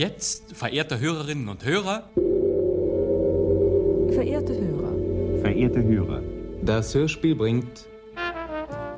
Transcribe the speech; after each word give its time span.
jetzt, 0.00 0.56
verehrte 0.56 0.98
Hörerinnen 0.98 1.48
und 1.48 1.62
Hörer. 1.62 2.08
Verehrte 4.14 4.54
Hörer. 4.54 5.42
Verehrte 5.42 5.82
Hörer. 5.82 6.22
Das 6.62 6.94
Hörspiel 6.94 7.34
bringt. 7.34 7.86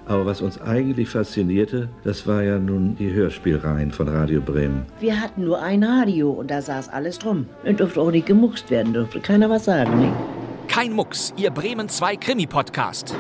Aber 0.07 0.27
was 0.27 0.41
uns 0.41 0.61
eigentlich 0.61 1.09
faszinierte, 1.09 1.89
das 2.05 2.27
war 2.29 2.45
ja 2.45 2.59
nun 2.59 2.95
die 2.97 3.13
Hörspielreihen 3.13 3.91
von 3.91 4.07
Radio 4.09 4.41
Bremen. 4.41 4.87
Wir 5.01 5.21
hatten 5.21 5.45
nur 5.45 5.61
ein 5.61 5.83
Radio 5.83 6.31
und 6.31 6.51
da 6.53 6.63
saß 6.63 6.89
alles 6.91 7.19
drum. 7.19 7.47
Und 7.65 7.81
durfte 7.81 8.01
auch 8.01 8.13
nicht 8.13 8.27
gemuckst 8.27 8.71
werden, 8.71 8.93
durfte 8.95 9.19
keiner 9.21 9.51
was 9.51 9.65
sagen, 9.65 9.99
ne? 9.99 10.13
Kein 10.69 10.93
Mucks, 10.93 11.35
Ihr 11.37 11.51
Bremen 11.51 11.89
2 11.89 12.17
Krimi-Podcast. 12.17 13.17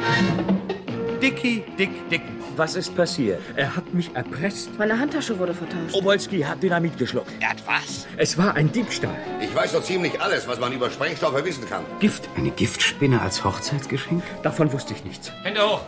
Dicky, 1.21 1.65
Dick, 1.79 1.91
Dick. 2.11 2.23
Was 2.57 2.77
ist 2.77 2.95
passiert? 2.95 3.41
Er 3.57 3.75
hat 3.75 3.82
mich 3.95 4.15
erpresst. 4.15 4.71
Meine 4.79 4.99
Handtasche 4.99 5.39
wurde 5.39 5.55
vertauscht. 5.55 5.95
Obolski 5.95 6.41
hat 6.41 6.63
Dynamit 6.63 6.97
geschluckt. 6.99 7.31
Er 7.41 7.51
hat 7.51 7.63
was? 7.67 8.07
Es 8.17 8.37
war 8.39 8.55
ein 8.55 8.71
Diebstahl. 8.73 9.17
Ich 9.41 9.55
weiß 9.55 9.73
so 9.73 9.81
ziemlich 9.81 10.21
alles, 10.21 10.47
was 10.49 10.59
man 10.59 10.73
über 10.73 10.91
Sprengstoffe 10.91 11.45
wissen 11.45 11.69
kann. 11.69 11.85
Gift. 12.01 12.29
Eine 12.37 12.51
Giftspinne 12.51 13.21
als 13.21 13.45
Hochzeitsgeschenk? 13.45 14.23
Davon 14.43 14.73
wusste 14.73 14.95
ich 14.95 15.05
nichts. 15.05 15.31
Hände 15.43 15.63
hoch! 15.69 15.81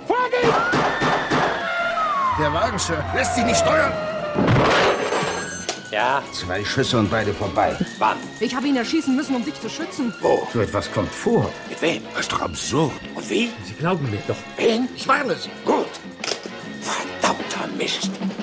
Der 2.38 2.52
Wagen, 2.52 2.78
Sir, 2.78 3.04
lässt 3.14 3.36
sich 3.36 3.44
nicht 3.44 3.58
steuern. 3.58 3.92
Ja. 5.92 6.24
Zwei 6.32 6.64
Schüsse 6.64 6.98
und 6.98 7.08
beide 7.08 7.32
vorbei. 7.32 7.76
Wann? 7.98 8.16
Ich 8.40 8.52
habe 8.56 8.66
ihn 8.66 8.74
erschießen 8.74 9.14
müssen, 9.14 9.36
um 9.36 9.44
dich 9.44 9.60
zu 9.60 9.68
schützen. 9.70 10.12
Wo? 10.20 10.44
So 10.52 10.60
etwas 10.60 10.90
kommt 10.90 11.12
vor. 11.12 11.48
Mit 11.68 11.80
wem? 11.80 12.02
Das 12.10 12.22
ist 12.22 12.32
doch 12.32 12.40
absurd. 12.40 12.90
Und 13.14 13.30
wie? 13.30 13.50
Sie 13.64 13.74
glauben 13.74 14.10
mir 14.10 14.18
doch. 14.26 14.34
Wen? 14.56 14.88
Ich 14.96 15.06
warne 15.06 15.36
Sie. 15.36 15.50
Gut. 15.64 15.86
Verdammter 17.74 17.76
Mist. 17.76 18.33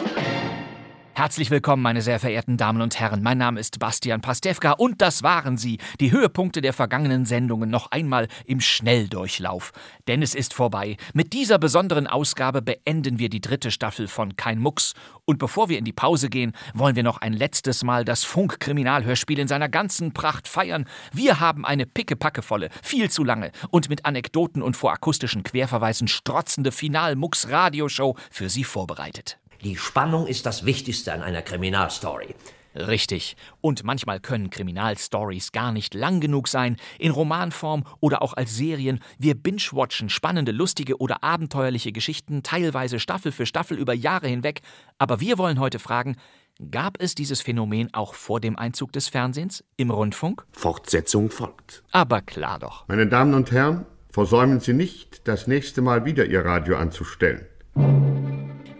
Herzlich 1.21 1.51
willkommen, 1.51 1.83
meine 1.83 2.01
sehr 2.01 2.19
verehrten 2.19 2.57
Damen 2.57 2.81
und 2.81 2.99
Herren. 2.99 3.21
Mein 3.21 3.37
Name 3.37 3.59
ist 3.59 3.77
Bastian 3.77 4.21
Pastewka 4.21 4.71
und 4.71 5.03
das 5.03 5.21
waren 5.21 5.55
sie, 5.55 5.77
die 5.99 6.11
Höhepunkte 6.11 6.61
der 6.61 6.73
vergangenen 6.73 7.25
Sendungen 7.25 7.69
noch 7.69 7.91
einmal 7.91 8.27
im 8.47 8.59
Schnelldurchlauf. 8.59 9.71
Denn 10.07 10.23
es 10.23 10.33
ist 10.33 10.55
vorbei. 10.55 10.97
Mit 11.13 11.33
dieser 11.33 11.59
besonderen 11.59 12.07
Ausgabe 12.07 12.63
beenden 12.63 13.19
wir 13.19 13.29
die 13.29 13.39
dritte 13.39 13.69
Staffel 13.69 14.07
von 14.07 14.35
Kein 14.35 14.57
Mucks. 14.57 14.93
Und 15.25 15.37
bevor 15.37 15.69
wir 15.69 15.77
in 15.77 15.85
die 15.85 15.93
Pause 15.93 16.27
gehen, 16.27 16.53
wollen 16.73 16.95
wir 16.95 17.03
noch 17.03 17.21
ein 17.21 17.33
letztes 17.33 17.83
Mal 17.83 18.03
das 18.03 18.23
Funk-Kriminalhörspiel 18.23 19.37
in 19.37 19.47
seiner 19.47 19.69
ganzen 19.69 20.13
Pracht 20.13 20.47
feiern. 20.47 20.87
Wir 21.13 21.39
haben 21.39 21.67
eine 21.67 21.85
pickepackevolle, 21.85 22.69
viel 22.81 23.11
zu 23.11 23.23
lange 23.23 23.51
und 23.69 23.89
mit 23.89 24.05
Anekdoten 24.05 24.63
und 24.63 24.75
vor 24.75 24.91
akustischen 24.91 25.43
Querverweisen 25.43 26.07
strotzende 26.07 26.71
Final-Mucks-Radioshow 26.71 28.17
für 28.31 28.49
Sie 28.49 28.63
vorbereitet. 28.63 29.37
Die 29.63 29.77
Spannung 29.77 30.25
ist 30.25 30.47
das 30.47 30.65
Wichtigste 30.65 31.13
an 31.13 31.21
einer 31.21 31.43
Kriminalstory. 31.43 32.33
Richtig. 32.73 33.35
Und 33.59 33.83
manchmal 33.83 34.19
können 34.19 34.49
Kriminalstories 34.49 35.51
gar 35.51 35.71
nicht 35.71 35.93
lang 35.93 36.19
genug 36.19 36.47
sein, 36.47 36.77
in 36.97 37.11
Romanform 37.11 37.83
oder 37.99 38.23
auch 38.23 38.33
als 38.33 38.55
Serien. 38.55 39.01
Wir 39.19 39.35
binge-watchen 39.35 40.09
spannende, 40.09 40.51
lustige 40.51 40.97
oder 40.97 41.23
abenteuerliche 41.23 41.91
Geschichten, 41.91 42.41
teilweise 42.41 42.99
Staffel 42.99 43.31
für 43.31 43.45
Staffel 43.45 43.77
über 43.77 43.93
Jahre 43.93 44.27
hinweg. 44.27 44.61
Aber 44.97 45.19
wir 45.19 45.37
wollen 45.37 45.59
heute 45.59 45.77
fragen, 45.77 46.15
gab 46.71 46.99
es 46.99 47.13
dieses 47.13 47.41
Phänomen 47.41 47.93
auch 47.93 48.15
vor 48.15 48.39
dem 48.39 48.57
Einzug 48.57 48.93
des 48.93 49.09
Fernsehens, 49.09 49.63
im 49.77 49.91
Rundfunk? 49.91 50.43
Fortsetzung 50.53 51.29
folgt. 51.29 51.83
Aber 51.91 52.21
klar 52.21 52.57
doch. 52.57 52.87
Meine 52.87 53.05
Damen 53.05 53.35
und 53.35 53.51
Herren, 53.51 53.85
versäumen 54.09 54.59
Sie 54.59 54.73
nicht, 54.73 55.27
das 55.27 55.45
nächste 55.45 55.83
Mal 55.83 56.05
wieder 56.05 56.25
Ihr 56.25 56.45
Radio 56.45 56.77
anzustellen. 56.77 57.45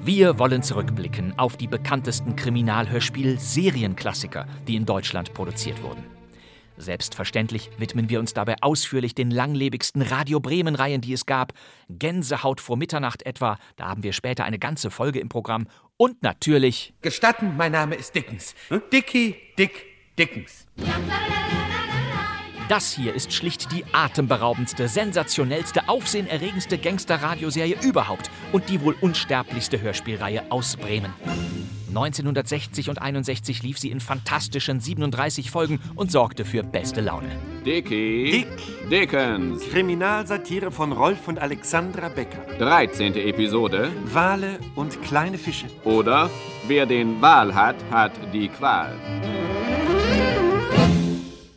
Wir 0.03 0.39
wollen 0.39 0.63
zurückblicken 0.63 1.37
auf 1.37 1.57
die 1.57 1.67
bekanntesten 1.67 2.35
Kriminalhörspiel-Serienklassiker, 2.35 4.47
die 4.67 4.75
in 4.75 4.87
Deutschland 4.87 5.35
produziert 5.35 5.83
wurden. 5.83 6.03
Selbstverständlich 6.75 7.69
widmen 7.77 8.09
wir 8.09 8.19
uns 8.19 8.33
dabei 8.33 8.55
ausführlich 8.61 9.13
den 9.13 9.29
langlebigsten 9.29 10.01
Radio 10.01 10.39
Bremen-Reihen, 10.39 11.01
die 11.01 11.13
es 11.13 11.27
gab. 11.27 11.53
Gänsehaut 11.87 12.61
vor 12.61 12.77
Mitternacht 12.77 13.23
etwa, 13.27 13.59
da 13.75 13.89
haben 13.89 14.01
wir 14.01 14.13
später 14.13 14.43
eine 14.43 14.57
ganze 14.57 14.89
Folge 14.89 15.19
im 15.19 15.29
Programm. 15.29 15.67
Und 15.97 16.23
natürlich. 16.23 16.95
Gestatten, 17.03 17.55
mein 17.55 17.73
Name 17.73 17.93
ist 17.93 18.15
Dickens. 18.15 18.55
Dicky, 18.91 19.35
Dick, 19.55 19.85
Dickens. 20.17 20.65
Das 22.71 22.93
hier 22.93 23.13
ist 23.13 23.33
schlicht 23.33 23.73
die 23.73 23.83
atemberaubendste, 23.91 24.87
sensationellste, 24.87 25.89
aufsehenerregendste 25.89 26.77
Gangster-Radioserie 26.77 27.75
überhaupt 27.81 28.31
und 28.53 28.69
die 28.69 28.79
wohl 28.79 28.95
unsterblichste 29.01 29.81
Hörspielreihe 29.81 30.49
aus 30.49 30.77
Bremen. 30.77 31.13
1960 31.89 32.89
und 32.89 33.01
61 33.01 33.61
lief 33.61 33.77
sie 33.77 33.91
in 33.91 33.99
fantastischen 33.99 34.79
37 34.79 35.51
Folgen 35.51 35.81
und 35.95 36.13
sorgte 36.13 36.45
für 36.45 36.63
beste 36.63 37.01
Laune. 37.01 37.27
Dicky. 37.65 38.45
Dick. 38.47 38.89
Dickens. 38.89 39.67
Kriminalsatire 39.69 40.71
von 40.71 40.93
Rolf 40.93 41.27
und 41.27 41.39
Alexandra 41.39 42.07
Becker. 42.07 42.45
13. 42.57 43.15
Episode. 43.15 43.91
Wale 44.05 44.59
und 44.75 45.03
kleine 45.03 45.37
Fische. 45.37 45.65
Oder 45.83 46.29
wer 46.67 46.85
den 46.85 47.21
Wal 47.21 47.53
hat, 47.53 47.75
hat 47.91 48.13
die 48.31 48.47
Qual. 48.47 48.95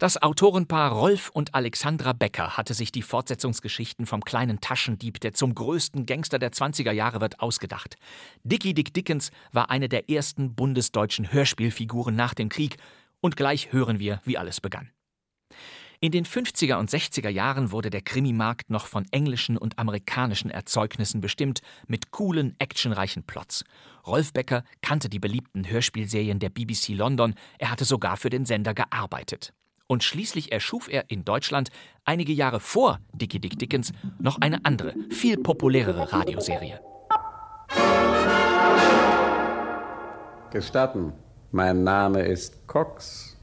Das 0.00 0.21
Autorenpaar 0.21 0.91
Rolf 0.91 1.31
und 1.31 1.55
Alexandra 1.55 2.12
Becker 2.12 2.56
hatte 2.56 2.75
sich 2.75 2.91
die 2.91 3.00
Fortsetzungsgeschichten 3.00 4.06
vom 4.06 4.22
kleinen 4.22 4.60
Taschendieb, 4.60 5.21
der 5.21 5.34
zum 5.34 5.55
größten 5.55 6.05
Gangster 6.05 6.41
der 6.41 6.50
20er 6.50 6.91
Jahre 6.91 7.21
wird, 7.21 7.38
ausgedacht. 7.38 7.94
Dickie 8.43 8.75
Dick 8.75 8.93
Dickens 8.93 9.31
war 9.53 9.71
eine 9.71 9.88
der 9.88 10.10
ersten 10.10 10.55
bundesdeutschen 10.56 11.32
Hörspielfiguren 11.32 12.16
nach 12.16 12.34
dem 12.34 12.49
Krieg 12.49 12.77
und 13.21 13.37
gleich 13.37 13.72
hören 13.72 14.00
wir, 14.00 14.21
wie 14.25 14.37
alles 14.37 14.60
begann. 14.60 14.91
In 16.00 16.11
den 16.11 16.26
50er 16.26 16.76
und 16.76 16.91
60er 16.91 17.31
Jahren 17.31 17.71
wurde 17.71 17.88
der 17.88 18.03
Krimimarkt 18.03 18.69
noch 18.69 18.87
von 18.87 19.06
englischen 19.12 19.56
und 19.56 19.78
amerikanischen 19.78 20.50
Erzeugnissen 20.50 21.21
bestimmt, 21.21 21.61
mit 21.87 22.11
coolen, 22.11 22.56
actionreichen 22.59 23.22
Plots. 23.22 23.65
Rolf 24.06 24.32
Becker 24.32 24.65
kannte 24.82 25.09
die 25.09 25.21
beliebten 25.21 25.71
Hörspielserien 25.71 26.41
der 26.41 26.50
BBC 26.50 26.88
London, 26.88 27.34
er 27.59 27.71
hatte 27.71 27.84
sogar 27.84 28.16
für 28.16 28.28
den 28.28 28.44
Sender 28.44 28.75
gearbeitet. 28.75 29.55
Und 29.86 30.02
schließlich 30.02 30.50
erschuf 30.50 30.88
er 30.88 31.10
in 31.10 31.24
Deutschland 31.24 31.70
einige 32.04 32.32
Jahre 32.32 32.58
vor 32.58 33.00
Dickie 33.12 33.38
Dick 33.38 33.58
Dickens 33.58 33.92
noch 34.18 34.40
eine 34.40 34.64
andere, 34.64 34.94
viel 35.10 35.36
populärere 35.36 36.12
Radioserie. 36.12 36.80
Gestatten, 40.50 41.12
mein 41.50 41.84
Name 41.84 42.22
ist 42.22 42.66
Cox. 42.66 43.36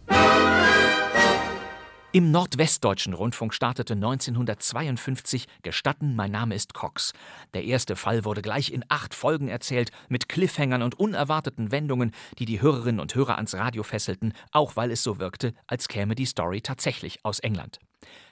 Im 2.14 2.30
Nordwestdeutschen 2.30 3.14
Rundfunk 3.14 3.54
startete 3.54 3.94
1952 3.94 5.48
Gestatten, 5.62 6.14
mein 6.14 6.32
Name 6.32 6.56
ist 6.56 6.74
Cox. 6.74 7.14
Der 7.54 7.64
erste 7.64 7.96
Fall 7.96 8.26
wurde 8.26 8.42
gleich 8.42 8.74
in 8.74 8.84
acht 8.90 9.14
Folgen 9.14 9.48
erzählt, 9.48 9.92
mit 10.10 10.28
Cliffhangern 10.28 10.82
und 10.82 11.00
unerwarteten 11.00 11.72
Wendungen, 11.72 12.12
die 12.38 12.44
die 12.44 12.62
Hörerinnen 12.62 13.00
und 13.00 13.16
Hörer 13.16 13.38
ans 13.38 13.56
Radio 13.56 13.84
fesselten, 13.84 14.34
auch 14.52 14.76
weil 14.76 14.92
es 14.92 15.04
so 15.04 15.20
wirkte, 15.20 15.54
als 15.68 15.88
käme 15.88 16.16
die 16.16 16.26
Story 16.26 16.60
tatsächlich 16.60 17.24
aus 17.24 17.40
England. 17.40 17.80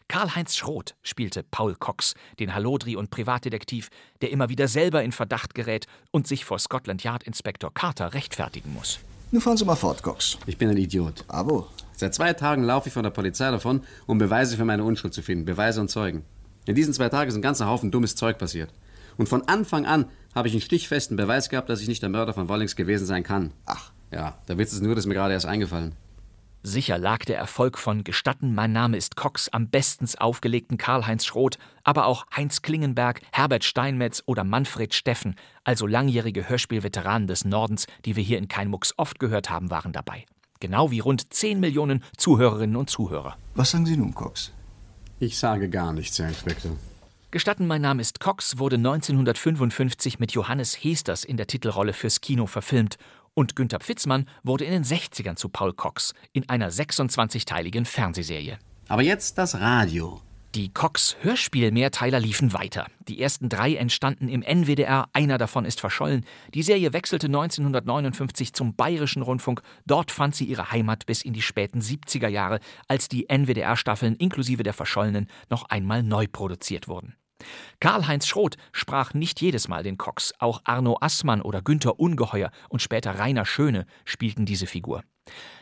Karl-Heinz 0.09 0.57
Schroth 0.57 0.95
spielte 1.01 1.43
Paul 1.43 1.75
Cox, 1.75 2.15
den 2.37 2.53
Hallodri 2.53 2.97
und 2.97 3.11
Privatdetektiv, 3.11 3.91
der 4.21 4.31
immer 4.31 4.49
wieder 4.49 4.67
selber 4.67 5.03
in 5.03 5.13
Verdacht 5.13 5.55
gerät 5.55 5.85
und 6.11 6.27
sich 6.27 6.43
vor 6.43 6.59
Scotland 6.59 7.05
Yard 7.05 7.23
Inspektor 7.23 7.73
Carter 7.73 8.13
rechtfertigen 8.13 8.73
muss. 8.73 8.99
Nun 9.31 9.41
fahren 9.41 9.55
Sie 9.55 9.63
mal 9.63 9.75
fort, 9.77 10.03
Cox. 10.03 10.37
Ich 10.47 10.57
bin 10.57 10.67
ein 10.67 10.75
Idiot. 10.75 11.23
Abo. 11.29 11.69
Seit 11.99 12.13
zwei 12.13 12.31
Tagen 12.31 12.63
laufe 12.63 12.87
ich 12.87 12.93
von 12.93 13.03
der 13.03 13.09
Polizei 13.09 13.51
davon, 13.51 13.81
um 14.05 14.19
Beweise 14.19 14.55
für 14.55 14.63
meine 14.63 14.85
Unschuld 14.85 15.13
zu 15.13 15.21
finden. 15.21 15.43
Beweise 15.43 15.81
und 15.81 15.89
Zeugen. 15.89 16.23
In 16.65 16.73
diesen 16.73 16.93
zwei 16.93 17.09
Tagen 17.09 17.27
ist 17.27 17.35
ein 17.35 17.41
ganzer 17.41 17.67
Haufen 17.67 17.91
dummes 17.91 18.15
Zeug 18.15 18.37
passiert. 18.37 18.71
Und 19.17 19.27
von 19.27 19.45
Anfang 19.49 19.85
an 19.85 20.05
habe 20.33 20.47
ich 20.47 20.53
einen 20.53 20.61
stichfesten 20.61 21.17
Beweis 21.17 21.49
gehabt, 21.49 21.69
dass 21.69 21.81
ich 21.81 21.89
nicht 21.89 22.01
der 22.01 22.07
Mörder 22.07 22.33
von 22.33 22.47
Wollings 22.47 22.77
gewesen 22.77 23.05
sein 23.05 23.23
kann. 23.23 23.51
Ach. 23.65 23.91
Ja, 24.13 24.37
der 24.47 24.57
Witz 24.57 24.71
ist 24.71 24.81
nur, 24.81 24.95
dass 24.95 25.07
mir 25.07 25.13
gerade 25.13 25.33
erst 25.33 25.45
eingefallen. 25.45 25.93
Sicher 26.63 26.97
lag 26.97 27.25
der 27.25 27.37
Erfolg 27.37 27.77
von 27.77 28.05
Gestatten, 28.05 28.55
mein 28.55 28.71
Name 28.71 28.95
ist 28.95 29.17
Cox 29.17 29.49
am 29.49 29.67
bestens 29.67 30.15
aufgelegten 30.15 30.77
Karl-Heinz 30.77 31.25
Schroth, 31.25 31.57
aber 31.83 32.05
auch 32.05 32.25
Heinz 32.33 32.61
Klingenberg, 32.61 33.19
Herbert 33.33 33.65
Steinmetz 33.65 34.23
oder 34.25 34.45
Manfred 34.45 34.93
Steffen, 34.93 35.35
also 35.65 35.85
langjährige 35.85 36.47
Hörspielveteranen 36.47 37.27
des 37.27 37.43
Nordens, 37.43 37.87
die 38.05 38.15
wir 38.15 38.23
hier 38.23 38.37
in 38.37 38.47
Kein 38.47 38.69
Mucks 38.69 38.93
oft 38.95 39.19
gehört 39.19 39.49
haben, 39.49 39.69
waren 39.69 39.91
dabei. 39.91 40.25
Genau 40.59 40.91
wie 40.91 40.99
rund 40.99 41.33
10 41.33 41.59
Millionen 41.59 42.03
Zuhörerinnen 42.17 42.75
und 42.75 42.89
Zuhörer. 42.89 43.37
Was 43.55 43.71
sagen 43.71 43.85
Sie 43.85 43.95
nun, 43.95 44.13
Cox? 44.13 44.51
Ich 45.19 45.37
sage 45.37 45.69
gar 45.69 45.93
nichts, 45.93 46.19
Herr 46.19 46.27
Inspektor. 46.27 46.71
Gestatten, 47.31 47.67
mein 47.67 47.81
Name 47.81 48.01
ist 48.01 48.19
Cox 48.19 48.57
wurde 48.57 48.77
1955 48.77 50.19
mit 50.19 50.31
Johannes 50.31 50.83
Hesters 50.83 51.23
in 51.23 51.37
der 51.37 51.47
Titelrolle 51.47 51.93
fürs 51.93 52.21
Kino 52.21 52.47
verfilmt 52.47 52.97
und 53.33 53.55
Günther 53.55 53.79
Pfitzmann 53.79 54.27
wurde 54.43 54.65
in 54.65 54.71
den 54.71 54.83
60ern 54.83 55.35
zu 55.35 55.47
Paul 55.47 55.73
Cox 55.73 56.13
in 56.33 56.49
einer 56.49 56.71
26-teiligen 56.71 57.85
Fernsehserie. 57.85 58.57
Aber 58.87 59.03
jetzt 59.03 59.37
das 59.37 59.55
Radio. 59.59 60.21
Die 60.55 60.73
Cox 60.73 61.15
Hörspiel-Mehrteiler 61.21 62.19
liefen 62.19 62.53
weiter. 62.53 62.87
Die 63.07 63.21
ersten 63.21 63.49
drei 63.49 63.75
entstanden 63.75 64.27
im 64.27 64.41
NWDR, 64.41 65.07
einer 65.13 65.37
davon 65.37 65.63
ist 65.63 65.79
verschollen. 65.79 66.25
Die 66.55 66.63
Serie 66.63 66.91
wechselte 66.91 67.27
1959 67.27 68.53
zum 68.53 68.75
Bayerischen 68.75 69.21
Rundfunk. 69.21 69.61
Dort 69.85 70.09
fand 70.09 70.35
sie 70.35 70.45
ihre 70.45 70.71
Heimat 70.71 71.05
bis 71.05 71.21
in 71.21 71.33
die 71.33 71.43
späten 71.43 71.81
70er 71.81 72.29
Jahre, 72.29 72.61
als 72.87 73.07
die 73.09 73.29
NWDR-Staffeln 73.29 74.15
inklusive 74.15 74.63
der 74.63 74.73
verschollenen 74.73 75.27
noch 75.51 75.65
einmal 75.69 76.01
neu 76.01 76.25
produziert 76.25 76.87
wurden. 76.87 77.13
Karl-Heinz 77.79 78.25
Schroth 78.25 78.57
sprach 78.71 79.13
nicht 79.13 79.41
jedes 79.41 79.67
Mal 79.67 79.83
den 79.83 79.99
Cox. 79.99 80.33
Auch 80.39 80.61
Arno 80.63 80.97
Assmann 80.99 81.43
oder 81.43 81.61
Günther 81.61 81.99
Ungeheuer 81.99 82.49
und 82.69 82.81
später 82.81 83.19
Rainer 83.19 83.45
Schöne 83.45 83.85
spielten 84.03 84.47
diese 84.47 84.65
Figur. 84.65 85.03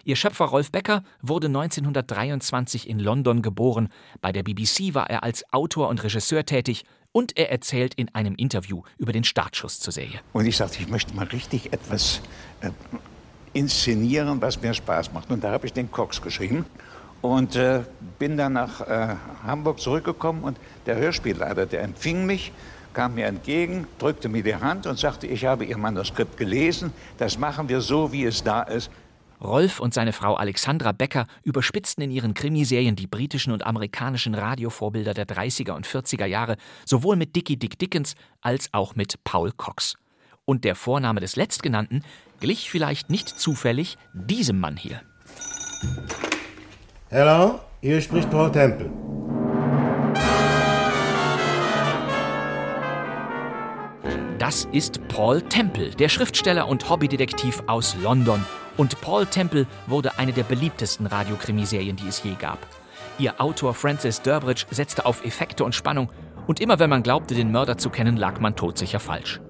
Ihr 0.04 0.16
Schöpfer 0.16 0.46
Rolf 0.46 0.72
Becker 0.72 1.04
wurde 1.22 1.48
1923 1.48 2.90
in 2.90 3.00
London 3.00 3.42
geboren. 3.42 3.90
Bei 4.22 4.32
der 4.32 4.44
BBC 4.44 4.94
war 4.94 5.10
er 5.10 5.24
als 5.24 5.44
Autor 5.52 5.90
und 5.90 6.04
Regisseur 6.04 6.46
tätig 6.46 6.86
und 7.12 7.38
er 7.38 7.52
erzählt 7.52 7.94
in 7.96 8.14
einem 8.14 8.36
Interview 8.36 8.84
über 8.98 9.12
den 9.12 9.24
Startschuss 9.24 9.80
zur 9.80 9.94
Serie. 9.94 10.20
Und 10.34 10.46
ich 10.46 10.58
sagte, 10.58 10.82
ich 10.82 10.88
möchte 10.88 11.16
mal 11.16 11.26
richtig 11.26 11.74
etwas 11.74 12.22
äh, 12.62 12.70
inszenieren, 13.54 14.42
was 14.42 14.62
mir 14.62 14.74
Spaß 14.74 15.14
macht. 15.14 15.32
Und 15.32 15.44
da 15.44 15.52
habe 15.52 15.66
ich 15.66 15.74
den 15.74 15.92
Cox 15.92 16.22
geschrieben 16.22 16.66
und 17.22 17.56
äh, 17.56 17.82
bin 18.20 18.38
dann 18.38 18.54
nach 18.54 18.82
äh, 18.82 19.16
Hamburg 19.44 19.80
zurückgekommen 19.80 20.44
und 20.44 20.58
der 20.86 20.98
Hörspielleiter, 20.98 21.66
der 21.66 21.82
empfing 21.82 22.26
mich, 22.26 22.52
kam 22.94 23.16
mir 23.16 23.26
entgegen, 23.26 23.88
drückte 24.00 24.30
mir 24.30 24.44
die 24.44 24.56
Hand 24.56 24.88
und 24.88 24.98
sagte, 24.98 25.28
ich 25.28 25.46
habe 25.46 25.66
Ihr 25.66 25.78
Manuskript 25.78 26.38
gelesen, 26.38 26.94
das 27.18 27.38
machen 27.38 27.70
wir 27.70 27.82
so, 27.82 28.12
wie 28.12 28.26
es 28.26 28.44
da 28.44 28.62
ist. 28.62 28.90
Rolf 29.42 29.80
und 29.80 29.94
seine 29.94 30.14
Frau 30.14 30.36
Alexandra 30.36 30.92
Becker 30.92 31.28
überspitzten 31.44 32.04
in 32.04 32.12
ihren 32.12 32.34
Krimiserien 32.34 32.96
die 32.96 33.08
britischen 33.08 33.54
und 33.54 33.66
amerikanischen 33.66 34.34
Radiovorbilder 34.34 35.14
der 35.14 35.28
30er 35.28 35.74
und 35.74 35.86
40er 35.86 36.26
Jahre, 36.26 36.58
sowohl 36.86 37.16
mit 37.16 37.36
Dickie 37.36 37.58
Dick 37.58 37.78
Dickens 37.78 38.16
als 38.42 38.70
auch 38.74 38.96
mit 38.96 39.24
Paul 39.24 39.52
Cox. 39.52 39.96
Und 40.46 40.64
der 40.64 40.76
Vorname 40.76 41.20
des 41.20 41.36
Letztgenannten 41.36 42.04
glich 42.40 42.72
vielleicht 42.72 43.10
nicht 43.10 43.30
zufällig 43.30 43.98
diesem 44.14 44.60
Mann 44.60 44.78
hier. 44.78 45.02
Hello, 47.10 47.60
hier 47.82 48.02
spricht 48.02 48.30
Paul 48.32 48.52
Temple. 48.52 48.92
Das 54.40 54.66
ist 54.72 55.06
Paul 55.10 55.42
Temple, 55.42 55.92
der 55.92 56.10
Schriftsteller 56.10 56.68
und 56.68 56.90
Hobbydetektiv 56.90 57.62
aus 57.68 57.96
London. 58.02 58.44
Und 58.78 59.02
Paul 59.02 59.26
Temple 59.26 59.66
wurde 59.88 60.18
eine 60.18 60.32
der 60.32 60.44
beliebtesten 60.44 61.08
Radiokrimiserien, 61.08 61.96
die 61.96 62.08
es 62.08 62.24
je 62.24 62.36
gab. 62.40 62.60
Ihr 63.20 63.42
Autor 63.42 63.74
Francis 63.74 64.22
Durbridge 64.22 64.66
setzte 64.70 65.06
auf 65.06 65.26
Effekte 65.26 65.64
und 65.64 65.74
Spannung, 65.76 66.12
und 66.46 66.62
immer 66.62 66.80
wenn 66.80 66.90
man 66.90 67.04
glaubte, 67.04 67.36
den 67.36 67.52
Mörder 67.52 67.78
zu 67.78 67.90
kennen, 67.90 68.16
lag 68.16 68.40
man 68.40 68.56
todsicher 68.56 69.02
falsch. 69.02 69.42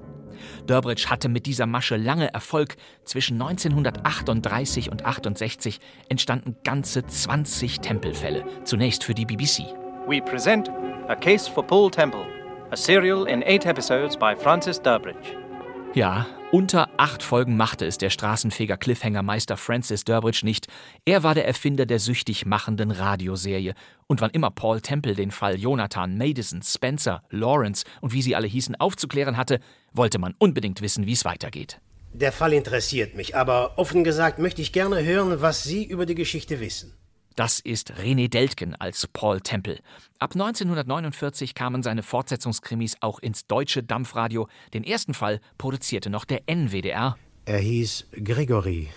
Durbridge 0.65 1.09
hatte 1.09 1.29
mit 1.29 1.45
dieser 1.45 1.65
Masche 1.65 1.95
lange 1.97 2.33
Erfolg. 2.33 2.75
Zwischen 3.03 3.41
1938 3.41 4.91
und 4.91 5.05
68 5.05 5.79
entstanden 6.09 6.55
ganze 6.63 7.05
20 7.05 7.79
Tempelfälle, 7.81 8.43
zunächst 8.63 9.03
für 9.03 9.13
die 9.13 9.25
BBC. 9.25 9.65
We 10.07 10.21
present 10.21 10.69
A 11.07 11.15
Case 11.15 11.49
for 11.49 11.65
Paul 11.65 11.91
Temple, 11.91 12.25
a 12.71 12.75
serial 12.75 13.27
in 13.27 13.43
eight 13.43 13.65
episodes 13.65 14.17
by 14.17 14.35
Francis 14.35 14.81
Durbridge. 14.81 15.46
Ja, 15.93 16.27
unter 16.51 16.89
acht 16.97 17.23
Folgen 17.23 17.57
machte 17.57 17.85
es 17.85 17.97
der 17.97 18.09
Straßenfeger 18.09 18.77
Cliffhanger 18.77 19.23
Meister 19.23 19.57
Francis 19.57 20.03
Durbridge 20.03 20.41
nicht. 20.43 20.67
Er 21.05 21.23
war 21.23 21.33
der 21.33 21.47
Erfinder 21.47 21.85
der 21.85 21.99
süchtig 21.99 22.45
machenden 22.45 22.91
Radioserie. 22.91 23.73
Und 24.05 24.21
wann 24.21 24.31
immer 24.31 24.51
Paul 24.51 24.79
Temple 24.81 25.15
den 25.15 25.31
Fall 25.31 25.59
Jonathan, 25.59 26.17
Madison, 26.17 26.61
Spencer, 26.61 27.23
Lawrence 27.31 27.83
und 28.01 28.13
wie 28.13 28.21
sie 28.21 28.35
alle 28.35 28.47
hießen 28.47 28.75
aufzuklären 28.75 29.37
hatte, 29.37 29.59
wollte 29.91 30.19
man 30.19 30.35
unbedingt 30.37 30.81
wissen, 30.81 31.07
wie 31.07 31.13
es 31.13 31.25
weitergeht. 31.25 31.81
Der 32.13 32.31
Fall 32.31 32.53
interessiert 32.53 33.15
mich, 33.15 33.35
aber 33.35 33.77
offen 33.77 34.03
gesagt 34.03 34.39
möchte 34.39 34.61
ich 34.61 34.71
gerne 34.71 35.03
hören, 35.03 35.41
was 35.41 35.63
Sie 35.63 35.83
über 35.83 36.05
die 36.05 36.15
Geschichte 36.15 36.59
wissen. 36.59 36.93
Das 37.37 37.59
ist 37.59 37.93
René 37.93 38.29
Deltgen 38.29 38.73
als 38.73 39.05
Paul 39.05 39.41
Temple. 39.41 39.77
Ab 40.17 40.31
1949 40.33 41.53
kamen 41.53 41.83
seine 41.83 42.01
Fortsetzungskrimis 42.01 42.97
auch 43.01 43.19
ins 43.19 43.45
deutsche 43.45 43.83
Dampfradio. 43.83 44.47
Den 44.73 44.83
ersten 44.83 45.13
Fall 45.13 45.39
produzierte 45.59 46.09
noch 46.09 46.25
der 46.25 46.41
NWDR. 46.47 47.15
Er 47.45 47.59
hieß 47.59 48.07
Gregory. 48.23 48.89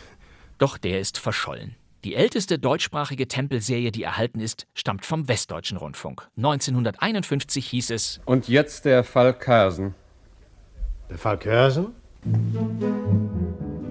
Doch 0.56 0.78
der 0.78 1.00
ist 1.00 1.18
verschollen. 1.18 1.76
Die 2.02 2.14
älteste 2.14 2.58
deutschsprachige 2.58 3.28
Tempelserie, 3.28 3.92
die 3.92 4.04
erhalten 4.04 4.40
ist, 4.40 4.66
stammt 4.72 5.04
vom 5.04 5.28
Westdeutschen 5.28 5.76
Rundfunk. 5.76 6.26
1951 6.38 7.66
hieß 7.66 7.90
es 7.90 8.22
Und 8.24 8.48
jetzt 8.48 8.86
der 8.86 9.04
Fall 9.04 9.34
Körsen. 9.34 9.94
Der 11.10 11.18
Fall 11.18 11.38
Körsen? 11.38 11.88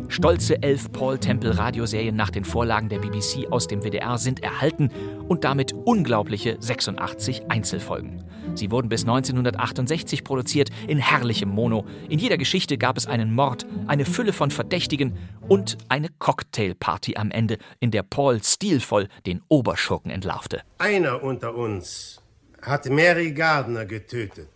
Stolze 0.09 0.61
elf 0.63 0.91
Paul 0.91 1.19
Temple 1.19 1.55
Radioserien 1.55 2.15
nach 2.15 2.31
den 2.31 2.43
Vorlagen 2.43 2.89
der 2.89 2.97
BBC 2.97 3.51
aus 3.51 3.67
dem 3.67 3.83
WDR 3.83 4.17
sind 4.17 4.41
erhalten 4.41 4.89
und 5.27 5.43
damit 5.43 5.71
unglaubliche 5.71 6.57
86 6.59 7.43
Einzelfolgen. 7.47 8.23
Sie 8.55 8.71
wurden 8.71 8.89
bis 8.89 9.03
1968 9.03 10.23
produziert 10.23 10.71
in 10.87 10.97
herrlichem 10.97 11.49
Mono. 11.49 11.85
In 12.09 12.17
jeder 12.17 12.39
Geschichte 12.39 12.79
gab 12.79 12.97
es 12.97 13.05
einen 13.05 13.35
Mord, 13.35 13.67
eine 13.85 14.03
Fülle 14.03 14.33
von 14.33 14.49
Verdächtigen 14.49 15.15
und 15.47 15.77
eine 15.89 16.09
Cocktailparty 16.17 17.15
am 17.15 17.29
Ende, 17.29 17.59
in 17.79 17.91
der 17.91 18.01
Paul 18.03 18.43
stilvoll 18.43 19.09
den 19.27 19.41
Oberschurken 19.47 20.09
entlarvte. 20.09 20.61
Einer 20.79 21.21
unter 21.21 21.53
uns 21.55 22.19
hat 22.63 22.89
Mary 22.89 23.31
Gardner 23.31 23.85
getötet. 23.85 24.49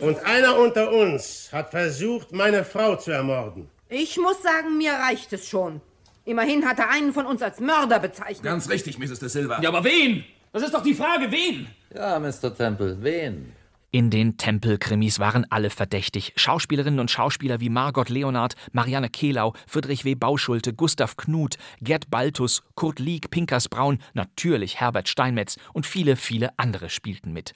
Und 0.00 0.24
einer 0.24 0.58
unter 0.58 0.90
uns 0.90 1.50
hat 1.52 1.70
versucht, 1.70 2.32
meine 2.32 2.64
Frau 2.64 2.96
zu 2.96 3.10
ermorden. 3.10 3.68
Ich 3.88 4.16
muss 4.16 4.42
sagen, 4.42 4.78
mir 4.78 4.92
reicht 4.92 5.32
es 5.32 5.48
schon. 5.48 5.80
Immerhin 6.24 6.66
hat 6.66 6.80
er 6.80 6.90
einen 6.90 7.12
von 7.12 7.24
uns 7.24 7.40
als 7.40 7.60
Mörder 7.60 8.00
bezeichnet. 8.00 8.42
Ganz 8.42 8.68
richtig, 8.68 8.98
Mrs. 8.98 9.20
De 9.20 9.28
Silva. 9.28 9.60
Ja, 9.62 9.68
aber 9.68 9.84
wen? 9.84 10.24
Das 10.52 10.64
ist 10.64 10.74
doch 10.74 10.82
die 10.82 10.94
Frage, 10.94 11.30
wen? 11.30 11.68
Ja, 11.94 12.18
Mr. 12.18 12.52
Temple, 12.52 12.98
wen? 13.00 13.52
In 13.92 14.10
den 14.10 14.36
Tempel-Krimis 14.36 15.20
waren 15.20 15.46
alle 15.50 15.70
verdächtig. 15.70 16.32
Schauspielerinnen 16.34 16.98
und 16.98 17.12
Schauspieler 17.12 17.60
wie 17.60 17.70
Margot 17.70 18.08
Leonard, 18.08 18.56
Marianne 18.72 19.08
Kehlau, 19.08 19.54
Friedrich 19.68 20.04
W. 20.04 20.16
Bauschulte, 20.16 20.74
Gustav 20.74 21.16
Knuth, 21.16 21.56
Gerd 21.80 22.10
Baltus, 22.10 22.64
Kurt 22.74 22.98
Lieck, 22.98 23.30
Pinkas 23.30 23.68
Braun, 23.68 24.00
natürlich 24.12 24.80
Herbert 24.80 25.08
Steinmetz 25.08 25.58
und 25.72 25.86
viele, 25.86 26.16
viele 26.16 26.50
andere 26.58 26.90
spielten 26.90 27.32
mit. 27.32 27.54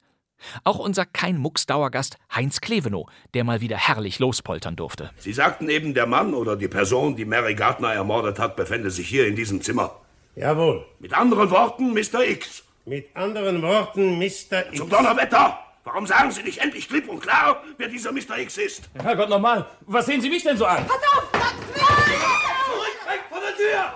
Auch 0.65 0.79
unser 0.79 1.07
Kein-Mucks-Dauergast 1.07 2.17
Heinz 2.35 2.61
Klevenow, 2.61 3.07
der 3.35 3.45
mal 3.45 3.61
wieder 3.61 3.77
herrlich 3.77 4.19
lospoltern 4.19 4.77
durfte. 4.77 5.11
Sie 5.19 5.33
sagten 5.33 5.69
eben, 5.69 5.95
der 5.95 6.07
Mann 6.07 6.35
oder 6.35 6.57
die 6.57 6.69
Person, 6.69 7.17
die 7.17 7.25
Mary 7.25 7.55
Gardner 7.55 7.93
ermordet 7.93 8.39
hat, 8.39 8.56
befände 8.56 8.91
sich 8.91 9.09
hier 9.09 9.27
in 9.27 9.37
diesem 9.37 9.63
Zimmer. 9.63 9.97
Jawohl. 10.37 10.87
Mit 10.99 11.13
anderen 11.13 11.51
Worten, 11.51 11.93
Mr. 11.93 12.25
X. 12.29 12.63
Mit 12.85 13.15
anderen 13.15 13.63
Worten, 13.63 14.19
Mr. 14.19 14.67
X. 14.69 14.77
Zum 14.77 14.89
Donnerwetter! 14.89 15.59
Warum 15.85 16.06
sagen 16.06 16.31
Sie 16.31 16.43
nicht 16.43 16.59
endlich 16.59 16.89
klipp 16.89 17.09
und 17.09 17.20
klar, 17.20 17.63
wer 17.79 17.89
dieser 17.89 18.13
Mr. 18.13 18.39
X 18.39 18.59
ist? 18.59 18.91
Herrgott, 19.03 19.31
nochmal. 19.31 19.67
Was 19.87 20.06
sehen 20.06 20.20
Sie 20.20 20.29
mich 20.29 20.43
denn 20.43 20.56
so 20.56 20.67
an? 20.67 20.87
Pass 20.87 20.97
auf! 21.15 21.32
Zurück, 21.32 22.99
weg 23.06 23.20
von 23.31 23.41
der 23.41 23.56
Tür! 23.56 23.94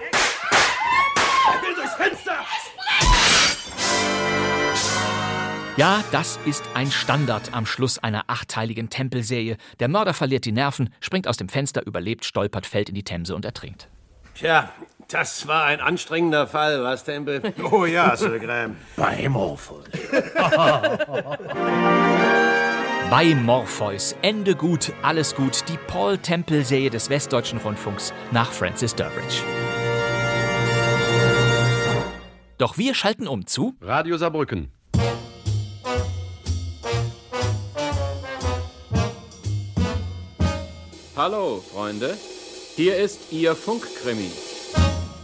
Er 1.53 1.63
will 1.63 1.75
durchs 1.75 1.95
Fenster! 1.95 2.45
Ja, 5.77 6.05
das 6.13 6.39
ist 6.45 6.63
ein 6.75 6.89
Standard 6.89 7.53
am 7.53 7.67
Schluss 7.67 7.99
einer 7.99 8.23
achteiligen 8.29 8.91
Tempelserie. 8.91 9.57
Der 9.81 9.89
Mörder 9.89 10.15
verliert 10.15 10.45
die 10.45 10.53
Nerven, 10.53 10.95
springt 11.01 11.27
aus 11.27 11.37
dem 11.37 11.49
Fenster, 11.49 11.85
überlebt, 11.85 12.25
stolpert, 12.25 12.65
fällt 12.65 12.91
in 12.91 12.95
die 12.95 13.03
Themse 13.03 13.35
und 13.35 13.45
ertrinkt. 13.45 13.89
Tja, 14.37 14.69
das 15.09 15.49
war 15.49 15.65
ein 15.65 15.81
anstrengender 15.81 16.47
Fall, 16.47 16.85
was, 16.85 17.03
Temple? 17.03 17.43
Oh 17.73 17.87
ja, 17.87 18.17
Sir 18.17 18.39
Graham. 18.39 18.77
Bei 18.97 19.29
Morpheus. 19.29 19.87
Bei 23.11 23.35
Morpheus. 23.35 24.15
Ende 24.23 24.55
gut, 24.55 24.93
alles 25.03 25.35
gut. 25.35 25.65
Die 25.69 25.79
Paul 25.89 26.19
Temple-Serie 26.19 26.91
des 26.91 27.11
Westdeutschen 27.11 27.59
Rundfunks 27.59 28.15
nach 28.31 28.53
Francis 28.53 28.95
Durbridge. 28.95 29.43
Doch 32.59 32.79
wir 32.79 32.95
schalten 32.95 33.27
um 33.27 33.49
zu 33.49 33.75
Radio 33.81 34.17
Saarbrücken. 34.17 34.71
Hallo, 41.17 41.63
Freunde. 41.73 42.19
Hier 42.75 42.97
ist 42.97 43.31
Ihr 43.31 43.55
Funkkrimi. 43.55 44.33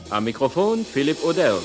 Am 0.09 0.23
Mikrofon 0.23 0.85
Philipp 0.85 1.25
Odell. 1.25 1.59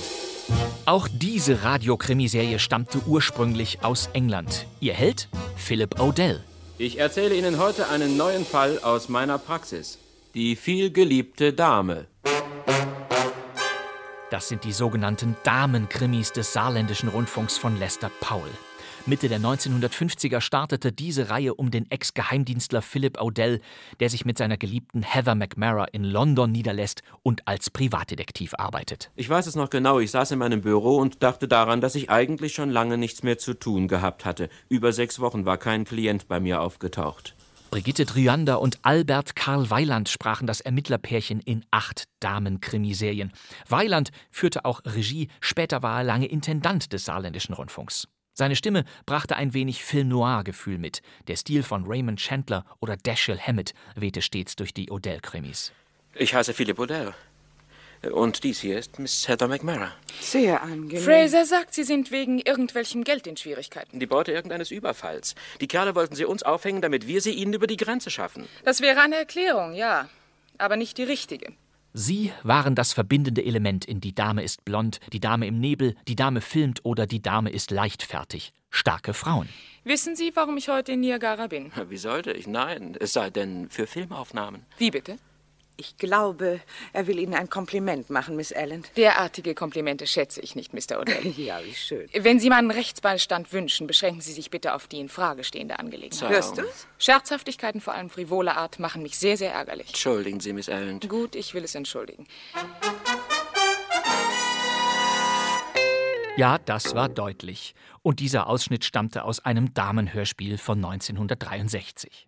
Auch 0.87 1.07
diese 1.11 1.63
Radiokrimiserie 1.63 2.57
stammte 2.57 3.01
ursprünglich 3.05 3.83
aus 3.83 4.09
England. 4.13 4.65
Ihr 4.79 4.95
Held? 4.95 5.27
Philip 5.55 5.99
O'Dell. 5.99 6.39
Ich 6.79 6.97
erzähle 6.97 7.35
Ihnen 7.35 7.59
heute 7.59 7.87
einen 7.89 8.17
neuen 8.17 8.47
Fall 8.47 8.79
aus 8.79 9.09
meiner 9.09 9.37
Praxis. 9.37 9.99
Die 10.33 10.55
vielgeliebte 10.55 11.53
Dame. 11.53 12.07
Das 14.31 14.47
sind 14.49 14.63
die 14.63 14.73
sogenannten 14.73 15.35
Damenkrimis 15.43 16.31
des 16.31 16.51
saarländischen 16.51 17.09
Rundfunks 17.09 17.59
von 17.59 17.77
Lester 17.77 18.09
Powell. 18.21 18.51
Mitte 19.07 19.29
der 19.29 19.39
1950er 19.39 20.41
startete 20.41 20.91
diese 20.91 21.29
Reihe 21.29 21.53
um 21.53 21.69
den 21.69 21.89
Ex-Geheimdienstler 21.91 22.81
Philip 22.81 23.19
O'Dell, 23.21 23.61
der 23.99 24.09
sich 24.09 24.25
mit 24.25 24.39
seiner 24.39 24.57
geliebten 24.57 25.03
Heather 25.03 25.35
McMara 25.35 25.85
in 25.85 26.03
London 26.03 26.51
niederlässt 26.51 27.03
und 27.21 27.47
als 27.47 27.69
Privatdetektiv 27.69 28.55
arbeitet. 28.57 29.11
Ich 29.15 29.29
weiß 29.29 29.45
es 29.45 29.55
noch 29.55 29.69
genau, 29.69 29.99
ich 29.99 30.09
saß 30.09 30.31
in 30.31 30.39
meinem 30.39 30.61
Büro 30.61 30.97
und 30.97 31.21
dachte 31.21 31.47
daran, 31.47 31.81
dass 31.81 31.93
ich 31.93 32.09
eigentlich 32.09 32.55
schon 32.55 32.71
lange 32.71 32.97
nichts 32.97 33.21
mehr 33.21 33.37
zu 33.37 33.53
tun 33.53 33.87
gehabt 33.87 34.25
hatte. 34.25 34.49
Über 34.69 34.91
sechs 34.91 35.19
Wochen 35.19 35.45
war 35.45 35.59
kein 35.59 35.85
Klient 35.85 36.27
bei 36.27 36.39
mir 36.39 36.61
aufgetaucht. 36.61 37.35
Brigitte 37.69 38.05
Dryander 38.05 38.59
und 38.59 38.79
Albert 38.81 39.35
Karl 39.35 39.69
Weiland 39.69 40.09
sprachen 40.09 40.47
das 40.47 40.61
Ermittlerpärchen 40.61 41.41
in 41.41 41.63
acht 41.69 42.05
Damen-Krimiserien. 42.21 43.33
Weiland 43.69 44.09
führte 44.31 44.65
auch 44.65 44.81
Regie, 44.83 45.29
später 45.41 45.83
war 45.83 45.99
er 45.99 46.03
lange 46.05 46.25
Intendant 46.25 46.91
des 46.91 47.05
saarländischen 47.05 47.53
Rundfunks. 47.53 48.07
Seine 48.37 48.57
Stimme 48.57 48.83
brachte 49.05 49.37
ein 49.37 49.53
wenig 49.53 49.85
Film-Noir-Gefühl 49.85 50.77
mit. 50.77 51.01
Der 51.27 51.37
Stil 51.37 51.63
von 51.63 51.85
Raymond 51.87 52.19
Chandler 52.19 52.65
oder 52.81 52.97
Dashiell 52.97 53.39
Hammett 53.39 53.73
wehte 53.95 54.21
stets 54.21 54.57
durch 54.57 54.73
die 54.73 54.91
Odell-Krimis. 54.91 55.71
Ich 56.13 56.35
heiße 56.35 56.53
Philipp 56.53 56.77
Odell. 56.77 57.13
Und 58.11 58.43
dies 58.43 58.59
hier 58.59 58.77
ist 58.77 58.99
Miss 58.99 59.29
Heather 59.29 59.47
McMara. 59.47 59.93
Sehr 60.19 60.61
angenehm. 60.61 61.01
Fraser 61.01 61.45
sagt, 61.45 61.73
Sie 61.73 61.85
sind 61.85 62.11
wegen 62.11 62.39
irgendwelchem 62.39 63.05
Geld 63.05 63.25
in 63.25 63.37
Schwierigkeiten. 63.37 64.01
Die 64.01 64.05
Beute 64.05 64.33
irgendeines 64.33 64.69
Überfalls. 64.69 65.33
Die 65.61 65.67
Kerle 65.69 65.95
wollten 65.95 66.15
sie 66.15 66.25
uns 66.25 66.43
aufhängen, 66.43 66.81
damit 66.81 67.07
wir 67.07 67.21
sie 67.21 67.31
ihnen 67.31 67.53
über 67.53 67.67
die 67.67 67.77
Grenze 67.77 68.11
schaffen. 68.11 68.49
Das 68.65 68.81
wäre 68.81 68.99
eine 68.99 69.15
Erklärung, 69.15 69.73
ja. 69.73 70.09
Aber 70.57 70.75
nicht 70.75 70.97
die 70.97 71.03
richtige. 71.03 71.53
Sie 71.97 72.33
waren 72.43 72.75
das 72.75 72.91
verbindende 72.91 73.45
Element 73.45 73.85
in 73.85 74.01
Die 74.01 74.13
Dame 74.13 74.43
ist 74.43 74.65
blond, 74.65 74.99
Die 75.13 75.21
Dame 75.21 75.47
im 75.47 75.61
Nebel, 75.61 75.95
Die 76.09 76.17
Dame 76.17 76.41
filmt 76.41 76.83
oder 76.83 77.07
Die 77.07 77.21
Dame 77.21 77.49
ist 77.49 77.71
leichtfertig. 77.71 78.51
Starke 78.69 79.13
Frauen. 79.13 79.47
Wissen 79.85 80.17
Sie, 80.17 80.33
warum 80.35 80.57
ich 80.57 80.67
heute 80.67 80.91
in 80.91 80.99
Niagara 80.99 81.47
bin? 81.47 81.71
Wie 81.87 81.95
sollte 81.95 82.33
ich? 82.33 82.47
Nein, 82.47 82.97
es 82.99 83.13
sei 83.13 83.29
denn 83.29 83.69
für 83.69 83.87
Filmaufnahmen. 83.87 84.65
Wie 84.77 84.91
bitte? 84.91 85.17
Ich 85.77 85.97
glaube, 85.97 86.61
er 86.93 87.07
will 87.07 87.19
Ihnen 87.19 87.33
ein 87.33 87.49
Kompliment 87.49 88.09
machen, 88.09 88.37
Miss 88.37 88.53
Allen. 88.53 88.85
Derartige 88.95 89.53
Komplimente 89.53 90.07
schätze 90.07 90.39
ich 90.39 90.55
nicht, 90.55 90.73
Mr. 90.73 91.01
Odell. 91.01 91.33
ja, 91.37 91.59
wie 91.65 91.73
schön. 91.73 92.07
Wenn 92.13 92.39
Sie 92.39 92.49
meinen 92.49 92.71
Rechtsbeistand 92.71 93.51
wünschen, 93.51 93.85
beschränken 93.85 94.21
Sie 94.21 94.31
sich 94.31 94.49
bitte 94.49 94.73
auf 94.73 94.87
die 94.87 94.99
in 94.99 95.09
Frage 95.09 95.43
stehende 95.43 95.79
Angelegenheit. 95.79 96.29
Hörst 96.29 96.57
du's? 96.57 96.87
Scherzhaftigkeiten, 96.97 97.81
vor 97.81 97.93
allem 97.93 98.09
frivoler 98.09 98.55
Art, 98.55 98.79
machen 98.79 99.03
mich 99.03 99.17
sehr, 99.17 99.35
sehr 99.35 99.51
ärgerlich. 99.51 99.87
Entschuldigen 99.87 100.39
Sie, 100.39 100.53
Miss 100.53 100.69
Allen. 100.69 101.01
Gut, 101.01 101.35
ich 101.35 101.53
will 101.53 101.65
es 101.65 101.75
entschuldigen. 101.75 102.25
Ja, 106.37 106.57
das 106.57 106.95
war 106.95 107.09
deutlich. 107.09 107.75
Und 108.01 108.19
dieser 108.19 108.47
Ausschnitt 108.47 108.85
stammte 108.85 109.23
aus 109.23 109.43
einem 109.43 109.73
Damenhörspiel 109.73 110.57
von 110.57 110.83
1963. 110.83 112.27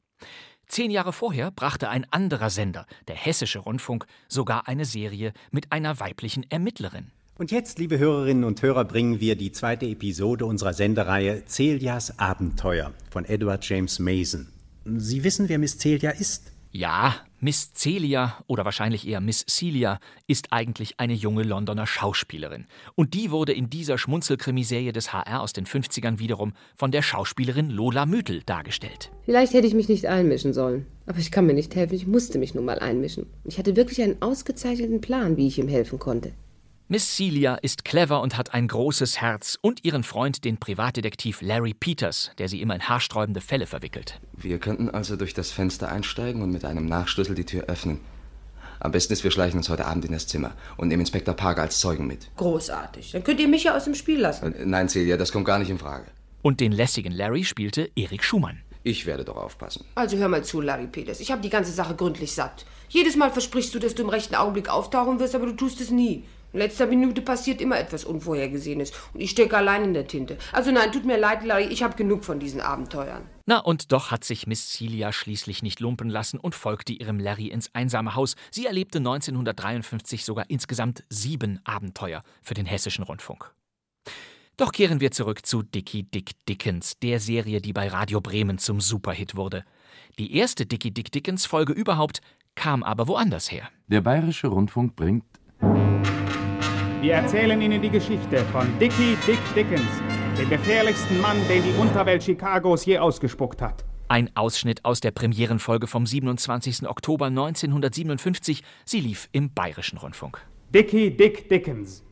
Zehn 0.67 0.91
Jahre 0.91 1.13
vorher 1.13 1.49
brachte 1.51 1.89
ein 1.89 2.05
anderer 2.11 2.49
Sender, 2.49 2.85
der 3.07 3.15
Hessische 3.15 3.59
Rundfunk, 3.59 4.05
sogar 4.27 4.67
eine 4.67 4.85
Serie 4.85 5.33
mit 5.51 5.71
einer 5.71 5.99
weiblichen 5.99 6.45
Ermittlerin. 6.49 7.11
Und 7.37 7.51
jetzt, 7.51 7.79
liebe 7.79 7.99
Hörerinnen 7.99 8.43
und 8.43 8.61
Hörer, 8.61 8.83
bringen 8.83 9.19
wir 9.19 9.35
die 9.35 9.51
zweite 9.51 9.85
Episode 9.85 10.45
unserer 10.45 10.73
Sendereihe 10.73 11.45
Celias 11.45 12.19
Abenteuer 12.19 12.93
von 13.09 13.25
Edward 13.25 13.63
James 13.67 13.99
Mason. 13.99 14.47
Sie 14.85 15.23
wissen, 15.23 15.47
wer 15.47 15.59
Miss 15.59 15.77
Celia 15.77 16.11
ist? 16.11 16.51
Ja, 16.77 17.15
Miss 17.39 17.73
Celia 17.73 18.37
oder 18.45 18.63
wahrscheinlich 18.63 19.07
eher 19.07 19.19
Miss 19.19 19.43
Celia 19.49 19.99
ist 20.27 20.53
eigentlich 20.53 20.99
eine 20.99 21.15
junge 21.15 21.41
Londoner 21.41 21.87
Schauspielerin. 21.87 22.67
Und 22.93 23.15
die 23.15 23.31
wurde 23.31 23.51
in 23.51 23.71
dieser 23.71 23.97
Schmunzelkrimiserie 23.97 24.91
des 24.91 25.11
HR 25.11 25.41
aus 25.41 25.53
den 25.53 25.65
50ern 25.65 26.19
wiederum 26.19 26.53
von 26.75 26.91
der 26.91 27.01
Schauspielerin 27.01 27.71
Lola 27.71 28.05
Mütel 28.05 28.43
dargestellt. 28.45 29.09
Vielleicht 29.25 29.55
hätte 29.55 29.65
ich 29.65 29.73
mich 29.73 29.89
nicht 29.89 30.05
einmischen 30.05 30.53
sollen. 30.53 30.85
Aber 31.07 31.17
ich 31.17 31.31
kann 31.31 31.47
mir 31.47 31.55
nicht 31.55 31.73
helfen, 31.73 31.95
ich 31.95 32.05
musste 32.05 32.37
mich 32.37 32.53
nun 32.53 32.65
mal 32.65 32.77
einmischen. 32.77 33.25
Ich 33.43 33.57
hatte 33.57 33.75
wirklich 33.75 33.99
einen 34.03 34.21
ausgezeichneten 34.21 35.01
Plan, 35.01 35.35
wie 35.35 35.47
ich 35.47 35.57
ihm 35.57 35.69
helfen 35.69 35.97
konnte. 35.97 36.33
Miss 36.89 37.17
Celia 37.17 37.55
ist 37.55 37.83
clever 37.83 38.21
und 38.21 38.37
hat 38.37 38.53
ein 38.53 38.69
großes 38.69 39.19
Herz 39.19 39.57
und 39.59 39.83
ihren 39.83 40.03
Freund, 40.03 40.45
den 40.45 40.55
Privatdetektiv 40.55 41.41
Larry 41.41 41.73
Peters, 41.73 42.31
der 42.37 42.47
sie 42.47 42.61
immer 42.61 42.75
in 42.75 42.87
haarsträubende 42.87 43.41
Fälle 43.41 43.67
verwickelt. 43.67 44.21
Wir 44.31 44.57
könnten 44.57 44.89
also 44.89 45.17
durch 45.17 45.33
das 45.33 45.51
Fenster 45.51 45.91
einsteigen 45.91 46.41
und 46.41 46.51
mit 46.51 46.63
einem 46.63 46.85
Nachschlüssel 46.85 47.35
die 47.35 47.43
Tür 47.43 47.65
öffnen. 47.65 47.99
Am 48.79 48.93
besten 48.93 49.11
ist, 49.11 49.25
wir 49.25 49.31
schleichen 49.31 49.57
uns 49.57 49.67
heute 49.67 49.85
Abend 49.85 50.05
in 50.05 50.13
das 50.13 50.27
Zimmer 50.27 50.53
und 50.77 50.87
nehmen 50.87 51.01
Inspektor 51.01 51.33
Parker 51.33 51.63
als 51.63 51.81
Zeugen 51.81 52.07
mit. 52.07 52.29
Großartig. 52.37 53.11
Dann 53.11 53.23
könnt 53.25 53.41
ihr 53.41 53.49
mich 53.49 53.65
ja 53.65 53.75
aus 53.75 53.83
dem 53.83 53.93
Spiel 53.95 54.21
lassen. 54.21 54.53
Äh, 54.55 54.65
Nein, 54.65 54.87
Celia, 54.87 55.17
das 55.17 55.33
kommt 55.33 55.43
gar 55.43 55.59
nicht 55.59 55.69
in 55.69 55.79
Frage. 55.79 56.05
Und 56.41 56.61
den 56.61 56.71
lässigen 56.71 57.11
Larry 57.11 57.43
spielte 57.43 57.91
Erik 57.97 58.23
Schumann. 58.23 58.61
Ich 58.83 59.05
werde 59.05 59.25
doch 59.25 59.35
aufpassen. 59.35 59.83
Also 59.95 60.15
hör 60.15 60.29
mal 60.29 60.45
zu, 60.45 60.61
Larry 60.61 60.87
Peters. 60.87 61.19
Ich 61.19 61.33
habe 61.33 61.41
die 61.41 61.49
ganze 61.49 61.73
Sache 61.73 61.95
gründlich 61.95 62.31
satt. 62.31 62.65
Jedes 62.87 63.17
Mal 63.17 63.29
versprichst 63.29 63.75
du, 63.75 63.79
dass 63.79 63.93
du 63.93 64.03
im 64.03 64.09
rechten 64.09 64.35
Augenblick 64.35 64.69
auftauchen 64.69 65.19
wirst, 65.19 65.35
aber 65.35 65.47
du 65.47 65.51
tust 65.51 65.81
es 65.81 65.91
nie. 65.91 66.23
In 66.53 66.59
letzter 66.59 66.87
Minute 66.87 67.21
passiert 67.21 67.61
immer 67.61 67.77
etwas 67.77 68.05
Unvorhergesehenes. 68.05 68.91
Und 69.13 69.19
ich 69.19 69.31
stecke 69.31 69.57
allein 69.57 69.83
in 69.83 69.93
der 69.93 70.07
Tinte. 70.07 70.37
Also 70.53 70.71
nein, 70.71 70.91
tut 70.91 71.05
mir 71.05 71.17
leid, 71.17 71.43
Larry, 71.43 71.65
ich 71.65 71.83
habe 71.83 71.95
genug 71.95 72.23
von 72.23 72.39
diesen 72.39 72.61
Abenteuern. 72.61 73.23
Na, 73.45 73.59
und 73.59 73.91
doch 73.91 74.11
hat 74.11 74.23
sich 74.23 74.47
Miss 74.47 74.69
Celia 74.69 75.11
schließlich 75.11 75.61
nicht 75.61 75.79
lumpen 75.79 76.09
lassen 76.09 76.39
und 76.39 76.55
folgte 76.55 76.93
ihrem 76.93 77.19
Larry 77.19 77.47
ins 77.47 77.73
einsame 77.73 78.15
Haus. 78.15 78.35
Sie 78.51 78.65
erlebte 78.65 78.99
1953 78.99 80.23
sogar 80.23 80.49
insgesamt 80.49 81.03
sieben 81.09 81.59
Abenteuer 81.63 82.23
für 82.41 82.53
den 82.53 82.65
Hessischen 82.65 83.03
Rundfunk. 83.03 83.53
Doch 84.55 84.71
kehren 84.71 85.01
wir 85.01 85.11
zurück 85.11 85.45
zu 85.45 85.61
Dickie 85.61 86.03
Dick 86.03 86.31
Dickens, 86.47 86.97
der 86.99 87.19
Serie, 87.19 87.61
die 87.61 87.73
bei 87.73 87.89
Radio 87.89 88.21
Bremen 88.21 88.57
zum 88.57 88.81
Superhit 88.81 89.35
wurde. 89.35 89.63
Die 90.17 90.35
erste 90.35 90.65
Dickie 90.65 90.91
Dick 90.91 91.11
Dickens 91.11 91.45
Folge 91.45 91.73
überhaupt 91.73 92.21
kam 92.55 92.83
aber 92.83 93.07
woanders 93.07 93.51
her. 93.51 93.69
Der 93.87 94.01
Bayerische 94.01 94.47
Rundfunk 94.47 94.95
bringt 94.95 95.23
Wir 96.99 97.13
erzählen 97.13 97.61
Ihnen 97.61 97.79
die 97.79 97.91
Geschichte 97.91 98.43
von 98.45 98.67
Dickie 98.79 99.15
Dick 99.27 99.37
Dickens, 99.55 99.87
dem 100.35 100.49
gefährlichsten 100.49 101.21
Mann, 101.21 101.37
den 101.47 101.61
die 101.61 101.79
Unterwelt 101.79 102.23
Chicagos 102.23 102.85
je 102.85 102.97
ausgespuckt 102.97 103.61
hat. 103.61 103.85
Ein 104.07 104.35
Ausschnitt 104.35 104.83
aus 104.83 104.99
der 104.99 105.11
Premierenfolge 105.11 105.85
vom 105.85 106.07
27. 106.07 106.89
Oktober 106.89 107.27
1957. 107.27 108.63
Sie 108.83 108.99
lief 108.99 109.29
im 109.31 109.53
Bayerischen 109.53 109.99
Rundfunk. 109.99 110.41
Dickie 110.73 111.11
Dick 111.11 111.47
Dickens. 111.49 112.03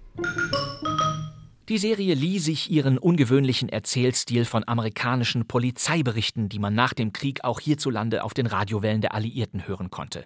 Die 1.68 1.80
Serie 1.80 2.14
lieh 2.14 2.38
sich 2.38 2.70
ihren 2.70 3.00
ungewöhnlichen 3.00 3.70
Erzählstil 3.70 4.46
von 4.46 4.68
amerikanischen 4.68 5.48
Polizeiberichten, 5.48 6.48
die 6.48 6.60
man 6.60 6.76
nach 6.76 6.94
dem 6.94 7.12
Krieg 7.12 7.44
auch 7.44 7.60
hierzulande 7.60 8.24
auf 8.24 8.36
den 8.36 8.46
Radiowellen 8.46 9.02
der 9.02 9.16
Alliierten 9.16 9.68
hören 9.68 9.90
konnte. 9.90 10.26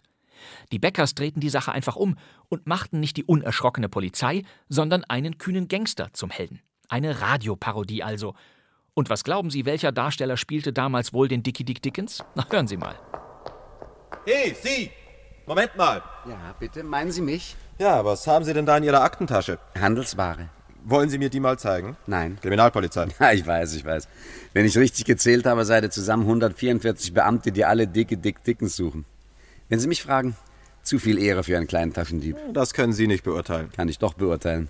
Die 0.71 0.79
Beckers 0.79 1.15
drehten 1.15 1.41
die 1.41 1.49
Sache 1.49 1.71
einfach 1.71 1.95
um 1.95 2.17
und 2.49 2.67
machten 2.67 2.99
nicht 2.99 3.17
die 3.17 3.23
unerschrockene 3.23 3.89
Polizei, 3.89 4.43
sondern 4.67 5.03
einen 5.03 5.37
kühnen 5.37 5.67
Gangster 5.67 6.09
zum 6.13 6.29
Helden. 6.29 6.61
Eine 6.87 7.21
Radioparodie 7.21 8.03
also. 8.03 8.33
Und 8.93 9.09
was 9.09 9.23
glauben 9.23 9.49
Sie, 9.49 9.65
welcher 9.65 9.91
Darsteller 9.91 10.37
spielte 10.37 10.73
damals 10.73 11.13
wohl 11.13 11.27
den 11.27 11.43
Dickie 11.43 11.63
Dick 11.63 11.81
Dickens? 11.81 12.23
Na, 12.35 12.45
hören 12.49 12.67
Sie 12.67 12.77
mal. 12.77 12.95
Hey, 14.25 14.55
Sie! 14.61 14.91
Moment 15.45 15.75
mal. 15.77 16.03
Ja, 16.27 16.55
bitte, 16.59 16.83
meinen 16.83 17.11
Sie 17.11 17.21
mich? 17.21 17.55
Ja, 17.79 18.05
was 18.05 18.27
haben 18.27 18.45
Sie 18.45 18.53
denn 18.53 18.65
da 18.65 18.77
in 18.77 18.83
Ihrer 18.83 19.01
Aktentasche? 19.01 19.57
Handelsware. 19.79 20.49
Wollen 20.83 21.09
Sie 21.09 21.17
mir 21.17 21.29
die 21.29 21.39
mal 21.39 21.57
zeigen? 21.57 21.97
Nein. 22.07 22.37
Kriminalpolizei. 22.41 23.07
Ja, 23.19 23.31
ich 23.31 23.45
weiß, 23.45 23.73
ich 23.75 23.85
weiß. 23.85 24.07
Wenn 24.53 24.65
ich 24.65 24.77
richtig 24.77 25.05
gezählt 25.05 25.45
habe, 25.45 25.65
seid 25.65 25.83
ihr 25.83 25.91
zusammen 25.91 26.23
144 26.23 27.13
Beamte, 27.13 27.51
die 27.51 27.65
alle 27.65 27.87
dicke 27.87 28.17
Dick 28.17 28.43
Dickens 28.43 28.75
suchen. 28.75 29.05
Wenn 29.69 29.79
Sie 29.79 29.87
mich 29.87 30.01
fragen, 30.01 30.35
zu 30.81 30.97
viel 30.97 31.19
Ehre 31.19 31.43
für 31.43 31.55
einen 31.55 31.67
kleinen 31.67 31.93
Taschendieb. 31.93 32.35
Das 32.53 32.73
können 32.73 32.91
Sie 32.91 33.05
nicht 33.05 33.23
beurteilen. 33.23 33.71
Kann 33.75 33.87
ich 33.87 33.99
doch 33.99 34.15
beurteilen. 34.15 34.67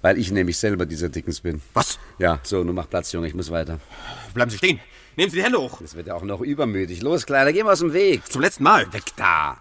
Weil 0.00 0.16
ich 0.16 0.30
nämlich 0.30 0.56
selber 0.56 0.86
dieser 0.86 1.10
Dickens 1.10 1.40
bin. 1.40 1.60
Was? 1.74 1.98
Ja, 2.18 2.40
so, 2.42 2.64
nun 2.64 2.74
mach 2.74 2.88
Platz, 2.88 3.12
Junge, 3.12 3.26
ich 3.26 3.34
muss 3.34 3.50
weiter. 3.50 3.78
Bleiben 4.32 4.50
Sie 4.50 4.56
stehen. 4.56 4.80
Nehmen 5.16 5.30
Sie 5.30 5.36
die 5.36 5.42
Hände 5.42 5.60
hoch. 5.60 5.80
Das 5.82 5.94
wird 5.96 6.06
ja 6.06 6.14
auch 6.14 6.22
noch 6.22 6.40
übermütig. 6.40 7.02
Los, 7.02 7.26
Kleiner, 7.26 7.52
geh 7.52 7.62
mal 7.62 7.72
aus 7.72 7.80
dem 7.80 7.92
Weg. 7.92 8.24
Zum 8.30 8.40
letzten 8.40 8.62
Mal. 8.62 8.90
Weg 8.92 9.04
da. 9.16 9.58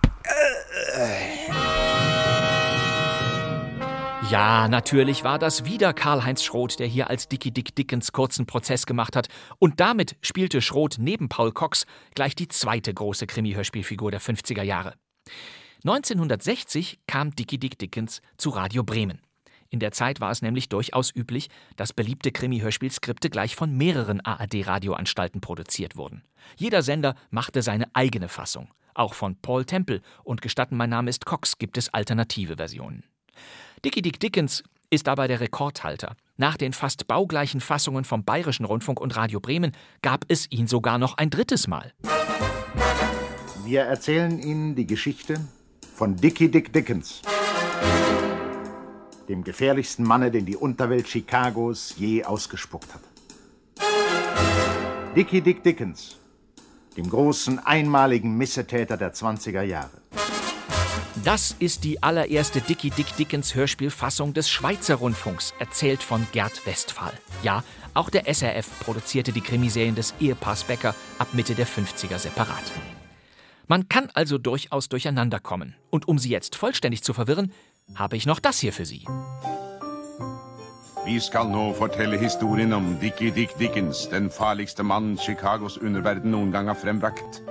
Ja, 4.29 4.67
natürlich 4.67 5.23
war 5.23 5.39
das 5.39 5.63
wieder 5.63 5.93
Karl-Heinz 5.93 6.43
Schroth, 6.43 6.79
der 6.79 6.87
hier 6.87 7.09
als 7.09 7.29
Dickie 7.29 7.51
Dick 7.51 7.73
Dickens 7.73 8.11
kurzen 8.11 8.45
Prozess 8.45 8.85
gemacht 8.85 9.15
hat. 9.15 9.29
Und 9.57 9.79
damit 9.79 10.17
spielte 10.21 10.61
Schroth 10.61 10.97
neben 10.99 11.29
Paul 11.29 11.53
Cox 11.53 11.85
gleich 12.13 12.35
die 12.35 12.49
zweite 12.49 12.93
große 12.93 13.25
Krimi-Hörspielfigur 13.25 14.11
der 14.11 14.19
50er 14.19 14.63
Jahre. 14.63 14.95
1960 15.85 16.99
kam 17.07 17.35
Dickie 17.35 17.57
Dick 17.57 17.79
Dickens 17.79 18.21
zu 18.37 18.49
Radio 18.49 18.83
Bremen. 18.83 19.21
In 19.69 19.79
der 19.79 19.93
Zeit 19.93 20.19
war 20.19 20.31
es 20.31 20.41
nämlich 20.41 20.67
durchaus 20.67 21.15
üblich, 21.15 21.49
dass 21.77 21.93
beliebte 21.93 22.31
Krimi-Hörspielskripte 22.31 23.29
gleich 23.29 23.55
von 23.55 23.77
mehreren 23.77 24.19
ARD-Radioanstalten 24.19 25.39
produziert 25.39 25.95
wurden. 25.95 26.23
Jeder 26.57 26.81
Sender 26.81 27.15
machte 27.29 27.61
seine 27.61 27.85
eigene 27.93 28.27
Fassung. 28.27 28.73
Auch 28.93 29.13
von 29.13 29.37
Paul 29.41 29.63
Temple 29.63 30.01
und 30.25 30.41
Gestatten, 30.41 30.75
mein 30.75 30.89
Name 30.89 31.09
ist 31.09 31.25
Cox 31.25 31.57
gibt 31.57 31.77
es 31.77 31.93
alternative 31.93 32.57
Versionen. 32.57 33.05
Dickie 33.85 34.01
Dick 34.01 34.19
Dickens 34.19 34.63
ist 34.89 35.05
dabei 35.05 35.27
der 35.27 35.39
Rekordhalter. 35.39 36.15
Nach 36.35 36.57
den 36.57 36.73
fast 36.73 37.07
baugleichen 37.07 37.61
Fassungen 37.61 38.05
vom 38.05 38.23
Bayerischen 38.23 38.65
Rundfunk 38.65 38.99
und 38.99 39.15
Radio 39.15 39.39
Bremen 39.39 39.71
gab 40.01 40.25
es 40.29 40.49
ihn 40.49 40.67
sogar 40.67 40.97
noch 40.97 41.17
ein 41.17 41.29
drittes 41.29 41.67
Mal. 41.67 41.93
Wir 43.65 43.81
erzählen 43.81 44.39
Ihnen 44.39 44.75
die 44.75 44.87
Geschichte 44.87 45.39
von 45.93 46.15
Dickie 46.15 46.49
Dick 46.49 46.73
Dickens, 46.73 47.21
dem 49.29 49.43
gefährlichsten 49.43 50.03
Manne, 50.03 50.31
den 50.31 50.45
die 50.45 50.55
Unterwelt 50.55 51.05
Chicagos 51.05 51.95
je 51.97 52.23
ausgespuckt 52.23 52.87
hat. 52.95 53.01
Dickie 55.15 55.41
Dick 55.41 55.61
Dickens, 55.63 56.17
dem 56.95 57.09
großen 57.09 57.59
einmaligen 57.59 58.37
Missetäter 58.37 58.97
der 58.97 59.13
20er 59.13 59.61
Jahre. 59.61 60.01
Das 61.23 61.55
ist 61.59 61.83
die 61.83 62.01
allererste 62.03 62.61
Dickie 62.61 62.91
Dick 62.91 63.15
Dickens 63.17 63.55
Hörspielfassung 63.55 64.33
des 64.33 64.49
Schweizer 64.49 64.95
Rundfunks, 64.95 65.53
erzählt 65.59 66.03
von 66.03 66.27
Gerd 66.31 66.65
Westphal. 66.65 67.13
Ja, 67.43 67.63
auch 67.93 68.09
der 68.09 68.31
SRF 68.33 68.79
produzierte 68.79 69.31
die 69.31 69.41
Krimiserien 69.41 69.95
des 69.95 70.13
Ehepaars 70.19 70.63
Becker 70.63 70.93
ab 71.17 71.29
Mitte 71.33 71.55
der 71.55 71.67
50er 71.67 72.19
separat. 72.19 72.71
Man 73.67 73.89
kann 73.89 74.09
also 74.13 74.37
durchaus 74.37 74.89
durcheinander 74.89 75.39
kommen. 75.39 75.75
Und 75.89 76.07
um 76.07 76.19
Sie 76.19 76.29
jetzt 76.29 76.55
vollständig 76.55 77.03
zu 77.03 77.13
verwirren, 77.13 77.51
habe 77.95 78.15
ich 78.15 78.25
noch 78.25 78.39
das 78.39 78.59
hier 78.59 78.71
für 78.71 78.85
Sie. 78.85 79.05
Vi 81.05 81.19
skal 81.21 81.47
nå 81.47 81.73
fortelle 81.73 82.17
historien 82.17 82.73
om 82.73 82.99
Dickie 82.99 83.31
Dick 83.31 83.57
Dickens, 83.57 84.09
den 84.09 84.29
farligste 84.29 84.83
mann 84.83 85.17
Chicagos 85.17 85.77
underverden 85.77 86.31
noen 86.31 86.51
gang 86.51 86.67
har 86.67 86.75
frembrakt. 86.75 87.41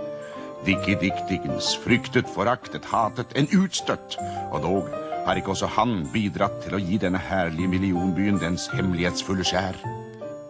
Dickie 0.64 0.96
Dick 0.96 1.14
Dickens, 1.28 1.74
fryktet, 1.74 2.26
foraktet, 2.28 2.86
hatet, 2.92 3.34
en 3.36 3.48
utstøtt. 3.52 4.16
Og 4.50 4.62
dog 4.62 4.88
har 5.26 5.36
ikke 5.36 5.52
også 5.52 5.66
han 5.76 6.06
bidratt 6.12 6.62
til 6.64 6.78
å 6.78 6.80
gi 6.80 6.98
denne 7.02 7.18
herlige 7.18 7.68
millionbyen 7.68 8.38
dens 8.40 8.68
hemmelighetsfulle 8.72 9.44
skjær. 9.46 9.78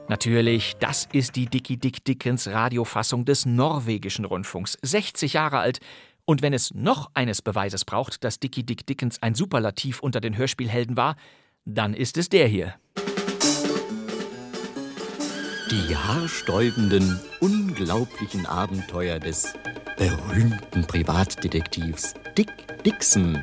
Natürlich, 0.09 0.77
das 0.79 1.09
ist 1.13 1.35
die 1.35 1.47
Dickie 1.47 1.77
Dick 1.77 2.05
Dickens 2.05 2.47
Radiofassung 2.47 3.25
des 3.25 3.47
norwegischen 3.47 4.25
Rundfunks, 4.25 4.79
60 4.83 5.33
Jahre 5.33 5.59
alt. 5.59 5.81
Und 6.25 6.43
wenn 6.43 6.53
es 6.53 6.73
noch 6.75 7.11
eines 7.15 7.43
Beweises 7.43 7.85
braucht, 7.85 8.23
dass 8.23 8.39
Dickie 8.39 8.65
Dick 8.65 8.87
Dickens 8.87 9.21
ein 9.23 9.35
Superlativ 9.35 10.01
unter 10.01 10.21
den 10.21 10.37
Hörspielhelden 10.37 10.97
war, 10.97 11.17
dann 11.65 11.95
ist 11.95 12.17
es 12.19 12.29
der 12.29 12.47
hier. 12.47 12.75
Die 15.71 15.97
haarsträubenden, 15.97 17.19
unglaublichen 17.41 18.47
Abenteuer 18.47 19.19
des 19.19 19.53
berühmten 19.99 20.87
Privatdetektivs 20.87 22.15
Dick 22.39 22.53
Dixon. 22.85 23.43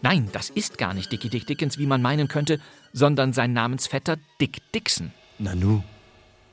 Nein, 0.00 0.28
das 0.30 0.50
ist 0.50 0.78
gar 0.78 0.94
nicht 0.94 1.10
Dickie 1.10 1.28
Dick 1.28 1.48
Dickens, 1.48 1.76
wie 1.78 1.86
man 1.86 2.02
meinen 2.02 2.28
könnte, 2.28 2.60
sondern 2.92 3.32
sein 3.32 3.52
Namensvetter 3.52 4.16
Dick 4.40 4.60
Dixon. 4.72 5.10
Nanu, 5.40 5.82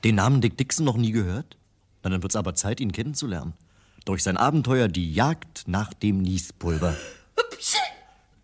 den 0.04 0.16
Namen 0.16 0.42
Dick 0.42 0.58
Dixon 0.58 0.86
noch 0.86 0.98
nie 0.98 1.12
gehört? 1.12 1.56
Na, 2.02 2.10
dann 2.10 2.24
wird's 2.24 2.36
aber 2.36 2.56
Zeit, 2.56 2.80
ihn 2.80 2.92
kennenzulernen. 2.92 3.54
Durch 4.04 4.24
sein 4.24 4.38
Abenteuer 4.38 4.88
Die 4.88 5.14
Jagd 5.14 5.68
nach 5.68 5.94
dem 5.94 6.24
Niespulver. 6.24 6.96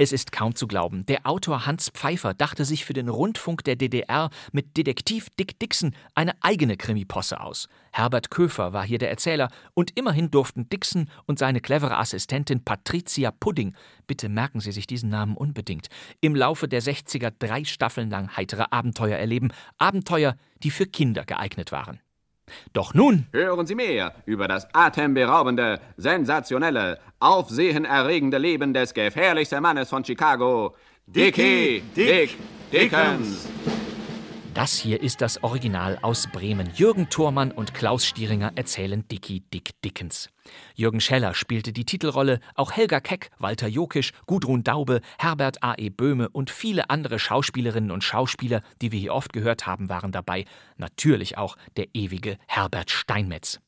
Es 0.03 0.11
ist 0.11 0.31
kaum 0.31 0.55
zu 0.55 0.65
glauben. 0.65 1.05
Der 1.05 1.27
Autor 1.27 1.67
Hans 1.67 1.91
Pfeiffer 1.91 2.33
dachte 2.33 2.65
sich 2.65 2.85
für 2.85 2.93
den 2.93 3.07
Rundfunk 3.07 3.63
der 3.63 3.75
DDR 3.75 4.31
mit 4.51 4.75
Detektiv 4.75 5.29
Dick 5.39 5.59
Dixon 5.59 5.93
eine 6.15 6.33
eigene 6.41 6.75
Krimiposse 6.75 7.39
aus. 7.39 7.67
Herbert 7.91 8.31
Köfer 8.31 8.73
war 8.73 8.83
hier 8.83 8.97
der 8.97 9.11
Erzähler 9.11 9.49
und 9.75 9.95
immerhin 9.95 10.31
durften 10.31 10.67
Dixon 10.67 11.07
und 11.27 11.37
seine 11.37 11.61
clevere 11.61 11.99
Assistentin 11.99 12.65
Patricia 12.65 13.29
Pudding, 13.29 13.75
bitte 14.07 14.27
merken 14.27 14.59
Sie 14.59 14.71
sich 14.71 14.87
diesen 14.87 15.11
Namen 15.11 15.37
unbedingt, 15.37 15.87
im 16.19 16.35
Laufe 16.35 16.67
der 16.67 16.81
60er 16.81 17.31
drei 17.37 17.63
Staffeln 17.63 18.09
lang 18.09 18.35
heitere 18.35 18.65
Abenteuer 18.71 19.19
erleben. 19.19 19.53
Abenteuer, 19.77 20.35
die 20.63 20.71
für 20.71 20.87
Kinder 20.87 21.25
geeignet 21.25 21.71
waren. 21.71 21.99
Doch 22.73 22.93
nun 22.93 23.27
Hören 23.31 23.65
Sie 23.67 23.75
mehr 23.75 24.13
über 24.25 24.47
das 24.47 24.67
atemberaubende, 24.73 25.79
sensationelle, 25.97 26.99
aufsehenerregende 27.19 28.37
Leben 28.37 28.73
des 28.73 28.93
gefährlichsten 28.93 29.61
Mannes 29.61 29.89
von 29.89 30.03
Chicago, 30.03 30.75
Dickie 31.05 31.81
Dick 31.95 32.37
Dickens. 32.71 33.47
Das 34.53 34.77
hier 34.77 35.01
ist 35.01 35.21
das 35.21 35.41
Original 35.43 35.97
aus 36.01 36.27
Bremen. 36.27 36.69
Jürgen 36.75 37.09
Thormann 37.09 37.51
und 37.51 37.73
Klaus 37.73 38.05
Stieringer 38.05 38.51
erzählen 38.55 39.07
Dickie 39.07 39.39
Dick 39.39 39.81
Dickens. 39.81 40.29
Jürgen 40.75 40.99
Scheller 40.99 41.33
spielte 41.35 41.71
die 41.71 41.85
Titelrolle, 41.85 42.41
auch 42.55 42.73
Helga 42.73 42.99
Keck, 42.99 43.29
Walter 43.39 43.67
Jokisch, 43.67 44.11
Gudrun 44.25 44.65
Daube, 44.65 44.99
Herbert 45.17 45.63
A.E. 45.63 45.89
Böhme 45.89 46.27
und 46.27 46.49
viele 46.49 46.89
andere 46.89 47.17
Schauspielerinnen 47.17 47.91
und 47.91 48.03
Schauspieler, 48.03 48.61
die 48.81 48.91
wir 48.91 48.99
hier 48.99 49.13
oft 49.13 49.31
gehört 49.31 49.67
haben, 49.67 49.87
waren 49.87 50.11
dabei. 50.11 50.43
Natürlich 50.75 51.37
auch 51.37 51.55
der 51.77 51.87
ewige 51.93 52.37
Herbert 52.47 52.91
Steinmetz. 52.91 53.61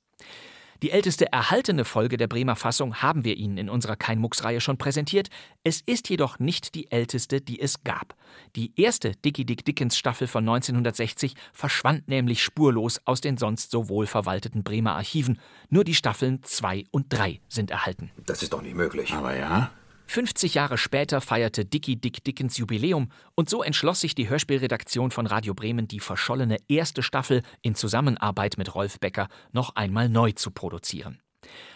Die 0.83 0.91
älteste 0.91 1.31
erhaltene 1.31 1.85
Folge 1.85 2.17
der 2.17 2.27
Bremer 2.27 2.57
Fassung 2.57 2.95
haben 2.95 3.23
wir 3.23 3.37
Ihnen 3.37 3.57
in 3.57 3.69
unserer 3.69 3.95
Kein-Mucks-Reihe 3.95 4.59
schon 4.59 4.77
präsentiert. 4.77 5.29
Es 5.63 5.79
ist 5.79 6.09
jedoch 6.09 6.39
nicht 6.39 6.75
die 6.75 6.91
älteste, 6.91 7.39
die 7.39 7.61
es 7.61 7.85
gab. 7.85 8.15
Die 8.57 8.73
erste 8.75 9.11
Dickie 9.15 9.45
Dick 9.45 9.63
Dickens 9.63 9.97
Staffel 9.97 10.27
von 10.27 10.43
1960 10.43 11.35
verschwand 11.53 12.09
nämlich 12.09 12.43
spurlos 12.43 12.99
aus 13.05 13.21
den 13.21 13.37
sonst 13.37 13.71
so 13.71 13.87
wohl 13.87 14.07
verwalteten 14.07 14.63
Bremer 14.63 14.95
Archiven. 14.95 15.39
Nur 15.69 15.85
die 15.85 15.95
Staffeln 15.95 16.43
2 16.43 16.83
und 16.91 17.05
3 17.07 17.39
sind 17.47 17.71
erhalten. 17.71 18.11
Das 18.25 18.43
ist 18.43 18.51
doch 18.51 18.61
nicht 18.61 18.75
möglich. 18.75 19.13
Aber 19.13 19.37
ja. 19.37 19.71
50 20.05 20.53
Jahre 20.53 20.77
später 20.77 21.21
feierte 21.21 21.65
Dickie 21.65 21.95
Dick 21.95 22.23
Dickens 22.23 22.57
Jubiläum 22.57 23.09
und 23.35 23.49
so 23.49 23.63
entschloss 23.63 24.01
sich 24.01 24.15
die 24.15 24.29
Hörspielredaktion 24.29 25.11
von 25.11 25.25
Radio 25.25 25.53
Bremen, 25.53 25.87
die 25.87 25.99
verschollene 25.99 26.57
erste 26.67 27.01
Staffel 27.01 27.41
in 27.61 27.75
Zusammenarbeit 27.75 28.57
mit 28.57 28.75
Rolf 28.75 28.99
Becker 28.99 29.27
noch 29.51 29.75
einmal 29.75 30.09
neu 30.09 30.31
zu 30.33 30.51
produzieren. 30.51 31.19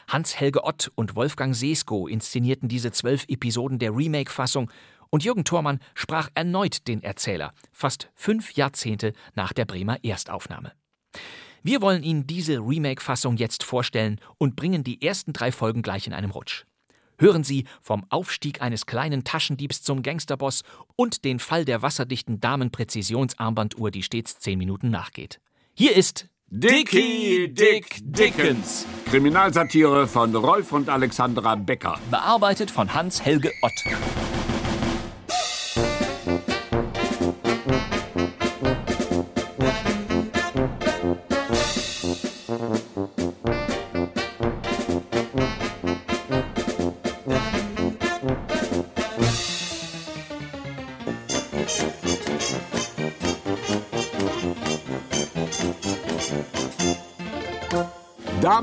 Hans-Helge 0.08 0.64
Ott 0.64 0.92
und 0.96 1.16
Wolfgang 1.16 1.56
Seesko 1.56 2.08
inszenierten 2.08 2.70
diese 2.70 2.92
zwölf 2.92 3.26
Episoden 3.28 3.80
der 3.80 3.96
Remake-Fassung 3.96 4.72
und 5.10 5.24
Jürgen 5.24 5.46
Thormann 5.46 5.80
sprach 5.96 6.30
erneut 6.36 6.88
den 6.88 7.04
Erzähler, 7.04 7.54
fast 7.72 8.10
fünf 8.16 8.54
Jahrzehnte 8.54 9.14
nach 9.36 9.54
der 9.54 9.66
Bremer 9.66 10.04
Erstaufnahme. 10.04 10.74
Wir 11.64 11.82
wollen 11.82 12.04
Ihnen 12.04 12.28
diese 12.28 12.60
Remake-Fassung 12.60 13.38
jetzt 13.38 13.64
vorstellen 13.64 14.20
und 14.38 14.56
bringen 14.56 14.84
die 14.84 15.02
ersten 15.02 15.34
drei 15.34 15.52
Folgen 15.52 15.82
gleich 15.82 16.08
in 16.08 16.14
einem 16.14 16.32
Rutsch. 16.32 16.66
Hören 17.20 17.44
Sie 17.44 17.66
vom 17.82 18.06
Aufstieg 18.10 18.62
eines 18.62 18.86
kleinen 18.86 19.24
Taschendiebs 19.24 19.82
zum 19.82 20.04
Gangsterboss 20.04 20.62
und 20.96 21.26
den 21.26 21.40
Fall 21.40 21.66
der 21.66 21.82
wasserdichten 21.82 22.40
Damenpräzisionsarmbanduhr, 22.40 23.90
die 23.90 24.04
stets 24.04 24.38
zehn 24.38 24.60
Minuten 24.60 24.92
nachgeht. 24.92 25.40
Hier 25.74 25.96
ist 25.96 26.28
Dickie 26.50 27.52
Dick 27.52 28.02
Dickens. 28.04 28.86
Kriminalsatire 29.06 30.08
von 30.08 30.36
Rolf 30.36 30.72
und 30.72 30.90
Alexandra 30.90 31.56
Becker. 31.56 32.00
bearbeitet 32.12 32.70
von 32.70 32.94
Hans-Helge 32.94 33.52
Ott. 33.64 34.57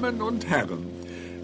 Damen 0.05 0.21
und 0.21 0.51
Herren, 0.51 0.91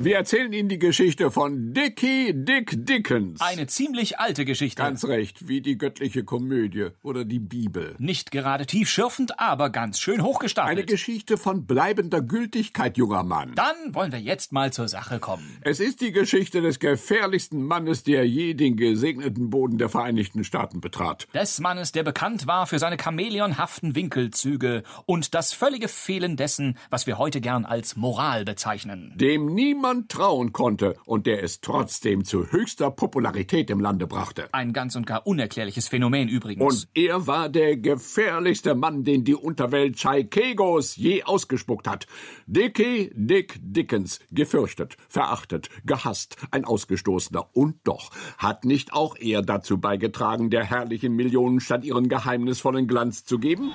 wir 0.02 0.16
erzählen 0.16 0.50
Ihnen 0.50 0.70
die 0.70 0.78
Geschichte 0.78 1.30
von 1.30 1.74
Dickie 1.74 2.32
Dick 2.32 2.86
Dickens. 2.86 3.38
Eine 3.42 3.66
ziemlich 3.66 4.18
alte 4.18 4.46
Geschichte. 4.46 4.82
Ganz 4.82 5.04
recht, 5.04 5.46
wie 5.46 5.60
die 5.60 5.76
göttliche 5.76 6.24
Komödie 6.24 6.88
oder 7.02 7.26
die 7.26 7.38
Bibel. 7.38 7.96
Nicht 7.98 8.30
gerade 8.30 8.64
tiefschürfend, 8.64 9.38
aber 9.38 9.68
ganz 9.68 10.00
schön 10.00 10.22
hochgestapelt. 10.22 10.78
Eine 10.78 10.86
Geschichte 10.86 11.36
von 11.36 11.66
bleibender 11.66 12.22
Gültigkeit, 12.22 12.96
junger 12.96 13.24
Mann. 13.24 13.52
Dann 13.56 13.94
wollen 13.94 14.10
wir 14.10 14.20
jetzt 14.20 14.52
mal 14.52 14.72
zur 14.72 14.88
Sache 14.88 15.18
kommen. 15.18 15.58
Es 15.60 15.80
ist 15.80 16.00
die 16.00 16.12
Geschichte 16.12 16.62
des 16.62 16.78
gefährlichsten 16.78 17.62
Mannes, 17.62 18.02
der 18.02 18.26
je 18.26 18.54
den 18.54 18.78
gesegneten 18.78 19.50
Boden 19.50 19.76
der 19.76 19.90
Vereinigten 19.90 20.44
Staaten 20.44 20.80
betrat. 20.80 21.28
Des 21.34 21.60
Mannes, 21.60 21.92
der 21.92 22.04
bekannt 22.04 22.46
war 22.46 22.66
für 22.66 22.78
seine 22.78 22.96
chamäleonhaften 22.96 23.94
Winkelzüge 23.94 24.82
und 25.04 25.34
das 25.34 25.52
völlige 25.52 25.88
Fehlen 25.88 26.38
dessen, 26.38 26.78
was 26.88 27.06
wir 27.06 27.18
heute 27.18 27.42
gern 27.42 27.66
als 27.66 27.96
Moral 27.96 28.46
bezeichnen. 28.46 29.12
Dem 29.16 29.44
niemand 29.44 29.89
niemand 29.90 30.09
trauen 30.09 30.53
konnte 30.53 30.94
und 31.05 31.26
der 31.26 31.42
es 31.42 31.61
trotzdem 31.61 32.24
zu 32.24 32.50
höchster 32.53 32.90
Popularität 32.90 33.70
im 33.70 33.81
Lande 33.81 34.07
brachte. 34.07 34.48
Ein 34.53 34.72
ganz 34.72 34.94
und 34.94 35.07
gar 35.07 35.26
unerklärliches 35.26 35.88
Phänomen 35.88 36.29
übrigens. 36.29 36.62
Und 36.62 36.88
er 36.94 37.26
war 37.26 37.48
der 37.48 37.76
gefährlichste 37.76 38.74
Mann, 38.74 39.05
den 39.05 39.24
die 39.24 39.35
Unterwelt 39.35 39.96
Chaikegos 39.96 40.96
je 40.96 41.24
ausgespuckt 41.24 41.88
hat. 41.88 42.07
Dickie 42.46 43.11
Dick 43.14 43.59
Dickens, 43.61 44.20
gefürchtet, 44.31 44.96
verachtet, 45.09 45.70
gehasst, 45.85 46.37
ein 46.50 46.64
Ausgestoßener. 46.64 47.48
Und 47.53 47.76
doch 47.85 48.11
hat 48.38 48.64
nicht 48.64 48.92
auch 48.92 49.16
er 49.16 49.42
dazu 49.42 49.79
beigetragen, 49.79 50.50
der 50.50 50.64
herrlichen 50.64 51.14
Millionenstadt 51.14 51.85
ihren 51.85 52.09
geheimnisvollen 52.09 52.87
Glanz 52.87 53.24
zu 53.24 53.38
geben? 53.38 53.72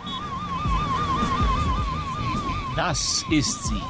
Das 2.75 3.25
ist 3.31 3.67
sie, 3.67 3.81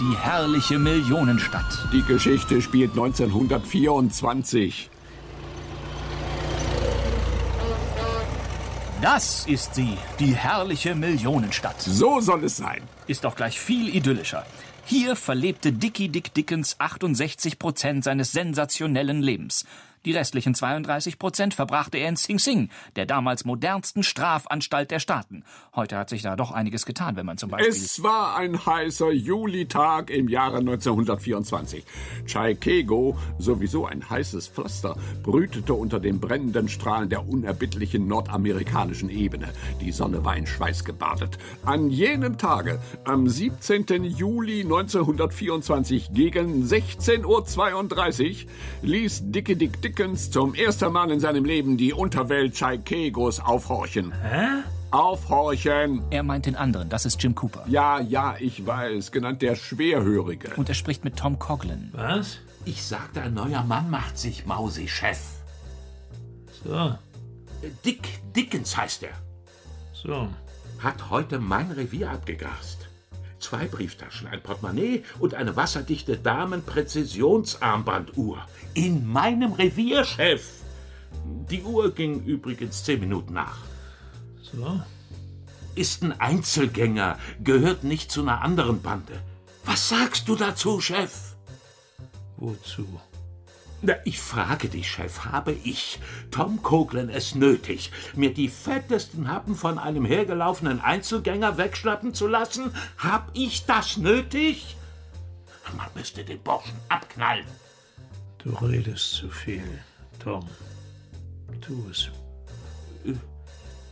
die 0.00 0.16
herrliche 0.16 0.78
Millionenstadt. 0.78 1.86
Die 1.92 2.02
Geschichte 2.02 2.62
spielt 2.62 2.92
1924. 2.92 4.88
Das 9.02 9.46
ist 9.46 9.74
sie, 9.74 9.98
die 10.18 10.34
herrliche 10.34 10.94
Millionenstadt. 10.94 11.80
So 11.80 12.20
soll 12.20 12.44
es 12.44 12.56
sein. 12.56 12.82
Ist 13.06 13.24
doch 13.24 13.36
gleich 13.36 13.60
viel 13.60 13.94
idyllischer. 13.94 14.46
Hier 14.84 15.16
verlebte 15.16 15.72
Dickie 15.72 16.08
Dick 16.08 16.32
Dickens 16.34 16.76
68 16.78 17.58
Prozent 17.58 18.04
seines 18.04 18.32
sensationellen 18.32 19.20
Lebens. 19.22 19.66
Die 20.06 20.12
restlichen 20.12 20.54
32 20.54 21.18
Prozent 21.18 21.52
verbrachte 21.52 21.98
er 21.98 22.08
in 22.08 22.16
Sing 22.16 22.38
Sing, 22.38 22.70
der 22.96 23.04
damals 23.04 23.44
modernsten 23.44 24.02
Strafanstalt 24.02 24.90
der 24.90 24.98
Staaten. 24.98 25.44
Heute 25.74 25.98
hat 25.98 26.08
sich 26.08 26.22
da 26.22 26.36
doch 26.36 26.52
einiges 26.52 26.86
getan, 26.86 27.16
wenn 27.16 27.26
man 27.26 27.36
zum 27.36 27.50
Beispiel... 27.50 27.68
Es 27.68 28.02
war 28.02 28.34
ein 28.34 28.64
heißer 28.64 29.10
Julitag 29.12 30.08
im 30.08 30.30
Jahre 30.30 30.58
1924. 30.58 31.84
Chaikego, 32.24 33.18
sowieso 33.38 33.84
ein 33.84 34.08
heißes 34.08 34.48
Pflaster, 34.48 34.96
brütete 35.22 35.74
unter 35.74 36.00
den 36.00 36.18
brennenden 36.18 36.70
Strahlen 36.70 37.10
der 37.10 37.28
unerbittlichen 37.28 38.08
nordamerikanischen 38.08 39.10
Ebene. 39.10 39.52
Die 39.82 39.92
Sonne 39.92 40.24
war 40.24 40.34
in 40.34 40.46
Schweiß 40.46 40.86
gebadet. 40.86 41.36
An 41.66 41.90
jenem 41.90 42.38
Tage, 42.38 42.80
am 43.04 43.28
17. 43.28 44.04
Juli 44.04 44.62
1924 44.62 46.14
gegen 46.14 46.64
16.32 46.64 47.26
Uhr, 47.26 48.50
ließ 48.80 49.24
Dickie 49.24 49.56
Dick 49.56 49.89
Dickens 49.90 50.30
zum 50.30 50.54
ersten 50.54 50.92
Mal 50.92 51.10
in 51.10 51.18
seinem 51.18 51.44
Leben 51.44 51.76
die 51.76 51.92
Unterwelt 51.92 52.54
Chaikegos 52.54 53.40
aufhorchen. 53.40 54.12
Hä? 54.12 54.62
Aufhorchen! 54.92 56.04
Er 56.10 56.22
meint 56.22 56.46
den 56.46 56.54
anderen, 56.54 56.88
das 56.88 57.06
ist 57.06 57.20
Jim 57.20 57.34
Cooper. 57.34 57.64
Ja, 57.66 57.98
ja, 57.98 58.36
ich 58.38 58.64
weiß, 58.64 59.10
genannt 59.10 59.42
der 59.42 59.56
Schwerhörige. 59.56 60.52
Und 60.54 60.68
er 60.68 60.76
spricht 60.76 61.02
mit 61.02 61.16
Tom 61.16 61.40
Coughlin. 61.40 61.90
Was? 61.90 62.38
Ich 62.64 62.84
sagte, 62.84 63.20
ein 63.20 63.34
neuer 63.34 63.64
Mann 63.64 63.90
macht 63.90 64.16
sich 64.16 64.46
Mausi, 64.46 64.86
Chef. 64.86 65.18
So. 66.62 66.94
Dick 67.84 68.20
Dickens 68.36 68.76
heißt 68.76 69.02
er. 69.02 69.14
So. 69.92 70.28
Hat 70.78 71.10
heute 71.10 71.40
mein 71.40 71.72
Revier 71.72 72.12
abgegrast. 72.12 72.79
Zwei 73.40 73.66
Brieftaschen, 73.66 74.28
ein 74.28 74.40
Portemonnaie 74.42 75.02
und 75.18 75.34
eine 75.34 75.56
wasserdichte 75.56 76.18
Damenpräzisionsarmbanduhr. 76.18 78.46
In 78.74 79.06
meinem 79.06 79.54
Revier, 79.54 80.04
Chef. 80.04 80.46
Die 81.50 81.62
Uhr 81.62 81.92
ging 81.92 82.22
übrigens 82.24 82.84
zehn 82.84 83.00
Minuten 83.00 83.32
nach. 83.32 83.56
So. 84.42 84.82
Ist 85.74 86.02
ein 86.02 86.20
Einzelgänger, 86.20 87.18
gehört 87.42 87.82
nicht 87.82 88.12
zu 88.12 88.20
einer 88.22 88.42
anderen 88.42 88.82
Bande. 88.82 89.22
Was 89.64 89.88
sagst 89.88 90.28
du 90.28 90.36
dazu, 90.36 90.80
Chef? 90.80 91.34
Wozu? 92.36 92.86
Na, 93.82 93.94
ich 94.04 94.20
frage 94.20 94.68
dich, 94.68 94.90
Chef, 94.90 95.24
habe 95.24 95.52
ich, 95.52 96.00
Tom 96.30 96.62
Coughlin, 96.62 97.08
es 97.08 97.34
nötig, 97.34 97.90
mir 98.14 98.34
die 98.34 98.48
fettesten 98.48 99.28
Happen 99.28 99.56
von 99.56 99.78
einem 99.78 100.04
hergelaufenen 100.04 100.80
Einzelgänger 100.80 101.56
wegschnappen 101.56 102.12
zu 102.12 102.26
lassen? 102.26 102.74
Hab 102.98 103.30
ich 103.32 103.64
das 103.64 103.96
nötig? 103.96 104.76
Man 105.76 105.88
müsste 105.94 106.24
den 106.24 106.42
Burschen 106.42 106.76
abknallen. 106.88 107.46
Du 108.38 108.50
redest 108.54 109.14
zu 109.14 109.30
viel, 109.30 109.82
Tom. 110.18 110.46
Tu 111.60 111.86
es. 111.90 112.10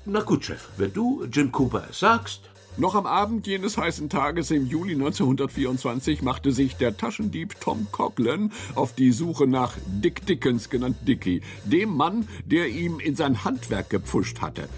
Na 0.05 0.20
gut, 0.20 0.44
Chef, 0.44 0.68
wenn 0.77 0.92
du, 0.92 1.24
Jim 1.31 1.51
Cooper, 1.51 1.87
es 1.88 2.01
sagst. 2.01 2.47
Noch 2.78 2.94
am 2.94 3.06
Abend 3.06 3.44
jenes 3.48 3.76
heißen 3.76 4.08
Tages 4.08 4.52
im 4.52 4.64
Juli 4.64 4.92
1924 4.92 6.22
machte 6.22 6.52
sich 6.52 6.76
der 6.76 6.96
Taschendieb 6.96 7.60
Tom 7.60 7.88
Coughlin 7.90 8.52
auf 8.76 8.92
die 8.94 9.10
Suche 9.10 9.48
nach 9.48 9.76
Dick 9.84 10.24
Dickens, 10.26 10.70
genannt 10.70 10.96
Dickie, 11.02 11.42
dem 11.64 11.96
Mann, 11.96 12.28
der 12.46 12.68
ihm 12.68 13.00
in 13.00 13.16
sein 13.16 13.42
Handwerk 13.42 13.90
gepfuscht 13.90 14.42
hatte. 14.42 14.68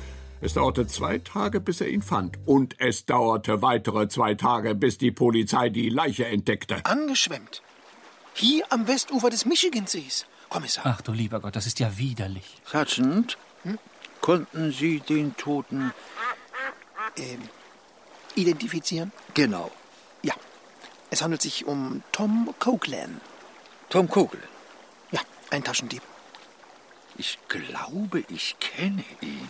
Es 0.40 0.54
dauerte 0.54 0.86
zwei 0.86 1.18
Tage, 1.18 1.60
bis 1.60 1.82
er 1.82 1.88
ihn 1.88 2.00
fand. 2.00 2.38
Und 2.46 2.74
es 2.78 3.04
dauerte 3.04 3.60
weitere 3.60 4.08
zwei 4.08 4.34
Tage, 4.34 4.74
bis 4.74 4.96
die 4.96 5.10
Polizei 5.10 5.68
die 5.68 5.90
Leiche 5.90 6.24
entdeckte. 6.24 6.86
Angeschwemmt. 6.86 7.60
Hier 8.32 8.64
am 8.70 8.88
Westufer 8.88 9.28
des 9.28 9.44
Michigansees, 9.44 10.24
Kommissar. 10.48 10.84
Ach 10.86 11.02
du 11.02 11.12
lieber 11.12 11.40
Gott, 11.40 11.54
das 11.54 11.66
ist 11.66 11.78
ja 11.80 11.98
widerlich. 11.98 12.62
Sergeant, 12.64 13.36
hm? 13.64 13.78
konnten 14.22 14.72
Sie 14.72 15.00
den 15.00 15.36
Toten 15.36 15.92
Ähm, 17.18 17.40
identifizieren? 18.36 19.12
genau? 19.34 19.70
Ja. 20.22 20.34
Es 21.10 21.22
handelt 21.22 21.42
sich 21.42 21.66
um 21.66 22.02
Tom 22.12 22.54
Coughlin. 22.58 23.20
Tom 23.88 24.08
Coughlin? 24.08 24.42
Ja, 25.10 25.20
ein 25.50 25.64
Taschendieb. 25.64 26.02
Ich 27.16 27.38
glaube, 27.48 28.24
ich 28.28 28.56
kenne 28.60 29.04
ihn. 29.20 29.48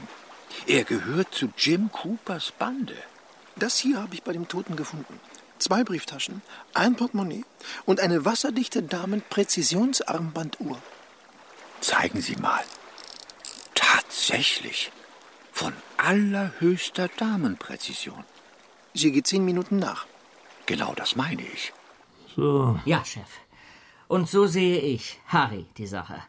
Er 0.66 0.84
gehört 0.84 1.34
zu 1.34 1.52
Jim 1.56 1.92
Coopers 1.92 2.52
Bande. 2.52 2.96
Das 3.56 3.78
hier 3.78 4.00
habe 4.00 4.14
ich 4.14 4.22
bei 4.22 4.32
dem 4.32 4.48
Toten 4.48 4.76
gefunden. 4.76 5.20
Zwei 5.58 5.84
Brieftaschen, 5.84 6.40
ein 6.72 6.96
Portemonnaie 6.96 7.44
und 7.84 8.00
eine 8.00 8.24
wasserdichte 8.24 8.82
Damenpräzisionsarmbanduhr. 8.82 10.80
Zeigen 11.80 12.22
Sie 12.22 12.36
mal. 12.36 12.64
Tatsächlich. 13.74 14.90
Von 15.52 15.74
allerhöchster 15.98 17.08
Damenpräzision. 17.18 18.24
Sie 18.94 19.12
geht 19.12 19.26
zehn 19.26 19.44
Minuten 19.44 19.78
nach. 19.78 20.06
Genau 20.66 20.94
das 20.94 21.16
meine 21.16 21.42
ich. 21.42 21.72
So. 22.34 22.78
Ja, 22.84 23.04
Chef. 23.04 23.28
Und 24.08 24.28
so 24.28 24.46
sehe 24.46 24.80
ich, 24.80 25.20
Harry, 25.26 25.66
die 25.76 25.86
Sache. 25.86 26.22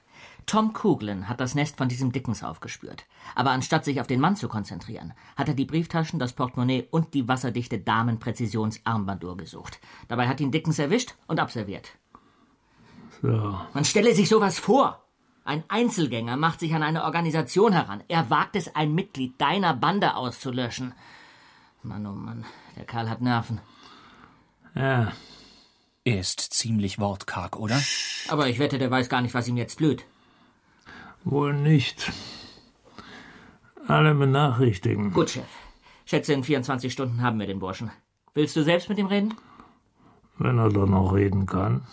Tom 0.46 0.74
Coughlin 0.74 1.30
hat 1.30 1.40
das 1.40 1.56
Nest 1.56 1.78
von 1.78 1.88
diesem 1.88 2.12
Dickens 2.12 2.44
aufgespürt. 2.44 3.06
Aber 3.36 3.52
anstatt 3.52 3.86
sich 3.86 4.02
auf 4.02 4.08
den 4.08 4.20
Mann 4.20 4.36
zu 4.36 4.48
konzentrieren, 4.50 5.14
hat 5.38 5.48
er 5.48 5.54
die 5.54 5.66
Brieftaschen, 5.66 6.20
das 6.20 6.34
Portemonnaie 6.34 6.88
und 6.92 7.14
die 7.14 7.28
wasserdichte 7.28 7.80
Damenpräzisionsarmbanduhr 7.80 9.38
gesucht. 9.38 9.80
Dabei 10.08 10.28
hat 10.28 10.42
ihn 10.42 10.52
Dickens 10.52 10.80
erwischt 10.80 11.16
und 11.28 11.40
abserviert. 11.40 11.92
So. 13.22 13.60
Man 13.74 13.86
stelle 13.86 14.14
sich 14.14 14.30
sowas 14.30 14.60
vor. 14.60 15.04
Ein 15.44 15.64
Einzelgänger 15.70 16.38
macht 16.38 16.60
sich 16.60 16.74
an 16.76 16.84
eine 16.84 17.04
Organisation 17.04 17.74
heran. 17.74 18.04
Er 18.08 18.30
wagt 18.30 18.56
es, 18.56 18.76
ein 18.76 18.94
Mitglied 18.94 19.40
deiner 19.40 19.74
Bande 19.74 20.16
auszulöschen. 20.16 20.94
Mann, 21.84 22.06
oh 22.06 22.14
Mann, 22.14 22.46
der 22.76 22.86
Kerl 22.86 23.10
hat 23.10 23.22
Nerven. 23.22 23.60
Ja. 24.76 25.12
Er 26.04 26.20
ist 26.20 26.40
ziemlich 26.40 27.00
wortkarg, 27.00 27.58
oder? 27.58 27.80
Aber 28.28 28.48
ich 28.48 28.60
wette, 28.60 28.78
der 28.78 28.92
weiß 28.92 29.10
gar 29.10 29.22
nicht, 29.22 29.34
was 29.34 29.48
ihm 29.48 29.58
jetzt 29.58 29.78
blüht. 29.78 30.06
Wohl 31.24 31.54
nicht. 31.54 32.12
Alle 33.88 34.16
benachrichtigen. 34.16 35.12
Gut, 35.12 35.32
Chef. 35.32 35.46
Schätze, 36.06 36.34
in 36.34 36.44
24 36.44 36.92
Stunden 36.92 37.22
haben 37.22 37.40
wir 37.40 37.48
den 37.48 37.60
Burschen. 37.60 37.92
Willst 38.34 38.56
du 38.56 38.64
selbst 38.64 38.90
mit 38.90 38.98
ihm 38.98 39.08
reden? 39.08 39.34
Wenn 40.38 40.58
er 40.58 40.70
doch 40.70 40.88
noch 40.88 41.14
reden 41.14 41.46
kann. 41.46 41.84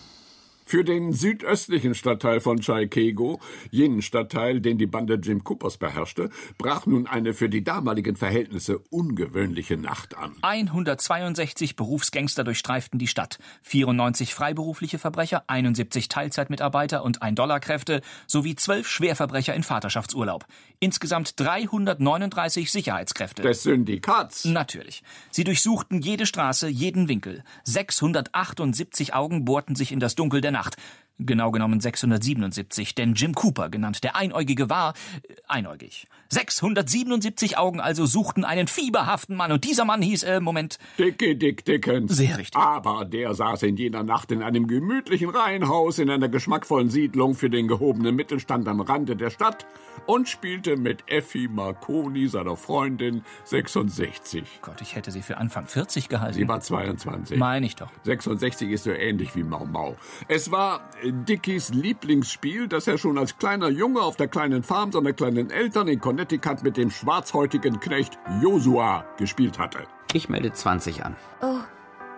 Für 0.68 0.85
den 0.85 1.14
südöstlichen 1.14 1.94
Stadtteil 1.94 2.40
von 2.40 2.61
Chaikego, 2.61 3.40
jenen 3.70 4.02
Stadtteil, 4.02 4.61
den 4.61 4.76
die 4.76 4.87
Bande 4.87 5.14
Jim 5.14 5.42
Coopers 5.42 5.78
beherrschte, 5.78 6.28
brach 6.59 6.85
nun 6.85 7.07
eine 7.07 7.33
für 7.33 7.48
die 7.48 7.64
damaligen 7.64 8.16
Verhältnisse 8.16 8.78
ungewöhnliche 8.90 9.78
Nacht 9.78 10.18
an. 10.18 10.35
162 10.42 11.74
Berufsgangster 11.74 12.44
durchstreiften 12.44 12.98
die 12.98 13.07
Stadt. 13.07 13.38
94 13.62 14.35
freiberufliche 14.35 14.98
Verbrecher, 14.98 15.44
71 15.46 16.09
Teilzeitmitarbeiter 16.09 17.02
und 17.02 17.22
1 17.22 17.37
Dollarkräfte 17.37 18.02
sowie 18.26 18.54
12 18.54 18.87
Schwerverbrecher 18.87 19.54
in 19.54 19.62
Vaterschaftsurlaub. 19.62 20.44
Insgesamt 20.81 21.40
339 21.40 22.70
Sicherheitskräfte. 22.70 23.40
Des 23.40 23.62
Syndikats? 23.62 24.44
Natürlich. 24.44 25.02
Sie 25.31 25.44
durchsuchten 25.44 26.02
jede 26.02 26.26
Straße, 26.26 26.68
jeden 26.68 27.09
Winkel. 27.09 27.42
678 27.64 29.14
Augen 29.14 29.46
bohrten 29.46 29.74
sich 29.74 29.92
in 29.92 29.98
das 29.98 30.14
Dunkel 30.14 30.42
der 30.42 30.50
Nacht. 30.50 30.58
Nacht. 30.59 30.75
Genau 31.20 31.50
genommen 31.50 31.81
677, 31.81 32.94
denn 32.94 33.14
Jim 33.14 33.35
Cooper, 33.35 33.68
genannt 33.70 34.04
der 34.04 34.14
Einäugige, 34.14 34.70
war 34.70 34.94
äh, 35.28 35.35
einäugig. 35.48 36.07
677 36.28 37.57
Augen 37.57 37.81
also 37.81 38.07
suchten 38.07 38.44
einen 38.44 38.68
fieberhaften 38.68 39.35
Mann 39.35 39.50
und 39.50 39.64
dieser 39.64 39.85
Mann 39.85 40.02
hieß, 40.02 40.22
äh, 40.24 40.40
Moment. 40.40 40.78
Dickie 40.98 41.35
Dick 41.35 41.64
Dickens. 41.64 42.16
Sehr 42.16 42.38
richtig. 42.38 42.61
Aber 42.61 43.04
der 43.04 43.35
saß 43.35 43.62
in 43.64 43.76
jener 43.76 44.02
Nacht 44.02 44.31
in 44.31 44.42
einem 44.42 44.68
gemütlichen 44.68 45.31
Reihenhaus 45.31 45.98
in 45.98 46.11
einer 46.11 46.28
geschmackvollen 46.28 46.90
Siedlung 46.90 47.35
für 47.35 47.50
den 47.50 47.66
gehobenen 47.66 48.14
Mittelstand 48.14 48.68
am 48.68 48.81
Rande 48.81 49.16
der 49.16 49.31
Stadt 49.31 49.66
und 50.07 50.28
spielte 50.28 50.76
mit 50.76 51.04
Effi 51.07 51.48
Marconi, 51.48 52.28
seiner 52.28 52.57
Freundin, 52.57 53.22
66. 53.44 54.44
Gott, 54.62 54.81
ich 54.81 54.94
hätte 54.94 55.11
sie 55.11 55.22
für 55.22 55.38
Anfang 55.38 55.66
40 55.66 56.09
gehalten. 56.09 56.35
Sie 56.35 56.48
war 56.48 56.61
22. 56.61 57.38
Meine 57.38 57.66
ich 57.66 57.76
doch. 57.76 57.90
66 58.04 58.70
ist 58.70 58.85
so 58.85 58.90
ähnlich 58.90 59.35
wie 59.35 59.42
Mau 59.42 59.64
Mau. 59.64 59.96
Es 60.28 60.50
war 60.50 60.88
Dickies 61.12 61.71
Lieblingsspiel, 61.71 62.68
das 62.68 62.87
er 62.87 62.99
schon 62.99 63.18
als 63.18 63.38
kleiner 63.38 63.68
Junge 63.68 64.01
auf 64.01 64.16
der 64.16 64.29
kleinen 64.29 64.62
Farm 64.62 64.92
seiner 64.92 65.12
kleinen 65.12 65.51
Eltern 65.51 65.88
in 65.88 66.01
Connecticut 66.01 66.62
mit 66.62 66.77
dem 66.77 66.90
schwarzhäutigen 66.90 67.81
Knecht 67.81 68.18
Josua 68.42 69.05
gespielt 69.16 69.59
hatte. 69.59 69.81
Ich 70.12 70.29
melde 70.29 70.53
20 70.53 71.05
an. 71.05 71.16
Oh, 71.42 71.61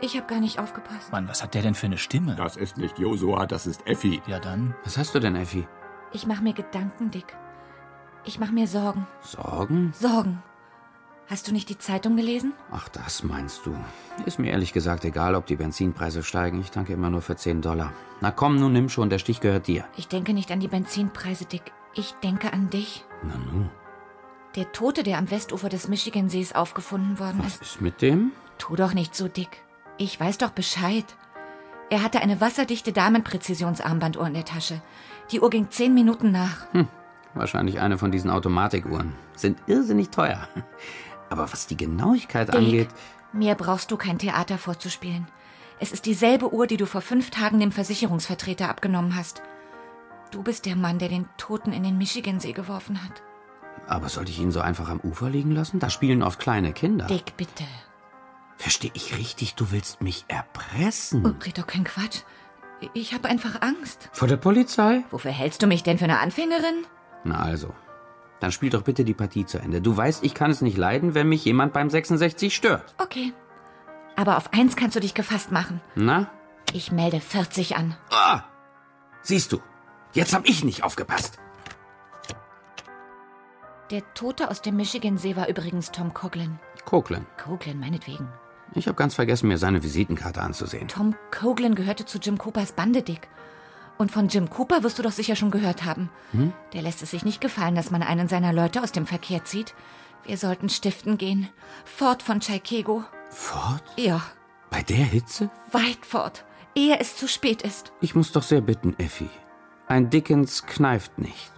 ich 0.01 0.17
habe 0.17 0.27
gar 0.27 0.41
nicht 0.41 0.59
aufgepasst. 0.59 1.13
Mann, 1.13 1.29
was 1.29 1.43
hat 1.43 1.55
der 1.55 1.63
denn 1.63 1.75
für 1.75 1.87
eine 1.87 1.99
Stimme? 1.99 2.35
Das 2.37 2.57
ist 2.57 2.79
nicht 2.79 2.99
Josua, 2.99 3.47
das 3.47 3.67
ist 3.67 3.87
Effi. 3.87 4.23
Ja 4.27 4.39
dann. 4.39 4.75
Was 4.85 4.97
hast 4.97 5.15
du 5.15 5.21
denn, 5.21 5.37
Effi? 5.37 5.67
Ich 6.13 6.27
mache 6.27 6.43
mir 6.43 6.53
Gedanken, 6.53 7.11
Dick. 7.11 7.37
Ich 8.25 8.39
mache 8.39 8.53
mir 8.53 8.67
Sorgen. 8.67 9.07
Sorgen? 9.23 9.93
Sorgen. 9.95 10.43
Hast 11.31 11.47
du 11.47 11.53
nicht 11.53 11.69
die 11.69 11.79
Zeitung 11.79 12.17
gelesen? 12.17 12.53
Ach, 12.73 12.89
das 12.89 13.23
meinst 13.23 13.65
du. 13.65 13.77
Ist 14.27 14.41
mir 14.41 14.51
ehrlich 14.51 14.73
gesagt 14.73 15.05
egal, 15.05 15.37
ob 15.37 15.47
die 15.47 15.55
Benzinpreise 15.55 16.25
steigen. 16.25 16.61
Ich 16.61 16.73
tanke 16.73 16.93
immer 16.93 17.09
nur 17.09 17.23
für 17.23 17.37
10 17.37 17.63
Dollar. 17.63 17.93
Na 18.21 18.33
komm, 18.33 18.57
nun 18.59 18.73
nimm 18.73 18.89
schon, 18.89 19.11
der 19.11 19.19
Stich 19.21 19.41
gehört 19.41 19.69
dir. 19.69 19.85
Ich 19.97 20.09
denke 20.09 20.33
nicht 20.33 20.51
an 20.51 20.59
die 20.59 20.67
Benzinpreise, 20.67 21.45
Dick. 21.45 21.63
Ich 21.95 22.15
denke 22.25 22.53
an 22.53 22.69
dich. 22.69 23.05
Na 23.23 23.37
nun. 23.39 23.71
Der 24.57 24.73
Tote, 24.73 25.05
der 25.05 25.19
am 25.19 25.31
Westufer 25.31 25.69
des 25.69 25.87
Michigansees 25.87 26.53
aufgefunden 26.57 27.21
worden 27.21 27.39
Was 27.45 27.55
ist. 27.55 27.63
ist 27.63 27.81
mit 27.81 28.03
dem? 28.03 28.33
Tu 28.59 28.75
doch 28.75 28.93
nicht 28.93 29.15
so 29.15 29.29
dick. 29.29 29.63
Ich 29.97 30.19
weiß 30.19 30.39
doch 30.39 30.51
Bescheid. 30.51 31.05
Er 31.91 32.03
hatte 32.03 32.21
eine 32.21 32.41
wasserdichte 32.41 32.93
Damenpräzisionsarmbanduhr 32.93 34.27
in 34.27 34.35
der 34.35 34.45
Tasche. 34.45 34.83
Die 35.31 35.41
Uhr 35.41 35.51
ging 35.51 35.71
zehn 35.71 35.95
Minuten 35.95 36.33
nach. 36.33 36.67
Hm, 36.73 36.89
wahrscheinlich 37.35 37.81
eine 37.81 37.99
von 37.99 38.11
diesen 38.11 38.31
Automatikuhren. 38.31 39.13
Sind 39.37 39.59
irrsinnig 39.69 40.11
teuer. 40.11 40.49
Aber 41.31 41.51
was 41.53 41.67
die 41.67 41.77
Genauigkeit 41.77 42.49
Dick, 42.49 42.57
angeht. 42.57 42.89
Mir 43.33 43.55
brauchst 43.55 43.91
du 43.91 43.97
kein 43.97 44.19
Theater 44.19 44.59
vorzuspielen. 44.59 45.27
Es 45.79 45.93
ist 45.93 46.05
dieselbe 46.05 46.53
Uhr, 46.53 46.67
die 46.67 46.77
du 46.77 46.85
vor 46.85 47.01
fünf 47.01 47.31
Tagen 47.31 47.59
dem 47.59 47.73
Versicherungsvertreter 47.73 48.69
abgenommen 48.69 49.17
hast. 49.17 49.41
Du 50.31 50.43
bist 50.43 50.67
der 50.67 50.77
Mann, 50.77 50.99
der 50.99 51.09
den 51.09 51.29
Toten 51.39 51.73
in 51.73 51.83
den 51.83 51.97
Michigansee 51.97 52.53
geworfen 52.53 53.03
hat. 53.03 53.23
Aber 53.87 54.09
sollte 54.09 54.31
ich 54.31 54.39
ihn 54.39 54.53
so 54.53 54.61
einfach 54.61 54.89
am 54.89 55.01
Ufer 55.01 55.31
liegen 55.31 55.53
lassen? 55.53 55.81
Da 55.81 55.89
spielen 55.89 56.23
oft 56.23 56.39
kleine 56.39 56.73
Kinder. 56.73 57.07
Dick, 57.07 57.37
bitte. 57.37 57.65
Verstehe 58.57 58.91
ich 58.93 59.17
richtig, 59.17 59.55
du 59.55 59.73
willst 59.73 60.03
mich 60.03 60.27
erpressen? 60.29 61.25
Oh, 61.25 61.45
red 61.45 61.57
doch 61.57 61.67
kein 61.67 61.85
Quatsch. 61.85 62.21
Ich 62.93 63.15
habe 63.15 63.29
einfach 63.29 63.63
Angst. 63.63 64.11
Vor 64.13 64.29
der 64.29 64.37
Polizei? 64.37 65.03
Wofür 65.11 65.31
hältst 65.31 65.63
du 65.63 65.67
mich 65.67 65.83
denn 65.83 65.99
für 65.99 66.05
eine 66.05 66.21
Anfängerin? 66.21 66.85
Na 67.25 67.41
also. 67.41 67.75
Dann 68.41 68.53
spiel 68.53 68.71
doch 68.71 68.83
bitte 68.83 69.05
die 69.05 69.15
Partie 69.15 69.45
zu 69.45 69.59
Ende. 69.59 69.81
Du 69.81 69.97
weißt, 69.97 70.25
ich 70.25 70.35
kann 70.35 70.51
es 70.51 70.63
nicht 70.63 70.77
leiden, 70.79 71.15
wenn 71.15 71.29
mich 71.29 71.45
jemand 71.45 71.73
beim 71.73 71.91
66 71.91 72.55
stört. 72.55 72.95
Okay. 72.99 73.33
Aber 74.17 74.37
auf 74.37 74.53
eins 74.53 74.77
kannst 74.77 74.97
du 74.97 75.01
dich 75.01 75.15
gefasst 75.15 75.53
machen. 75.53 75.81
Na? 75.95 76.31
Ich 76.73 76.91
melde 76.91 77.21
40 77.21 77.77
an. 77.77 77.97
Ah! 78.11 78.43
Siehst 79.23 79.53
du, 79.53 79.61
jetzt 80.13 80.35
hab 80.35 80.49
ich 80.49 80.65
nicht 80.65 80.83
aufgepasst. 80.85 81.39
Der 83.91 84.03
Tote 84.15 84.51
aus 84.51 84.63
dem 84.63 84.77
Michigansee 84.77 85.37
war 85.37 85.49
übrigens 85.49 85.91
Tom 85.91 86.15
Coughlin. 86.15 86.59
Coughlin. 86.85 87.27
Coughlin, 87.37 87.81
meinetwegen. 87.81 88.29
Ich 88.75 88.87
habe 88.87 88.95
ganz 88.95 89.17
vergessen, 89.17 89.49
mir 89.49 89.59
seine 89.59 89.83
Visitenkarte 89.83 90.41
anzusehen. 90.41 90.87
Tom 90.87 91.17
Coughlin 91.33 91.75
gehörte 91.75 92.07
zu 92.07 92.19
Jim 92.19 92.39
Coopers 92.39 92.73
Bande, 92.73 93.03
Dick. 93.03 93.29
Und 94.01 94.11
von 94.11 94.29
Jim 94.29 94.49
Cooper 94.49 94.83
wirst 94.83 94.99
du 94.99 95.03
doch 95.03 95.13
sicher 95.13 95.37
schon 95.37 95.51
gehört 95.51 95.85
haben. 95.85 96.09
Hm? 96.33 96.55
Der 96.73 96.81
lässt 96.81 97.03
es 97.03 97.11
sich 97.11 97.23
nicht 97.27 97.43
gefallen, 97.43 97.75
dass 97.75 97.91
man 97.91 98.03
einen 98.03 98.29
seiner 98.29 98.51
Leute 98.51 98.83
aus 98.83 98.93
dem 98.93 99.07
Verkehr 99.07 99.45
zieht. 99.45 99.75
Wir 100.25 100.39
sollten 100.39 100.71
stiften 100.71 101.19
gehen. 101.19 101.51
Fort 101.85 102.23
von 102.23 102.41
Chicago. 102.41 103.05
Fort? 103.29 103.83
Ja, 103.99 104.23
Bei 104.71 104.81
der 104.83 105.05
Hitze? 105.05 105.51
weit 105.71 106.07
fort. 106.07 106.47
Ehe 106.75 106.99
es 106.99 107.15
zu 107.19 107.29
spät 107.29 107.61
ist. 107.61 107.93
Ich 108.01 108.15
muss 108.15 108.33
doch 108.33 108.43
sehr 108.43 108.63
bitten, 108.63 108.95
Effi. 108.99 109.29
Ein 109.87 110.09
Dickens 110.09 110.65
kneift 110.65 111.19
nicht. 111.19 111.53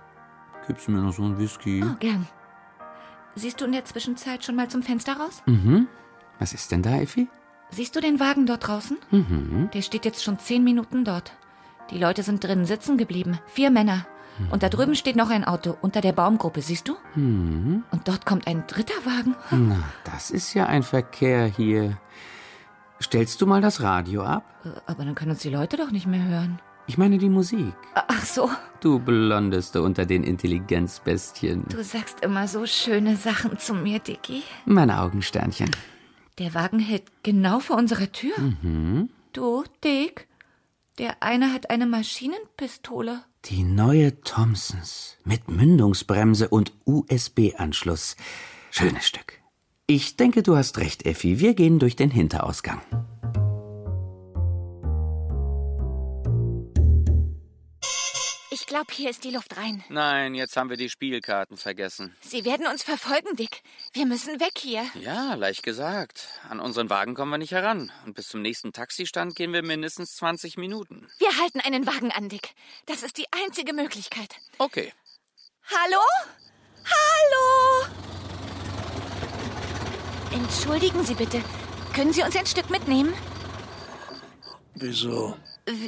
Gibst 0.66 0.88
du 0.88 0.90
mir 0.90 1.00
noch 1.00 1.12
so 1.12 1.22
einen 1.22 1.38
Whisky? 1.38 1.84
Oh, 1.84 1.94
gern. 2.00 2.26
Siehst 3.36 3.60
du 3.60 3.66
in 3.66 3.72
der 3.72 3.84
Zwischenzeit 3.84 4.44
schon 4.44 4.56
mal 4.56 4.66
zum 4.66 4.82
Fenster 4.82 5.12
raus? 5.16 5.44
Mhm. 5.46 5.86
Was 6.40 6.54
ist 6.54 6.72
denn 6.72 6.82
da, 6.82 6.96
Effi? 6.96 7.28
Siehst 7.70 7.94
du 7.94 8.00
den 8.00 8.18
Wagen 8.18 8.46
dort 8.46 8.66
draußen? 8.66 8.98
Mhm. 9.12 9.70
Der 9.72 9.82
steht 9.82 10.04
jetzt 10.04 10.24
schon 10.24 10.40
zehn 10.40 10.64
Minuten 10.64 11.04
dort. 11.04 11.36
Die 11.92 11.98
Leute 11.98 12.22
sind 12.22 12.42
drinnen 12.42 12.64
sitzen 12.66 12.96
geblieben. 12.96 13.38
Vier 13.46 13.70
Männer. 13.70 14.06
Und 14.50 14.62
da 14.62 14.70
drüben 14.70 14.94
steht 14.94 15.14
noch 15.14 15.28
ein 15.28 15.44
Auto 15.44 15.76
unter 15.82 16.00
der 16.00 16.12
Baumgruppe, 16.12 16.62
siehst 16.62 16.88
du? 16.88 16.96
Mhm. 17.14 17.84
Und 17.90 18.08
dort 18.08 18.24
kommt 18.24 18.46
ein 18.46 18.64
dritter 18.66 18.94
Wagen. 19.04 19.36
Na, 19.50 19.78
das 20.04 20.30
ist 20.30 20.54
ja 20.54 20.66
ein 20.66 20.82
Verkehr 20.82 21.44
hier. 21.46 21.98
Stellst 23.00 23.40
du 23.42 23.46
mal 23.46 23.60
das 23.60 23.82
Radio 23.82 24.22
ab? 24.22 24.44
Äh, 24.64 24.68
Aber 24.86 25.04
dann 25.04 25.14
können 25.14 25.32
uns 25.32 25.42
die 25.42 25.50
Leute 25.50 25.76
doch 25.76 25.90
nicht 25.90 26.06
mehr 26.06 26.24
hören. 26.24 26.60
Ich 26.86 26.96
meine 26.98 27.18
die 27.18 27.28
Musik. 27.28 27.74
Ach 27.94 28.24
so, 28.24 28.50
Du 28.80 28.98
blondeste 28.98 29.82
unter 29.82 30.06
den 30.06 30.24
Intelligenzbestien. 30.24 31.64
du 31.68 31.84
sagst 31.84 32.20
immer 32.24 32.48
so 32.48 32.66
schöne 32.66 33.16
Sachen 33.16 33.58
zu 33.58 33.74
mir, 33.74 33.98
Dicky. 34.00 34.42
Meine 34.64 35.00
Augensternchen. 35.00 35.70
Der 36.38 36.54
Wagen 36.54 36.78
hält 36.80 37.04
genau 37.22 37.60
vor 37.60 37.76
unserer 37.76 38.10
Tür. 38.10 38.32
Mhm. 38.38 39.10
Du, 39.32 39.62
Dick, 39.84 40.26
der 40.98 41.22
eine 41.22 41.52
hat 41.52 41.70
eine 41.70 41.86
Maschinenpistole. 41.86 43.24
Die 43.46 43.64
neue 43.64 44.20
Thompsons 44.20 45.16
mit 45.24 45.48
Mündungsbremse 45.48 46.48
und 46.48 46.72
USB-Anschluss. 46.84 48.16
Schönes 48.70 49.06
Stück. 49.06 49.40
Ich 49.86 50.16
denke, 50.16 50.42
du 50.42 50.56
hast 50.56 50.78
recht, 50.78 51.04
Effi. 51.06 51.40
Wir 51.40 51.54
gehen 51.54 51.78
durch 51.78 51.96
den 51.96 52.10
Hinterausgang. 52.10 52.80
Ich 58.52 58.66
glaube, 58.66 58.92
hier 58.92 59.08
ist 59.08 59.24
die 59.24 59.30
Luft 59.30 59.56
rein. 59.56 59.82
Nein, 59.88 60.34
jetzt 60.34 60.58
haben 60.58 60.68
wir 60.68 60.76
die 60.76 60.90
Spielkarten 60.90 61.56
vergessen. 61.56 62.14
Sie 62.20 62.44
werden 62.44 62.66
uns 62.66 62.82
verfolgen, 62.82 63.34
Dick. 63.34 63.62
Wir 63.94 64.04
müssen 64.04 64.40
weg 64.40 64.58
hier. 64.58 64.84
Ja, 65.00 65.32
leicht 65.32 65.62
gesagt. 65.62 66.28
An 66.50 66.60
unseren 66.60 66.90
Wagen 66.90 67.14
kommen 67.14 67.30
wir 67.30 67.38
nicht 67.38 67.52
heran. 67.52 67.90
Und 68.04 68.12
bis 68.12 68.28
zum 68.28 68.42
nächsten 68.42 68.74
Taxistand 68.74 69.36
gehen 69.36 69.54
wir 69.54 69.62
mindestens 69.62 70.16
20 70.16 70.58
Minuten. 70.58 71.08
Wir 71.16 71.34
halten 71.40 71.60
einen 71.60 71.86
Wagen 71.86 72.12
an, 72.12 72.28
Dick. 72.28 72.50
Das 72.84 73.02
ist 73.02 73.16
die 73.16 73.24
einzige 73.30 73.72
Möglichkeit. 73.72 74.36
Okay. 74.58 74.92
Hallo? 75.70 76.02
Hallo? 76.84 77.86
Entschuldigen 80.30 81.02
Sie 81.06 81.14
bitte. 81.14 81.42
Können 81.94 82.12
Sie 82.12 82.22
uns 82.22 82.36
ein 82.36 82.46
Stück 82.46 82.68
mitnehmen? 82.68 83.14
Wieso? 84.74 85.38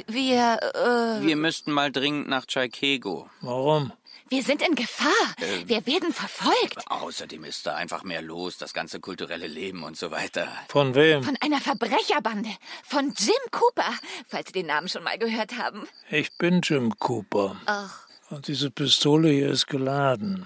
Wir, 0.07 0.59
äh, 0.73 1.25
Wir 1.25 1.35
müssten 1.35 1.71
mal 1.71 1.91
dringend 1.91 2.27
nach 2.29 2.45
Chicago. 2.47 3.29
Warum? 3.41 3.91
wir 4.27 4.41
sind 4.41 4.61
in 4.67 4.73
Gefahr. 4.75 5.11
Äh, 5.39 5.67
Wir 5.67 5.85
werden 5.85 6.11
verfolgt. 6.11 6.89
Außerdem 6.89 7.43
ist 7.43 7.65
da 7.67 7.75
einfach 7.75 8.03
mehr 8.03 8.21
los, 8.21 8.57
das 8.57 8.73
ganze 8.73 8.99
kulturelle 8.99 9.47
Leben 9.47 9.83
und 9.83 9.97
so 9.97 10.11
weiter. 10.11 10.47
Von 10.69 10.95
wem? 10.95 11.23
Von 11.23 11.37
einer 11.41 11.61
Verbrecherbande. 11.61 12.49
Von 12.83 13.13
Jim 13.17 13.51
Cooper. 13.51 13.93
Falls 14.27 14.47
Sie 14.47 14.53
den 14.53 14.65
Namen 14.67 14.87
schon 14.89 15.03
mal 15.03 15.17
gehört 15.19 15.57
haben. 15.57 15.87
Ich 16.09 16.35
bin 16.37 16.61
Jim 16.63 16.97
Cooper. 16.97 17.55
Ach, 17.65 18.07
Und 18.29 18.47
diese 18.47 18.71
Pistole 18.71 19.29
hier 19.29 19.51
ist 19.51 19.67
geladen. 19.67 20.45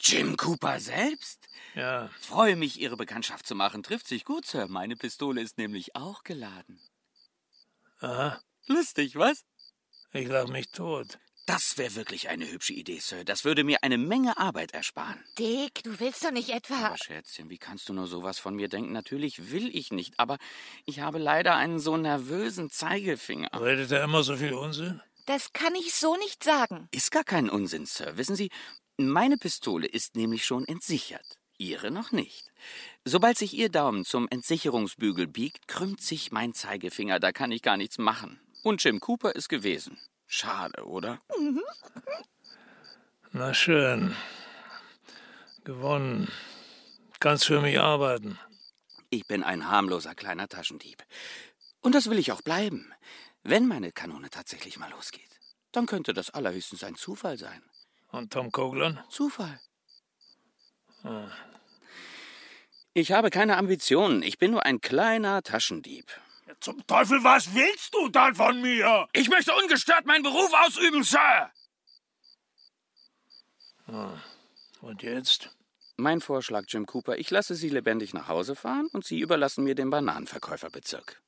Jim 0.00 0.36
Cooper 0.36 0.78
selbst? 0.80 1.40
Ja. 1.74 2.08
Freue 2.20 2.56
mich, 2.56 2.80
Ihre 2.80 2.96
Bekanntschaft 2.96 3.46
zu 3.46 3.54
machen. 3.54 3.82
Trifft 3.82 4.06
sich 4.08 4.24
gut, 4.24 4.46
Sir. 4.46 4.66
Meine 4.68 4.96
Pistole 4.96 5.40
ist 5.42 5.58
nämlich 5.58 5.94
auch 5.96 6.22
geladen. 6.24 6.80
Aha. 8.00 8.38
Lustig, 8.70 9.16
was? 9.16 9.44
Ich 10.12 10.28
lach 10.28 10.46
mich 10.46 10.70
tot. 10.70 11.18
Das 11.46 11.76
wäre 11.76 11.96
wirklich 11.96 12.28
eine 12.28 12.48
hübsche 12.48 12.72
Idee, 12.72 13.00
Sir. 13.00 13.24
Das 13.24 13.44
würde 13.44 13.64
mir 13.64 13.82
eine 13.82 13.98
Menge 13.98 14.38
Arbeit 14.38 14.74
ersparen. 14.74 15.20
Dick, 15.36 15.82
du 15.82 15.98
willst 15.98 16.24
doch 16.24 16.30
nicht 16.30 16.50
etwa. 16.50 16.76
Aber 16.76 16.96
Schätzchen, 16.96 17.50
wie 17.50 17.58
kannst 17.58 17.88
du 17.88 17.92
nur 17.92 18.06
sowas 18.06 18.38
von 18.38 18.54
mir 18.54 18.68
denken? 18.68 18.92
Natürlich 18.92 19.50
will 19.50 19.74
ich 19.74 19.90
nicht, 19.90 20.20
aber 20.20 20.38
ich 20.86 21.00
habe 21.00 21.18
leider 21.18 21.56
einen 21.56 21.80
so 21.80 21.96
nervösen 21.96 22.70
Zeigefinger. 22.70 23.50
Redet 23.60 23.90
er 23.90 24.04
immer 24.04 24.22
so 24.22 24.36
viel 24.36 24.52
Unsinn? 24.54 25.00
Das 25.26 25.52
kann 25.52 25.74
ich 25.74 25.92
so 25.92 26.16
nicht 26.18 26.44
sagen. 26.44 26.86
Ist 26.92 27.10
gar 27.10 27.24
kein 27.24 27.50
Unsinn, 27.50 27.86
Sir. 27.86 28.16
Wissen 28.18 28.36
Sie, 28.36 28.50
meine 28.96 29.36
Pistole 29.36 29.88
ist 29.88 30.14
nämlich 30.14 30.44
schon 30.44 30.64
entsichert. 30.64 31.26
Ihre 31.58 31.90
noch 31.90 32.12
nicht. 32.12 32.52
Sobald 33.04 33.36
sich 33.36 33.52
Ihr 33.54 33.68
Daumen 33.68 34.04
zum 34.04 34.28
Entsicherungsbügel 34.28 35.26
biegt, 35.26 35.66
krümmt 35.66 36.00
sich 36.00 36.30
mein 36.30 36.54
Zeigefinger. 36.54 37.18
Da 37.18 37.32
kann 37.32 37.50
ich 37.50 37.62
gar 37.62 37.76
nichts 37.76 37.98
machen. 37.98 38.40
Und 38.62 38.82
Jim 38.84 39.00
Cooper 39.00 39.34
ist 39.34 39.48
gewesen. 39.48 39.98
Schade, 40.26 40.84
oder? 40.84 41.18
Na 43.32 43.54
schön. 43.54 44.14
Gewonnen. 45.64 46.30
Kannst 47.20 47.46
für 47.46 47.60
mich 47.60 47.78
arbeiten. 47.78 48.38
Ich 49.10 49.26
bin 49.26 49.42
ein 49.42 49.68
harmloser 49.68 50.14
kleiner 50.14 50.48
Taschendieb. 50.48 51.02
Und 51.80 51.94
das 51.94 52.08
will 52.08 52.18
ich 52.18 52.32
auch 52.32 52.42
bleiben. 52.42 52.92
Wenn 53.42 53.66
meine 53.66 53.92
Kanone 53.92 54.30
tatsächlich 54.30 54.78
mal 54.78 54.90
losgeht, 54.90 55.40
dann 55.72 55.86
könnte 55.86 56.12
das 56.12 56.30
allerhöchstens 56.30 56.84
ein 56.84 56.94
Zufall 56.94 57.38
sein. 57.38 57.62
Und 58.08 58.32
Tom 58.32 58.52
Koglan? 58.52 59.02
Zufall. 59.08 59.60
Ah. 61.02 61.30
Ich 62.92 63.12
habe 63.12 63.30
keine 63.30 63.56
Ambitionen. 63.56 64.22
Ich 64.22 64.38
bin 64.38 64.50
nur 64.50 64.66
ein 64.66 64.80
kleiner 64.80 65.42
Taschendieb. 65.42 66.06
Zum 66.60 66.86
Teufel, 66.86 67.24
was 67.24 67.54
willst 67.54 67.94
du 67.94 68.08
dann 68.08 68.34
von 68.34 68.60
mir? 68.60 69.08
Ich 69.14 69.28
möchte 69.30 69.54
ungestört 69.54 70.04
meinen 70.04 70.22
Beruf 70.22 70.52
ausüben, 70.66 71.02
Sir. 71.02 71.50
Ah. 73.86 74.12
Und 74.82 75.02
jetzt? 75.02 75.50
Mein 75.96 76.20
Vorschlag, 76.20 76.64
Jim 76.68 76.86
Cooper, 76.86 77.18
ich 77.18 77.30
lasse 77.30 77.54
Sie 77.54 77.68
lebendig 77.68 78.14
nach 78.14 78.28
Hause 78.28 78.54
fahren 78.56 78.88
und 78.92 79.04
Sie 79.04 79.20
überlassen 79.20 79.64
mir 79.64 79.74
den 79.74 79.90
Bananenverkäuferbezirk. 79.90 81.20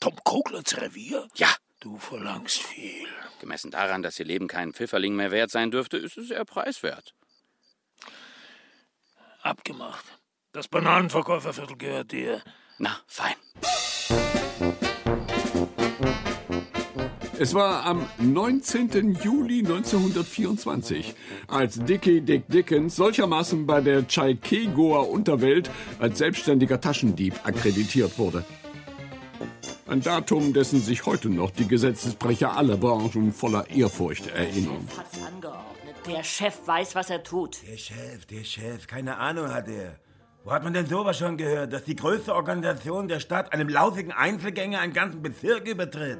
Tom 0.00 0.16
Koglers 0.24 0.76
Revier? 0.80 1.28
Ja. 1.34 1.48
Du 1.80 1.98
verlangst 1.98 2.62
viel. 2.62 3.06
Gemessen 3.40 3.70
daran, 3.70 4.02
dass 4.02 4.18
Ihr 4.18 4.24
Leben 4.24 4.48
kein 4.48 4.72
Pfifferling 4.72 5.14
mehr 5.14 5.30
wert 5.30 5.50
sein 5.50 5.70
dürfte, 5.70 5.98
ist 5.98 6.16
es 6.16 6.28
sehr 6.28 6.44
preiswert. 6.44 7.14
Abgemacht. 9.42 10.04
Das 10.52 10.68
Bananenverkäuferviertel 10.68 11.76
gehört 11.76 12.12
dir. 12.12 12.42
Na, 12.78 12.98
fein. 13.06 13.36
Es 17.38 17.52
war 17.52 17.84
am 17.84 18.06
19. 18.18 19.18
Juli 19.22 19.58
1924, 19.58 21.14
als 21.48 21.78
Dickie 21.78 22.22
Dick 22.22 22.48
Dickens 22.48 22.96
solchermaßen 22.96 23.66
bei 23.66 23.82
der 23.82 24.06
Chaikegoer 24.08 25.10
Unterwelt 25.10 25.70
als 25.98 26.16
selbstständiger 26.16 26.80
Taschendieb 26.80 27.34
akkreditiert 27.44 28.18
wurde. 28.18 28.42
Ein 29.86 30.00
Datum, 30.00 30.54
dessen 30.54 30.80
sich 30.80 31.04
heute 31.04 31.28
noch 31.28 31.50
die 31.50 31.68
Gesetzesbrecher 31.68 32.56
aller 32.56 32.78
Branchen 32.78 33.32
voller 33.34 33.68
Ehrfurcht 33.68 34.28
erinnern. 34.28 34.88
Hat's 34.96 35.22
angeordnet. 35.22 35.94
Der 36.06 36.24
Chef 36.24 36.54
weiß, 36.64 36.94
was 36.94 37.10
er 37.10 37.22
tut. 37.22 37.58
Der 37.68 37.76
Chef, 37.76 38.24
der 38.30 38.44
Chef, 38.44 38.86
keine 38.86 39.18
Ahnung 39.18 39.52
hat 39.52 39.68
er. 39.68 39.98
Wo 40.42 40.52
hat 40.52 40.64
man 40.64 40.72
denn 40.72 40.86
sowas 40.86 41.18
schon 41.18 41.36
gehört, 41.36 41.72
dass 41.74 41.84
die 41.84 41.96
größte 41.96 42.34
Organisation 42.34 43.08
der 43.08 43.20
Stadt 43.20 43.52
einem 43.52 43.68
lausigen 43.68 44.12
Einzelgänger 44.12 44.80
einen 44.80 44.94
ganzen 44.94 45.20
Bezirk 45.20 45.68
übertritt? 45.68 46.18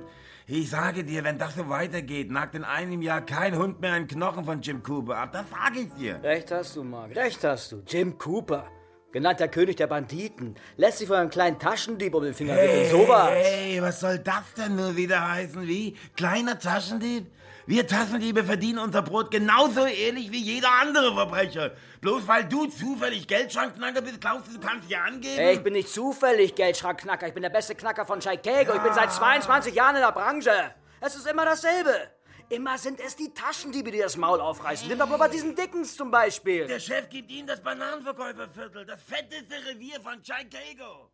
Ich 0.49 0.71
sage 0.71 1.03
dir, 1.03 1.25
wenn 1.25 1.39
das 1.39 1.57
so 1.57 1.69
weitergeht, 1.69 2.31
nagt 2.31 2.55
in 2.55 2.63
einem 2.63 3.03
Jahr 3.03 3.21
kein 3.21 3.59
Hund 3.59 3.81
mehr 3.81 3.95
einen 3.95 4.07
Knochen 4.07 4.45
von 4.45 4.61
Jim 4.63 4.81
Cooper 4.81 5.17
ab. 5.17 5.33
Das 5.33 5.47
sage 5.51 5.81
ich 5.81 5.93
dir. 5.95 6.21
Recht 6.23 6.53
hast 6.53 6.77
du, 6.77 6.85
Mark, 6.85 7.17
recht 7.17 7.43
hast 7.43 7.73
du. 7.73 7.83
Jim 7.85 8.17
Cooper, 8.17 8.69
genannt 9.11 9.41
der 9.41 9.49
König 9.49 9.75
der 9.75 9.89
Banditen, 9.89 10.55
lässt 10.77 10.99
sich 10.99 11.09
von 11.09 11.17
einem 11.17 11.31
kleinen 11.31 11.59
Taschendieb 11.59 12.15
um 12.15 12.23
den 12.23 12.33
Finger 12.33 12.55
wickeln. 12.55 12.71
Hey, 12.71 12.91
Sowas. 12.91 13.31
hey, 13.33 13.83
was 13.83 13.99
soll 13.99 14.21
das 14.21 14.55
denn 14.57 14.77
nur 14.77 14.95
wieder 14.97 15.29
heißen? 15.33 15.67
Wie? 15.67 15.97
Kleiner 16.15 16.57
Taschendieb? 16.57 17.27
Wir 17.69 17.85
Taschendiebe 17.85 18.45
verdienen 18.45 18.79
unser 18.79 19.03
Brot 19.03 19.33
genauso 19.33 19.85
ehrlich 19.87 20.31
wie 20.31 20.41
jeder 20.41 20.71
andere 20.81 21.13
Verbrecher. 21.15 21.73
Bloß 22.01 22.29
weil 22.29 22.45
du 22.45 22.67
zufällig 22.67 23.27
Geldschrankknacker 23.27 24.03
bist, 24.03 24.21
glaubst 24.21 24.47
du, 24.49 24.53
du 24.53 24.61
kannst 24.61 24.89
dir 24.89 25.03
angeben? 25.03 25.35
Hey, 25.35 25.57
ich 25.57 25.65
bin 25.65 25.73
nicht 25.73 25.89
zufällig 25.89 26.55
Geldschrankknacker. 26.55 27.27
Ich 27.27 27.35
bin 27.35 27.43
der 27.43 27.51
beste 27.51 27.75
Knacker 27.75 28.07
von 28.07 28.23
Chicago. 28.23 28.73
Ich 28.73 28.83
bin 28.83 28.93
seit 28.93 29.13
22 29.13 29.75
Jahren 29.75 29.97
in 29.97 30.03
der 30.03 30.13
Branche. 30.13 30.53
Es 31.01 31.17
ist 31.17 31.27
immer 31.27 31.45
dasselbe. 31.45 32.09
Immer 32.51 32.79
sind 32.79 33.01
es 33.01 33.17
die 33.17 33.35
Taschendiebe, 33.35 33.91
die 33.91 33.99
das 33.99 34.17
Maul 34.17 34.41
aufreißen. 34.41 34.87
Nimm 34.87 35.01
doch 35.01 35.09
mal 35.09 35.17
bei 35.17 35.29
diesen 35.29 35.57
Dickens 35.57 35.97
zum 35.97 36.13
Beispiel. 36.13 36.69
Der 36.69 36.79
Chef 36.79 37.09
gibt 37.09 37.33
Ihnen 37.33 37.49
das 37.49 37.61
Bananenverkäuferviertel, 37.61 38.87
das 38.87 39.03
fetteste 39.03 39.57
Revier 39.69 40.01
von 40.01 40.23
Chicago. 40.23 41.11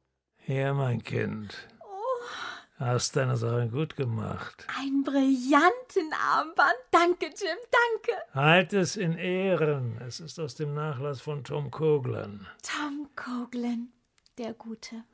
Ja, 0.47 0.75
mein 0.75 1.03
Kind. 1.03 1.57
Hast 2.85 3.15
deine 3.15 3.37
Sache 3.37 3.69
gut 3.69 3.95
gemacht. 3.95 4.67
Ein 4.77 5.05
brillanten 5.05 6.13
Armband. 6.21 6.75
Danke, 6.91 7.27
Jim, 7.27 7.57
danke. 7.71 8.21
Halt 8.35 8.73
es 8.73 8.97
in 8.97 9.17
Ehren. 9.17 10.01
Es 10.05 10.19
ist 10.19 10.41
aus 10.41 10.57
dem 10.57 10.75
Nachlass 10.75 11.21
von 11.21 11.45
Tom 11.45 11.71
Koglan. 11.71 12.49
Tom 12.65 13.09
Coughlin, 13.15 13.93
der 14.37 14.55
Gute. 14.55 15.05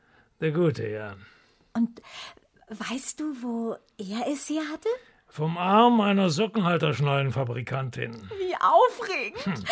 Der 0.41 0.53
Gute, 0.53 0.89
ja. 0.89 1.17
Und 1.75 2.01
weißt 2.69 3.21
du, 3.21 3.43
wo 3.43 3.77
er 3.99 4.27
es 4.33 4.47
hier 4.47 4.67
hatte? 4.73 4.89
Vom 5.27 5.59
Arm 5.59 6.01
einer 6.01 6.31
Sockenhalterschnallenfabrikantin. 6.31 8.31
Wie 8.39 8.57
aufregend. 8.61 9.45
Hm. 9.45 9.65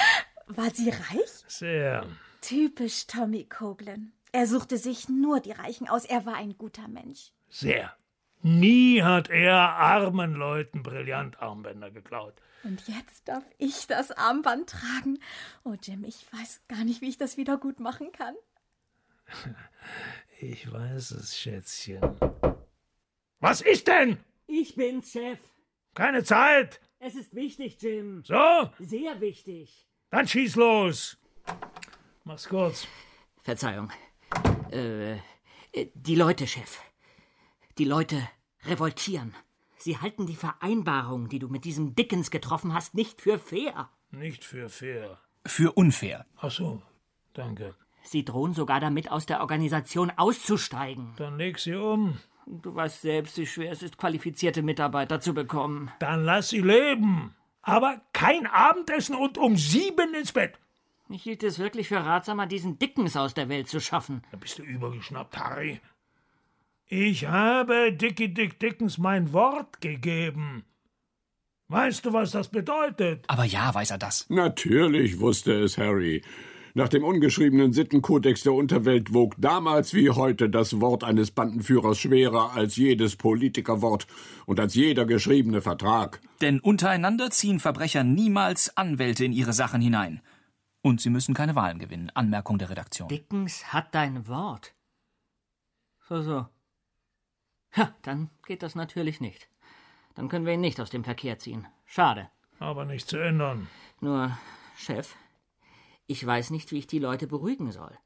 War 0.49 0.69
sie 0.71 0.91
reich? 0.91 1.45
Sehr. 1.49 2.05
Typisch 2.43 3.07
Tommy 3.07 3.45
Coughlin. 3.45 4.13
Er 4.33 4.47
suchte 4.47 4.77
sich 4.77 5.09
nur 5.09 5.41
die 5.41 5.53
Reichen 5.53 5.89
aus. 5.89 6.05
Er 6.05 6.27
war 6.27 6.35
ein 6.35 6.59
guter 6.59 6.89
Mensch. 6.89 7.33
Sehr. 7.49 7.97
Nie 8.43 9.03
hat 9.03 9.29
er 9.29 9.55
armen 9.55 10.35
Leuten 10.35 10.83
Brillantarmbänder 10.83 11.91
geklaut. 11.91 12.35
Und 12.63 12.87
jetzt 12.89 13.29
darf 13.29 13.45
ich 13.59 13.87
das 13.87 14.11
Armband 14.13 14.71
tragen. 14.71 15.19
Oh, 15.65 15.75
Jim, 15.81 16.05
ich 16.05 16.27
weiß 16.33 16.63
gar 16.69 16.85
nicht, 16.85 17.01
wie 17.01 17.09
ich 17.09 17.19
das 17.19 17.37
wieder 17.37 17.57
gut 17.59 17.81
machen 17.81 18.13
kann. 18.13 18.35
Ich 20.41 20.71
weiß 20.71 21.13
es, 21.13 21.37
Schätzchen. 21.37 22.03
Was 23.41 23.61
ist 23.61 23.89
denn? 23.89 24.19
Ich 24.47 24.75
bin's, 24.75 25.13
Chef. 25.13 25.39
Keine 25.95 26.25
Zeit. 26.25 26.81
Es 26.99 27.15
ist 27.15 27.35
wichtig, 27.35 27.81
Jim. 27.81 28.23
So? 28.25 28.71
Sehr 28.79 29.21
wichtig. 29.21 29.89
Dann 30.11 30.29
schieß 30.29 30.57
los. 30.57 31.17
Mach's 32.25 32.49
kurz. 32.49 32.87
Verzeihung. 33.43 33.91
Äh, 34.71 35.15
äh, 35.73 35.91
die 35.95 36.17
Leute, 36.17 36.47
Chef. 36.47 36.81
Die 37.79 37.85
Leute 37.85 38.27
revoltieren. 38.65 39.35
Sie 39.77 39.99
halten 39.99 40.27
die 40.27 40.35
Vereinbarung, 40.35 41.29
die 41.29 41.39
du 41.39 41.49
mit 41.49 41.67
diesem 41.67 41.95
Dickens 41.95 42.31
getroffen 42.31 42.73
hast, 42.73 42.95
nicht 42.95 43.21
für 43.21 43.39
fair. 43.39 43.91
Nicht 44.11 44.45
für 44.45 44.71
fair. 44.71 45.19
Für 45.45 45.73
unfair. 45.73 46.25
Ach 46.39 46.51
so, 46.51 46.81
danke. 47.35 47.75
Sie 48.03 48.25
drohen 48.25 48.55
sogar 48.55 48.81
damit, 48.81 49.11
aus 49.11 49.27
der 49.27 49.41
Organisation 49.41 50.11
auszusteigen. 50.17 51.13
Dann 51.19 51.37
leg 51.37 51.59
sie 51.59 51.75
um. 51.75 52.19
Du 52.47 52.75
weißt 52.75 53.03
selbst, 53.03 53.37
wie 53.37 53.47
schwer 53.47 53.73
es 53.73 53.83
ist, 53.83 53.99
qualifizierte 53.99 54.63
Mitarbeiter 54.63 55.21
zu 55.21 55.35
bekommen. 55.35 55.91
Dann 55.99 56.25
lass 56.25 56.49
sie 56.49 56.63
leben. 56.63 57.35
Aber 57.61 58.01
kein 58.15 58.47
Abendessen 58.47 59.17
und 59.17 59.37
um 59.37 59.59
sieben 59.59 60.15
ins 60.15 60.33
Bett. 60.33 60.59
Ich 61.11 61.25
hielt 61.25 61.43
es 61.43 61.59
wirklich 61.59 61.89
für 61.89 62.03
ratsamer, 62.03 62.47
diesen 62.47 62.79
Dickens 62.79 63.19
aus 63.19 63.35
der 63.35 63.51
Welt 63.51 63.69
zu 63.69 63.81
schaffen. 63.81 64.23
Da 64.31 64.39
bist 64.39 64.59
du 64.59 64.63
übergeschnappt, 64.63 65.37
Harry. 65.37 65.81
Ich 66.89 67.27
habe 67.27 67.93
Dickie 67.93 68.33
Dick 68.33 68.61
Dickens 68.61 68.97
mein 68.97 69.33
Wort 69.33 69.81
gegeben. 69.81 70.65
Weißt 71.67 72.07
du, 72.07 72.13
was 72.13 72.31
das 72.31 72.49
bedeutet? 72.49 73.25
Aber 73.27 73.45
ja, 73.45 73.75
weiß 73.75 73.91
er 73.91 73.99
das. 73.99 74.27
Natürlich 74.29 75.19
wusste 75.19 75.53
es 75.53 75.79
Harry. 75.79 76.23
Nach 76.75 76.89
dem 76.89 77.03
ungeschriebenen 77.03 77.73
Sittenkodex 77.73 78.43
der 78.43 78.53
Unterwelt 78.53 79.13
wog 79.13 79.35
damals 79.39 79.95
wie 79.95 80.11
heute 80.11 80.49
das 80.49 80.81
Wort 80.81 81.03
eines 81.03 81.33
Bandenführers 81.33 81.99
schwerer 81.99 82.53
als 82.53 82.77
jedes 82.77 83.17
Politikerwort 83.17 84.07
und 84.45 84.61
als 84.61 84.75
jeder 84.75 85.07
geschriebene 85.07 85.63
Vertrag. 85.63 86.21
Denn 86.41 86.61
untereinander 86.61 87.31
ziehen 87.31 87.59
Verbrecher 87.59 88.05
niemals 88.05 88.77
Anwälte 88.77 89.25
in 89.25 89.33
ihre 89.33 89.55
Sachen 89.55 89.81
hinein. 89.81 90.21
Und 90.83 91.01
sie 91.01 91.11
müssen 91.11 91.35
keine 91.35 91.57
Wahlen 91.57 91.81
gewinnen. 91.81 92.13
Anmerkung 92.15 92.59
der 92.59 92.71
Redaktion. 92.71 93.09
Dickens 93.09 93.73
hat 93.73 93.93
dein 93.93 94.29
Wort. 94.29 94.73
So, 96.09 96.23
so. 96.23 96.47
Ja, 97.77 97.95
dann 98.03 98.31
geht 98.47 98.63
das 98.63 98.75
natürlich 98.75 99.21
nicht. 99.21 99.49
Dann 100.15 100.29
können 100.29 100.47
wir 100.47 100.55
ihn 100.55 100.61
nicht 100.61 100.81
aus 100.81 100.91
dem 100.91 101.05
Verkehr 101.05 101.39
ziehen. 101.39 101.67
Schade. 101.85 102.31
Aber 102.59 102.85
nicht 102.85 103.09
zu 103.09 103.19
ändern. 103.19 103.69
Nur, 104.01 104.37
Chef, 104.77 105.15
ich 106.07 106.25
weiß 106.25 106.51
nicht, 106.51 106.73
wie 106.73 106.79
ich 106.79 106.87
die 106.87 106.99
Leute 106.99 107.27
beruhigen 107.27 107.71
soll. 107.73 107.97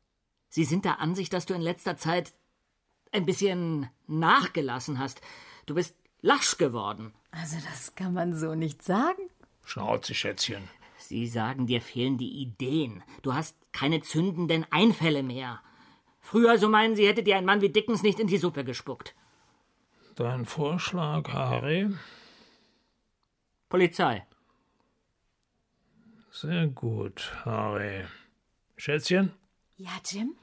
Sie 0.48 0.64
sind 0.64 0.84
der 0.84 1.00
Ansicht, 1.00 1.32
dass 1.32 1.46
du 1.46 1.54
in 1.54 1.60
letzter 1.60 1.96
Zeit 1.96 2.34
ein 3.12 3.26
bisschen 3.26 3.88
nachgelassen 4.08 4.98
hast. 4.98 5.20
Du 5.66 5.74
bist 5.74 5.94
lasch 6.20 6.58
geworden. 6.58 7.12
Also, 7.30 7.56
das 7.70 7.94
kann 7.94 8.12
man 8.12 8.34
so 8.34 8.54
nicht 8.54 8.82
sagen. 8.82 9.22
Schnauze, 9.64 10.14
Schätzchen. 10.14 10.68
Sie 10.98 11.28
sagen, 11.28 11.66
dir 11.66 11.80
fehlen 11.80 12.18
die 12.18 12.42
Ideen. 12.42 13.02
Du 13.22 13.34
hast 13.34 13.56
keine 13.72 14.00
zündenden 14.00 14.66
Einfälle 14.70 15.22
mehr. 15.22 15.60
Früher, 16.20 16.58
so 16.58 16.68
meinen 16.68 16.96
Sie, 16.96 17.06
hätte 17.06 17.22
dir 17.22 17.36
ein 17.36 17.44
Mann 17.44 17.60
wie 17.60 17.70
Dickens 17.70 18.02
nicht 18.02 18.18
in 18.18 18.26
die 18.26 18.38
Suppe 18.38 18.64
gespuckt. 18.64 19.14
Dein 20.20 20.44
Vorschlag, 20.44 21.32
Harry? 21.32 21.88
Polizei. 23.70 24.26
Sehr 26.30 26.66
gut, 26.66 27.32
Harry. 27.46 28.04
Schätzchen? 28.76 29.32
Ja, 29.78 29.92
Jim? 30.04 30.34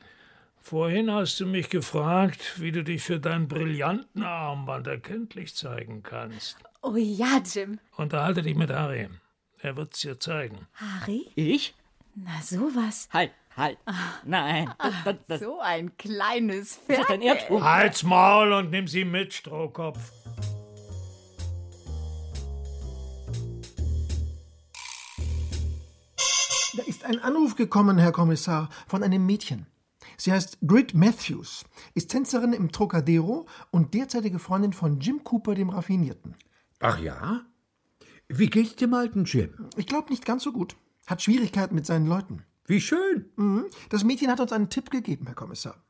Vorhin 0.60 1.12
hast 1.12 1.40
du 1.40 1.46
mich 1.46 1.70
gefragt, 1.70 2.60
wie 2.60 2.72
du 2.72 2.84
dich 2.84 3.04
für 3.04 3.20
dein 3.20 3.48
brillanten 3.48 4.24
Armband 4.24 4.88
erkenntlich 4.88 5.54
zeigen 5.54 6.02
kannst. 6.02 6.58
Oh 6.82 6.96
ja, 6.96 7.40
Jim. 7.46 7.80
Unterhalte 7.98 8.42
dich 8.42 8.56
mit 8.56 8.72
Harry. 8.72 9.08
Er 9.60 9.78
wird's 9.78 10.00
dir 10.00 10.20
zeigen. 10.20 10.66
Harry? 10.74 11.30
Ich? 11.36 11.76
Na, 12.16 12.42
sowas. 12.42 13.10
Halt, 13.14 13.32
halt. 13.58 13.78
Nein. 14.26 14.70
Das, 14.78 14.94
das, 15.04 15.16
das, 15.28 15.40
So 15.42 15.60
ein 15.60 15.98
kleines 15.98 16.80
das 16.88 17.00
ist 17.00 17.10
ein 17.10 17.22
Pferd. 17.22 17.42
Irrtum. 17.42 17.64
Halt's 17.64 18.04
Maul 18.04 18.54
und 18.54 18.72
nimm 18.72 18.88
sie 18.88 19.04
mit, 19.04 19.34
Strohkopf. 19.34 20.12
Da 26.76 26.84
ist 26.84 27.04
ein 27.06 27.20
Anruf 27.20 27.56
gekommen, 27.56 27.98
Herr 27.98 28.12
Kommissar, 28.12 28.70
von 28.88 29.04
einem 29.04 29.26
Mädchen. 29.26 29.66
Sie 30.20 30.32
heißt 30.32 30.60
Grit 30.66 30.94
Matthews, 30.94 31.64
ist 31.94 32.10
Tänzerin 32.10 32.54
im 32.54 32.72
Trocadero 32.72 33.48
und 33.72 33.94
derzeitige 33.94 34.40
Freundin 34.40 34.74
von 34.74 35.00
Jim 35.00 35.24
Cooper, 35.24 35.54
dem 35.54 35.70
Raffinierten. 35.70 36.36
Ach 36.80 37.00
ja? 37.00 37.42
Wie 38.28 38.48
geht's 38.48 38.76
dem 38.76 38.94
alten 38.94 39.26
Jim? 39.26 39.70
Ich 39.76 39.86
glaube 39.86 40.10
nicht 40.10 40.26
ganz 40.26 40.44
so 40.44 40.52
gut. 40.52 40.76
Hat 41.06 41.22
Schwierigkeiten 41.22 41.76
mit 41.76 41.86
seinen 41.86 42.08
Leuten. 42.08 42.44
Wie 42.68 42.82
schön. 42.82 43.32
Mhm. 43.38 43.66
Das 43.90 44.04
Mädchen 44.04 44.30
hat 44.30 44.42
uns 44.42 44.52
einen 44.52 44.70
Tipp 44.70 44.92
gegeben, 44.92 45.26
Herr 45.26 45.36
Kommissar. 45.36 45.82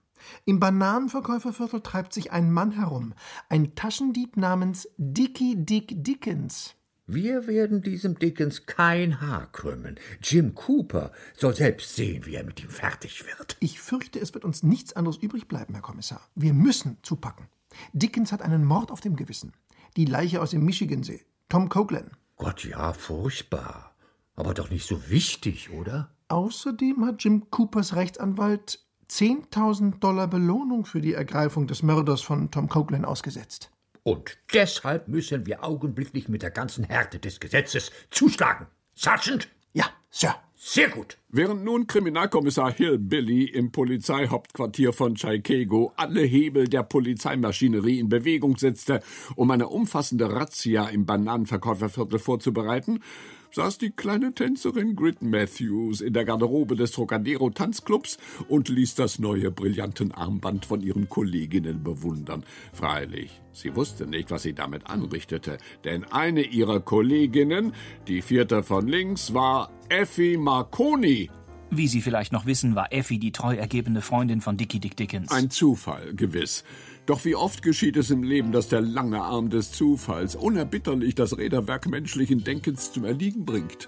Im 0.45 0.59
Bananenverkäuferviertel 0.59 1.82
treibt 1.82 2.13
sich 2.13 2.32
ein 2.32 2.51
Mann 2.51 2.71
herum, 2.71 3.13
ein 3.49 3.75
Taschendieb 3.75 4.38
namens 4.38 4.88
Dickie 4.97 5.55
Dick 5.57 6.03
Dickens. 6.03 6.75
Wir 7.07 7.47
werden 7.47 7.82
diesem 7.82 8.19
Dickens 8.19 8.65
kein 8.65 9.21
Haar 9.21 9.51
krümmen. 9.51 9.97
Jim 10.21 10.53
Cooper 10.53 11.13
soll 11.36 11.55
selbst 11.55 11.95
sehen, 11.95 12.25
wie 12.25 12.36
er 12.36 12.43
mit 12.43 12.61
ihm 12.61 12.69
fertig 12.69 13.25
wird. 13.25 13.57
Ich 13.59 13.80
fürchte, 13.80 14.19
es 14.19 14.34
wird 14.34 14.43
uns 14.43 14.61
nichts 14.61 14.93
anderes 14.93 15.17
übrig 15.17 15.47
bleiben, 15.47 15.73
Herr 15.73 15.82
Kommissar. 15.82 16.21
Wir 16.36 16.53
müssen 16.53 16.97
zupacken. 17.01 17.47
Dickens 17.93 18.32
hat 18.32 18.41
einen 18.41 18.65
Mord 18.65 18.91
auf 18.91 18.99
dem 18.99 19.15
Gewissen. 19.15 19.53
Die 19.95 20.05
Leiche 20.05 20.41
aus 20.41 20.51
dem 20.51 20.65
Michigansee. 20.65 21.21
Tom 21.49 21.69
Coughlin. 21.69 22.11
Gott, 22.36 22.65
ja, 22.65 22.93
furchtbar. 22.93 23.95
Aber 24.36 24.53
doch 24.53 24.69
nicht 24.69 24.86
so 24.86 25.09
wichtig, 25.09 25.69
oder? 25.71 26.11
Außerdem 26.30 27.05
hat 27.05 27.23
Jim 27.23 27.49
Coopers 27.49 27.95
Rechtsanwalt 27.95 28.80
10.000 29.09 29.99
Dollar 29.99 30.28
Belohnung 30.28 30.86
für 30.86 30.99
die 30.99 31.13
Ergreifung 31.13 31.67
des 31.67 31.84
Mörders 31.84 32.21
von 32.21 32.51
Tom 32.51 32.67
Coughlin 32.67 33.05
ausgesetzt. 33.05 33.71
Und 34.03 34.38
deshalb 34.53 35.07
müssen 35.07 35.45
wir 35.45 35.63
augenblicklich 35.63 36.28
mit 36.28 36.41
der 36.41 36.51
ganzen 36.51 36.84
Härte 36.84 37.19
des 37.19 37.39
Gesetzes 37.39 37.91
zuschlagen. 38.09 38.67
Sergeant? 38.95 39.47
Ja, 39.73 39.86
Sir. 40.09 40.36
Sehr 40.59 40.89
gut. 40.89 41.19
Während 41.30 41.63
nun 41.63 41.86
Kriminalkommissar 41.86 42.73
Hillbilly 42.73 43.43
im 43.43 43.71
Polizeihauptquartier 43.71 44.91
von 44.91 45.15
Chicago 45.15 45.93
alle 45.95 46.21
Hebel 46.21 46.67
der 46.67 46.82
Polizeimaschinerie 46.82 47.99
in 47.99 48.09
Bewegung 48.09 48.57
setzte, 48.57 49.01
um 49.36 49.51
eine 49.51 49.67
umfassende 49.67 50.32
Razzia 50.32 50.89
im 50.89 51.05
Bananenverkäuferviertel 51.05 52.17
vorzubereiten, 52.17 53.03
saß 53.52 53.78
die 53.78 53.91
kleine 53.91 54.34
Tänzerin 54.34 54.95
Grit 54.95 55.22
Matthews 55.22 56.02
in 56.02 56.14
der 56.14 56.26
Garderobe 56.26 56.76
des 56.76 56.91
Trocadero 56.91 57.50
Tanzclubs 57.50 58.18
und 58.48 58.70
ließ 58.70 58.95
das 58.95 59.20
neue 59.20 59.52
Brillantenarmband 59.52 60.66
von 60.66 60.82
ihren 60.82 61.10
Kolleginnen 61.10 61.84
bewundern. 61.84 62.43
Freilich, 62.74 63.41
sie 63.52 63.76
wusste 63.76 64.08
nicht, 64.08 64.32
was 64.32 64.43
sie 64.43 64.54
damit 64.54 64.88
anrichtete, 64.88 65.58
denn 65.84 66.04
eine 66.06 66.41
ihrer 66.41 66.80
Kolleginnen, 66.80 67.74
die 68.08 68.22
vierte 68.22 68.64
von 68.64 68.88
links, 68.88 69.34
war 69.34 69.72
Effie 69.89 70.38
Marconi. 70.38 71.30
Wie 71.70 71.88
Sie 71.88 72.02
vielleicht 72.02 72.32
noch 72.32 72.45
wissen, 72.45 72.76
war 72.76 72.93
Effie 72.93 73.20
die 73.20 73.34
treu 73.34 73.56
ergebene 73.56 74.02
Freundin 74.02 74.39
von 74.39 74.56
Dickie 74.56 74.80
Dick 74.80 74.95
Dickens. 74.95 75.32
Ein 75.32 75.50
Zufall, 75.50 76.14
gewiss. 76.14 76.64
Doch 77.08 77.24
wie 77.24 77.36
oft 77.36 77.62
geschieht 77.64 77.95
es 77.97 78.12
im 78.12 78.22
Leben, 78.22 78.51
dass 78.51 78.68
der 78.68 78.82
lange 78.82 79.22
Arm 79.22 79.49
des 79.49 79.72
Zufalls 79.72 80.36
unerbitterlich 80.36 81.16
das 81.16 81.38
Räderwerk 81.38 81.88
menschlichen 81.88 82.43
Denkens 82.43 82.91
zum 82.91 83.05
Erliegen 83.05 83.45
bringt. 83.45 83.88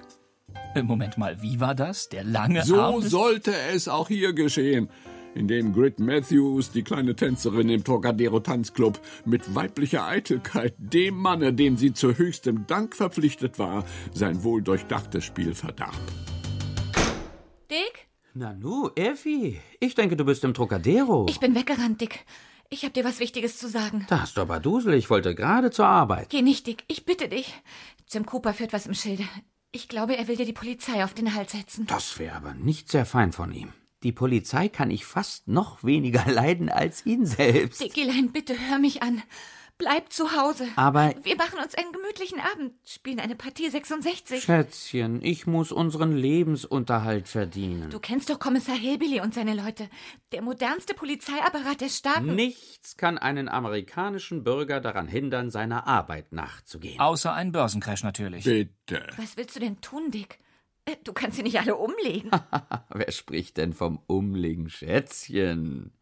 Äh, 0.74 0.84
Moment 0.84 1.17
mal, 1.17 1.41
wie 1.41 1.59
war 1.59 1.76
das? 1.76 2.07
Der 2.09 2.24
lange 2.24 2.63
So 2.63 2.80
Arm 2.80 3.01
des- 3.01 3.11
sollte 3.11 3.53
es 3.74 3.88
auch 3.89 4.07
hier 4.07 4.32
geschehen. 4.34 4.89
Indem 5.36 5.74
Grit 5.74 5.99
Matthews, 5.99 6.72
die 6.72 6.82
kleine 6.82 7.13
Tänzerin 7.15 7.70
im 7.70 7.84
Trocadero 7.84 8.39
Tanzclub, 8.39 8.99
mit 9.26 9.53
weiblicher 9.53 10.07
Eitelkeit 10.07 10.74
dem 10.78 11.15
Manne, 11.15 11.53
dem 11.53 11.76
sie 11.78 11.93
zu 11.93 12.17
höchstem 12.17 12.65
Dank 12.67 12.95
verpflichtet 12.95 13.59
war, 13.59 13.84
sein 14.13 14.43
wohldurchdachtes 14.43 15.24
Spiel 15.26 15.53
verdarb. 15.53 15.93
Dick? 17.70 18.07
Nanu, 18.34 18.89
Effi, 18.95 19.59
ich 19.80 19.93
denke, 19.95 20.15
du 20.15 20.24
bist 20.24 20.43
im 20.43 20.53
Trocadero. 20.53 21.26
Ich 21.30 21.39
bin 21.39 21.53
weggerannt, 21.55 21.99
Dick. 22.01 22.26
Ich 22.72 22.86
hab 22.86 22.93
dir 22.93 23.03
was 23.03 23.20
Wichtiges 23.20 23.57
zu 23.57 23.67
sagen. 23.67 24.05
Da 24.09 24.22
hast 24.22 24.38
du 24.38 24.41
aber 24.41 24.59
Dusel, 24.59 24.93
ich 24.93 25.09
wollte 25.09 25.34
gerade 25.34 25.72
zur 25.72 25.88
Arbeit. 25.88 26.30
Geh 26.30 26.43
nicht, 26.43 26.67
Dick. 26.67 26.84
Ich 26.88 27.03
bitte 27.03 27.28
dich. 27.28 27.51
Jim 28.11 28.28
Cooper 28.28 28.53
führt 28.53 28.74
was 28.74 28.86
im 28.86 28.93
Schilde. 28.93 29.24
Ich 29.72 29.88
glaube, 29.88 30.17
er 30.17 30.28
will 30.28 30.36
dir 30.36 30.45
die 30.45 30.53
Polizei 30.53 31.03
auf 31.03 31.15
den 31.15 31.34
Hals 31.34 31.53
setzen. 31.53 31.88
Das 31.88 32.20
wäre 32.20 32.36
aber 32.36 32.53
nicht 32.53 32.89
sehr 32.89 33.07
fein 33.07 33.32
von 33.32 33.51
ihm. 33.51 33.74
Die 34.03 34.11
Polizei 34.11 34.70
kann 34.70 34.91
ich 34.91 35.05
fast 35.05 35.47
noch 35.47 35.84
weniger 35.84 36.26
leiden 36.32 36.70
als 36.70 37.05
ihn 37.07 37.26
selbst. 37.26 37.82
Dickilein, 37.82 38.32
bitte 38.32 38.55
hör 38.70 38.78
mich 38.78 39.01
an. 39.01 39.24
Bleib 39.80 40.11
zu 40.11 40.34
Hause. 40.36 40.67
Aber- 40.75 41.15
Wir 41.23 41.38
machen 41.38 41.57
uns 41.57 41.73
einen 41.73 41.93
gemütlichen 41.93 42.39
Abend, 42.41 42.73
spielen 42.86 43.19
eine 43.21 43.36
Partie 43.38 43.69
66. 43.69 44.43
Schätzchen, 44.43 45.21
ich 45.23 45.47
muss 45.47 45.71
unseren 45.71 46.11
Lebensunterhalt 46.15 47.30
verdienen. 47.30 47.89
Du 47.89 47.97
kennst 47.99 48.30
doch 48.30 48.39
Kommissar 48.39 48.75
Hillbilly 48.75 49.21
und 49.21 49.34
seine 49.34 49.55
Leute. 49.55 49.89
Der 50.34 50.41
modernste 50.41 50.93
Polizeiapparat 50.93 51.80
der 51.80 51.88
Staaten. 51.89 52.36
Nichts 52.36 52.97
kann 52.97 53.17
einen 53.17 53.47
amerikanischen 53.47 54.43
Bürger 54.43 54.82
daran 54.82 55.07
hindern, 55.07 55.49
seiner 55.49 55.88
Arbeit 55.88 56.34
nachzugehen. 56.34 56.99
Außer 56.99 57.34
ein 57.34 57.53
Börsencrash 57.53 58.03
natürlich. 58.03 58.43
Bitte. 58.43 59.07
Was 59.15 59.38
willst 59.38 59.55
du 59.55 59.61
denn 59.61 59.80
tun, 59.80 60.11
Dick? 60.11 60.39
Äh, 60.84 60.97
Du 61.05 61.13
kannst 61.13 61.38
sie 61.38 61.43
nicht 61.43 61.57
alle 61.57 61.77
umlegen. 61.77 62.32
Wer 62.89 63.11
spricht 63.13 63.55
denn 63.55 63.71
vom 63.71 63.99
Umlegen, 64.07 64.69
Schätzchen? 64.69 65.93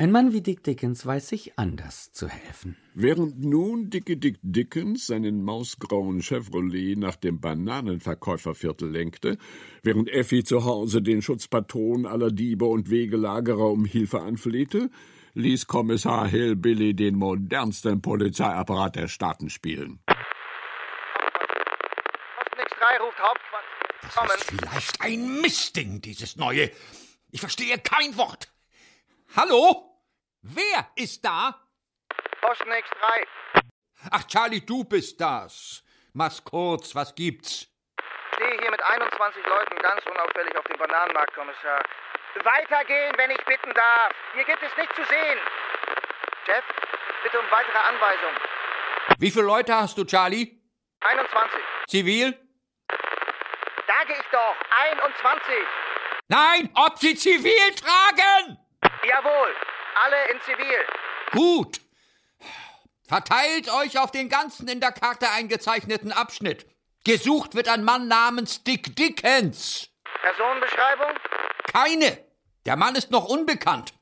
Ein 0.00 0.12
Mann 0.12 0.32
wie 0.32 0.40
Dick 0.40 0.64
Dickens 0.64 1.04
weiß 1.04 1.28
sich 1.28 1.58
anders 1.58 2.10
zu 2.10 2.26
helfen. 2.26 2.74
Während 2.94 3.44
nun 3.44 3.90
Dickie 3.90 4.16
Dick 4.16 4.38
Dickens 4.40 5.06
seinen 5.08 5.42
mausgrauen 5.44 6.22
Chevrolet 6.22 6.96
nach 6.96 7.16
dem 7.16 7.38
Bananenverkäuferviertel 7.38 8.90
lenkte, 8.90 9.36
während 9.82 10.08
Effi 10.08 10.42
zu 10.42 10.64
Hause 10.64 11.02
den 11.02 11.20
Schutzpatron 11.20 12.06
aller 12.06 12.30
Diebe 12.30 12.64
und 12.64 12.88
Wegelagerer 12.88 13.70
um 13.70 13.84
Hilfe 13.84 14.22
anflehte, 14.22 14.88
ließ 15.34 15.66
Kommissar 15.66 16.26
Hillbilly 16.26 16.94
den 16.94 17.16
modernsten 17.16 18.00
Polizeiapparat 18.00 18.96
der 18.96 19.08
Staaten 19.08 19.50
spielen. 19.50 20.00
Nix 22.56 22.72
3 22.78 23.04
ruft 23.04 23.18
Hauptquartier. 23.18 23.68
Kommen. 24.14 24.30
Vielleicht 24.62 25.02
ein 25.02 25.42
Mistding, 25.42 26.00
dieses 26.00 26.36
neue. 26.36 26.70
Ich 27.30 27.40
verstehe 27.40 27.76
kein 27.76 28.16
Wort. 28.16 28.50
Hallo? 29.36 29.89
Wer 30.42 30.88
ist 30.96 31.24
da? 31.24 31.54
Posten 32.40 32.70
X3. 32.72 33.26
Ach, 34.10 34.24
Charlie, 34.24 34.64
du 34.64 34.84
bist 34.84 35.20
das. 35.20 35.84
Mach's 36.14 36.42
kurz, 36.42 36.94
was 36.94 37.14
gibt's? 37.14 37.68
Stehe 38.34 38.58
hier 38.58 38.70
mit 38.70 38.82
21 38.82 39.46
Leuten 39.46 39.76
ganz 39.82 40.00
unauffällig 40.06 40.56
auf 40.56 40.64
dem 40.64 40.78
Bananenmarkt, 40.78 41.34
Kommissar. 41.34 41.82
Weitergehen, 42.42 43.12
wenn 43.18 43.30
ich 43.32 43.44
bitten 43.44 43.72
darf. 43.74 44.12
Hier 44.34 44.44
gibt 44.44 44.62
es 44.62 44.74
nichts 44.78 44.96
zu 44.96 45.04
sehen. 45.04 45.38
Jeff, 46.46 46.64
bitte 47.22 47.38
um 47.38 47.44
weitere 47.50 47.78
Anweisungen. 47.78 48.38
Wie 49.18 49.30
viele 49.30 49.44
Leute 49.44 49.74
hast 49.74 49.98
du, 49.98 50.04
Charlie? 50.04 50.58
21. 51.00 51.60
Zivil? 51.86 52.32
Sage 53.86 54.12
ich 54.14 54.26
doch. 54.32 54.56
21. 54.70 55.54
Nein, 56.28 56.70
ob 56.76 56.98
sie 56.98 57.14
zivil 57.14 57.74
tragen! 57.74 58.58
Jawohl. 59.04 59.54
Alle 60.02 60.32
in 60.32 60.40
Zivil. 60.40 60.80
Gut. 61.32 61.80
Verteilt 63.06 63.68
euch 63.70 63.98
auf 63.98 64.10
den 64.10 64.28
ganzen 64.28 64.66
in 64.68 64.80
der 64.80 64.92
Karte 64.92 65.30
eingezeichneten 65.30 66.12
Abschnitt. 66.12 66.66
Gesucht 67.04 67.54
wird 67.54 67.68
ein 67.68 67.84
Mann 67.84 68.08
namens 68.08 68.62
Dick 68.62 68.96
Dickens. 68.96 69.88
Personenbeschreibung? 70.22 71.18
Keine. 71.64 72.18
Der 72.66 72.76
Mann 72.76 72.94
ist 72.94 73.10
noch 73.10 73.26
unbekannt. 73.26 73.92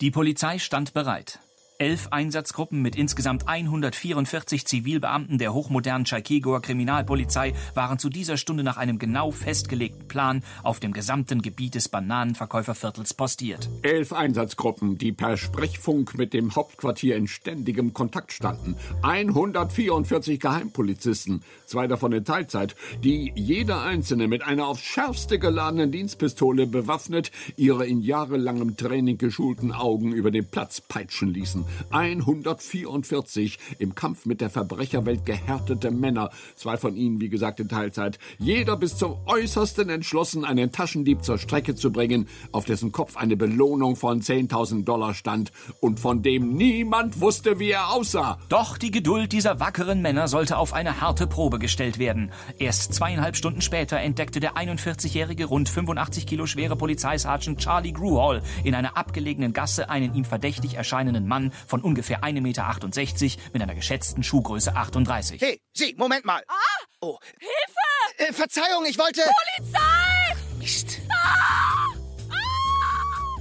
Die 0.00 0.10
Polizei 0.10 0.58
stand 0.58 0.92
bereit. 0.92 1.38
Elf 1.80 2.08
Einsatzgruppen 2.10 2.82
mit 2.82 2.94
insgesamt 2.94 3.48
144 3.48 4.66
Zivilbeamten 4.66 5.38
der 5.38 5.54
hochmodernen 5.54 6.04
Chicagoer 6.04 6.60
Kriminalpolizei 6.60 7.54
waren 7.72 7.98
zu 7.98 8.10
dieser 8.10 8.36
Stunde 8.36 8.62
nach 8.62 8.76
einem 8.76 8.98
genau 8.98 9.30
festgelegten 9.30 10.06
Plan 10.06 10.42
auf 10.62 10.78
dem 10.78 10.92
gesamten 10.92 11.40
Gebiet 11.40 11.74
des 11.76 11.88
Bananenverkäuferviertels 11.88 13.14
postiert. 13.14 13.70
Elf 13.80 14.12
Einsatzgruppen, 14.12 14.98
die 14.98 15.12
per 15.12 15.38
Sprechfunk 15.38 16.18
mit 16.18 16.34
dem 16.34 16.54
Hauptquartier 16.54 17.16
in 17.16 17.26
ständigem 17.26 17.94
Kontakt 17.94 18.32
standen. 18.32 18.76
144 19.00 20.38
Geheimpolizisten, 20.38 21.42
zwei 21.64 21.86
davon 21.86 22.12
in 22.12 22.26
Teilzeit, 22.26 22.76
die 23.02 23.32
jeder 23.34 23.80
einzelne 23.80 24.28
mit 24.28 24.42
einer 24.42 24.66
aufs 24.66 24.82
schärfste 24.82 25.38
geladenen 25.38 25.90
Dienstpistole 25.90 26.66
bewaffnet 26.66 27.32
ihre 27.56 27.86
in 27.86 28.02
jahrelangem 28.02 28.76
Training 28.76 29.16
geschulten 29.16 29.72
Augen 29.72 30.12
über 30.12 30.30
den 30.30 30.44
Platz 30.44 30.82
peitschen 30.82 31.32
ließen. 31.32 31.69
144 31.90 33.58
im 33.78 33.94
Kampf 33.94 34.26
mit 34.26 34.40
der 34.40 34.50
Verbrecherwelt 34.50 35.26
gehärtete 35.26 35.90
Männer, 35.90 36.30
zwei 36.56 36.76
von 36.76 36.96
ihnen, 36.96 37.20
wie 37.20 37.28
gesagt, 37.28 37.60
in 37.60 37.68
Teilzeit, 37.68 38.18
jeder 38.38 38.76
bis 38.76 38.96
zum 38.96 39.16
Äußersten 39.26 39.88
entschlossen, 39.88 40.44
einen 40.44 40.72
Taschendieb 40.72 41.24
zur 41.24 41.38
Strecke 41.38 41.74
zu 41.74 41.92
bringen, 41.92 42.28
auf 42.52 42.64
dessen 42.64 42.92
Kopf 42.92 43.16
eine 43.16 43.36
Belohnung 43.36 43.96
von 43.96 44.20
10.000 44.20 44.84
Dollar 44.84 45.14
stand 45.14 45.52
und 45.80 46.00
von 46.00 46.22
dem 46.22 46.54
niemand 46.54 47.20
wusste, 47.20 47.58
wie 47.58 47.70
er 47.70 47.90
aussah. 47.90 48.38
Doch 48.48 48.78
die 48.78 48.90
Geduld 48.90 49.32
dieser 49.32 49.60
wackeren 49.60 50.02
Männer 50.02 50.28
sollte 50.28 50.56
auf 50.56 50.72
eine 50.72 51.00
harte 51.00 51.26
Probe 51.26 51.58
gestellt 51.58 51.98
werden. 51.98 52.32
Erst 52.58 52.94
zweieinhalb 52.94 53.36
Stunden 53.36 53.60
später 53.60 53.98
entdeckte 53.98 54.40
der 54.40 54.54
41-jährige, 54.54 55.46
rund 55.46 55.68
85 55.68 56.26
Kilo 56.26 56.46
schwere 56.46 56.76
Polizeisergeant 56.76 57.58
Charlie 57.58 57.92
Gruhall 57.92 58.42
in 58.64 58.74
einer 58.74 58.96
abgelegenen 58.96 59.52
Gasse 59.52 59.88
einen 59.88 60.14
ihm 60.14 60.24
verdächtig 60.24 60.74
erscheinenden 60.74 61.26
Mann 61.26 61.52
von 61.66 61.80
ungefähr 61.82 62.22
1,68 62.22 62.40
Meter 62.40 63.42
mit 63.52 63.62
einer 63.62 63.74
geschätzten 63.74 64.22
Schuhgröße 64.22 64.74
38. 64.74 65.40
Hey, 65.40 65.60
Sie, 65.72 65.94
Moment 65.96 66.24
mal. 66.24 66.42
Ah! 66.48 66.54
Oh. 67.00 67.18
Hilfe! 67.38 68.30
Äh, 68.30 68.32
Verzeihung, 68.32 68.84
ich 68.86 68.98
wollte... 68.98 69.22
Polizei! 69.56 70.36
Mist. 70.58 71.00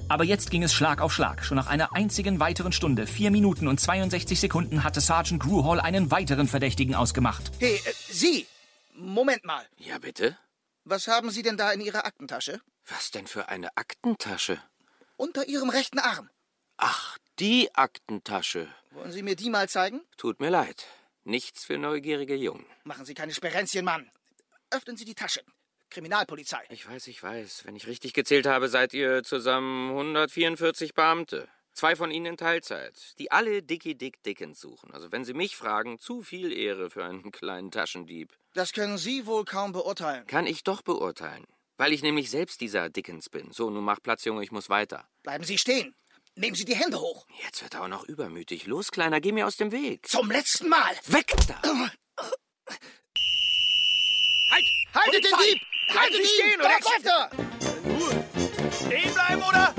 Aber 0.07 0.23
jetzt 0.23 0.49
ging 0.49 0.63
es 0.63 0.73
Schlag 0.73 1.01
auf 1.01 1.13
Schlag. 1.13 1.45
Schon 1.45 1.57
nach 1.57 1.67
einer 1.67 1.93
einzigen 1.93 2.39
weiteren 2.39 2.71
Stunde, 2.71 3.05
4 3.05 3.29
Minuten 3.29 3.67
und 3.67 3.79
62 3.79 4.39
Sekunden, 4.39 4.83
hatte 4.83 5.01
Sergeant 5.01 5.41
Gruhall 5.41 5.79
einen 5.79 6.09
weiteren 6.09 6.47
Verdächtigen 6.47 6.95
ausgemacht. 6.95 7.51
Hey, 7.59 7.75
äh, 7.75 7.93
Sie, 8.09 8.47
Moment 8.95 9.45
mal. 9.45 9.65
Ja, 9.77 9.99
bitte? 9.99 10.35
Was 10.83 11.07
haben 11.07 11.29
Sie 11.29 11.43
denn 11.43 11.57
da 11.57 11.71
in 11.71 11.81
Ihrer 11.81 12.05
Aktentasche? 12.05 12.59
Was 12.87 13.11
denn 13.11 13.27
für 13.27 13.49
eine 13.49 13.69
Aktentasche? 13.77 14.59
Unter 15.15 15.47
Ihrem 15.47 15.69
rechten 15.69 15.99
Arm. 15.99 16.29
Ach, 16.77 17.17
die 17.39 17.73
Aktentasche. 17.73 18.67
Wollen 18.91 19.11
Sie 19.11 19.23
mir 19.23 19.35
die 19.35 19.49
mal 19.49 19.69
zeigen? 19.69 20.01
Tut 20.17 20.41
mir 20.41 20.49
leid. 20.49 20.87
Nichts 21.23 21.63
für 21.63 21.77
neugierige 21.77 22.35
Jungen. 22.35 22.65
Machen 22.83 23.05
Sie 23.05 23.13
keine 23.13 23.33
Sperenzchen, 23.33 23.85
Mann. 23.85 24.09
Öffnen 24.71 24.97
Sie 24.97 25.05
die 25.05 25.15
Tasche. 25.15 25.41
Kriminalpolizei. 25.89 26.63
Ich 26.69 26.87
weiß, 26.87 27.07
ich 27.07 27.23
weiß. 27.23 27.65
Wenn 27.65 27.75
ich 27.75 27.87
richtig 27.87 28.13
gezählt 28.13 28.45
habe, 28.45 28.67
seid 28.67 28.93
ihr 28.93 29.23
zusammen 29.23 29.89
144 29.89 30.93
Beamte. 30.93 31.47
Zwei 31.73 31.95
von 31.95 32.11
ihnen 32.11 32.25
in 32.25 32.37
Teilzeit, 32.37 33.17
die 33.19 33.31
alle 33.31 33.63
Dickie 33.63 33.95
Dick 33.95 34.21
Dickens 34.23 34.59
suchen. 34.59 34.91
Also 34.91 35.11
wenn 35.11 35.23
Sie 35.23 35.33
mich 35.33 35.55
fragen, 35.55 35.97
zu 35.97 36.21
viel 36.21 36.51
Ehre 36.51 36.89
für 36.89 37.05
einen 37.05 37.31
kleinen 37.31 37.71
Taschendieb. 37.71 38.37
Das 38.53 38.73
können 38.73 38.97
Sie 38.97 39.25
wohl 39.25 39.45
kaum 39.45 39.71
beurteilen. 39.71 40.27
Kann 40.27 40.45
ich 40.45 40.63
doch 40.63 40.81
beurteilen. 40.81 41.45
Weil 41.77 41.93
ich 41.93 42.03
nämlich 42.03 42.29
selbst 42.29 42.59
dieser 42.59 42.89
Dickens 42.89 43.29
bin. 43.29 43.53
So, 43.53 43.69
nun 43.69 43.85
mach 43.85 44.01
Platz, 44.03 44.25
Junge, 44.25 44.43
ich 44.43 44.51
muss 44.51 44.69
weiter. 44.69 45.07
Bleiben 45.23 45.45
Sie 45.45 45.57
stehen. 45.57 45.95
Nehmen 46.39 46.55
Sie 46.55 46.63
die 46.63 46.75
Hände 46.75 46.97
hoch. 47.01 47.25
Jetzt 47.43 47.61
wird 47.63 47.73
er 47.73 47.83
auch 47.83 47.89
noch 47.89 48.05
übermütig. 48.05 48.65
Los, 48.65 48.91
Kleiner, 48.91 49.19
geh 49.19 49.33
mir 49.33 49.45
aus 49.45 49.57
dem 49.57 49.73
Weg. 49.73 50.07
Zum 50.07 50.31
letzten 50.31 50.69
Mal. 50.69 50.95
Weg 51.07 51.35
da! 51.49 51.61
Halt! 54.49 54.65
Haltet 54.95 55.25
den 55.25 55.33
Dieb! 55.43 55.61
Haltet 55.89 56.15
Sie 56.15 56.21
ihn! 56.21 56.27
stehen, 56.27 56.59
Dort 56.61 56.71
oder? 56.85 56.95
weiter! 56.95 57.29
Stehen 58.85 59.13
bleiben, 59.13 59.43
oder? 59.43 59.75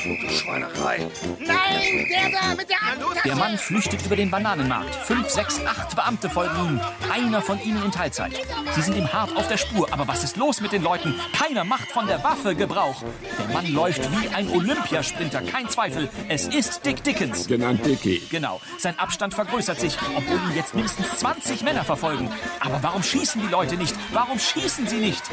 Verfluchte 0.00 0.30
Schweinerei. 0.30 1.06
Nein, 1.40 2.06
der 2.08 2.30
da 2.30 2.54
mit 2.54 2.70
der 2.70 2.76
Aktentasche. 2.76 3.20
Der 3.28 3.36
Mann 3.36 3.58
flüchtet 3.58 4.06
über 4.06 4.16
den 4.16 4.30
Bananenmarkt. 4.30 4.94
Fünf, 4.94 5.28
sechs, 5.28 5.60
acht 5.66 5.94
Beamte 5.94 6.30
folgen 6.30 6.56
ihm. 6.64 6.80
Einer 7.10 7.42
von 7.42 7.60
ihnen 7.62 7.84
in 7.84 7.92
Teilzeit. 7.92 8.32
Sie 8.74 8.80
sind 8.80 8.96
ihm 8.96 9.12
hart 9.12 9.36
auf 9.36 9.48
der 9.48 9.58
Spur. 9.58 9.92
Aber 9.92 10.08
was 10.08 10.24
ist 10.24 10.38
los 10.38 10.62
mit 10.62 10.72
den 10.72 10.82
Leuten? 10.82 11.14
Keiner 11.34 11.64
macht 11.64 11.90
von 11.90 12.06
der 12.06 12.24
Waffe 12.24 12.54
Gebrauch. 12.54 13.02
Der 13.38 13.54
Mann 13.54 13.70
läuft 13.74 14.10
wie 14.12 14.28
ein 14.28 14.48
Olympiasprinter. 14.48 15.42
Kein 15.42 15.68
Zweifel. 15.68 16.08
Es 16.28 16.46
ist 16.48 16.86
Dick 16.86 17.04
Dickens. 17.04 17.46
Genannt 17.46 17.84
Dickie. 17.84 18.22
Genau. 18.30 18.58
Sein 18.78 18.98
Abstand 18.98 19.34
vergrößert 19.34 19.78
sich, 19.78 19.98
obwohl 20.16 20.36
ihn 20.36 20.56
jetzt 20.56 20.74
mindestens 20.74 21.18
20 21.18 21.62
Männer 21.62 21.84
verfolgen. 21.84 22.30
Aber 22.60 22.82
warum 22.82 23.02
schießen 23.02 23.42
die 23.42 23.48
Leute 23.48 23.76
nicht? 23.76 23.94
Warum 24.12 24.38
schießen 24.38 24.86
sie 24.86 24.98
nicht? 24.98 25.24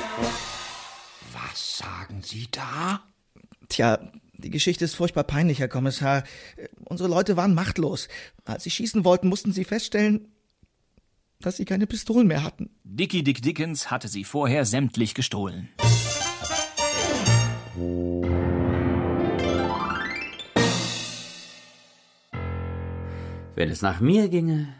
Was 1.32 1.78
sagen 1.78 2.22
Sie 2.22 2.50
da? 2.52 3.00
Tja, 3.70 4.00
die 4.38 4.50
Geschichte 4.50 4.86
ist 4.86 4.96
furchtbar 4.96 5.24
peinlich, 5.24 5.60
Herr 5.60 5.68
Kommissar. 5.68 6.24
Unsere 6.86 7.10
Leute 7.10 7.38
waren 7.38 7.54
machtlos. 7.54 8.08
Als 8.46 8.64
sie 8.64 8.70
schießen 8.70 9.04
wollten, 9.04 9.28
mussten 9.28 9.52
sie 9.52 9.64
feststellen, 9.64 10.28
dass 11.40 11.58
sie 11.58 11.66
keine 11.66 11.88
Pistolen 11.88 12.28
mehr 12.28 12.44
hatten. 12.44 12.70
Dickie 12.84 13.24
Dick 13.24 13.42
Dickens 13.42 13.92
hatte 13.92 14.08
sie 14.08 14.24
vorher 14.24 14.66
sämtlich 14.66 15.14
gestohlen. 15.14 15.70
Wenn 23.56 23.70
es 23.70 23.82
nach 23.82 24.00
mir 24.02 24.30
ginge, 24.30 24.74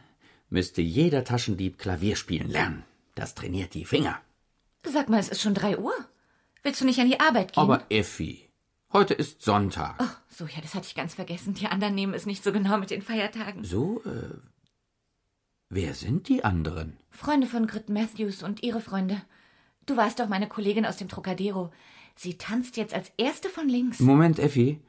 müsste 0.50 0.84
jeder 0.84 1.24
Taschendieb 1.24 1.80
Klavier 1.80 2.16
spielen 2.16 2.50
lernen. 2.50 2.84
Das 3.16 3.34
trainiert 3.34 3.74
die 3.74 3.86
Finger. 3.86 4.22
Sag 4.84 5.10
mal, 5.10 5.20
es 5.20 5.30
ist 5.30 5.42
schon 5.42 5.56
drei 5.56 5.80
Uhr. 5.80 5.94
Willst 6.62 6.82
du 6.82 6.86
nicht 6.86 7.00
an 7.00 7.08
die 7.08 7.20
Arbeit 7.20 7.54
gehen? 7.54 7.64
Aber 7.64 7.86
Effi, 7.90 8.47
heute 8.94 9.14
ist 9.14 9.42
Sonntag. 9.42 9.96
Oh, 10.00 10.06
so, 10.30 10.46
ja, 10.46 10.62
das 10.62 10.76
hatte 10.76 10.88
ich 10.88 10.96
ganz 10.96 11.14
vergessen. 11.16 11.54
Die 11.54 11.68
anderen 11.68 11.96
nehmen 11.96 12.14
es 12.14 12.26
nicht 12.26 12.44
so 12.44 12.52
genau 12.52 12.78
mit 12.78 12.92
den 12.92 13.02
Feiertagen. 13.02 13.64
So, 13.64 14.02
äh, 14.06 14.38
wer 15.70 15.94
sind 15.94 16.30
die 16.30 16.44
anderen? 16.44 16.98
Freunde 17.10 17.48
von 17.48 17.68
Grit 17.68 17.90
Matthews 17.90 18.44
und 18.44 18.64
ihre 18.64 18.82
Freunde. 18.82 19.22
Du 19.86 19.98
warst 19.98 20.20
doch 20.20 20.28
meine 20.28 20.48
Kollegin 20.48 20.86
aus 20.86 20.98
dem 20.98 21.08
Trocadero. 21.08 21.72
Sie 22.16 22.38
tanzt 22.38 22.78
jetzt 22.78 22.94
als 22.94 23.12
erste 23.18 23.50
von 23.50 23.70
links. 23.70 24.00
Moment, 24.00 24.40
Effi. 24.40 24.82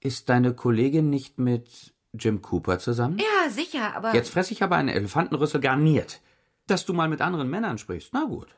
Ist 0.00 0.28
deine 0.28 0.54
Kollegin 0.54 1.10
nicht 1.10 1.38
mit 1.38 1.94
Jim 2.12 2.42
Cooper 2.42 2.78
zusammen? 2.78 3.18
Ja, 3.18 3.50
sicher, 3.50 3.94
aber. 3.94 4.14
Jetzt 4.14 4.30
fress 4.30 4.50
ich 4.50 4.62
aber 4.62 4.76
einen 4.76 4.88
Elefantenrüssel 4.88 5.60
garniert. 5.60 6.20
Dass 6.66 6.84
du 6.84 6.92
mal 6.92 7.08
mit 7.08 7.20
anderen 7.20 7.48
Männern 7.48 7.78
sprichst, 7.78 8.10
na 8.12 8.24
gut. 8.24 8.48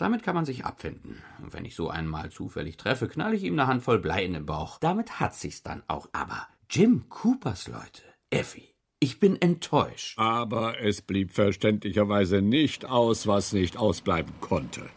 Damit 0.00 0.22
kann 0.22 0.34
man 0.34 0.46
sich 0.46 0.64
abfinden. 0.64 1.22
Und 1.42 1.52
wenn 1.52 1.66
ich 1.66 1.74
so 1.74 1.90
einen 1.90 2.08
mal 2.08 2.30
zufällig 2.30 2.78
treffe, 2.78 3.06
knall 3.06 3.34
ich 3.34 3.44
ihm 3.44 3.52
eine 3.52 3.66
Handvoll 3.66 3.98
Blei 3.98 4.24
in 4.24 4.32
den 4.32 4.46
Bauch. 4.46 4.78
Damit 4.78 5.20
hat 5.20 5.34
sich's 5.34 5.62
dann 5.62 5.82
auch. 5.88 6.08
Aber 6.12 6.48
Jim 6.70 7.10
Coopers 7.10 7.68
Leute, 7.68 8.02
Effi, 8.30 8.74
ich 8.98 9.20
bin 9.20 9.38
enttäuscht. 9.42 10.18
Aber 10.18 10.80
es 10.80 11.02
blieb 11.02 11.32
verständlicherweise 11.32 12.40
nicht 12.40 12.86
aus, 12.86 13.26
was 13.26 13.52
nicht 13.52 13.76
ausbleiben 13.76 14.32
konnte. 14.40 14.88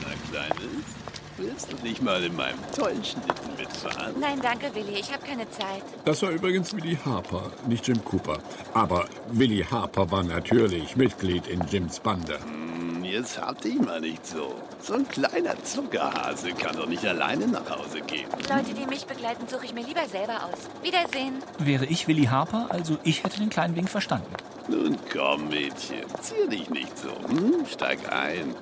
Na, 0.00 0.08
Kleines, 0.30 1.47
willst 1.58 1.72
du 1.72 1.76
nicht 1.86 2.02
mal 2.02 2.22
in 2.22 2.36
meinem 2.36 2.58
tollen 2.76 3.02
Schlitten 3.04 3.56
mitfahren? 3.56 4.14
Nein, 4.20 4.38
danke, 4.40 4.72
Willi. 4.74 5.00
Ich 5.00 5.12
habe 5.12 5.26
keine 5.26 5.48
Zeit. 5.50 5.82
Das 6.04 6.22
war 6.22 6.30
übrigens 6.30 6.72
Willie 6.74 6.98
Harper, 7.04 7.50
nicht 7.66 7.86
Jim 7.88 8.04
Cooper. 8.04 8.38
Aber 8.74 9.06
Willie 9.32 9.68
Harper 9.68 10.08
war 10.10 10.22
natürlich 10.22 10.94
Mitglied 10.94 11.48
in 11.48 11.60
Jims 11.66 11.98
Bande. 11.98 12.38
Hm, 12.44 13.02
Jetzt 13.02 13.40
habt 13.40 13.64
ihr 13.64 13.80
mal 13.82 14.00
nicht 14.00 14.24
so. 14.24 14.54
So 14.80 14.94
ein 14.94 15.08
kleiner 15.08 15.60
Zuckerhase 15.64 16.52
kann 16.52 16.76
doch 16.76 16.86
nicht 16.86 17.04
alleine 17.04 17.48
nach 17.48 17.68
Hause 17.68 18.02
gehen. 18.02 18.28
Leute, 18.48 18.74
die 18.74 18.86
mich 18.86 19.06
begleiten, 19.06 19.48
suche 19.48 19.64
ich 19.64 19.74
mir 19.74 19.84
lieber 19.84 20.06
selber 20.06 20.44
aus. 20.44 20.68
Wiedersehen. 20.82 21.42
Wäre 21.58 21.86
ich 21.86 22.06
Willi 22.06 22.26
Harper, 22.26 22.66
also 22.68 22.98
ich 23.02 23.24
hätte 23.24 23.40
den 23.40 23.50
kleinen 23.50 23.74
Wink 23.74 23.88
verstanden. 23.88 24.28
Nun 24.68 24.96
komm, 25.12 25.48
Mädchen, 25.48 26.04
zier 26.20 26.46
dich 26.48 26.70
nicht 26.70 26.96
so. 26.98 27.08
Hm? 27.28 27.66
Steig 27.66 28.12
ein. 28.12 28.54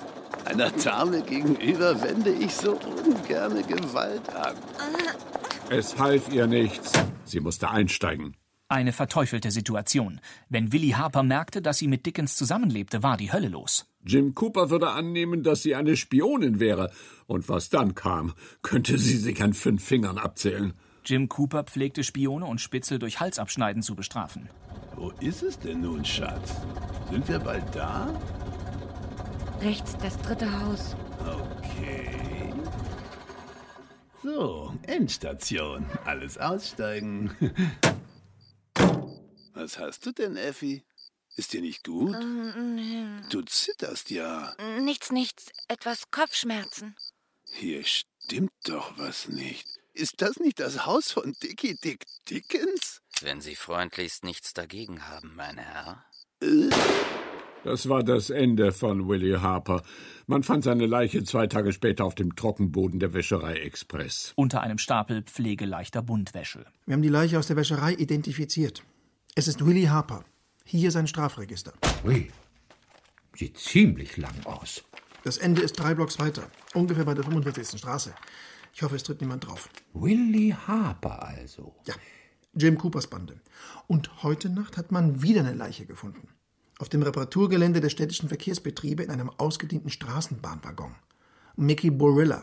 Einer 0.45 0.71
Dame 0.71 1.23
gegenüber 1.23 2.01
wende 2.03 2.31
ich 2.31 2.55
so 2.55 2.79
ungerne 3.05 3.63
Gewalt 3.63 4.29
an. 4.35 4.55
Es 5.71 5.99
half 5.99 6.33
ihr 6.33 6.47
nichts. 6.47 6.93
Sie 7.25 7.41
musste 7.41 7.71
einsteigen. 7.71 8.37
Eine 8.69 8.93
verteufelte 8.93 9.53
Situation. 9.53 10.21
Wenn 10.49 10.73
Willi 10.73 10.91
Harper 10.91 11.23
merkte, 11.23 11.63
dass 11.63 11.79
sie 11.79 11.87
mit 11.87 12.05
Dickens 12.05 12.35
zusammenlebte, 12.35 13.03
war 13.03 13.17
die 13.17 13.33
Hölle 13.33 13.49
los. 13.49 13.87
Jim 14.05 14.35
Cooper 14.35 14.71
würde 14.71 14.91
annehmen, 14.91 15.45
dass 15.45 15.63
sie 15.63 15.77
eine 15.77 15.97
Spionin 15.97 16.59
wäre. 16.59 16.91
Und 17.27 17.49
was 17.49 17.69
dann 17.69 17.95
kam, 17.95 18.35
könnte 18.63 18.99
sie 18.99 19.19
sich 19.19 19.41
an 19.43 19.55
fünf 19.55 19.85
Fingern 19.85 20.19
abzählen. 20.19 20.75
Jim 21.05 21.29
Cooper 21.29 21.63
pflegte 21.63 22.03
Spione 22.03 22.47
und 22.47 22.61
Spitzel 22.61 22.99
durch 22.99 23.21
Halsabschneiden 23.21 23.83
zu 23.83 23.95
bestrafen. 23.95 24.49
Wo 24.97 25.11
ist 25.21 25.45
es 25.45 25.59
denn 25.59 25.83
nun, 25.83 26.05
Schatz? 26.05 26.57
Sind 27.11 27.29
wir 27.29 27.39
bald 27.39 27.65
da? 27.73 28.09
Rechts 29.61 29.97
das 29.99 30.17
dritte 30.19 30.51
Haus. 30.61 30.95
Okay. 31.21 32.53
So, 34.23 34.75
Endstation. 34.83 35.87
Alles 36.05 36.39
aussteigen. 36.39 37.35
Was 39.55 39.79
hast 39.79 40.05
du 40.07 40.13
denn, 40.13 40.37
Effi? 40.37 40.85
Ist 41.37 41.53
dir 41.53 41.61
nicht 41.61 41.85
gut? 41.85 42.15
Ähm, 42.15 43.23
Du 43.31 43.43
zitterst 43.43 44.11
ja. 44.11 44.55
Nichts, 44.81 45.11
nichts. 45.13 45.47
Etwas 45.69 46.11
Kopfschmerzen. 46.11 46.97
Hier 47.45 47.85
stimmt 47.85 48.53
doch 48.65 48.97
was 48.99 49.29
nicht. 49.29 49.67
Ist 49.95 50.21
das 50.21 50.39
nicht 50.39 50.61
das 50.61 50.85
Haus 50.87 51.11
von 51.13 51.33
Dickie 51.43 51.75
Dick 51.77 52.05
Dickens? 52.29 53.01
Wenn 53.23 53.41
Sie 53.41 53.55
freundlichst 53.57 54.25
nichts 54.25 54.53
dagegen 54.53 55.09
haben, 55.09 55.35
mein 55.35 55.57
Herr. 55.59 56.05
Äh, 56.43 56.69
Das 57.67 57.89
war 57.89 58.05
das 58.05 58.31
Ende 58.31 58.71
von 58.71 59.09
Willie 59.09 59.43
Harper. 59.43 59.83
Man 60.29 60.45
fand 60.45 60.63
seine 60.63 60.87
Leiche 60.87 61.25
zwei 61.25 61.49
Tage 61.49 61.73
später 61.73 62.05
auf 62.05 62.15
dem 62.15 62.37
Trockenboden 62.37 63.01
der 63.01 63.13
Wäscherei 63.13 63.55
Express. 63.57 64.33
Unter 64.37 64.61
einem 64.61 64.79
Stapel 64.79 65.23
pflegeleichter 65.23 66.01
Buntwäsche. 66.01 66.65
Wir 66.87 66.93
haben 66.95 67.03
die 67.03 67.09
Leiche 67.09 67.41
aus 67.41 67.49
der 67.49 67.57
Wäscherei 67.57 67.95
identifiziert. 67.95 68.85
Es 69.35 69.49
ist 69.49 69.67
Willie 69.67 69.91
Harper. 69.91 70.23
Hier 70.65 70.93
sein 70.93 71.09
Strafregister. 71.09 71.73
Ui, 72.05 72.29
sieht 73.35 73.59
ziemlich 73.59 74.17
lang 74.17 74.45
aus. 74.45 74.85
Das 75.25 75.37
Ende 75.37 75.61
ist 75.61 75.73
drei 75.73 75.97
Blocks 75.97 76.21
weiter. 76.21 76.49
Ungefähr 76.73 77.05
bei 77.05 77.15
der 77.15 77.25
45. 77.25 77.81
Straße. 77.81 78.15
Ich 78.75 78.83
hoffe, 78.85 78.95
es 78.95 79.03
tritt 79.03 79.21
niemand 79.21 79.45
drauf. 79.45 79.69
Willie 79.93 80.55
Harper 80.69 81.21
also. 81.21 81.75
Ja, 81.85 81.97
Jim 82.55 82.79
Coopers 82.79 83.09
Bande. 83.09 83.41
Und 83.89 84.23
heute 84.23 84.51
Nacht 84.51 84.77
hat 84.77 84.93
man 84.93 85.21
wieder 85.21 85.41
eine 85.41 85.55
Leiche 85.55 85.85
gefunden. 85.85 86.29
Auf 86.79 86.91
dem 86.91 87.03
Reparaturgelände 87.03 87.81
der 87.81 87.89
städtischen 87.89 88.29
Verkehrsbetriebe 88.29 89.03
in 89.03 89.11
einem 89.11 89.31
ausgedienten 89.31 89.89
Straßenbahnwaggon. 89.89 90.95
Mickey 91.57 91.91
Borilla. 91.91 92.43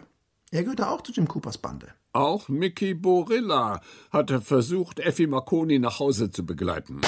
Er 0.50 0.64
gehörte 0.64 0.90
auch 0.90 1.02
zu 1.02 1.12
Jim 1.12 1.28
Coopers 1.28 1.60
Bande. 1.60 1.94
Auch 2.14 2.50
Mickey 2.50 2.96
Borilla 2.96 3.82
hatte 4.12 4.42
versucht, 4.42 5.00
Effi 5.00 5.28
Marconi 5.28 5.78
nach 5.78 6.00
Hause 6.00 6.32
zu 6.32 6.46
begleiten. 6.46 7.02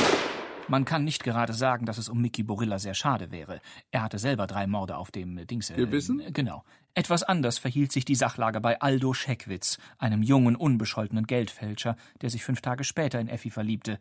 Man 0.67 0.85
kann 0.85 1.03
nicht 1.03 1.23
gerade 1.23 1.53
sagen, 1.53 1.85
dass 1.85 1.97
es 1.97 2.09
um 2.09 2.21
Mickey 2.21 2.43
Borilla 2.43 2.77
sehr 2.77 2.93
schade 2.93 3.31
wäre. 3.31 3.59
Er 3.91 4.03
hatte 4.03 4.19
selber 4.19 4.45
drei 4.45 4.67
Morde 4.67 4.97
auf 4.97 5.09
dem 5.09 5.45
Dings. 5.47 5.71
Äh, 5.71 5.75
Gewissen? 5.75 6.21
Genau. 6.31 6.63
Etwas 6.93 7.23
anders 7.23 7.57
verhielt 7.57 7.91
sich 7.91 8.05
die 8.05 8.15
Sachlage 8.15 8.61
bei 8.61 8.79
Aldo 8.81 9.13
Scheckwitz, 9.13 9.79
einem 9.97 10.21
jungen, 10.21 10.55
unbescholtenen 10.55 11.27
Geldfälscher, 11.27 11.97
der 12.21 12.29
sich 12.29 12.43
fünf 12.43 12.61
Tage 12.61 12.83
später 12.83 13.19
in 13.19 13.27
Effi 13.27 13.49
verliebte. 13.49 13.99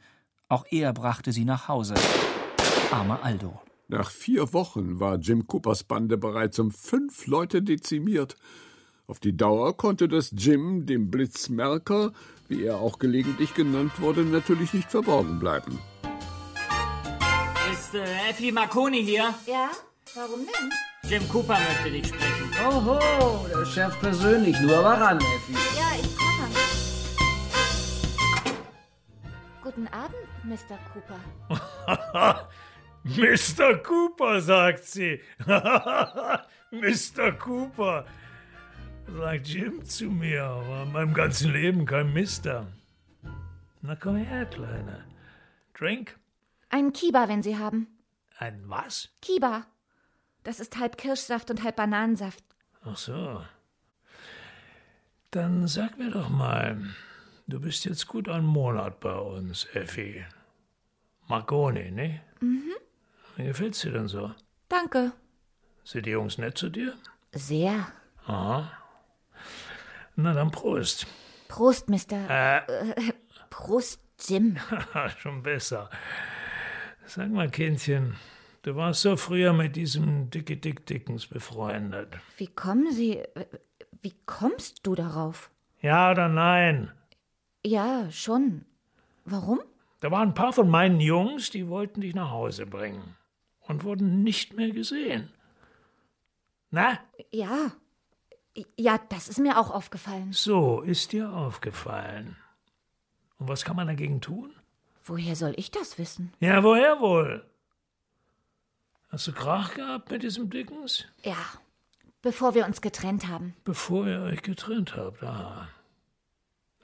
Auch 0.49 0.67
er 0.71 0.93
brachte 0.93 1.33
sie 1.33 1.45
nach 1.45 1.69
Hause. 1.69 1.95
Armer 2.95 3.25
Aldo. 3.25 3.61
Nach 3.89 4.09
vier 4.09 4.53
Wochen 4.53 5.01
war 5.01 5.17
Jim 5.17 5.49
Coopers 5.49 5.83
Bande 5.83 6.17
bereits 6.17 6.61
um 6.61 6.71
fünf 6.71 7.27
Leute 7.27 7.61
dezimiert. 7.61 8.37
Auf 9.09 9.19
die 9.19 9.37
Dauer 9.37 9.77
konnte 9.77 10.07
das 10.07 10.31
Jim, 10.31 10.87
dem 10.87 11.11
Blitzmerker, 11.11 12.13
wie 12.47 12.63
er 12.63 12.77
auch 12.77 13.01
gelegentlich 13.01 13.53
genannt 13.55 14.01
wurde, 14.01 14.23
natürlich 14.23 14.73
nicht 14.75 14.93
verborgen 14.93 15.41
bleiben. 15.41 15.81
Ist 17.73 17.97
äh, 17.97 18.31
Effi 18.31 18.53
Marconi 18.53 19.05
hier? 19.05 19.35
Ja? 19.45 19.71
Warum 20.15 20.47
denn? 20.47 21.11
Jim 21.11 21.29
Cooper 21.29 21.59
möchte 21.59 21.91
dich 21.91 22.07
sprechen. 22.07 22.49
Oho, 22.65 23.01
der 23.49 23.67
Chef 23.67 23.99
persönlich. 23.99 24.61
Nur 24.61 24.77
aber 24.77 25.01
ran, 25.01 25.19
Effi. 25.19 25.53
Ja, 25.77 25.97
ich 26.01 26.17
komme. 26.17 26.49
Guten 29.65 29.89
Abend, 29.89 30.15
Mr. 30.45 30.79
Cooper. 30.93 32.49
Mr. 33.05 33.77
Cooper, 33.83 34.41
sagt 34.41 34.85
sie. 34.85 35.21
Mr. 36.71 37.33
Cooper. 37.39 38.07
Sagt 39.07 39.47
Jim 39.47 39.85
zu 39.85 40.11
mir, 40.11 40.43
war 40.43 40.85
in 40.85 40.93
meinem 40.93 41.15
ganzen 41.15 41.53
Leben 41.53 41.85
kein 41.85 42.13
Mister. 42.13 42.67
Na 43.83 43.95
komm 43.95 44.17
her, 44.17 44.47
Kleiner. 44.47 45.05
Drink? 45.75 46.19
Ein 46.71 46.95
Kiba, 46.95 47.29
wenn 47.29 47.43
Sie 47.43 47.59
haben. 47.59 47.87
Ein 48.39 48.63
was? 48.67 49.11
Kiba. 49.21 49.67
Das 50.43 50.59
ist 50.59 50.79
halb 50.79 50.97
Kirschsaft 50.97 51.51
und 51.51 51.63
halb 51.63 51.77
Bananensaft. 51.77 52.43
Ach 52.85 52.97
so. 52.97 53.45
Dann 55.31 55.67
sag 55.69 55.99
mir 55.99 56.11
doch 56.11 56.31
mal, 56.31 56.81
du 57.47 57.61
bist 57.61 57.85
jetzt 57.85 58.07
gut 58.07 58.29
einen 58.29 58.47
Monat 58.47 59.01
bei 59.01 59.15
uns, 59.15 59.67
Effi. 59.75 60.25
Marconi, 61.29 61.91
ne? 61.91 62.21
Mhm. 62.41 62.73
Wie 63.37 63.47
gefällt's 63.47 63.81
dir 63.81 63.91
denn 63.91 64.07
so? 64.07 64.33
Danke. 64.69 65.13
Sind 65.83 66.07
die 66.07 66.11
Jungs 66.11 66.39
nett 66.39 66.57
zu 66.57 66.69
dir? 66.69 66.95
Sehr. 67.33 67.89
Aha. 68.27 68.71
Na 70.15 70.33
dann 70.33 70.53
Prost. 70.53 71.07
Prost, 71.49 71.89
Mr. 71.89 72.31
Äh. 72.31 72.57
Äh, 72.59 73.13
Prost, 73.51 74.01
Jim. 74.21 74.57
Schon 75.19 75.43
besser. 75.43 75.91
Sag 77.07 77.31
mal, 77.31 77.51
Kindchen, 77.51 78.15
du 78.63 78.77
warst 78.77 79.03
so 79.03 79.17
früher 79.17 79.53
mit 79.53 79.75
diesem 79.75 80.31
Dicke 80.31 80.57
Dick 80.57 80.87
Dickens 80.87 81.27
befreundet. 81.27 82.17
Wie 82.37 82.47
kommen 82.47 82.93
Sie. 82.93 83.21
Wie 84.01 84.15
kommst 84.27 84.87
du 84.87 84.95
darauf? 84.95 85.51
Ja 85.81 86.13
oder 86.13 86.29
nein? 86.29 86.93
Ja, 87.67 88.11
schon. 88.11 88.65
Warum? 89.25 89.61
Da 90.01 90.11
waren 90.11 90.29
ein 90.31 90.35
paar 90.35 90.53
von 90.53 90.69
meinen 90.69 91.01
Jungs, 91.01 91.51
die 91.51 91.69
wollten 91.69 92.01
dich 92.01 92.15
nach 92.15 92.31
Hause 92.31 92.67
bringen 92.67 93.17
und 93.67 93.85
wurden 93.85 94.23
nicht 94.23 94.55
mehr 94.55 94.71
gesehen. 94.71 95.31
Na? 96.71 96.99
Ja. 97.31 97.73
Ja, 98.77 98.99
das 99.09 99.29
ist 99.29 99.39
mir 99.39 99.59
auch 99.59 99.71
aufgefallen. 99.71 100.33
So 100.33 100.81
ist 100.81 101.13
dir 101.13 101.33
aufgefallen. 101.33 102.37
Und 103.39 103.49
was 103.49 103.65
kann 103.65 103.77
man 103.77 103.89
dagegen 103.89 104.21
tun? 104.21 104.55
Woher 105.05 105.35
soll 105.37 105.55
ich 105.57 105.71
das 105.71 105.99
wissen? 105.99 106.33
Ja, 106.41 106.63
woher 106.63 107.01
wohl? 107.01 107.45
Hast 109.11 109.27
du 109.27 109.33
Krach 109.33 109.75
gehabt 109.75 110.11
mit 110.11 110.23
diesem 110.23 110.51
Dickens? 110.51 111.05
Ja, 111.23 111.37
bevor 112.23 112.55
wir 112.55 112.65
uns 112.67 112.81
getrennt 112.81 113.29
haben. 113.29 113.55
Bevor 113.65 114.07
ihr 114.07 114.23
euch 114.23 114.43
getrennt 114.43 114.97
habt, 114.97 115.23
aha. 115.23 115.69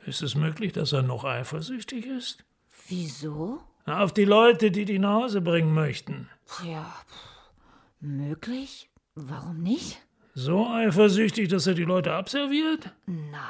Ist 0.06 0.22
es 0.22 0.34
möglich, 0.34 0.72
dass 0.72 0.92
er 0.92 1.02
noch 1.02 1.24
eifersüchtig 1.24 2.06
ist? 2.06 2.44
Wieso? 2.88 3.62
Na, 3.86 4.02
Auf 4.02 4.12
die 4.12 4.24
Leute, 4.24 4.70
die 4.70 4.84
dich 4.84 4.98
nach 4.98 5.22
Hause 5.22 5.40
bringen 5.40 5.74
möchten. 5.74 6.28
Tja, 6.56 6.92
möglich? 8.00 8.90
Warum 9.14 9.62
nicht? 9.62 10.00
So 10.34 10.68
eifersüchtig, 10.68 11.48
dass 11.48 11.66
er 11.66 11.74
die 11.74 11.84
Leute 11.84 12.12
abserviert? 12.12 12.92
Nein. 13.06 13.40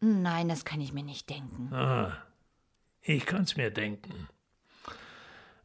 Nein, 0.00 0.48
das 0.48 0.64
kann 0.64 0.80
ich 0.80 0.92
mir 0.92 1.02
nicht 1.02 1.28
denken. 1.28 1.72
Ah, 1.72 2.16
ich 3.02 3.26
kann's 3.26 3.56
mir 3.56 3.70
denken. 3.70 4.28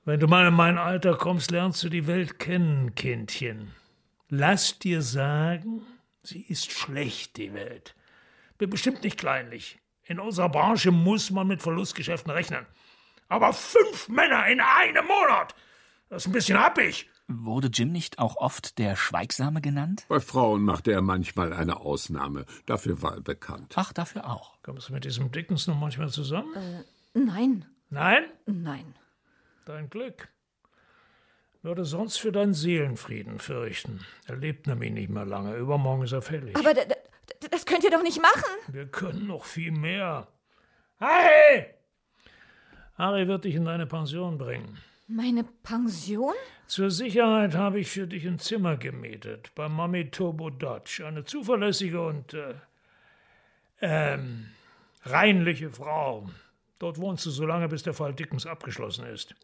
Wenn 0.05 0.19
du 0.19 0.27
mal 0.27 0.47
in 0.47 0.53
mein 0.53 0.77
Alter 0.77 1.15
kommst, 1.15 1.51
lernst 1.51 1.83
du 1.83 1.89
die 1.89 2.07
Welt 2.07 2.39
kennen, 2.39 2.93
Kindchen. 2.95 3.73
Lass 4.29 4.79
dir 4.79 5.01
sagen, 5.01 5.81
sie 6.23 6.41
ist 6.41 6.71
schlecht, 6.71 7.37
die 7.37 7.53
Welt. 7.53 7.95
Bin 8.57 8.69
bestimmt 8.69 9.03
nicht 9.03 9.17
kleinlich. 9.17 9.79
In 10.05 10.19
unserer 10.19 10.49
Branche 10.49 10.91
muss 10.91 11.31
man 11.31 11.47
mit 11.47 11.61
Verlustgeschäften 11.61 12.31
rechnen. 12.31 12.65
Aber 13.29 13.53
fünf 13.53 14.09
Männer 14.09 14.47
in 14.47 14.59
einem 14.59 15.05
Monat! 15.07 15.55
Das 16.09 16.23
ist 16.23 16.27
ein 16.27 16.33
bisschen 16.33 16.59
happig. 16.59 17.09
Wurde 17.27 17.69
Jim 17.69 17.91
nicht 17.91 18.19
auch 18.19 18.35
oft 18.35 18.77
der 18.77 18.95
Schweigsame 18.95 19.61
genannt? 19.61 20.05
Bei 20.09 20.19
Frauen 20.19 20.61
machte 20.63 20.91
er 20.91 21.01
manchmal 21.01 21.53
eine 21.53 21.79
Ausnahme. 21.79 22.45
Dafür 22.65 23.01
war 23.01 23.15
er 23.15 23.21
bekannt. 23.21 23.73
Ach, 23.75 23.93
dafür 23.93 24.29
auch. 24.29 24.61
Kommst 24.61 24.89
du 24.89 24.93
mit 24.93 25.05
diesem 25.05 25.31
Dickens 25.31 25.65
noch 25.67 25.79
manchmal 25.79 26.09
zusammen? 26.09 26.53
Äh, 26.55 27.19
nein. 27.19 27.65
Nein? 27.89 28.25
Nein. 28.45 28.95
Dein 29.65 29.89
Glück. 29.89 30.27
Würde 31.61 31.85
sonst 31.85 32.17
für 32.17 32.33
deinen 32.33 32.53
Seelenfrieden 32.53 33.39
fürchten. 33.39 34.01
Er 34.27 34.35
lebt 34.35 34.67
nämlich 34.67 34.91
nicht 34.91 35.09
mehr 35.09 35.25
lange. 35.25 35.55
Übermorgen 35.55 36.03
ist 36.03 36.11
er 36.11 36.21
fällig. 36.21 36.57
Aber 36.57 36.73
das 37.49 37.65
könnt 37.65 37.85
ihr 37.85 37.91
doch 37.91 38.03
nicht 38.03 38.21
machen. 38.21 38.51
Wir 38.67 38.85
können 38.87 39.27
noch 39.27 39.45
viel 39.45 39.71
mehr. 39.71 40.27
Harry! 40.99 41.67
Harry 42.97 43.27
wird 43.29 43.45
dich 43.45 43.55
in 43.55 43.63
deine 43.65 43.87
Pension 43.87 44.37
bringen. 44.37 44.77
Meine 45.07 45.43
Pension? 45.43 46.33
Zur 46.65 46.89
Sicherheit 46.89 47.55
habe 47.55 47.81
ich 47.81 47.89
für 47.89 48.07
dich 48.07 48.25
ein 48.25 48.39
Zimmer 48.39 48.77
gemietet 48.77 49.51
bei 49.53 49.67
Mami 49.67 50.09
Turbo 50.09 50.49
Dodge. 50.49 51.03
Eine 51.05 51.25
zuverlässige 51.25 52.01
und 52.01 52.33
äh, 52.33 52.53
ähm, 53.81 54.49
reinliche 55.03 55.69
Frau. 55.69 56.29
Dort 56.79 56.99
wohnst 56.99 57.25
du 57.25 57.31
so 57.31 57.45
lange, 57.45 57.67
bis 57.67 57.83
der 57.83 57.93
Fall 57.93 58.13
Dickens 58.13 58.45
abgeschlossen 58.45 59.05
ist. 59.05 59.35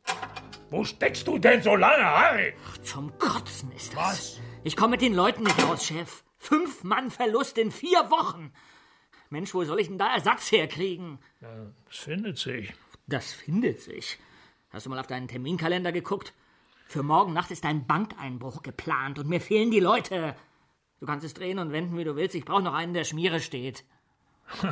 Wo 0.69 0.85
steckst 0.85 1.27
du 1.27 1.37
denn 1.37 1.61
so 1.61 1.75
lange, 1.75 2.05
Harry? 2.05 2.53
Zum 2.83 3.17
Kotzen 3.19 3.71
ist 3.73 3.93
das. 3.93 3.99
Was? 3.99 4.41
Ich 4.63 4.77
komme 4.77 4.91
mit 4.91 5.01
den 5.01 5.13
Leuten 5.13 5.43
nicht 5.43 5.61
aus, 5.63 5.85
Chef. 5.85 6.23
Fünf 6.37 6.85
Mann 6.85 7.11
Verlust 7.11 7.57
in 7.57 7.71
vier 7.71 8.09
Wochen. 8.09 8.53
Mensch, 9.29 9.53
wo 9.53 9.63
soll 9.65 9.81
ich 9.81 9.87
denn 9.87 9.97
da 9.97 10.13
Ersatz 10.13 10.51
herkriegen? 10.51 11.19
Ja, 11.41 11.67
das 11.85 11.97
findet 11.97 12.37
sich. 12.37 12.73
Das 13.07 13.33
findet 13.33 13.81
sich. 13.81 14.17
Hast 14.71 14.85
du 14.85 14.89
mal 14.89 14.99
auf 14.99 15.07
deinen 15.07 15.27
Terminkalender 15.27 15.91
geguckt? 15.91 16.33
Für 16.87 17.03
morgen 17.03 17.33
Nacht 17.33 17.51
ist 17.51 17.65
ein 17.65 17.85
Bankeinbruch 17.87 18.63
geplant 18.63 19.19
und 19.19 19.27
mir 19.27 19.41
fehlen 19.41 19.71
die 19.71 19.79
Leute. 19.79 20.35
Du 20.99 21.05
kannst 21.05 21.25
es 21.25 21.33
drehen 21.33 21.59
und 21.59 21.71
wenden, 21.71 21.97
wie 21.97 22.03
du 22.03 22.15
willst. 22.15 22.35
Ich 22.35 22.45
brauche 22.45 22.61
noch 22.61 22.73
einen, 22.73 22.93
der 22.93 23.03
Schmiere 23.03 23.39
steht. 23.39 23.83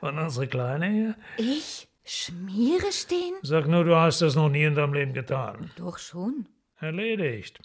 und 0.00 0.18
unsere 0.18 0.46
Kleine 0.46 0.88
hier? 0.88 1.14
Ich? 1.36 1.88
Schmiere 2.04 2.90
stehen? 2.92 3.34
Sag 3.42 3.68
nur, 3.68 3.84
du 3.84 3.94
hast 3.94 4.22
das 4.22 4.34
noch 4.34 4.48
nie 4.48 4.64
in 4.64 4.74
deinem 4.74 4.94
Leben 4.94 5.12
getan. 5.12 5.70
Doch 5.76 5.98
schon. 5.98 6.46
Erledigt. 6.78 7.60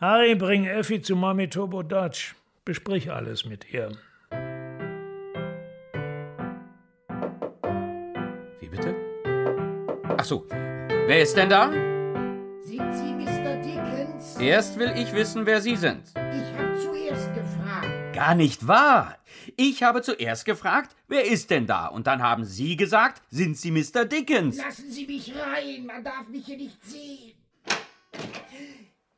Harry, 0.00 0.34
bring 0.34 0.66
Effi 0.66 1.00
zu 1.00 1.16
Mami 1.16 1.48
Turbo 1.48 1.82
Dutch. 1.82 2.34
Besprich 2.64 3.10
alles 3.10 3.46
mit 3.46 3.72
ihr. 3.72 3.96
Ach 10.22 10.26
so. 10.26 10.46
Wer 10.48 11.20
ist 11.20 11.36
denn 11.36 11.50
da? 11.50 11.68
Sind 12.62 12.94
Sie 12.94 13.12
Mr. 13.12 14.40
Erst 14.40 14.78
will 14.78 14.92
ich 14.96 15.12
wissen, 15.12 15.46
wer 15.46 15.60
Sie 15.60 15.74
sind. 15.74 16.10
Ich 16.10 16.14
habe 16.14 16.78
zuerst 16.80 17.34
gefragt. 17.34 18.14
Gar 18.14 18.36
nicht 18.36 18.68
wahr. 18.68 19.18
Ich 19.56 19.82
habe 19.82 20.00
zuerst 20.00 20.44
gefragt, 20.44 20.94
wer 21.08 21.24
ist 21.24 21.50
denn 21.50 21.66
da? 21.66 21.88
Und 21.88 22.06
dann 22.06 22.22
haben 22.22 22.44
Sie 22.44 22.76
gesagt, 22.76 23.20
sind 23.30 23.58
Sie 23.58 23.72
Mr. 23.72 24.04
Dickens? 24.04 24.58
Lassen 24.58 24.92
Sie 24.92 25.08
mich 25.08 25.34
rein, 25.34 25.86
man 25.86 26.04
darf 26.04 26.28
mich 26.28 26.46
hier 26.46 26.56
nicht 26.56 26.78
sehen. 26.84 27.32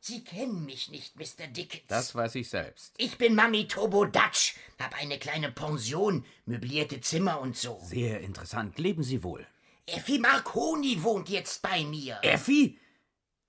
Sie 0.00 0.24
kennen 0.24 0.64
mich 0.64 0.90
nicht, 0.90 1.16
Mr. 1.16 1.48
Dickens. 1.48 1.84
Das 1.88 2.14
weiß 2.14 2.34
ich 2.36 2.48
selbst. 2.48 2.94
Ich 2.96 3.18
bin 3.18 3.34
Mami 3.34 3.68
Turbo 3.68 4.06
Dutch, 4.06 4.56
hab 4.80 4.98
eine 4.98 5.18
kleine 5.18 5.52
Pension, 5.52 6.24
möblierte 6.46 7.02
Zimmer 7.02 7.42
und 7.42 7.58
so. 7.58 7.78
Sehr 7.82 8.22
interessant. 8.22 8.78
Leben 8.78 9.02
Sie 9.02 9.22
wohl. 9.22 9.46
Effi 9.86 10.18
Marconi 10.18 11.02
wohnt 11.02 11.28
jetzt 11.28 11.62
bei 11.62 11.84
mir. 11.84 12.18
Effi? 12.22 12.78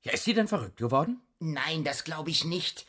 Ja, 0.02 0.12
ist 0.14 0.26
sie 0.26 0.34
denn 0.34 0.48
verrückt 0.48 0.78
geworden? 0.78 1.22
Nein, 1.40 1.84
das 1.84 2.04
glaube 2.04 2.30
ich 2.30 2.46
nicht. 2.46 2.86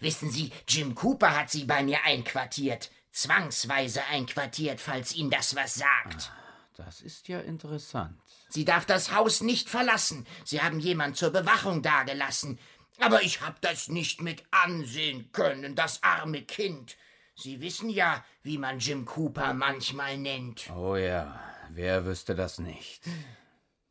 Wissen 0.00 0.30
Sie, 0.30 0.52
Jim 0.68 0.94
Cooper 0.94 1.36
hat 1.36 1.50
sie 1.50 1.64
bei 1.64 1.82
mir 1.82 2.04
einquartiert. 2.04 2.90
Zwangsweise 3.10 4.04
einquartiert, 4.04 4.80
falls 4.80 5.14
Ihnen 5.14 5.30
das 5.30 5.56
was 5.56 5.74
sagt. 5.74 6.30
Das 6.76 7.00
ist 7.00 7.28
ja 7.28 7.40
interessant. 7.40 8.20
Sie 8.48 8.64
darf 8.64 8.86
das 8.86 9.12
Haus 9.12 9.40
nicht 9.40 9.68
verlassen. 9.68 10.26
Sie 10.44 10.62
haben 10.62 10.78
jemand 10.78 11.16
zur 11.16 11.30
Bewachung 11.30 11.82
dagelassen. 11.82 12.58
Aber 13.00 13.22
ich 13.22 13.40
hab 13.40 13.60
das 13.60 13.88
nicht 13.88 14.22
mit 14.22 14.44
ansehen 14.50 15.30
können, 15.32 15.74
das 15.74 16.02
arme 16.02 16.42
Kind. 16.42 16.96
Sie 17.34 17.60
wissen 17.60 17.88
ja, 17.88 18.24
wie 18.42 18.58
man 18.58 18.78
Jim 18.80 19.04
Cooper 19.04 19.54
manchmal 19.54 20.18
nennt. 20.18 20.70
Oh 20.70 20.96
ja, 20.96 21.40
wer 21.70 22.04
wüsste 22.04 22.34
das 22.34 22.58
nicht? 22.58 23.02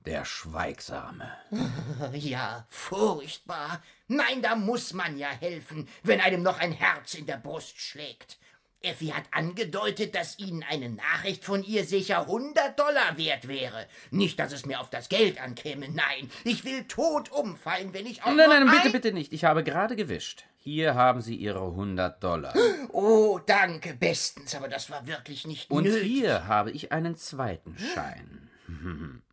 Der 0.06 0.26
Schweigsame. 0.26 1.32
Ja, 2.14 2.66
furchtbar. 2.70 3.82
Nein, 4.08 4.42
da 4.42 4.56
muss 4.56 4.94
man 4.94 5.18
ja 5.18 5.30
helfen, 5.30 5.88
wenn 6.04 6.22
einem 6.22 6.44
noch 6.44 6.60
ein 6.60 6.72
Herz 6.72 7.14
in 7.14 7.26
der 7.26 7.38
Brust 7.38 7.80
schlägt. 7.80 8.38
Effi 8.82 9.08
hat 9.08 9.24
angedeutet, 9.32 10.16
dass 10.16 10.38
Ihnen 10.40 10.64
eine 10.64 10.90
Nachricht 10.90 11.44
von 11.44 11.64
ihr 11.64 11.84
sicher 11.84 12.22
100 12.22 12.80
Dollar 12.80 13.18
wert 13.18 13.48
wäre. 13.48 13.88
Nicht, 14.12 14.40
dass 14.40 14.54
es 14.54 14.66
mir 14.66 14.80
auf 14.80 14.90
das 14.90 15.10
Geld 15.10 15.42
ankäme, 15.42 15.90
nein. 15.90 16.30
Ich 16.44 16.64
will 16.64 16.84
tot 16.86 17.32
umfallen, 17.32 17.94
wenn 17.94 18.06
ich 18.06 18.22
auch 18.22 18.28
Nein, 18.28 18.50
nur 18.50 18.60
nein, 18.60 18.70
bitte, 18.70 18.86
ein... 18.86 18.92
bitte 18.92 19.12
nicht. 19.14 19.34
Ich 19.34 19.44
habe 19.46 19.64
gerade 19.64 19.96
gewischt. 19.96 20.46
Hier 20.68 20.96
haben 20.96 21.22
Sie 21.22 21.38
Ihre 21.38 21.62
100 21.64 22.22
Dollar. 22.22 22.54
Oh, 22.92 23.40
danke, 23.46 23.94
bestens, 23.94 24.54
aber 24.54 24.68
das 24.68 24.90
war 24.90 25.08
wirklich 25.08 25.48
nicht 25.48 25.72
Und 25.72 25.86
nötig. 25.86 26.04
hier 26.06 26.46
habe 26.46 26.72
ich 26.72 26.92
einen 26.92 27.16
zweiten 27.16 27.78
Schein. 27.78 28.50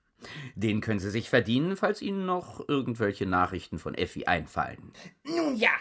Den 0.54 0.80
können 0.80 1.00
Sie 1.00 1.10
sich 1.10 1.28
verdienen, 1.28 1.76
falls 1.76 2.02
Ihnen 2.02 2.24
noch 2.24 2.68
irgendwelche 2.68 3.26
Nachrichten 3.26 3.80
von 3.80 3.94
Effi 3.96 4.26
einfallen. 4.26 4.92
Nun 5.24 5.56
ja, 5.56 5.72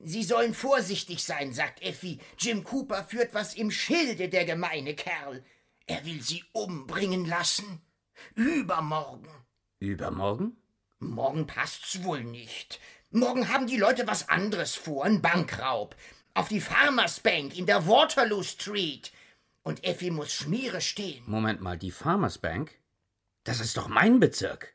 Sie 0.00 0.24
sollen 0.24 0.54
vorsichtig 0.54 1.22
sein, 1.22 1.52
sagt 1.52 1.82
Effi. 1.82 2.18
Jim 2.36 2.64
Cooper 2.64 3.04
führt 3.04 3.32
was 3.32 3.54
im 3.54 3.70
Schilde, 3.70 4.28
der 4.28 4.44
gemeine 4.44 4.94
Kerl. 4.94 5.44
Er 5.86 6.04
will 6.04 6.20
Sie 6.20 6.42
umbringen 6.50 7.26
lassen. 7.26 7.80
Übermorgen. 8.34 9.30
Übermorgen? 9.78 10.56
Morgen 10.98 11.46
passt's 11.46 12.02
wohl 12.02 12.24
nicht. 12.24 12.80
Morgen 13.16 13.48
haben 13.48 13.66
die 13.66 13.78
Leute 13.78 14.06
was 14.06 14.28
anderes 14.28 14.74
vor, 14.74 15.06
ein 15.06 15.22
Bankraub. 15.22 15.96
Auf 16.34 16.48
die 16.48 16.60
Farmers 16.60 17.20
Bank 17.20 17.56
in 17.56 17.64
der 17.64 17.86
Waterloo 17.88 18.42
Street. 18.42 19.10
Und 19.62 19.82
Effi 19.84 20.10
muss 20.10 20.34
Schmiere 20.34 20.82
stehen. 20.82 21.24
Moment 21.26 21.62
mal, 21.62 21.78
die 21.78 21.92
Farmers 21.92 22.36
Bank? 22.36 22.78
Das 23.44 23.58
ist 23.58 23.78
doch 23.78 23.88
mein 23.88 24.20
Bezirk. 24.20 24.74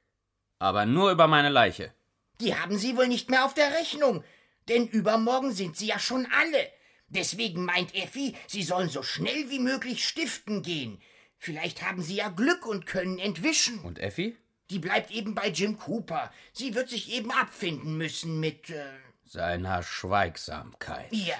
Aber 0.57 0.87
nur 0.87 1.11
über 1.11 1.27
meine 1.27 1.49
Leiche. 1.49 1.93
Die 2.39 2.55
haben 2.55 2.79
Sie 2.79 2.97
wohl 2.97 3.07
nicht 3.07 3.29
mehr 3.29 3.45
auf 3.45 3.53
der 3.53 3.73
Rechnung. 3.73 4.23
Denn 4.69 4.87
übermorgen 4.87 5.51
sind 5.51 5.77
sie 5.77 5.85
ja 5.85 5.99
schon 5.99 6.27
alle. 6.35 6.67
Deswegen 7.09 7.63
meint 7.63 7.93
Effi, 7.93 8.35
sie 8.47 8.63
sollen 8.63 8.89
so 8.89 9.03
schnell 9.03 9.51
wie 9.51 9.59
möglich 9.59 10.07
stiften 10.07 10.63
gehen. 10.63 10.99
Vielleicht 11.37 11.83
haben 11.83 12.01
sie 12.01 12.15
ja 12.15 12.29
Glück 12.29 12.65
und 12.65 12.87
können 12.87 13.19
entwischen. 13.19 13.81
Und 13.81 13.99
Effi? 13.99 14.35
Die 14.71 14.79
bleibt 14.79 15.11
eben 15.11 15.35
bei 15.35 15.49
Jim 15.49 15.77
Cooper. 15.77 16.31
Sie 16.53 16.73
wird 16.75 16.89
sich 16.89 17.11
eben 17.11 17.29
abfinden 17.29 17.97
müssen 17.97 18.39
mit. 18.39 18.69
Äh, 18.69 18.85
Seiner 19.25 19.83
Schweigsamkeit. 19.83 21.11
ja. 21.11 21.35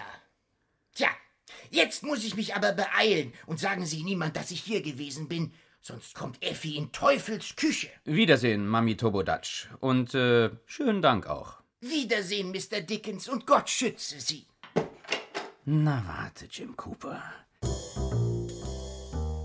Tja, 0.94 1.08
jetzt 1.70 2.04
muss 2.04 2.26
ich 2.26 2.36
mich 2.36 2.54
aber 2.56 2.74
beeilen 2.74 3.32
und 3.46 3.58
sagen 3.62 3.86
Sie 3.86 4.04
niemand, 4.04 4.36
dass 4.36 4.52
ich 4.52 4.62
hier 4.62 4.82
gewesen 4.82 5.30
bin. 5.30 5.54
Sonst 5.80 6.14
kommt 6.14 6.44
Effi 6.44 6.76
in 6.76 6.92
Teufels 6.92 7.56
Küche. 7.56 7.88
Wiedersehen, 8.04 8.68
Mami 8.68 8.98
Tobodatsch. 8.98 9.68
Und 9.80 10.14
äh, 10.14 10.50
schönen 10.66 11.02
Dank 11.02 11.28
auch. 11.28 11.62
Wiedersehen, 11.80 12.52
Mr. 12.52 12.82
Dickens, 12.82 13.30
und 13.30 13.48
Gott 13.48 13.70
schütze 13.70 14.20
Sie. 14.20 14.46
Na 15.64 16.04
warte, 16.06 16.48
Jim 16.52 16.76
Cooper. 16.76 17.24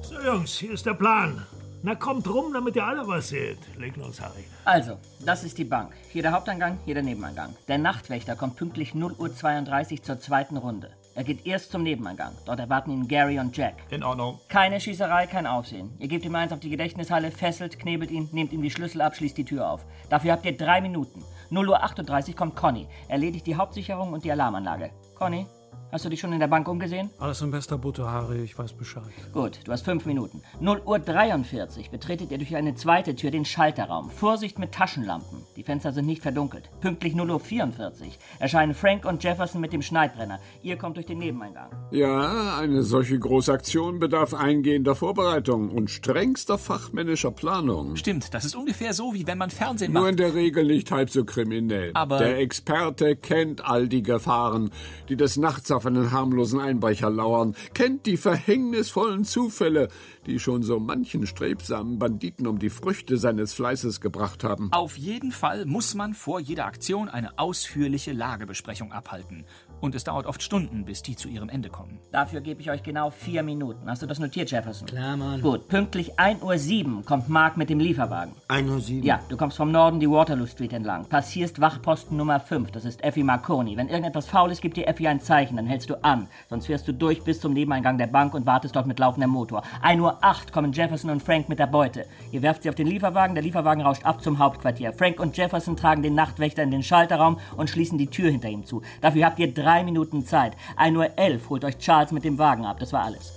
So, 0.03 0.21
Jungs, 0.25 0.59
hier 0.59 0.73
ist 0.73 0.85
der 0.87 0.95
Plan. 0.95 1.47
Na, 1.87 1.95
kommt 1.95 2.27
rum, 2.27 2.53
damit 2.53 2.75
ihr 2.75 2.85
alle 2.85 3.07
was 3.07 3.29
seht. 3.29 3.59
Leg 3.79 3.97
los, 3.97 4.21
Harry. 4.21 4.43
Also, 4.65 4.99
das 5.25 5.45
ist 5.45 5.57
die 5.57 5.63
Bank. 5.63 5.93
Hier 6.09 6.21
der 6.21 6.33
Haupteingang, 6.33 6.79
hier 6.85 6.95
der 6.95 7.05
Nebeneingang. 7.05 7.55
Der 7.69 7.79
Nachtwächter 7.79 8.35
kommt 8.35 8.57
pünktlich 8.57 8.91
0.32 8.91 9.93
Uhr 9.93 10.03
zur 10.03 10.19
zweiten 10.19 10.57
Runde. 10.57 10.91
Er 11.15 11.23
geht 11.23 11.47
erst 11.47 11.71
zum 11.71 11.85
Nebeneingang. 11.85 12.33
Dort 12.45 12.59
erwarten 12.59 12.91
ihn 12.91 13.07
Gary 13.07 13.39
und 13.39 13.57
Jack. 13.57 13.75
In 13.91 14.03
Ordnung. 14.03 14.41
Keine 14.49 14.81
Schießerei, 14.81 15.29
kein 15.29 15.47
Aufsehen. 15.47 15.95
Ihr 16.01 16.09
gebt 16.09 16.25
ihm 16.25 16.35
eins 16.35 16.51
auf 16.51 16.59
die 16.59 16.71
Gedächtnishalle, 16.71 17.31
fesselt, 17.31 17.79
knebelt 17.79 18.11
ihn, 18.11 18.29
nehmt 18.33 18.53
ihm 18.53 18.63
die 18.63 18.71
Schlüssel 18.73 19.01
ab, 19.01 19.15
schließt 19.15 19.39
die 19.39 19.45
Tür 19.45 19.71
auf. 19.71 19.87
Dafür 20.11 20.33
habt 20.33 20.45
ihr 20.45 20.57
drei 20.57 20.81
Minuten. 20.81 21.23
0.38 21.53 22.31
Uhr 22.31 22.35
kommt 22.35 22.57
Conny. 22.57 22.89
Erledigt 23.07 23.47
die 23.47 23.55
Hauptsicherung 23.55 24.13
und 24.13 24.25
die 24.25 24.33
Alarmanlage. 24.33 24.91
Conny, 25.15 25.47
hast 25.93 26.05
du 26.05 26.09
dich 26.09 26.21
schon 26.21 26.33
in 26.33 26.41
der 26.41 26.49
Bank 26.49 26.69
umgesehen? 26.69 27.11
Alles 27.19 27.41
in 27.41 27.51
bester 27.51 27.79
Butter, 27.79 28.11
Harry, 28.11 28.43
ich 28.43 28.59
weiß 28.59 28.73
Bescheid. 28.75 29.03
Gut, 29.33 29.61
du 29.65 29.73
hast 29.73 29.85
fünf 29.85 30.05
Minuten. 30.07 30.43
0 30.61 30.83
Uhr 30.85 30.99
43 30.99 31.91
betretet 31.91 32.31
ihr 32.31 32.39
durch 32.39 32.55
eine 32.57 32.75
zweite 32.75 33.15
Tür 33.15 33.31
den 33.31 33.45
Schalterraum. 33.45 34.11
Vorsicht 34.11 34.59
mit 34.59 34.73
Taschenlampen. 34.73 35.43
Die 35.57 35.63
Fenster 35.63 35.93
sind 35.93 36.07
nicht 36.07 36.23
verdunkelt. 36.23 36.69
Pünktlich 36.81 37.15
0 37.15 37.31
Uhr 37.31 37.41
44 37.41 38.19
erscheinen 38.39 38.75
Frank 38.75 39.05
und 39.07 39.23
Jefferson 39.23 39.61
mit 39.61 39.73
dem 39.73 39.83
Schneidbrenner. 39.83 40.39
Ihr 40.63 40.77
kommt 40.77 40.97
durch 40.97 41.07
den 41.07 41.19
Nebeneingang. 41.19 41.71
Ja, 41.91 42.59
eine 42.59 42.83
solche 42.83 43.19
Großaktion 43.19 43.99
bedarf 43.99 44.35
eingehender 44.35 44.95
Vorbereitung 44.95 45.71
und 45.71 45.91
strengster 45.91 46.59
fachmännischer 46.59 47.31
Planung. 47.31 47.97
Stimmt, 47.97 48.35
das 48.35 48.45
ist 48.45 48.57
ungefähr 48.57 48.93
so, 48.93 49.15
wie 49.15 49.27
wenn 49.27 49.39
man 49.39 49.51
Fernsehen 49.51 49.93
Nur 49.93 50.03
macht. 50.03 50.11
in 50.13 50.17
der 50.19 50.35
Regel 50.35 50.65
nicht 50.67 50.91
halb 50.91 51.11
so 51.11 51.25
kriminell. 51.25 51.93
Aber- 51.95 52.19
der 52.19 52.39
Experte 52.39 53.17
kennt 53.17 53.65
all 53.65 53.89
die 53.89 54.03
Gefahren, 54.03 54.71
die 55.09 55.17
des 55.17 55.37
Nachts 55.37 55.71
auf 55.77 55.87
einen 55.87 56.11
harmlosen 56.11 56.59
Einbrecher 56.59 57.11
lauern, 57.11 57.55
kennt 57.75 58.07
die 58.07 58.17
verhängnisvollen 58.17 59.25
Zufälle, 59.25 59.89
die 60.27 60.41
schon 60.41 60.63
so 60.63 60.81
manchen 60.81 61.27
strebsamen 61.27 61.99
Banditen 61.99 62.47
um 62.47 62.59
die 62.59 62.71
Früchte 62.71 63.19
seines 63.19 63.53
Fleißes 63.53 64.01
gebracht 64.01 64.43
haben. 64.43 64.73
Auf 64.73 64.97
jeden 64.97 65.33
Fall 65.33 65.67
muss 65.67 65.95
man 65.95 66.15
vor 66.15 66.41
jeder 66.41 66.67
Aktion 66.67 67.09
eine 67.09 67.39
ausführliche 67.39 68.13
Lagebesprechung 68.13 68.93
abhalten. 68.93 69.45
Und 69.81 69.95
es 69.95 70.05
dauert 70.05 70.27
oft 70.27 70.43
Stunden, 70.43 70.85
bis 70.85 71.03
die 71.03 71.17
zu 71.17 71.29
ihrem 71.29 71.49
Ende 71.49 71.69
kommen. 71.69 71.99
Dafür 72.11 72.41
gebe 72.41 72.61
ich 72.61 72.71
euch 72.71 72.83
genau 72.83 73.11
vier 73.11 73.43
Minuten. 73.43 73.89
Hast 73.89 74.03
du 74.03 74.07
das 74.07 74.19
notiert, 74.19 74.51
Jefferson? 74.51 74.89
Klar, 74.89 75.17
Mann. 75.17 75.43
Gut, 75.43 75.69
pünktlich 75.69 76.19
1.07 76.19 76.97
Uhr 76.97 77.03
kommt 77.05 77.29
Mark 77.29 77.57
mit 77.57 77.69
dem 77.69 77.79
Lieferwagen. 77.79 78.35
1.07 78.49 78.99
Uhr? 78.99 79.05
Ja, 79.05 79.21
du 79.29 79.37
kommst 79.37 79.57
vom 79.57 79.71
Norden 79.71 80.01
die 80.01 80.11
Waterloo 80.11 80.47
Street 80.47 80.73
entlang. 80.73 81.07
Passierst 81.07 81.61
Wachposten 81.61 82.17
Nummer 82.17 82.41
5, 82.41 82.71
das 82.71 82.85
ist 82.85 83.05
Effi 83.05 83.23
Marconi. 83.23 83.77
Wenn 83.77 83.89
irgendetwas 83.89 84.27
faul 84.27 84.51
ist, 84.51 84.63
gibt 84.63 84.77
dir 84.77 84.89
Effi 84.89 85.07
ein 85.09 85.21
Zeichen, 85.21 85.57
dann 85.57 85.67
hältst 85.67 85.91
du 85.91 86.03
an. 86.03 86.29
Sonst 86.49 86.67
fährst 86.67 86.89
du 86.89 86.93
durch 86.93 87.23
bis 87.23 87.41
zum 87.41 87.53
Nebeneingang 87.53 87.99
der 87.99 88.07
Bank 88.07 88.35
und 88.35 88.47
wartest 88.47 88.75
dort 88.77 88.87
mit 88.87 88.99
laufendem 88.99 89.31
Motor. 89.31 89.63
1.08 89.85 90.01
Uhr 90.01 90.53
kommen 90.53 90.73
Jefferson 90.73 91.11
und 91.11 91.23
Frank 91.23 91.49
mit 91.49 91.59
der 91.59 91.67
Beute. 91.67 92.07
Ihr 92.33 92.43
werft 92.43 92.63
sie 92.63 92.71
auf 92.71 92.75
den 92.75 92.87
Lieferwagen, 92.87 93.35
der 93.35 93.45
Lieferwagen 93.45 93.83
rauscht 93.83 94.05
ab 94.05 94.23
zum 94.23 94.39
Hauptquartier. 94.39 94.93
Frank 94.95 95.21
und 95.21 95.37
Jefferson 95.37 95.77
tragen 95.77 96.03
den 96.03 96.15
Nachtwächter 96.15 96.63
in 96.63 96.71
den 96.71 96.83
Schalterraum 96.83 97.39
und 97.57 97.69
schließen 97.69 97.99
die 97.99 98.09
Tür 98.09 98.31
hinter 98.31 98.49
ihm 98.49 98.65
zu. 98.65 98.83
Dafür 99.03 99.27
habt 99.27 99.39
ihr 99.39 99.53
drei 99.53 99.66
Minuten 99.85 100.25
Zeit. 100.25 100.57
1.11 100.77 101.35
Uhr 101.45 101.51
holt 101.51 101.65
euch 101.65 101.79
Charles 101.79 102.13
mit 102.13 102.25
dem 102.25 102.39
Wagen 102.39 102.65
ab. 102.65 102.79
Das 102.79 102.93
war 102.93 103.05
alles. 103.05 103.33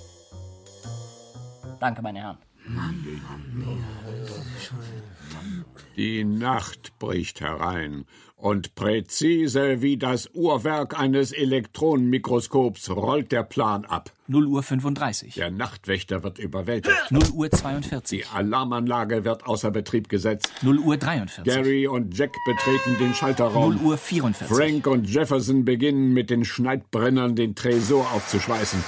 Danke, 1.80 2.01
meine 2.01 2.19
Herren. 2.19 2.38
Die 6.00 6.24
Nacht 6.24 6.97
bricht 6.97 7.41
herein, 7.41 8.06
und 8.38 8.74
präzise 8.74 9.82
wie 9.82 9.97
das 9.97 10.30
Uhrwerk 10.34 10.97
eines 10.97 11.34
Elektronenmikroskops 11.34 12.89
rollt 12.89 13.34
der 13.34 13.43
Plan 13.43 13.84
ab. 13.84 14.14
0 14.28 14.45
Uhr 14.45 14.64
35. 14.64 15.34
Der 15.34 15.52
Nachtwächter 15.52 16.24
wird 16.24 16.39
überwältigt. 16.39 16.95
0 17.10 17.22
Uhr 17.34 17.52
42. 17.52 18.18
Die 18.18 18.26
Alarmanlage 18.34 19.26
wird 19.26 19.45
außer 19.45 19.72
Betrieb 19.72 20.08
gesetzt. 20.08 20.50
0 20.62 20.80
Uhr 20.80 20.95
43. 20.95 21.43
Gary 21.43 21.86
und 21.86 22.18
Jack 22.18 22.32
betreten 22.45 22.97
den 22.97 23.14
Schalterraum. 23.14 23.76
0 23.76 23.86
Uhr 23.86 23.97
44. 23.97 24.58
Frank 24.58 24.88
und 24.88 25.10
Jefferson 25.10 25.66
beginnen 25.66 26.14
mit 26.14 26.30
den 26.30 26.45
Schneidbrennern 26.45 27.36
den 27.36 27.56
Tresor 27.56 28.10
aufzuschweißen. 28.14 28.82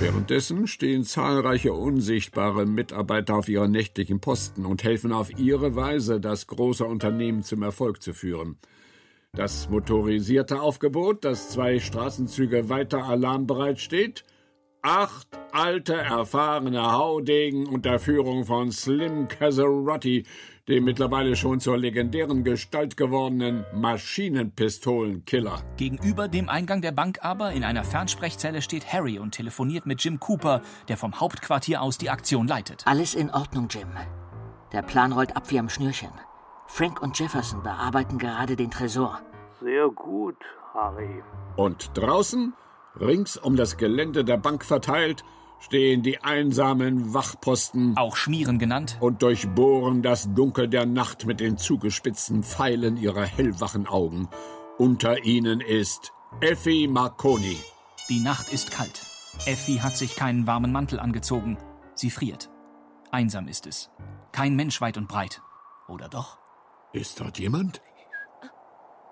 Währenddessen 0.00 0.66
stehen 0.66 1.04
zahlreiche 1.04 1.74
unsichtbare 1.74 2.64
Mitarbeiter 2.64 3.34
auf 3.34 3.50
ihren 3.50 3.70
nächtlichen 3.70 4.18
Posten 4.18 4.64
und 4.64 4.82
helfen 4.82 5.12
auf 5.12 5.38
ihre 5.38 5.76
Weise, 5.76 6.22
das 6.22 6.46
große 6.46 6.86
Unternehmen 6.86 7.42
zum 7.42 7.62
Erfolg 7.62 8.02
zu 8.02 8.14
führen. 8.14 8.56
Das 9.34 9.68
motorisierte 9.68 10.62
Aufgebot, 10.62 11.26
das 11.26 11.50
zwei 11.50 11.80
Straßenzüge 11.80 12.70
weiter 12.70 13.04
alarmbereit 13.04 13.78
steht. 13.78 14.24
Acht 14.80 15.28
alte, 15.52 15.96
erfahrene 15.96 16.92
Haudegen 16.92 17.66
unter 17.66 17.98
Führung 17.98 18.46
von 18.46 18.72
Slim 18.72 19.28
Casarotti, 19.28 20.24
dem 20.70 20.84
mittlerweile 20.84 21.34
schon 21.34 21.58
zur 21.60 21.76
legendären 21.76 22.44
Gestalt 22.44 22.96
gewordenen 22.96 23.64
Maschinenpistolenkiller. 23.74 25.62
Gegenüber 25.76 26.28
dem 26.28 26.48
Eingang 26.48 26.80
der 26.80 26.92
Bank 26.92 27.18
aber 27.22 27.52
in 27.52 27.64
einer 27.64 27.82
Fernsprechzelle 27.82 28.62
steht 28.62 28.92
Harry 28.92 29.18
und 29.18 29.32
telefoniert 29.32 29.84
mit 29.84 30.02
Jim 30.02 30.20
Cooper, 30.20 30.62
der 30.88 30.96
vom 30.96 31.18
Hauptquartier 31.18 31.82
aus 31.82 31.98
die 31.98 32.08
Aktion 32.08 32.46
leitet. 32.46 32.86
Alles 32.86 33.14
in 33.14 33.30
Ordnung, 33.30 33.66
Jim. 33.68 33.88
Der 34.72 34.82
Plan 34.82 35.12
rollt 35.12 35.36
ab 35.36 35.50
wie 35.50 35.58
am 35.58 35.68
Schnürchen. 35.68 36.10
Frank 36.68 37.02
und 37.02 37.18
Jefferson 37.18 37.64
bearbeiten 37.64 38.18
gerade 38.18 38.54
den 38.54 38.70
Tresor. 38.70 39.20
Sehr 39.60 39.88
gut, 39.88 40.36
Harry. 40.72 41.22
Und 41.56 41.90
draußen, 41.94 42.54
rings 43.00 43.36
um 43.36 43.56
das 43.56 43.76
Gelände 43.76 44.24
der 44.24 44.36
Bank 44.36 44.64
verteilt, 44.64 45.24
stehen 45.60 46.02
die 46.02 46.22
einsamen 46.22 47.14
Wachposten, 47.14 47.96
auch 47.96 48.16
Schmieren 48.16 48.58
genannt, 48.58 48.96
und 49.00 49.22
durchbohren 49.22 50.02
das 50.02 50.32
Dunkel 50.34 50.68
der 50.68 50.86
Nacht 50.86 51.26
mit 51.26 51.40
den 51.40 51.56
zugespitzten 51.56 52.42
Pfeilen 52.42 52.96
ihrer 52.96 53.24
hellwachen 53.24 53.86
Augen. 53.86 54.28
Unter 54.78 55.24
ihnen 55.24 55.60
ist 55.60 56.12
Effie 56.40 56.88
Marconi. 56.88 57.58
Die 58.08 58.20
Nacht 58.20 58.52
ist 58.52 58.70
kalt. 58.70 59.02
Effie 59.46 59.80
hat 59.80 59.96
sich 59.96 60.16
keinen 60.16 60.46
warmen 60.46 60.72
Mantel 60.72 60.98
angezogen. 60.98 61.58
Sie 61.94 62.10
friert. 62.10 62.50
Einsam 63.10 63.46
ist 63.46 63.66
es. 63.66 63.90
Kein 64.32 64.56
Mensch 64.56 64.80
weit 64.80 64.96
und 64.96 65.06
breit. 65.08 65.42
Oder 65.86 66.08
doch? 66.08 66.38
Ist 66.92 67.20
dort 67.20 67.38
jemand? 67.38 67.82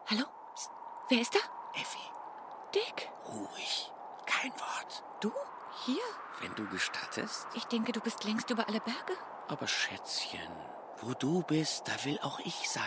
Hallo? 0.07 0.25
Psst. 0.55 0.71
Wer 1.09 1.21
ist 1.21 1.35
da? 1.35 1.39
Effi, 1.75 1.99
Dick. 2.75 3.09
ruhig. 3.29 3.93
Kein 4.27 4.51
Wort. 4.53 5.05
Du? 5.21 5.31
Hier? 5.85 6.03
Wenn 6.41 6.55
du 6.55 6.67
gestattest. 6.67 7.47
Ich 7.55 7.65
denke, 7.65 7.93
du 7.93 8.01
bist 8.01 8.25
längst 8.25 8.51
über 8.51 8.69
alle 8.69 8.81
Berge. 8.81 9.13
Aber 9.49 9.67
Schätzchen, 9.67 10.51
wo 11.01 11.15
du 11.15 11.43
bist, 11.43 11.89
da 11.89 12.05
will 12.05 12.19
auch 12.23 12.39
ich 12.41 12.69
sein. 12.71 12.85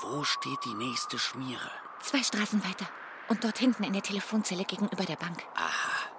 Wo 0.00 0.24
steht 0.24 0.58
die 0.64 0.74
nächste 0.74 1.18
Schmiere? 1.18 1.70
Zwei 2.00 2.22
Straßen 2.22 2.64
weiter. 2.64 2.86
Und 3.28 3.44
dort 3.44 3.58
hinten 3.58 3.84
in 3.84 3.92
der 3.92 4.02
Telefonzelle 4.02 4.64
gegenüber 4.64 5.04
der 5.04 5.16
Bank. 5.16 5.42
Aha. 5.54 6.10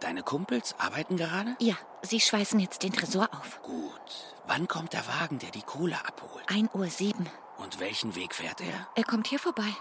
Deine 0.00 0.22
Kumpels 0.22 0.74
arbeiten 0.78 1.16
gerade? 1.16 1.56
Ja, 1.60 1.74
sie 2.02 2.20
schweißen 2.20 2.58
jetzt 2.60 2.82
den 2.82 2.92
Tresor 2.92 3.28
auf. 3.32 3.60
Gut. 3.62 4.34
Wann 4.46 4.66
kommt 4.66 4.92
der 4.92 5.06
Wagen, 5.06 5.38
der 5.38 5.50
die 5.50 5.62
Kohle 5.62 5.98
abholt? 6.06 6.44
1 6.48 6.70
Uhr 6.72 6.86
sieben. 6.86 7.28
Und 7.58 7.80
welchen 7.80 8.14
Weg 8.14 8.34
fährt 8.34 8.60
er? 8.60 8.88
Er 8.94 9.04
kommt 9.04 9.26
hier 9.26 9.38
vorbei. 9.38 9.76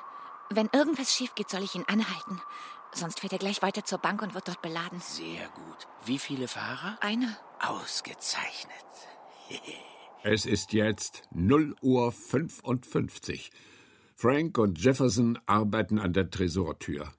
Wenn 0.49 0.69
irgendwas 0.73 1.13
schief 1.13 1.35
geht, 1.35 1.49
soll 1.49 1.63
ich 1.63 1.75
ihn 1.75 1.85
anhalten. 1.87 2.41
Sonst 2.93 3.19
fährt 3.19 3.33
er 3.33 3.39
gleich 3.39 3.61
weiter 3.61 3.83
zur 3.83 3.99
Bank 3.99 4.21
und 4.21 4.33
wird 4.33 4.47
dort 4.47 4.61
beladen. 4.61 4.99
Sehr 4.99 5.47
gut. 5.49 5.87
Wie 6.05 6.19
viele 6.19 6.47
Fahrer? 6.47 6.97
Einer. 7.01 7.37
Ausgezeichnet. 7.59 8.75
Es 10.23 10.45
ist 10.45 10.73
jetzt 10.73 11.23
0 11.31 11.75
Uhr 11.81 12.11
55. 12.11 13.51
Frank 14.15 14.57
und 14.57 14.83
Jefferson 14.83 15.39
arbeiten 15.45 15.99
an 15.99 16.11
der 16.11 16.29
Tresortür. 16.29 17.13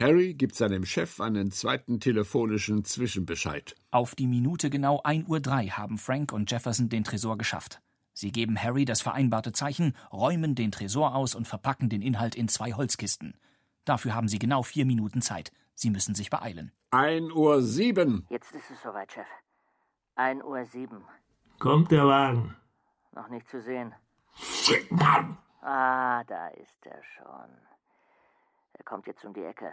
Harry 0.00 0.32
gibt 0.32 0.56
seinem 0.56 0.86
Chef 0.86 1.20
einen 1.20 1.52
zweiten 1.52 2.00
telefonischen 2.00 2.84
Zwischenbescheid. 2.84 3.74
Auf 3.90 4.14
die 4.14 4.26
Minute 4.26 4.70
genau 4.70 5.02
1.03 5.02 5.66
Uhr 5.66 5.76
haben 5.76 5.98
Frank 5.98 6.32
und 6.32 6.50
Jefferson 6.50 6.88
den 6.88 7.04
Tresor 7.04 7.36
geschafft. 7.36 7.82
Sie 8.14 8.32
geben 8.32 8.60
Harry 8.60 8.86
das 8.86 9.02
vereinbarte 9.02 9.52
Zeichen, 9.52 9.94
räumen 10.10 10.54
den 10.54 10.72
Tresor 10.72 11.14
aus 11.14 11.34
und 11.34 11.46
verpacken 11.46 11.90
den 11.90 12.00
Inhalt 12.00 12.34
in 12.34 12.48
zwei 12.48 12.72
Holzkisten. 12.72 13.34
Dafür 13.84 14.14
haben 14.14 14.28
sie 14.28 14.38
genau 14.38 14.62
vier 14.62 14.86
Minuten 14.86 15.22
Zeit. 15.22 15.52
Sie 15.74 15.90
müssen 15.90 16.14
sich 16.14 16.30
beeilen. 16.30 16.72
1 16.90 17.32
Uhr 17.32 17.62
7. 17.62 18.26
Jetzt 18.28 18.52
ist 18.54 18.70
es 18.70 18.82
soweit, 18.82 19.12
Chef. 19.12 19.26
1 20.16 20.42
Uhr 20.44 20.64
sieben. 20.64 21.04
Kommt 21.58 21.90
der 21.90 22.06
Wagen. 22.06 22.56
Noch 23.12 23.28
nicht 23.28 23.48
zu 23.48 23.60
sehen. 23.60 23.94
Shit, 24.34 24.90
Mann! 24.92 25.38
Ah, 25.62 26.22
da 26.24 26.48
ist 26.48 26.86
er 26.86 27.02
schon. 27.02 27.50
Er 28.74 28.84
kommt 28.84 29.06
jetzt 29.06 29.24
um 29.24 29.32
die 29.34 29.44
Ecke. 29.44 29.72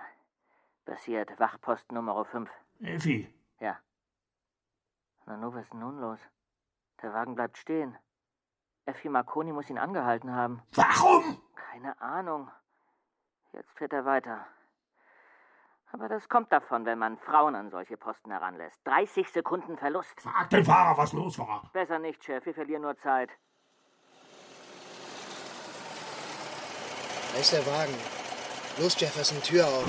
Passiert 0.86 1.38
Wachpost 1.40 1.92
Nummer 1.92 2.24
5. 2.26 2.50
Effi, 2.82 3.34
Ja. 3.60 3.78
Na 5.26 5.36
nu, 5.38 5.54
was 5.54 5.64
ist 5.64 5.74
denn 5.74 5.80
nun 5.80 6.00
los? 6.00 6.20
Der 7.02 7.14
Wagen 7.14 7.36
bleibt 7.36 7.58
stehen. 7.58 7.98
Effi 8.86 9.10
Marconi 9.10 9.52
muss 9.52 9.70
ihn 9.70 9.78
angehalten 9.78 10.34
haben. 10.34 10.62
Warum? 10.76 11.42
Keine 11.56 12.00
Ahnung. 12.02 12.50
Jetzt 13.54 13.72
fährt 13.78 13.94
er 13.94 14.06
weiter. 14.06 14.46
Aber 15.92 16.10
das 16.10 16.28
kommt 16.28 16.52
davon, 16.52 16.86
wenn 16.86 17.00
man 17.00 17.18
Frauen 17.18 17.56
an 17.56 17.70
solche 17.70 17.96
Posten 17.98 18.32
heranlässt. 18.32 18.80
30 18.84 19.32
Sekunden 19.32 19.78
Verlust. 19.78 20.20
Sag 20.20 20.50
dem 20.50 20.66
Fahrer, 20.66 20.98
was 20.98 21.14
los 21.14 21.40
war. 21.40 21.70
Besser 21.72 21.98
nicht, 21.98 22.24
Chef. 22.24 22.46
Wir 22.46 22.54
verlieren 22.54 22.82
nur 22.82 22.98
Zeit. 22.98 23.30
Da 27.34 27.40
ist 27.40 27.54
der 27.54 27.66
Wagen. 27.66 27.94
Los, 28.80 29.00
Jefferson, 29.00 29.42
Tür 29.42 29.66
auf. 29.66 29.86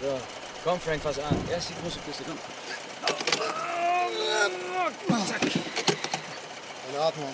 So, 0.00 0.20
komm, 0.64 0.78
Frank, 0.78 1.02
fass 1.02 1.18
an. 1.18 1.36
Erst 1.50 1.70
die 1.70 1.74
große 1.80 1.98
Kiste, 2.00 2.24
komm. 2.24 2.38
Zack. 5.26 5.42
In 5.42 6.98
Ordnung. 6.98 7.28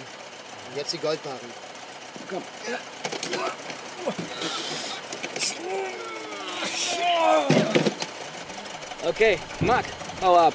Und 0.68 0.76
jetzt 0.76 0.92
die 0.92 0.98
Goldbarren. 0.98 1.52
Komm. 2.30 2.42
Okay, 9.04 9.38
Mark, 9.60 9.84
hau 10.20 10.36
ab. 10.36 10.54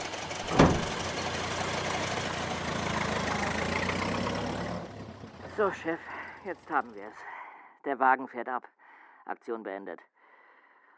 So, 5.56 5.72
Chef, 5.72 6.00
jetzt 6.46 6.70
haben 6.70 6.94
wir 6.96 7.04
es. 7.04 7.16
Der 7.86 8.00
Wagen 8.00 8.28
fährt 8.28 8.50
ab. 8.50 8.68
Aktion 9.26 9.64
beendet. 9.64 10.00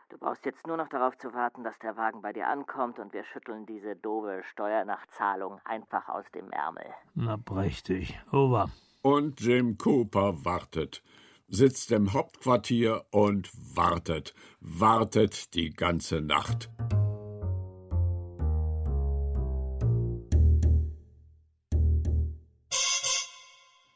Du 0.09 0.17
brauchst 0.17 0.45
jetzt 0.45 0.65
nur 0.65 0.77
noch 0.77 0.87
darauf 0.87 1.17
zu 1.17 1.33
warten, 1.33 1.63
dass 1.63 1.77
der 1.79 1.97
Wagen 1.97 2.21
bei 2.21 2.31
dir 2.31 2.47
ankommt 2.47 2.99
und 2.99 3.13
wir 3.13 3.23
schütteln 3.23 3.65
diese 3.65 3.95
doofe 3.95 4.43
Steuernachzahlung 4.51 5.59
einfach 5.65 6.09
aus 6.09 6.25
dem 6.33 6.51
Ärmel. 6.51 6.85
Na, 7.15 7.37
prächtig. 7.37 8.19
Over. 8.31 8.69
Und 9.01 9.41
Jim 9.41 9.77
Cooper 9.77 10.45
wartet, 10.45 11.03
sitzt 11.47 11.91
im 11.91 12.13
Hauptquartier 12.13 13.05
und 13.11 13.49
wartet, 13.75 14.33
wartet 14.59 15.53
die 15.53 15.71
ganze 15.71 16.21
Nacht. 16.21 16.69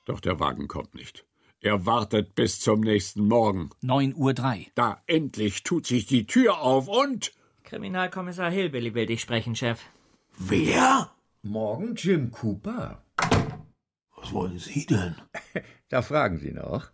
Doch 0.06 0.20
der 0.20 0.40
Wagen 0.40 0.68
kommt 0.68 0.96
nicht. 0.96 1.26
Er 1.62 1.86
wartet 1.86 2.36
bis 2.36 2.60
zum 2.62 2.80
nächsten 2.80 3.28
Morgen. 3.28 3.70
9.03 3.84 4.16
Uhr. 4.16 4.66
Da 4.74 5.04
endlich 5.08 5.64
tut 5.64 5.86
sich 5.86 6.06
die 6.06 6.26
Tür 6.26 6.62
auf 6.62 6.88
und. 6.88 7.34
Kriminalkommissar 7.64 8.50
Hillbilly 8.50 8.96
will 8.96 9.06
dich 9.06 9.22
sprechen, 9.22 9.56
Chef. 9.56 9.82
Wer? 10.38 11.12
Morgen 11.44 11.96
Jim 11.96 12.32
Cooper. 12.32 13.04
Was 14.16 14.34
wollen 14.34 14.58
Sie 14.58 14.86
denn? 14.86 15.16
Da 15.90 16.04
fragen 16.04 16.38
Sie 16.38 16.52
noch. 16.52 16.92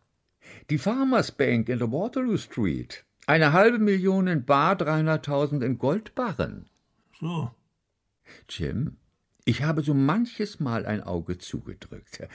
Die 0.69 0.77
Farmers 0.77 1.31
Bank 1.31 1.69
in 1.69 1.79
der 1.79 1.91
Waterloo 1.91 2.37
Street. 2.37 3.05
Eine 3.27 3.53
halbe 3.53 3.79
Million 3.79 4.27
in 4.27 4.45
Bar, 4.45 4.75
300.000 4.75 5.63
in 5.63 5.77
Goldbarren. 5.77 6.69
So. 7.19 7.51
Jim, 8.49 8.97
ich 9.45 9.63
habe 9.63 9.83
so 9.83 9.93
manches 9.93 10.59
Mal 10.59 10.85
ein 10.85 11.01
Auge 11.01 11.37
zugedrückt. 11.37 12.27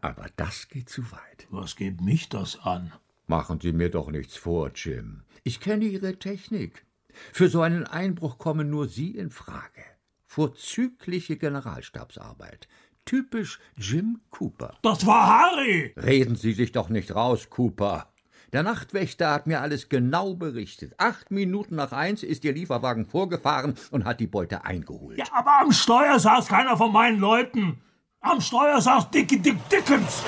Aber 0.00 0.26
das 0.36 0.68
geht 0.68 0.88
zu 0.88 1.10
weit. 1.10 1.46
Was 1.50 1.76
geht 1.76 2.00
mich 2.00 2.28
das 2.28 2.58
an? 2.60 2.92
Machen 3.26 3.60
Sie 3.60 3.72
mir 3.72 3.90
doch 3.90 4.10
nichts 4.10 4.36
vor, 4.36 4.70
Jim. 4.74 5.22
Ich 5.44 5.60
kenne 5.60 5.84
Ihre 5.86 6.18
Technik. 6.18 6.84
Für 7.32 7.48
so 7.48 7.60
einen 7.62 7.84
Einbruch 7.84 8.38
kommen 8.38 8.70
nur 8.70 8.88
Sie 8.88 9.16
in 9.16 9.30
Frage. 9.30 9.84
Vorzügliche 10.26 11.36
Generalstabsarbeit. 11.36 12.68
Typisch 13.10 13.58
Jim 13.76 14.20
Cooper. 14.30 14.74
Das 14.82 15.04
war 15.04 15.26
Harry! 15.26 15.92
Reden 15.96 16.36
Sie 16.36 16.52
sich 16.52 16.70
doch 16.70 16.88
nicht 16.88 17.12
raus, 17.12 17.50
Cooper. 17.50 18.06
Der 18.52 18.62
Nachtwächter 18.62 19.32
hat 19.32 19.48
mir 19.48 19.60
alles 19.60 19.88
genau 19.88 20.34
berichtet. 20.34 20.94
Acht 20.96 21.32
Minuten 21.32 21.74
nach 21.74 21.90
eins 21.90 22.22
ist 22.22 22.44
Ihr 22.44 22.52
Lieferwagen 22.52 23.06
vorgefahren 23.06 23.74
und 23.90 24.04
hat 24.04 24.20
die 24.20 24.28
Beute 24.28 24.64
eingeholt. 24.64 25.18
Ja, 25.18 25.24
aber 25.32 25.58
am 25.62 25.72
Steuer 25.72 26.20
saß 26.20 26.46
keiner 26.46 26.76
von 26.76 26.92
meinen 26.92 27.18
Leuten. 27.18 27.80
Am 28.20 28.40
Steuer 28.40 28.80
saß 28.80 29.10
Dickie 29.10 29.40
Dick 29.40 29.58
Dickens. 29.68 30.22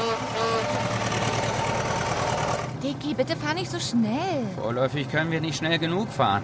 Dicky, 2.83 3.15
bitte 3.15 3.37
fahr 3.37 3.55
nicht 3.55 3.71
so 3.71 3.79
schnell. 3.79 4.45
Vorläufig 4.57 5.09
können 5.09 5.31
wir 5.31 5.41
nicht 5.41 5.57
schnell 5.57 5.79
genug 5.79 6.09
fahren. 6.09 6.43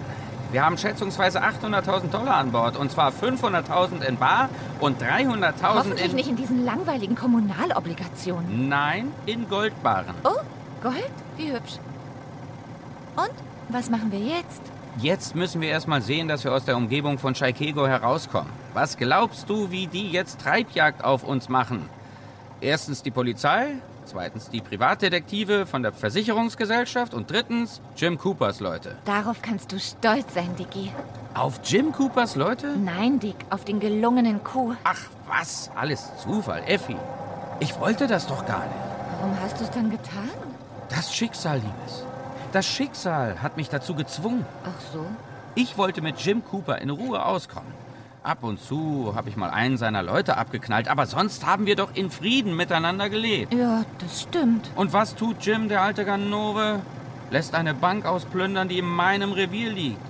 Wir 0.51 0.65
haben 0.65 0.77
schätzungsweise 0.77 1.43
800.000 1.43 2.09
Dollar 2.09 2.37
an 2.37 2.51
Bord. 2.51 2.75
Und 2.75 2.91
zwar 2.91 3.11
500.000 3.11 4.01
in 4.01 4.17
Bar 4.17 4.49
und 4.79 5.01
300.000 5.01 5.53
Hoffentlich 5.63 6.09
in... 6.09 6.15
nicht 6.15 6.29
in 6.29 6.35
diesen 6.35 6.65
langweiligen 6.65 7.15
Kommunalobligationen. 7.15 8.67
Nein, 8.67 9.11
in 9.27 9.47
Goldbarren. 9.47 10.15
Oh, 10.23 10.41
Gold? 10.81 11.11
Wie 11.37 11.53
hübsch. 11.53 11.77
Und 13.15 13.33
was 13.69 13.89
machen 13.89 14.11
wir 14.11 14.19
jetzt? 14.19 14.61
Jetzt 14.97 15.35
müssen 15.35 15.61
wir 15.61 15.69
erstmal 15.69 16.01
sehen, 16.01 16.27
dass 16.27 16.43
wir 16.43 16.51
aus 16.51 16.65
der 16.65 16.75
Umgebung 16.75 17.19
von 17.19 17.35
Shaikego 17.35 17.87
herauskommen. 17.87 18.49
Was 18.73 18.97
glaubst 18.97 19.49
du, 19.49 19.69
wie 19.69 19.87
die 19.87 20.11
jetzt 20.11 20.41
Treibjagd 20.41 21.03
auf 21.03 21.23
uns 21.23 21.47
machen? 21.47 21.87
Erstens 22.59 23.03
die 23.03 23.11
Polizei, 23.11 23.75
zweitens 24.09 24.49
die 24.49 24.61
Privatdetektive 24.61 25.65
von 25.65 25.83
der 25.83 25.93
Versicherungsgesellschaft 25.93 27.13
und 27.13 27.29
drittens 27.31 27.81
Jim 27.95 28.17
Coopers 28.17 28.59
Leute. 28.59 28.97
Darauf 29.05 29.41
kannst 29.41 29.71
du 29.71 29.79
stolz 29.79 30.33
sein, 30.33 30.55
Dicky. 30.57 30.91
Auf 31.33 31.59
Jim 31.63 31.91
Coopers 31.91 32.35
Leute? 32.35 32.75
Nein, 32.77 33.19
Dick, 33.19 33.35
auf 33.49 33.65
den 33.65 33.79
gelungenen 33.79 34.43
Coup. 34.43 34.75
Ach, 34.83 35.01
was? 35.27 35.69
Alles 35.75 36.11
Zufall, 36.17 36.63
Effi. 36.65 36.95
Ich 37.59 37.79
wollte 37.79 38.07
das 38.07 38.25
doch 38.27 38.45
gar 38.45 38.63
nicht. 38.65 38.75
Warum 39.19 39.39
hast 39.41 39.59
du 39.59 39.63
es 39.63 39.71
dann 39.71 39.89
getan? 39.89 40.29
Das 40.89 41.13
Schicksal, 41.13 41.57
Liebes. 41.57 42.03
Das 42.51 42.65
Schicksal 42.65 43.41
hat 43.41 43.57
mich 43.57 43.69
dazu 43.69 43.93
gezwungen. 43.93 44.45
Ach 44.63 44.81
so. 44.91 45.05
Ich 45.55 45.77
wollte 45.77 46.01
mit 46.01 46.19
Jim 46.19 46.43
Cooper 46.43 46.79
in 46.79 46.89
Ruhe 46.89 47.23
auskommen. 47.23 47.71
Ab 48.21 48.43
und 48.43 48.59
zu 48.59 49.13
habe 49.15 49.29
ich 49.29 49.37
mal 49.37 49.49
einen 49.49 49.77
seiner 49.77 50.03
Leute 50.03 50.35
abgeknallt, 50.35 50.89
aber 50.89 51.05
sonst 51.05 51.45
haben 51.45 51.65
wir 51.65 51.77
doch 51.77 51.95
in 51.95 52.11
Frieden 52.11 52.55
miteinander 52.55 53.09
gelebt. 53.09 53.53
Ja, 53.53 53.85
das 53.99 54.23
stimmt. 54.23 54.69
Und 54.75 54.91
was 54.91 55.15
tut 55.15 55.37
Jim, 55.45 55.69
der 55.69 55.81
alte 55.81 56.03
Ganove? 56.03 56.81
Lässt 57.31 57.55
eine 57.55 57.73
Bank 57.73 58.05
ausplündern, 58.05 58.67
die 58.67 58.79
in 58.79 58.87
meinem 58.87 59.31
Revier 59.31 59.71
liegt. 59.71 60.01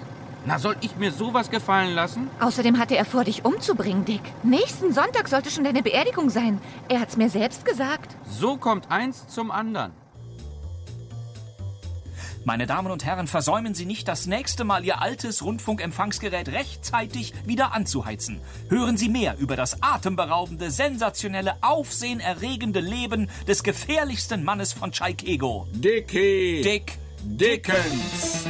Na, 0.45 0.57
soll 0.57 0.75
ich 0.81 0.95
mir 0.95 1.11
sowas 1.11 1.51
gefallen 1.51 1.93
lassen? 1.93 2.29
Außerdem 2.39 2.79
hatte 2.79 2.97
er 2.97 3.05
vor, 3.05 3.25
dich 3.25 3.45
umzubringen, 3.45 4.05
Dick. 4.05 4.21
Nächsten 4.41 4.91
Sonntag 4.91 5.27
sollte 5.27 5.51
schon 5.51 5.65
deine 5.65 5.83
Beerdigung 5.83 6.29
sein. 6.31 6.59
Er 6.87 7.01
hat's 7.01 7.17
mir 7.17 7.29
selbst 7.29 7.65
gesagt. 7.65 8.15
So 8.25 8.57
kommt 8.57 8.89
eins 8.89 9.27
zum 9.27 9.51
anderen. 9.51 9.91
Meine 12.45 12.65
Damen 12.65 12.91
und 12.91 13.05
Herren, 13.05 13.27
versäumen 13.27 13.73
Sie 13.73 13.85
nicht, 13.85 14.07
das 14.07 14.25
nächste 14.25 14.63
Mal 14.63 14.85
Ihr 14.85 15.01
altes 15.01 15.43
Rundfunkempfangsgerät 15.43 16.49
rechtzeitig 16.49 17.33
wieder 17.45 17.73
anzuheizen. 17.73 18.41
Hören 18.69 18.97
Sie 18.97 19.09
mehr 19.09 19.37
über 19.37 19.55
das 19.55 19.83
atemberaubende, 19.83 20.71
sensationelle, 20.71 21.55
aufsehenerregende 21.61 22.79
Leben 22.79 23.29
des 23.47 23.63
gefährlichsten 23.63 24.43
Mannes 24.43 24.73
von 24.73 24.91
Chaikego. 24.91 25.67
Dickie. 25.71 26.61
Dick 26.61 26.97
Dickens. 27.23 28.45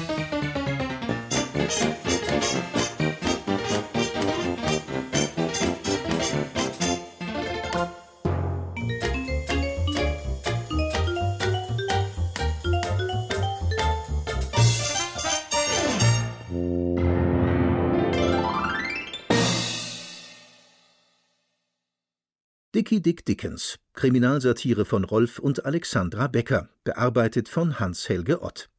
Dickie 22.80 23.02
Dick 23.02 23.26
Dickens, 23.26 23.78
Kriminalsatire 23.92 24.86
von 24.86 25.04
Rolf 25.04 25.38
und 25.38 25.66
Alexandra 25.66 26.28
Becker, 26.28 26.70
bearbeitet 26.86 27.50
von 27.50 27.78
Hans-Helge 27.78 28.42
Ott. 28.42 28.70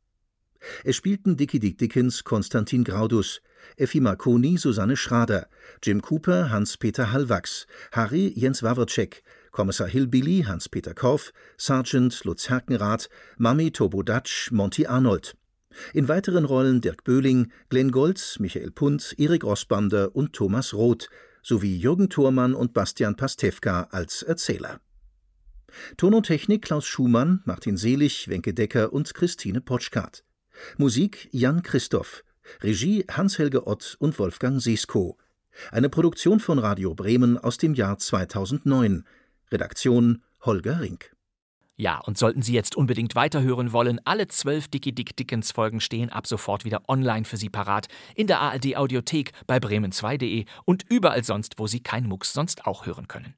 Es 0.84 0.96
spielten 0.96 1.36
Dickie 1.36 1.59
Dick 1.59 1.76
Dickens 1.76 2.24
Konstantin 2.24 2.82
Graudus, 2.82 3.42
Effi 3.76 4.01
Marconi 4.01 4.57
Susanne 4.57 4.96
Schrader, 4.96 5.48
Jim 5.82 6.01
Cooper 6.01 6.48
Hans-Peter 6.48 7.12
Hallwachs, 7.12 7.66
Harry 7.92 8.32
Jens 8.34 8.62
Wawrczek, 8.62 9.22
Kommissar 9.51 9.88
Hillbilly 9.88 10.44
Hans-Peter 10.46 10.94
Korff, 10.94 11.34
Sergeant 11.59 12.24
Lutz 12.24 12.48
Herkenrath, 12.48 13.11
Mami 13.36 13.70
Tobo 13.70 14.03
Dutch 14.03 14.51
Monty 14.51 14.86
Arnold. 14.86 15.36
In 15.92 16.09
weiteren 16.09 16.46
Rollen 16.46 16.80
Dirk 16.80 17.05
Böhling, 17.05 17.53
Glenn 17.68 17.90
Goltz, 17.90 18.38
Michael 18.38 18.70
Punt, 18.70 19.14
Erik 19.18 19.44
Rossbander 19.44 20.16
und 20.16 20.32
Thomas 20.32 20.72
Roth, 20.72 21.11
sowie 21.43 21.76
Jürgen 21.76 22.09
Thormann 22.09 22.55
und 22.55 22.72
Bastian 22.72 23.16
Pastewka 23.16 23.88
als 23.91 24.22
Erzähler. 24.22 24.80
Ton 25.97 26.14
und 26.14 26.26
Technik 26.26 26.62
Klaus 26.62 26.86
Schumann, 26.86 27.43
Martin 27.45 27.76
Selig, 27.76 28.28
Wenke 28.28 28.55
Decker 28.55 28.93
und 28.93 29.14
Christine 29.14 29.61
Potschkat. 29.61 30.24
Musik 30.76 31.28
Jan 31.32 31.62
Christoph. 31.62 32.24
Regie 32.62 33.05
Hans-Helge 33.11 33.66
Ott 33.66 33.97
und 34.01 34.18
Wolfgang 34.18 34.61
Sesko. 34.61 35.16
Eine 35.70 35.88
Produktion 35.88 36.41
von 36.41 36.59
Radio 36.59 36.95
Bremen 36.95 37.38
aus 37.38 37.59
dem 37.59 37.74
Jahr 37.74 37.99
2009. 37.99 39.05
Redaktion 39.51 40.22
Holger 40.41 40.80
Rink. 40.80 41.14
Ja, 41.81 41.99
und 42.01 42.18
sollten 42.18 42.43
Sie 42.43 42.53
jetzt 42.53 42.76
unbedingt 42.76 43.14
weiterhören 43.14 43.72
wollen, 43.72 44.03
alle 44.05 44.28
zwölf 44.28 44.68
Dicky 44.68 44.93
Dick 44.93 45.16
Dickens 45.16 45.51
Folgen 45.51 45.81
stehen 45.81 46.11
ab 46.11 46.26
sofort 46.26 46.66
wieder 46.66 46.83
online 46.89 47.24
für 47.24 47.39
Sie 47.39 47.49
parat. 47.49 47.87
In 48.14 48.26
der 48.26 48.39
ARD 48.39 48.76
Audiothek, 48.76 49.33
bei 49.47 49.57
bremen2.de 49.57 50.45
und 50.66 50.85
überall 50.91 51.24
sonst, 51.24 51.55
wo 51.57 51.66
Sie 51.66 51.81
kein 51.81 52.05
Mucks 52.07 52.35
sonst 52.35 52.66
auch 52.66 52.85
hören 52.85 53.09
können. 53.09 53.35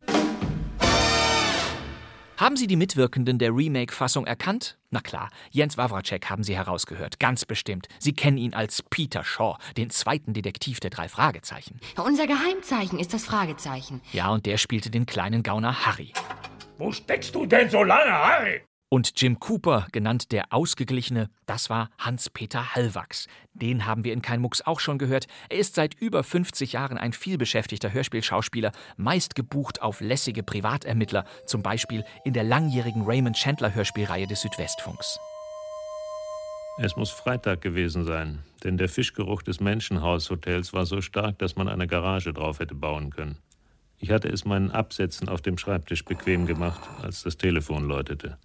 Haben 2.36 2.56
Sie 2.56 2.66
die 2.66 2.74
Mitwirkenden 2.74 3.38
der 3.38 3.54
Remake-Fassung 3.54 4.26
erkannt? 4.26 4.76
Na 4.90 4.98
klar, 4.98 5.30
Jens 5.52 5.76
Wawracek 5.76 6.28
haben 6.28 6.42
Sie 6.42 6.56
herausgehört, 6.56 7.20
ganz 7.20 7.44
bestimmt. 7.44 7.86
Sie 8.00 8.12
kennen 8.12 8.38
ihn 8.38 8.54
als 8.54 8.82
Peter 8.82 9.22
Shaw, 9.22 9.56
den 9.76 9.90
zweiten 9.90 10.32
Detektiv 10.32 10.80
der 10.80 10.90
drei 10.90 11.08
Fragezeichen. 11.08 11.78
Unser 12.04 12.26
Geheimzeichen 12.26 12.98
ist 12.98 13.14
das 13.14 13.24
Fragezeichen. 13.24 14.00
Ja, 14.12 14.32
und 14.32 14.46
der 14.46 14.56
spielte 14.56 14.90
den 14.90 15.06
kleinen 15.06 15.44
Gauner 15.44 15.86
Harry. 15.86 16.12
Wo 16.82 16.90
steckst 16.90 17.32
du 17.36 17.46
denn 17.46 17.70
so 17.70 17.84
lange, 17.84 18.10
Harry? 18.10 18.60
Und 18.88 19.12
Jim 19.14 19.38
Cooper, 19.38 19.86
genannt 19.92 20.32
der 20.32 20.52
Ausgeglichene, 20.52 21.30
das 21.46 21.70
war 21.70 21.90
Hans-Peter 21.96 22.74
Hallwachs. 22.74 23.28
Den 23.52 23.86
haben 23.86 24.02
wir 24.02 24.12
in 24.12 24.20
Kein 24.20 24.40
Mucks 24.40 24.62
auch 24.62 24.80
schon 24.80 24.98
gehört. 24.98 25.28
Er 25.48 25.58
ist 25.58 25.76
seit 25.76 25.94
über 25.94 26.24
50 26.24 26.72
Jahren 26.72 26.98
ein 26.98 27.12
vielbeschäftigter 27.12 27.92
Hörspielschauspieler, 27.92 28.72
meist 28.96 29.36
gebucht 29.36 29.80
auf 29.80 30.00
lässige 30.00 30.42
Privatermittler, 30.42 31.24
zum 31.46 31.62
Beispiel 31.62 32.04
in 32.24 32.32
der 32.32 32.42
langjährigen 32.42 33.04
Raymond 33.06 33.36
Chandler 33.36 33.72
Hörspielreihe 33.72 34.26
des 34.26 34.40
Südwestfunks. 34.40 35.20
Es 36.78 36.96
muss 36.96 37.10
Freitag 37.10 37.60
gewesen 37.60 38.04
sein, 38.04 38.40
denn 38.64 38.76
der 38.76 38.88
Fischgeruch 38.88 39.42
des 39.42 39.60
Menschenhaushotels 39.60 40.72
war 40.72 40.84
so 40.84 41.00
stark, 41.00 41.38
dass 41.38 41.54
man 41.54 41.68
eine 41.68 41.86
Garage 41.86 42.32
drauf 42.32 42.58
hätte 42.58 42.74
bauen 42.74 43.10
können. 43.10 43.38
Ich 44.02 44.10
hatte 44.10 44.28
es 44.28 44.44
meinen 44.44 44.72
Absätzen 44.72 45.28
auf 45.28 45.42
dem 45.42 45.56
Schreibtisch 45.56 46.04
bequem 46.04 46.44
gemacht, 46.44 46.80
als 47.02 47.22
das 47.22 47.36
Telefon 47.36 47.86
läutete. 47.86 48.36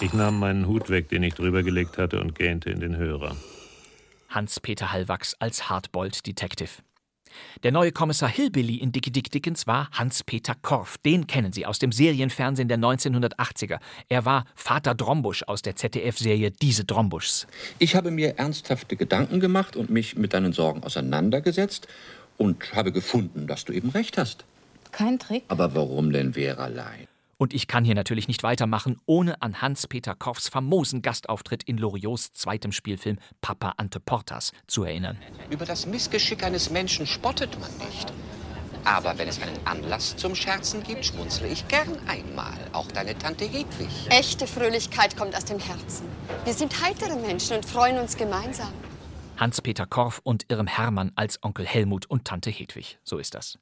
Ich 0.00 0.12
nahm 0.12 0.40
meinen 0.40 0.66
Hut 0.66 0.90
weg, 0.90 1.08
den 1.10 1.22
ich 1.22 1.34
drüber 1.34 1.62
gelegt 1.62 1.96
hatte, 1.96 2.20
und 2.20 2.34
gähnte 2.34 2.70
in 2.70 2.80
den 2.80 2.96
Hörer. 2.96 3.36
Hans-Peter 4.30 4.90
Hallwachs 4.90 5.36
als 5.38 5.70
Hardboiled 5.70 6.26
Detective. 6.26 6.70
Der 7.62 7.70
neue 7.70 7.92
Kommissar 7.92 8.28
Hillbilly 8.28 8.74
in 8.78 8.90
Dickie 8.90 9.12
Dick 9.12 9.30
Dickens 9.30 9.68
war 9.68 9.88
Hans-Peter 9.92 10.56
Korff. 10.60 10.98
Den 10.98 11.28
kennen 11.28 11.52
Sie 11.52 11.66
aus 11.66 11.78
dem 11.78 11.92
Serienfernsehen 11.92 12.66
der 12.66 12.78
1980er. 12.78 13.78
Er 14.08 14.24
war 14.24 14.44
Vater 14.56 14.96
Drombusch 14.96 15.44
aus 15.44 15.62
der 15.62 15.76
ZDF-Serie 15.76 16.50
Diese 16.50 16.84
Drombuschs. 16.84 17.46
Ich 17.78 17.94
habe 17.94 18.10
mir 18.10 18.38
ernsthafte 18.38 18.96
Gedanken 18.96 19.38
gemacht 19.38 19.76
und 19.76 19.90
mich 19.90 20.16
mit 20.16 20.34
deinen 20.34 20.52
Sorgen 20.52 20.82
auseinandergesetzt 20.82 21.86
und 22.38 22.74
habe 22.74 22.90
gefunden, 22.90 23.46
dass 23.46 23.64
du 23.64 23.72
eben 23.72 23.90
recht 23.90 24.18
hast. 24.18 24.44
Kein 24.94 25.18
Trick. 25.18 25.42
Aber 25.48 25.74
warum 25.74 26.12
denn 26.12 26.34
Veralein? 26.34 27.08
Und 27.36 27.52
ich 27.52 27.66
kann 27.66 27.84
hier 27.84 27.96
natürlich 27.96 28.28
nicht 28.28 28.44
weitermachen, 28.44 29.00
ohne 29.06 29.42
an 29.42 29.60
Hans-Peter 29.60 30.14
Korffs 30.14 30.48
famosen 30.48 31.02
Gastauftritt 31.02 31.64
in 31.64 31.78
Loriots 31.78 32.32
zweitem 32.32 32.70
Spielfilm 32.70 33.18
Papa 33.40 33.74
Ante 33.76 33.98
Portas 33.98 34.52
zu 34.68 34.84
erinnern. 34.84 35.18
Über 35.50 35.64
das 35.64 35.86
Missgeschick 35.86 36.44
eines 36.44 36.70
Menschen 36.70 37.08
spottet 37.08 37.58
man 37.58 37.70
nicht. 37.88 38.12
Aber 38.84 39.18
wenn 39.18 39.26
es 39.26 39.42
einen 39.42 39.58
Anlass 39.66 40.16
zum 40.16 40.36
Scherzen 40.36 40.84
gibt, 40.84 41.06
schmunzle 41.06 41.48
ich 41.48 41.66
gern 41.66 41.98
einmal. 42.06 42.56
Auch 42.72 42.86
deine 42.92 43.18
Tante 43.18 43.46
Hedwig. 43.46 43.88
Echte 44.10 44.46
Fröhlichkeit 44.46 45.16
kommt 45.16 45.34
aus 45.36 45.44
dem 45.44 45.58
Herzen. 45.58 46.06
Wir 46.44 46.54
sind 46.54 46.84
heitere 46.84 47.16
Menschen 47.16 47.56
und 47.56 47.66
freuen 47.66 47.98
uns 47.98 48.16
gemeinsam. 48.16 48.72
Hans-Peter 49.38 49.86
Korff 49.86 50.20
und 50.22 50.48
Irm 50.52 50.68
Hermann 50.68 51.10
als 51.16 51.42
Onkel 51.42 51.66
Helmut 51.66 52.06
und 52.06 52.24
Tante 52.26 52.50
Hedwig. 52.50 53.00
So 53.02 53.18
ist 53.18 53.34
das. 53.34 53.58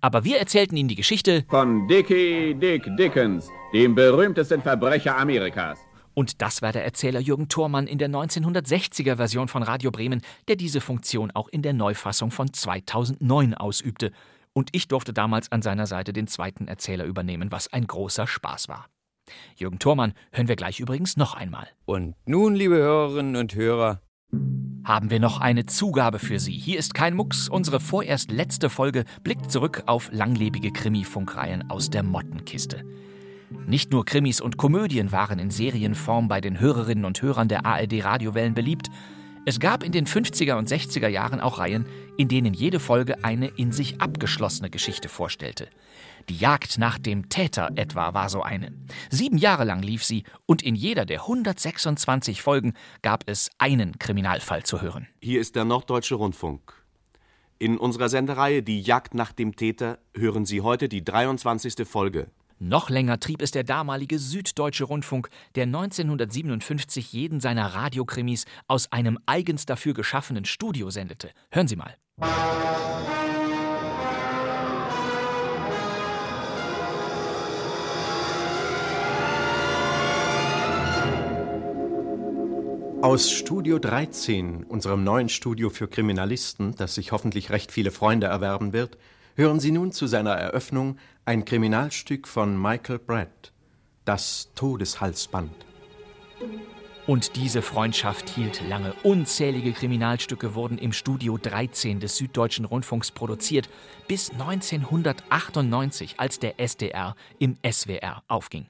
Aber 0.00 0.24
wir 0.24 0.38
erzählten 0.38 0.76
Ihnen 0.76 0.88
die 0.88 0.94
Geschichte 0.94 1.44
von 1.48 1.86
Dickie 1.88 2.54
Dick 2.54 2.84
Dickens, 2.96 3.50
dem 3.72 3.94
berühmtesten 3.94 4.62
Verbrecher 4.62 5.16
Amerikas. 5.16 5.78
Und 6.14 6.40
das 6.40 6.62
war 6.62 6.72
der 6.72 6.84
Erzähler 6.84 7.20
Jürgen 7.20 7.48
Thormann 7.48 7.86
in 7.86 7.98
der 7.98 8.08
1960er 8.08 9.16
Version 9.16 9.48
von 9.48 9.62
Radio 9.62 9.90
Bremen, 9.90 10.22
der 10.48 10.56
diese 10.56 10.80
Funktion 10.80 11.30
auch 11.30 11.48
in 11.48 11.60
der 11.60 11.74
Neufassung 11.74 12.30
von 12.30 12.52
2009 12.52 13.52
ausübte. 13.52 14.12
Und 14.54 14.70
ich 14.72 14.88
durfte 14.88 15.12
damals 15.12 15.52
an 15.52 15.60
seiner 15.60 15.86
Seite 15.86 16.14
den 16.14 16.26
zweiten 16.26 16.68
Erzähler 16.68 17.04
übernehmen, 17.04 17.52
was 17.52 17.70
ein 17.70 17.86
großer 17.86 18.26
Spaß 18.26 18.68
war. 18.68 18.86
Jürgen 19.56 19.78
Thormann 19.78 20.14
hören 20.32 20.48
wir 20.48 20.56
gleich 20.56 20.80
übrigens 20.80 21.18
noch 21.18 21.34
einmal. 21.34 21.68
Und 21.84 22.14
nun, 22.24 22.54
liebe 22.54 22.76
Hörerinnen 22.76 23.36
und 23.36 23.54
Hörer, 23.54 24.00
haben 24.86 25.10
wir 25.10 25.18
noch 25.18 25.40
eine 25.40 25.66
Zugabe 25.66 26.20
für 26.20 26.38
Sie. 26.38 26.52
Hier 26.52 26.78
ist 26.78 26.94
kein 26.94 27.14
Mucks. 27.14 27.48
Unsere 27.48 27.80
vorerst 27.80 28.30
letzte 28.30 28.70
Folge 28.70 29.04
blickt 29.24 29.50
zurück 29.50 29.82
auf 29.86 30.10
langlebige 30.12 30.70
Krimi-Funkreihen 30.70 31.68
aus 31.70 31.90
der 31.90 32.04
Mottenkiste. 32.04 32.84
Nicht 33.66 33.90
nur 33.90 34.04
Krimis 34.04 34.40
und 34.40 34.56
Komödien 34.56 35.10
waren 35.10 35.40
in 35.40 35.50
Serienform 35.50 36.28
bei 36.28 36.40
den 36.40 36.60
Hörerinnen 36.60 37.04
und 37.04 37.20
Hörern 37.20 37.48
der 37.48 37.66
ARD-Radiowellen 37.66 38.54
beliebt. 38.54 38.88
Es 39.44 39.58
gab 39.58 39.82
in 39.82 39.90
den 39.90 40.06
50er 40.06 40.56
und 40.56 40.68
60er 40.68 41.08
Jahren 41.08 41.40
auch 41.40 41.58
Reihen, 41.58 41.86
in 42.16 42.28
denen 42.28 42.54
jede 42.54 42.78
Folge 42.78 43.24
eine 43.24 43.48
in 43.48 43.72
sich 43.72 44.00
abgeschlossene 44.00 44.70
Geschichte 44.70 45.08
vorstellte. 45.08 45.68
Die 46.28 46.36
Jagd 46.36 46.78
nach 46.78 46.98
dem 46.98 47.28
Täter 47.28 47.70
etwa 47.76 48.12
war 48.12 48.28
so 48.28 48.42
eine. 48.42 48.72
Sieben 49.10 49.38
Jahre 49.38 49.64
lang 49.64 49.80
lief 49.82 50.02
sie 50.02 50.24
und 50.44 50.60
in 50.62 50.74
jeder 50.74 51.04
der 51.04 51.20
126 51.20 52.42
Folgen 52.42 52.74
gab 53.02 53.22
es 53.26 53.50
einen 53.58 53.98
Kriminalfall 53.98 54.64
zu 54.64 54.82
hören. 54.82 55.06
Hier 55.22 55.40
ist 55.40 55.54
der 55.54 55.64
Norddeutsche 55.64 56.16
Rundfunk. 56.16 56.72
In 57.58 57.78
unserer 57.78 58.08
Sendereihe 58.08 58.62
Die 58.62 58.80
Jagd 58.80 59.14
nach 59.14 59.32
dem 59.32 59.56
Täter 59.56 59.98
hören 60.14 60.44
Sie 60.44 60.60
heute 60.60 60.88
die 60.88 61.04
23. 61.04 61.86
Folge. 61.86 62.28
Noch 62.58 62.90
länger 62.90 63.20
trieb 63.20 63.40
es 63.40 63.50
der 63.50 63.64
damalige 63.64 64.18
Süddeutsche 64.18 64.84
Rundfunk, 64.84 65.28
der 65.54 65.64
1957 65.64 67.12
jeden 67.12 67.38
seiner 67.38 67.66
Radiokrimis 67.66 68.46
aus 68.66 68.90
einem 68.90 69.18
eigens 69.26 69.66
dafür 69.66 69.94
geschaffenen 69.94 70.44
Studio 70.44 70.90
sendete. 70.90 71.30
Hören 71.50 71.68
Sie 71.68 71.76
mal. 71.76 71.96
Aus 83.06 83.30
Studio 83.30 83.78
13, 83.78 84.64
unserem 84.64 85.04
neuen 85.04 85.28
Studio 85.28 85.70
für 85.70 85.86
Kriminalisten, 85.86 86.74
das 86.74 86.96
sich 86.96 87.12
hoffentlich 87.12 87.50
recht 87.50 87.70
viele 87.70 87.92
Freunde 87.92 88.26
erwerben 88.26 88.72
wird, 88.72 88.98
hören 89.36 89.60
Sie 89.60 89.70
nun 89.70 89.92
zu 89.92 90.08
seiner 90.08 90.32
Eröffnung 90.32 90.98
ein 91.24 91.44
Kriminalstück 91.44 92.26
von 92.26 92.60
Michael 92.60 92.98
Brett, 92.98 93.52
Das 94.04 94.50
Todeshalsband. 94.56 95.52
Und 97.06 97.36
diese 97.36 97.62
Freundschaft 97.62 98.28
hielt 98.28 98.60
lange. 98.68 98.92
Unzählige 99.04 99.70
Kriminalstücke 99.70 100.56
wurden 100.56 100.76
im 100.76 100.92
Studio 100.92 101.38
13 101.40 102.00
des 102.00 102.16
Süddeutschen 102.16 102.64
Rundfunks 102.64 103.12
produziert, 103.12 103.68
bis 104.08 104.32
1998, 104.32 106.18
als 106.18 106.40
der 106.40 106.58
SDR 106.58 107.14
im 107.38 107.56
SWR 107.64 108.24
aufging. 108.26 108.66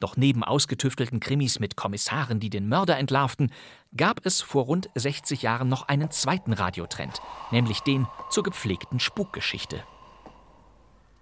Doch 0.00 0.16
neben 0.16 0.44
ausgetüftelten 0.44 1.20
Krimis 1.20 1.58
mit 1.58 1.76
Kommissaren, 1.76 2.40
die 2.40 2.50
den 2.50 2.68
Mörder 2.68 2.98
entlarvten, 2.98 3.52
gab 3.96 4.24
es 4.24 4.40
vor 4.40 4.64
rund 4.64 4.88
60 4.94 5.42
Jahren 5.42 5.68
noch 5.68 5.88
einen 5.88 6.10
zweiten 6.10 6.52
Radiotrend, 6.52 7.20
nämlich 7.50 7.80
den 7.80 8.06
zur 8.30 8.42
gepflegten 8.44 9.00
Spukgeschichte. 9.00 9.82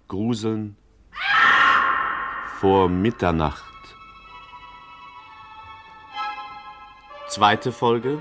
Gruseln 0.07 0.77
vor 2.59 2.89
Mitternacht. 2.89 3.63
Zweite 7.27 7.71
Folge 7.71 8.19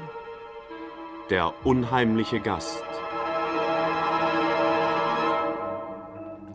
Der 1.30 1.54
unheimliche 1.64 2.40
Gast. 2.40 2.95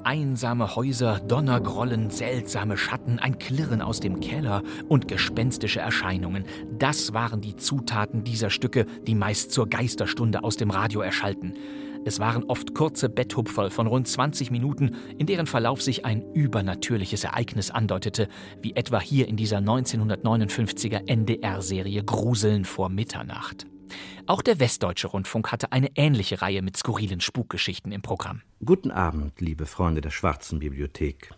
Einsame 0.03 0.75
Häuser, 0.75 1.19
Donnergrollen, 1.19 2.09
seltsame 2.09 2.77
Schatten, 2.77 3.19
ein 3.19 3.39
Klirren 3.39 3.81
aus 3.81 3.99
dem 3.99 4.19
Keller 4.19 4.63
und 4.89 5.07
gespenstische 5.07 5.79
Erscheinungen. 5.79 6.45
Das 6.77 7.13
waren 7.13 7.41
die 7.41 7.55
Zutaten 7.55 8.23
dieser 8.23 8.49
Stücke, 8.49 8.85
die 9.07 9.15
meist 9.15 9.51
zur 9.51 9.69
Geisterstunde 9.69 10.43
aus 10.43 10.57
dem 10.57 10.71
Radio 10.71 11.01
erschallten. 11.01 11.53
Es 12.03 12.19
waren 12.19 12.43
oft 12.45 12.73
kurze 12.73 13.09
Betthupferl 13.09 13.69
von 13.69 13.85
rund 13.85 14.07
20 14.07 14.49
Minuten, 14.49 14.95
in 15.19 15.27
deren 15.27 15.45
Verlauf 15.45 15.81
sich 15.81 16.03
ein 16.03 16.23
übernatürliches 16.33 17.23
Ereignis 17.23 17.69
andeutete, 17.69 18.27
wie 18.61 18.75
etwa 18.75 18.99
hier 18.99 19.27
in 19.27 19.37
dieser 19.37 19.59
1959er 19.59 21.07
NDR-Serie 21.07 22.03
Gruseln 22.03 22.65
vor 22.65 22.89
Mitternacht. 22.89 23.70
Auch 24.27 24.41
der 24.41 24.59
Westdeutsche 24.59 25.07
Rundfunk 25.07 25.51
hatte 25.51 25.71
eine 25.71 25.89
ähnliche 25.95 26.41
Reihe 26.41 26.61
mit 26.61 26.77
skurrilen 26.77 27.21
Spukgeschichten 27.21 27.91
im 27.91 28.01
Programm. 28.01 28.41
Guten 28.63 28.91
Abend, 28.91 29.41
liebe 29.41 29.65
Freunde 29.65 30.01
der 30.01 30.11
Schwarzen 30.11 30.59
Bibliothek. 30.59 31.31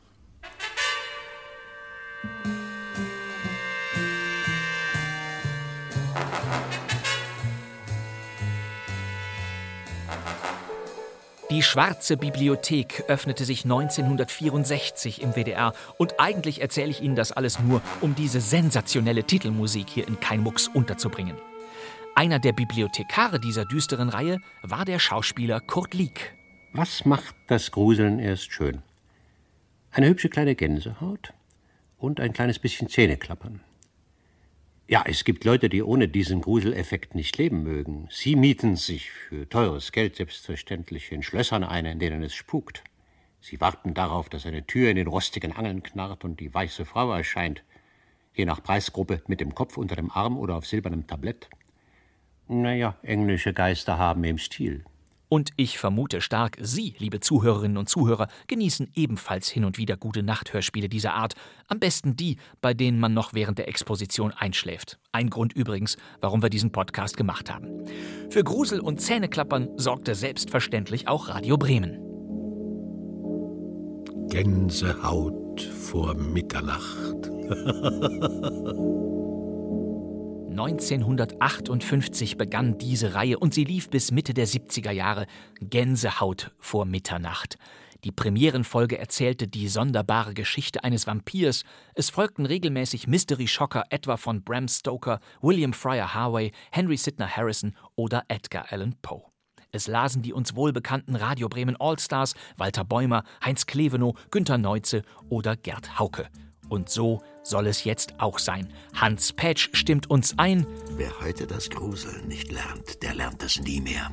Die 11.53 11.61
Schwarze 11.61 12.17
Bibliothek 12.17 13.03
öffnete 13.07 13.45
sich 13.45 13.63
1964 13.63 15.21
im 15.21 15.35
WDR 15.35 15.73
und 15.99 16.19
eigentlich 16.19 16.61
erzähle 16.61 16.89
ich 16.89 17.01
Ihnen 17.03 17.15
das 17.15 17.31
alles 17.31 17.59
nur, 17.59 17.79
um 18.01 18.15
diese 18.15 18.41
sensationelle 18.41 19.23
Titelmusik 19.23 19.87
hier 19.87 20.07
in 20.07 20.19
Kein 20.19 20.41
Mucks 20.41 20.67
unterzubringen. 20.67 21.37
Einer 22.15 22.37
der 22.37 22.53
Bibliothekare 22.53 23.39
dieser 23.39 23.65
düsteren 23.65 24.09
Reihe 24.09 24.39
war 24.61 24.85
der 24.85 24.99
Schauspieler 24.99 25.59
Kurt 25.59 25.95
Lieck. 25.95 26.35
Was 26.71 27.05
macht 27.05 27.35
das 27.47 27.71
Gruseln 27.71 28.19
erst 28.19 28.51
schön? 28.53 28.83
Eine 29.89 30.09
hübsche 30.09 30.29
kleine 30.29 30.53
Gänsehaut 30.53 31.33
und 31.97 32.19
ein 32.19 32.31
kleines 32.31 32.59
bisschen 32.59 32.87
Zähneklappern. 32.87 33.61
Ja, 34.87 35.03
es 35.07 35.23
gibt 35.23 35.43
Leute, 35.43 35.69
die 35.69 35.81
ohne 35.81 36.07
diesen 36.07 36.41
Gruseleffekt 36.41 37.15
nicht 37.15 37.35
leben 37.39 37.63
mögen. 37.63 38.07
Sie 38.11 38.35
mieten 38.35 38.75
sich 38.75 39.09
für 39.09 39.49
teures 39.49 39.91
Geld 39.91 40.15
selbstverständlich 40.15 41.11
in 41.11 41.23
Schlössern 41.23 41.63
ein, 41.63 41.85
in 41.85 41.97
denen 41.97 42.21
es 42.21 42.35
spukt. 42.35 42.83
Sie 43.41 43.59
warten 43.59 43.95
darauf, 43.95 44.29
dass 44.29 44.45
eine 44.45 44.67
Tür 44.67 44.91
in 44.91 44.97
den 44.97 45.07
rostigen 45.07 45.51
Angeln 45.51 45.81
knarrt 45.81 46.23
und 46.23 46.39
die 46.39 46.53
weiße 46.53 46.85
Frau 46.85 47.11
erscheint, 47.11 47.63
je 48.35 48.45
nach 48.45 48.61
Preisgruppe 48.61 49.23
mit 49.25 49.39
dem 49.39 49.55
Kopf 49.55 49.77
unter 49.77 49.95
dem 49.95 50.11
Arm 50.11 50.37
oder 50.37 50.55
auf 50.55 50.67
silbernem 50.67 51.07
Tablett. 51.07 51.49
Naja, 52.47 52.95
englische 53.01 53.53
Geister 53.53 53.97
haben 53.97 54.23
im 54.23 54.37
Stil. 54.37 54.83
Und 55.33 55.49
ich 55.55 55.79
vermute 55.79 56.21
stark, 56.21 56.57
Sie, 56.61 56.93
liebe 56.99 57.19
Zuhörerinnen 57.19 57.77
und 57.77 57.89
Zuhörer, 57.89 58.27
genießen 58.45 58.91
ebenfalls 58.93 59.49
hin 59.49 59.65
und 59.65 59.79
wieder 59.79 59.97
gute 59.97 60.21
Nachthörspiele 60.21 60.89
dieser 60.89 61.15
Art. 61.15 61.33
Am 61.67 61.79
besten 61.79 62.15
die, 62.15 62.37
bei 62.61 62.75
denen 62.75 62.99
man 62.99 63.15
noch 63.15 63.33
während 63.33 63.57
der 63.57 63.67
Exposition 63.67 64.31
einschläft. 64.31 64.99
Ein 65.11 65.31
Grund 65.31 65.51
übrigens, 65.53 65.97
warum 66.21 66.43
wir 66.43 66.51
diesen 66.51 66.71
Podcast 66.71 67.17
gemacht 67.17 67.51
haben. 67.51 67.83
Für 68.29 68.43
Grusel 68.43 68.79
und 68.79 69.01
Zähneklappern 69.01 69.69
sorgte 69.75 70.13
selbstverständlich 70.13 71.07
auch 71.07 71.29
Radio 71.29 71.57
Bremen. 71.57 71.97
Gänsehaut 74.29 75.61
vor 75.61 76.13
Mitternacht. 76.13 77.31
1958 80.53 82.37
begann 82.37 82.77
diese 82.77 83.15
Reihe 83.15 83.39
und 83.39 83.55
sie 83.55 83.63
lief 83.63 83.89
bis 83.89 84.11
Mitte 84.11 84.35
der 84.35 84.47
70er 84.47 84.91
Jahre. 84.91 85.25
Gänsehaut 85.59 86.51
vor 86.59 86.85
Mitternacht. 86.85 87.57
Die 88.03 88.11
Premierenfolge 88.11 88.99
erzählte 88.99 89.47
die 89.47 89.67
sonderbare 89.67 90.33
Geschichte 90.35 90.83
eines 90.83 91.07
Vampirs. 91.07 91.63
Es 91.95 92.11
folgten 92.11 92.45
regelmäßig 92.45 93.07
Mystery-Schocker 93.07 93.85
etwa 93.89 94.17
von 94.17 94.43
Bram 94.43 94.67
Stoker, 94.67 95.19
William 95.41 95.73
Fryer 95.73 96.13
Harvey, 96.13 96.51
Henry 96.71 96.97
Sidner 96.97 97.29
Harrison 97.29 97.75
oder 97.95 98.23
Edgar 98.27 98.71
Allan 98.71 98.95
Poe. 99.01 99.23
Es 99.71 99.87
lasen 99.87 100.21
die 100.21 100.33
uns 100.33 100.55
wohlbekannten 100.55 101.15
Radio 101.15 101.49
Bremen 101.49 101.77
Allstars 101.79 102.35
Walter 102.57 102.83
Bäumer, 102.83 103.23
Heinz 103.43 103.65
Klevenow, 103.65 104.13
Günter 104.29 104.59
Neuze 104.59 105.01
oder 105.29 105.55
Gerd 105.55 105.97
Hauke. 105.97 106.29
Und 106.69 106.89
so 106.89 107.21
soll 107.43 107.67
es 107.67 107.83
jetzt 107.83 108.19
auch 108.19 108.39
sein. 108.39 108.67
Hans 108.95 109.33
Petsch 109.33 109.69
stimmt 109.73 110.09
uns 110.09 110.37
ein. 110.39 110.65
Wer 110.91 111.19
heute 111.21 111.45
das 111.45 111.69
Gruseln 111.69 112.27
nicht 112.27 112.51
lernt, 112.51 113.03
der 113.03 113.13
lernt 113.13 113.43
es 113.43 113.59
nie 113.59 113.81
mehr. 113.81 114.11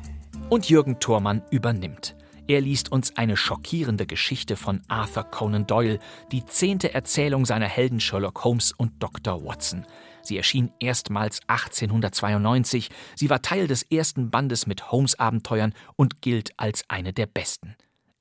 Und 0.49 0.69
Jürgen 0.69 0.99
Thormann 0.99 1.41
übernimmt. 1.49 2.15
Er 2.47 2.59
liest 2.59 2.91
uns 2.91 3.15
eine 3.15 3.37
schockierende 3.37 4.05
Geschichte 4.05 4.57
von 4.57 4.81
Arthur 4.89 5.23
Conan 5.23 5.67
Doyle, 5.67 5.99
die 6.31 6.45
zehnte 6.45 6.93
Erzählung 6.93 7.45
seiner 7.45 7.67
Helden 7.67 8.01
Sherlock 8.01 8.43
Holmes 8.43 8.73
und 8.73 9.01
Dr. 9.01 9.45
Watson. 9.45 9.85
Sie 10.21 10.37
erschien 10.37 10.71
erstmals 10.79 11.39
1892. 11.47 12.89
Sie 13.15 13.29
war 13.29 13.41
Teil 13.41 13.67
des 13.67 13.83
ersten 13.83 14.29
Bandes 14.29 14.67
mit 14.67 14.91
Holmes-Abenteuern 14.91 15.73
und 15.95 16.21
gilt 16.21 16.51
als 16.57 16.83
eine 16.89 17.13
der 17.13 17.27
besten. 17.27 17.75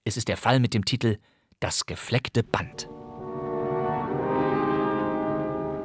Es 0.05 0.17
ist 0.17 0.29
der 0.29 0.37
Fall 0.37 0.61
mit 0.61 0.75
dem 0.75 0.85
Titel 0.85 1.19
Das 1.59 1.87
gefleckte 1.87 2.43
Band. 2.43 2.89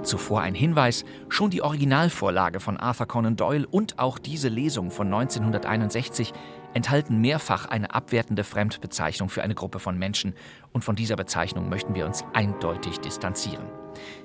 Zuvor 0.05 0.41
ein 0.41 0.55
Hinweis, 0.55 1.03
schon 1.29 1.49
die 1.49 1.61
Originalvorlage 1.61 2.59
von 2.59 2.77
Arthur 2.77 3.07
Conan 3.07 3.35
Doyle 3.35 3.67
und 3.67 3.99
auch 3.99 4.19
diese 4.19 4.47
Lesung 4.47 4.91
von 4.91 5.07
1961 5.07 6.33
enthalten 6.73 7.19
mehrfach 7.21 7.65
eine 7.65 7.93
abwertende 7.93 8.43
Fremdbezeichnung 8.43 9.29
für 9.29 9.43
eine 9.43 9.55
Gruppe 9.55 9.79
von 9.79 9.97
Menschen 9.97 10.33
und 10.73 10.83
von 10.83 10.95
dieser 10.95 11.15
Bezeichnung 11.15 11.69
möchten 11.69 11.95
wir 11.95 12.05
uns 12.05 12.23
eindeutig 12.33 12.99
distanzieren. 12.99 13.65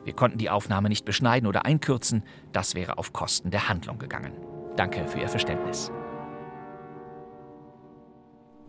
Wir 0.04 0.12
konnten 0.12 0.38
die 0.38 0.50
Aufnahme 0.50 0.88
nicht 0.88 1.04
beschneiden 1.04 1.48
oder 1.48 1.64
einkürzen, 1.64 2.24
das 2.52 2.74
wäre 2.74 2.98
auf 2.98 3.12
Kosten 3.12 3.50
der 3.50 3.68
Handlung 3.68 3.98
gegangen. 3.98 4.32
Danke 4.76 5.06
für 5.06 5.20
Ihr 5.20 5.28
Verständnis. 5.28 5.90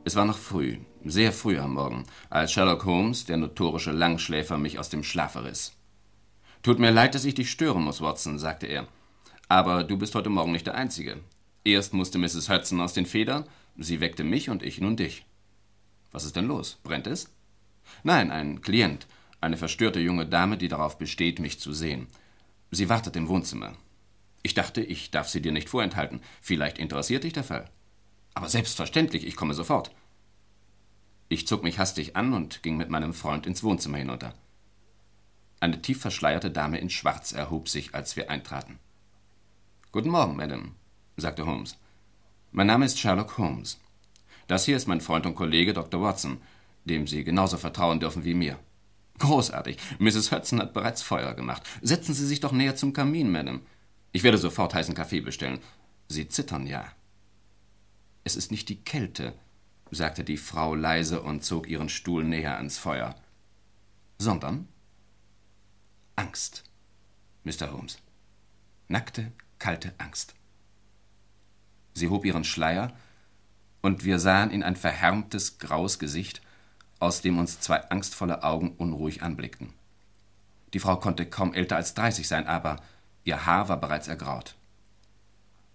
Es 0.03 0.15
war 0.15 0.25
noch 0.25 0.38
früh, 0.38 0.77
sehr 1.03 1.31
früh 1.31 1.59
am 1.59 1.73
Morgen, 1.75 2.05
als 2.29 2.51
Sherlock 2.51 2.85
Holmes, 2.85 3.25
der 3.25 3.38
notorische 3.38 3.91
Langschläfer, 3.91 4.57
mich 4.57 4.79
aus 4.79 4.89
dem 4.89 5.03
Schlafe 5.03 5.43
riss. 5.43 5.73
Tut 6.63 6.77
mir 6.77 6.91
leid, 6.91 7.15
dass 7.15 7.25
ich 7.25 7.33
dich 7.33 7.49
stören 7.49 7.83
muss, 7.83 8.01
Watson, 8.01 8.38
sagte 8.38 8.67
er. 8.67 8.88
Aber 9.47 9.83
du 9.83 9.97
bist 9.97 10.13
heute 10.13 10.29
Morgen 10.29 10.51
nicht 10.51 10.67
der 10.67 10.75
Einzige. 10.75 11.19
Erst 11.63 11.93
musste 11.93 12.19
Mrs. 12.19 12.49
Hudson 12.49 12.81
aus 12.81 12.93
den 12.93 13.07
Federn, 13.07 13.45
sie 13.77 13.99
weckte 13.99 14.23
mich 14.23 14.49
und 14.49 14.61
ich 14.61 14.79
nun 14.79 14.95
dich. 14.95 15.25
Was 16.11 16.23
ist 16.23 16.35
denn 16.35 16.45
los? 16.45 16.79
Brennt 16.83 17.07
es? 17.07 17.33
Nein, 18.03 18.31
ein 18.31 18.61
Klient, 18.61 19.07
eine 19.39 19.57
verstörte 19.57 19.99
junge 19.99 20.27
Dame, 20.27 20.57
die 20.57 20.67
darauf 20.67 20.97
besteht, 20.97 21.39
mich 21.39 21.59
zu 21.59 21.73
sehen. 21.73 22.07
Sie 22.69 22.89
wartet 22.89 23.15
im 23.15 23.27
Wohnzimmer. 23.27 23.73
Ich 24.43 24.53
dachte, 24.53 24.81
ich 24.81 25.11
darf 25.11 25.29
sie 25.29 25.41
dir 25.41 25.51
nicht 25.51 25.69
vorenthalten. 25.69 26.21
Vielleicht 26.41 26.77
interessiert 26.77 27.23
dich 27.23 27.33
der 27.33 27.43
Fall. 27.43 27.69
Aber 28.33 28.49
selbstverständlich, 28.49 29.25
ich 29.25 29.35
komme 29.35 29.53
sofort. 29.53 29.91
Ich 31.27 31.47
zog 31.47 31.63
mich 31.63 31.79
hastig 31.79 32.15
an 32.15 32.33
und 32.33 32.61
ging 32.61 32.77
mit 32.77 32.89
meinem 32.89 33.13
Freund 33.13 33.47
ins 33.47 33.63
Wohnzimmer 33.63 33.97
hinunter. 33.97 34.33
Eine 35.61 35.79
tief 35.79 36.01
verschleierte 36.01 36.49
Dame 36.49 36.79
in 36.79 36.89
Schwarz 36.89 37.33
erhob 37.33 37.69
sich, 37.69 37.93
als 37.93 38.15
wir 38.15 38.31
eintraten. 38.31 38.79
Guten 39.91 40.09
Morgen, 40.09 40.35
Madame, 40.35 40.71
sagte 41.17 41.45
Holmes. 41.45 41.77
Mein 42.51 42.65
Name 42.65 42.85
ist 42.85 42.97
Sherlock 42.97 43.38
Holmes. 43.38 43.79
Das 44.47 44.65
hier 44.65 44.75
ist 44.75 44.88
mein 44.88 45.01
Freund 45.01 45.27
und 45.27 45.35
Kollege 45.35 45.73
Dr. 45.73 46.01
Watson, 46.01 46.41
dem 46.85 47.05
Sie 47.05 47.23
genauso 47.23 47.57
vertrauen 47.57 47.99
dürfen 47.99 48.23
wie 48.23 48.33
mir. 48.33 48.57
Großartig. 49.19 49.77
Mrs. 49.99 50.31
Hudson 50.31 50.59
hat 50.59 50.73
bereits 50.73 51.03
Feuer 51.03 51.35
gemacht. 51.35 51.61
Setzen 51.83 52.15
Sie 52.15 52.25
sich 52.25 52.39
doch 52.39 52.53
näher 52.53 52.75
zum 52.75 52.91
Kamin, 52.91 53.31
Madame. 53.31 53.59
Ich 54.13 54.23
werde 54.23 54.39
sofort 54.39 54.73
heißen 54.73 54.95
Kaffee 54.95 55.21
bestellen. 55.21 55.59
Sie 56.07 56.27
zittern 56.27 56.65
ja. 56.65 56.91
Es 58.23 58.35
ist 58.35 58.49
nicht 58.49 58.67
die 58.69 58.81
Kälte, 58.81 59.35
sagte 59.91 60.23
die 60.23 60.38
Frau 60.38 60.73
leise 60.73 61.21
und 61.21 61.45
zog 61.45 61.69
ihren 61.69 61.89
Stuhl 61.89 62.23
näher 62.23 62.57
ans 62.57 62.79
Feuer, 62.79 63.13
sondern 64.17 64.67
Angst, 66.22 66.64
Mr. 67.43 67.72
Holmes. 67.72 67.98
Nackte, 68.88 69.31
kalte 69.57 69.91
Angst. 69.98 70.35
Sie 71.95 72.10
hob 72.10 72.26
ihren 72.26 72.43
Schleier, 72.43 72.93
und 73.81 74.03
wir 74.03 74.19
sahen 74.19 74.52
in 74.52 74.61
ein 74.61 74.76
verhärmtes, 74.76 75.57
graues 75.57 75.98
Gesicht, 75.98 76.43
aus 76.99 77.22
dem 77.22 77.39
uns 77.39 77.60
zwei 77.60 77.89
angstvolle 77.89 78.43
Augen 78.43 78.76
unruhig 78.77 79.23
anblickten. 79.23 79.73
Die 80.76 80.80
Frau 80.80 80.98
konnte 80.98 81.26
kaum 81.26 81.56
älter 81.56 81.77
als 81.77 81.95
dreißig 81.95 82.27
sein, 82.27 82.45
aber 82.45 82.76
ihr 83.23 83.48
Haar 83.48 83.68
war 83.68 83.81
bereits 83.81 84.07
ergraut. 84.07 84.53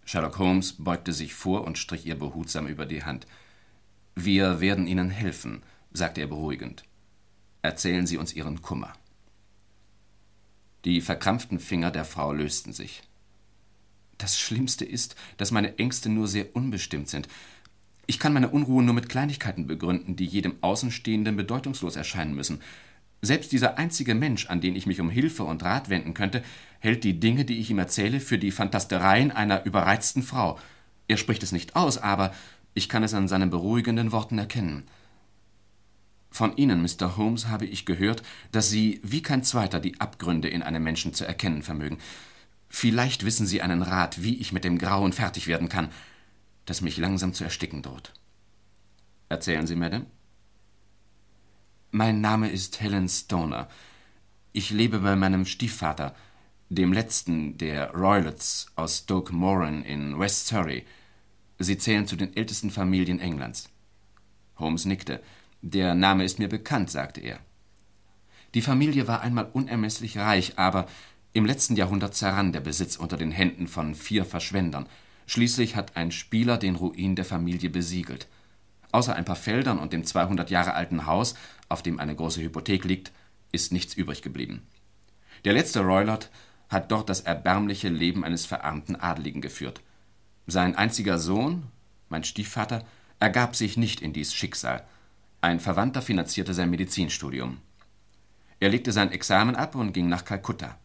Sherlock 0.05 0.39
Holmes 0.39 0.77
beugte 0.78 1.12
sich 1.12 1.35
vor 1.35 1.64
und 1.64 1.77
strich 1.77 2.06
ihr 2.06 2.16
behutsam 2.16 2.68
über 2.68 2.86
die 2.86 3.02
Hand. 3.02 3.27
Wir 4.14 4.60
werden 4.60 4.86
Ihnen 4.86 5.10
helfen, 5.10 5.64
sagte 5.93 6.20
er 6.20 6.28
beruhigend. 6.28 6.85
Erzählen 7.62 8.06
Sie 8.06 8.16
uns 8.16 8.32
Ihren 8.32 8.62
Kummer. 8.62 8.93
Die 10.86 11.00
verkrampften 11.00 11.58
Finger 11.58 11.90
der 11.90 12.04
Frau 12.04 12.32
lösten 12.32 12.72
sich. 12.72 13.02
Das 14.18 14.38
Schlimmste 14.38 14.84
ist, 14.84 15.16
dass 15.36 15.50
meine 15.50 15.78
Ängste 15.78 16.08
nur 16.08 16.28
sehr 16.28 16.54
unbestimmt 16.54 17.08
sind. 17.08 17.26
Ich 18.06 18.20
kann 18.20 18.32
meine 18.32 18.50
Unruhe 18.50 18.84
nur 18.84 18.94
mit 18.94 19.08
Kleinigkeiten 19.08 19.66
begründen, 19.66 20.14
die 20.14 20.26
jedem 20.26 20.54
Außenstehenden 20.60 21.36
bedeutungslos 21.36 21.96
erscheinen 21.96 22.36
müssen. 22.36 22.60
Selbst 23.20 23.50
dieser 23.50 23.78
einzige 23.78 24.14
Mensch, 24.14 24.46
an 24.46 24.60
den 24.60 24.76
ich 24.76 24.86
mich 24.86 25.00
um 25.00 25.10
Hilfe 25.10 25.42
und 25.42 25.64
Rat 25.64 25.88
wenden 25.88 26.14
könnte, 26.14 26.44
hält 26.78 27.02
die 27.02 27.18
Dinge, 27.18 27.44
die 27.44 27.58
ich 27.58 27.68
ihm 27.68 27.80
erzähle, 27.80 28.20
für 28.20 28.38
die 28.38 28.52
Fantastereien 28.52 29.32
einer 29.32 29.64
überreizten 29.64 30.22
Frau. 30.22 30.56
Er 31.08 31.16
spricht 31.16 31.42
es 31.42 31.50
nicht 31.50 31.74
aus, 31.74 31.98
aber 31.98 32.32
ich 32.74 32.88
kann 32.88 33.02
es 33.02 33.12
an 33.12 33.26
seinen 33.26 33.50
beruhigenden 33.50 34.12
Worten 34.12 34.38
erkennen. 34.38 34.84
Von 36.36 36.54
Ihnen, 36.58 36.82
Mr. 36.82 37.16
Holmes, 37.16 37.46
habe 37.46 37.64
ich 37.64 37.86
gehört, 37.86 38.22
dass 38.52 38.68
Sie 38.68 39.00
wie 39.02 39.22
kein 39.22 39.42
zweiter 39.42 39.80
die 39.80 39.98
Abgründe 40.02 40.48
in 40.48 40.62
einem 40.62 40.82
Menschen 40.82 41.14
zu 41.14 41.24
erkennen 41.24 41.62
vermögen. 41.62 41.96
Vielleicht 42.68 43.24
wissen 43.24 43.46
Sie 43.46 43.62
einen 43.62 43.80
Rat, 43.80 44.22
wie 44.22 44.36
ich 44.36 44.52
mit 44.52 44.62
dem 44.62 44.76
Grauen 44.76 45.14
fertig 45.14 45.46
werden 45.46 45.70
kann, 45.70 45.88
das 46.66 46.82
mich 46.82 46.98
langsam 46.98 47.32
zu 47.32 47.42
ersticken 47.42 47.80
droht. 47.80 48.12
Erzählen 49.30 49.66
Sie, 49.66 49.76
Madame. 49.76 50.04
Mein 51.90 52.20
Name 52.20 52.50
ist 52.50 52.82
Helen 52.82 53.08
Stoner. 53.08 53.66
Ich 54.52 54.68
lebe 54.68 54.98
bei 54.98 55.16
meinem 55.16 55.46
Stiefvater, 55.46 56.14
dem 56.68 56.92
letzten 56.92 57.56
der 57.56 57.92
Roylotts 57.92 58.66
aus 58.76 58.98
Stoke 58.98 59.32
Moran 59.34 59.82
in 59.82 60.18
West 60.18 60.48
Surrey. 60.48 60.84
Sie 61.58 61.78
zählen 61.78 62.06
zu 62.06 62.14
den 62.14 62.36
ältesten 62.36 62.70
Familien 62.70 63.20
Englands. 63.20 63.70
Holmes 64.58 64.84
nickte. 64.84 65.22
Der 65.62 65.94
Name 65.94 66.24
ist 66.24 66.38
mir 66.38 66.48
bekannt, 66.48 66.90
sagte 66.90 67.20
er. 67.20 67.38
Die 68.54 68.62
Familie 68.62 69.08
war 69.08 69.20
einmal 69.20 69.48
unermesslich 69.52 70.18
reich, 70.18 70.58
aber 70.58 70.86
im 71.32 71.44
letzten 71.44 71.76
Jahrhundert 71.76 72.14
zerrann 72.14 72.52
der 72.52 72.60
Besitz 72.60 72.96
unter 72.96 73.16
den 73.16 73.30
Händen 73.30 73.68
von 73.68 73.94
vier 73.94 74.24
Verschwendern. 74.24 74.88
Schließlich 75.26 75.76
hat 75.76 75.96
ein 75.96 76.12
Spieler 76.12 76.56
den 76.56 76.76
Ruin 76.76 77.16
der 77.16 77.24
Familie 77.24 77.68
besiegelt. 77.68 78.28
Außer 78.92 79.14
ein 79.14 79.24
paar 79.24 79.36
Feldern 79.36 79.78
und 79.78 79.92
dem 79.92 80.04
200 80.04 80.50
Jahre 80.50 80.74
alten 80.74 81.06
Haus, 81.06 81.34
auf 81.68 81.82
dem 81.82 82.00
eine 82.00 82.14
große 82.14 82.40
Hypothek 82.40 82.84
liegt, 82.84 83.12
ist 83.52 83.72
nichts 83.72 83.94
übrig 83.94 84.22
geblieben. 84.22 84.62
Der 85.44 85.52
letzte 85.52 85.80
Roylott 85.80 86.30
hat 86.68 86.90
dort 86.90 87.08
das 87.08 87.20
erbärmliche 87.20 87.88
Leben 87.88 88.24
eines 88.24 88.46
verarmten 88.46 88.96
Adeligen 88.96 89.40
geführt. 89.40 89.82
Sein 90.46 90.76
einziger 90.76 91.18
Sohn, 91.18 91.64
mein 92.08 92.24
Stiefvater, 92.24 92.84
ergab 93.18 93.56
sich 93.56 93.76
nicht 93.76 94.00
in 94.00 94.12
dies 94.12 94.32
Schicksal. 94.32 94.84
Ein 95.40 95.60
Verwandter 95.60 96.02
finanzierte 96.02 96.54
sein 96.54 96.70
Medizinstudium. 96.70 97.58
Er 98.58 98.70
legte 98.70 98.92
sein 98.92 99.12
Examen 99.12 99.54
ab 99.54 99.74
und 99.74 99.92
ging 99.92 100.08
nach 100.08 100.24
Kalkutta. 100.24 100.78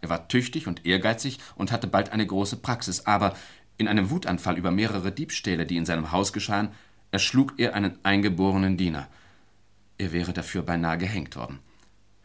Er 0.00 0.08
war 0.08 0.28
tüchtig 0.28 0.66
und 0.66 0.86
ehrgeizig 0.86 1.38
und 1.54 1.70
hatte 1.70 1.86
bald 1.86 2.12
eine 2.12 2.26
große 2.26 2.56
Praxis, 2.56 3.06
aber 3.06 3.34
in 3.76 3.88
einem 3.88 4.10
Wutanfall 4.10 4.56
über 4.56 4.70
mehrere 4.70 5.12
Diebstähle, 5.12 5.66
die 5.66 5.76
in 5.76 5.86
seinem 5.86 6.12
Haus 6.12 6.32
geschahen, 6.32 6.70
erschlug 7.10 7.54
er 7.58 7.74
einen 7.74 7.98
eingeborenen 8.02 8.76
Diener. 8.76 9.08
Er 9.98 10.12
wäre 10.12 10.32
dafür 10.32 10.62
beinahe 10.62 10.98
gehängt 10.98 11.36
worden. 11.36 11.58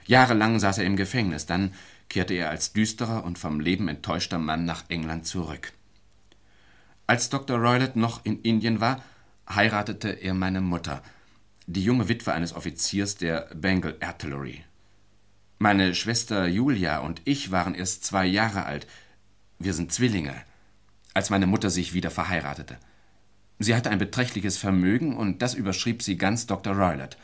Jahrelang 0.06 0.60
saß 0.60 0.78
er 0.78 0.86
im 0.86 0.96
Gefängnis, 0.96 1.46
dann 1.46 1.74
kehrte 2.10 2.36
er 2.36 2.50
als 2.50 2.74
düsterer 2.74 3.24
und 3.24 3.40
vom 3.40 3.60
Leben 3.60 3.88
enttäuschter 3.88 4.38
Mann 4.38 4.66
nach 4.66 4.86
England 4.90 5.26
zurück. 5.26 5.74
Als 7.08 7.30
Dr. 7.30 7.58
Roylott 7.58 7.96
noch 7.96 8.24
in 8.24 8.42
Indien 8.42 8.80
war, 8.80 9.04
heiratete 9.50 10.10
er 10.10 10.34
meine 10.34 10.62
Mutter, 10.62 11.02
die 11.68 11.84
junge 11.84 12.08
Witwe 12.10 12.34
eines 12.34 12.54
Offiziers 12.54 13.16
der 13.16 13.50
Bengal 13.56 13.96
Artillery. 14.00 14.64
Meine 15.58 15.96
Schwester 15.96 16.48
Julia 16.48 17.00
und 17.00 17.22
ich 17.26 17.52
waren 17.52 17.76
erst 17.76 18.04
zwei 18.04 18.26
Jahre 18.26 18.66
alt. 18.66 18.88
Wir 19.58 19.74
sind 19.74 19.92
Zwillinge, 19.92 20.36
als 21.14 21.30
meine 21.30 21.48
Mutter 21.48 21.70
sich 21.70 21.94
wieder 21.94 22.12
verheiratete. 22.12 22.78
Sie 23.58 23.74
hatte 23.74 23.90
ein 23.90 24.00
beträchtliches 24.00 24.58
Vermögen 24.58 25.16
und 25.16 25.42
das 25.42 25.54
überschrieb 25.54 26.04
sie 26.04 26.18
ganz 26.18 26.46
Dr. 26.46 26.76
Roylott. 26.76 27.18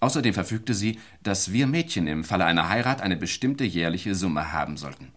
Außerdem 0.00 0.34
verfügte 0.34 0.74
sie, 0.74 0.98
dass 1.22 1.52
wir 1.52 1.66
Mädchen 1.66 2.06
im 2.06 2.24
Falle 2.24 2.44
einer 2.44 2.68
Heirat 2.68 3.02
eine 3.02 3.16
bestimmte 3.16 3.64
jährliche 3.64 4.14
Summe 4.14 4.52
haben 4.52 4.76
sollten. 4.76 5.12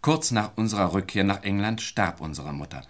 Kurz 0.00 0.32
nach 0.32 0.56
unserer 0.56 0.92
Rückkehr 0.92 1.22
nach 1.22 1.44
England 1.44 1.80
starb 1.80 2.20
unsere 2.20 2.52
Mutter. 2.52 2.82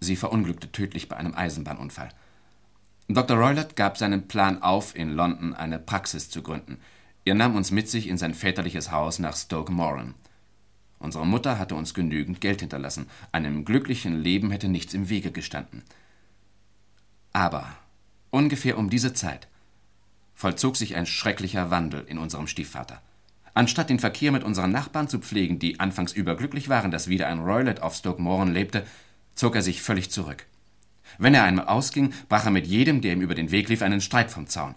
Sie 0.00 0.16
verunglückte 0.16 0.70
tödlich 0.70 1.08
bei 1.08 1.16
einem 1.16 1.34
Eisenbahnunfall. 1.34 2.10
Dr. 3.10 3.38
Roylott 3.38 3.74
gab 3.74 3.96
seinen 3.96 4.28
Plan 4.28 4.62
auf, 4.62 4.94
in 4.94 5.14
London 5.14 5.54
eine 5.54 5.78
Praxis 5.78 6.28
zu 6.28 6.42
gründen. 6.42 6.78
Er 7.24 7.34
nahm 7.34 7.56
uns 7.56 7.70
mit 7.70 7.88
sich 7.88 8.06
in 8.06 8.18
sein 8.18 8.34
väterliches 8.34 8.90
Haus 8.90 9.18
nach 9.18 9.34
Stoke 9.34 9.72
Moran. 9.72 10.14
Unsere 10.98 11.26
Mutter 11.26 11.58
hatte 11.58 11.74
uns 11.74 11.94
genügend 11.94 12.42
Geld 12.42 12.60
hinterlassen. 12.60 13.06
Einem 13.32 13.64
glücklichen 13.64 14.20
Leben 14.20 14.50
hätte 14.50 14.68
nichts 14.68 14.92
im 14.92 15.08
Wege 15.08 15.30
gestanden. 15.30 15.84
Aber 17.32 17.66
ungefähr 18.30 18.76
um 18.76 18.90
diese 18.90 19.14
Zeit 19.14 19.48
vollzog 20.34 20.76
sich 20.76 20.94
ein 20.94 21.06
schrecklicher 21.06 21.70
Wandel 21.70 22.04
in 22.06 22.18
unserem 22.18 22.46
Stiefvater. 22.46 23.00
Anstatt 23.54 23.88
den 23.88 24.00
Verkehr 24.00 24.32
mit 24.32 24.44
unseren 24.44 24.70
Nachbarn 24.70 25.08
zu 25.08 25.18
pflegen, 25.18 25.58
die 25.58 25.80
anfangs 25.80 26.12
überglücklich 26.12 26.68
waren, 26.68 26.90
dass 26.90 27.08
wieder 27.08 27.28
ein 27.28 27.40
Roylott 27.40 27.80
auf 27.80 27.94
Stoke 27.94 28.20
Moran 28.20 28.52
lebte, 28.52 28.86
zog 29.34 29.56
er 29.56 29.62
sich 29.62 29.80
völlig 29.80 30.10
zurück. 30.10 30.46
Wenn 31.16 31.34
er 31.34 31.44
einmal 31.44 31.66
ausging, 31.66 32.12
brach 32.28 32.44
er 32.44 32.50
mit 32.50 32.66
jedem, 32.66 33.00
der 33.00 33.14
ihm 33.14 33.22
über 33.22 33.34
den 33.34 33.50
Weg 33.50 33.68
lief, 33.68 33.82
einen 33.82 34.00
Streit 34.00 34.30
vom 34.30 34.46
Zaun. 34.46 34.74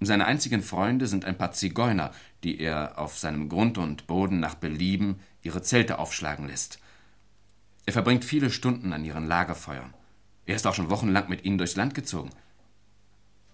Seine 0.00 0.26
einzigen 0.26 0.62
Freunde 0.62 1.06
sind 1.06 1.24
ein 1.24 1.38
paar 1.38 1.52
Zigeuner, 1.52 2.10
die 2.42 2.58
er 2.58 2.98
auf 2.98 3.18
seinem 3.18 3.48
Grund 3.48 3.78
und 3.78 4.06
Boden 4.06 4.40
nach 4.40 4.54
Belieben 4.54 5.20
ihre 5.42 5.62
Zelte 5.62 5.98
aufschlagen 5.98 6.48
lässt. 6.48 6.78
Er 7.86 7.92
verbringt 7.92 8.24
viele 8.24 8.50
Stunden 8.50 8.92
an 8.92 9.04
ihren 9.04 9.26
Lagerfeuern. 9.26 9.94
Er 10.46 10.56
ist 10.56 10.66
auch 10.66 10.74
schon 10.74 10.90
wochenlang 10.90 11.28
mit 11.28 11.44
ihnen 11.44 11.58
durchs 11.58 11.76
Land 11.76 11.94
gezogen. 11.94 12.30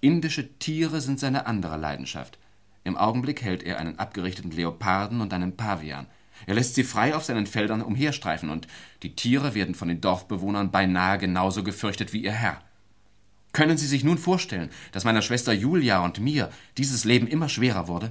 Indische 0.01 0.59
Tiere 0.59 1.01
sind 1.01 1.19
seine 1.21 1.47
andere 1.47 1.77
Leidenschaft. 1.77 2.39
Im 2.85 2.97
Augenblick 2.97 3.43
hält 3.43 3.63
er 3.63 3.79
einen 3.79 3.99
abgerichteten 3.99 4.51
Leoparden 4.51 5.21
und 5.21 5.35
einen 5.35 5.57
Pavian. 5.57 6.07
Er 6.47 6.55
lässt 6.55 6.75
sie 6.75 6.85
frei 6.85 7.15
auf 7.15 7.25
seinen 7.25 7.47
Feldern 7.47 7.83
umherstreifen, 7.83 8.51
und 8.51 8.67
die 9.03 9.15
Tiere 9.15 9.55
werden 9.55 9.75
von 9.75 9.89
den 9.89 10.01
Dorfbewohnern 10.01 10.71
beinahe 10.71 11.19
genauso 11.19 11.63
gefürchtet 11.63 12.13
wie 12.13 12.23
ihr 12.23 12.33
Herr. 12.33 12.63
Können 13.53 13.79
Sie 13.79 13.87
sich 13.87 14.05
nun 14.05 14.19
vorstellen, 14.19 14.71
dass 14.93 15.05
meiner 15.05 15.23
Schwester 15.23 15.53
Julia 15.53 16.05
und 16.05 16.21
mir 16.21 16.51
dieses 16.77 17.05
Leben 17.05 17.27
immer 17.27 17.49
schwerer 17.49 17.89
wurde? 17.89 18.11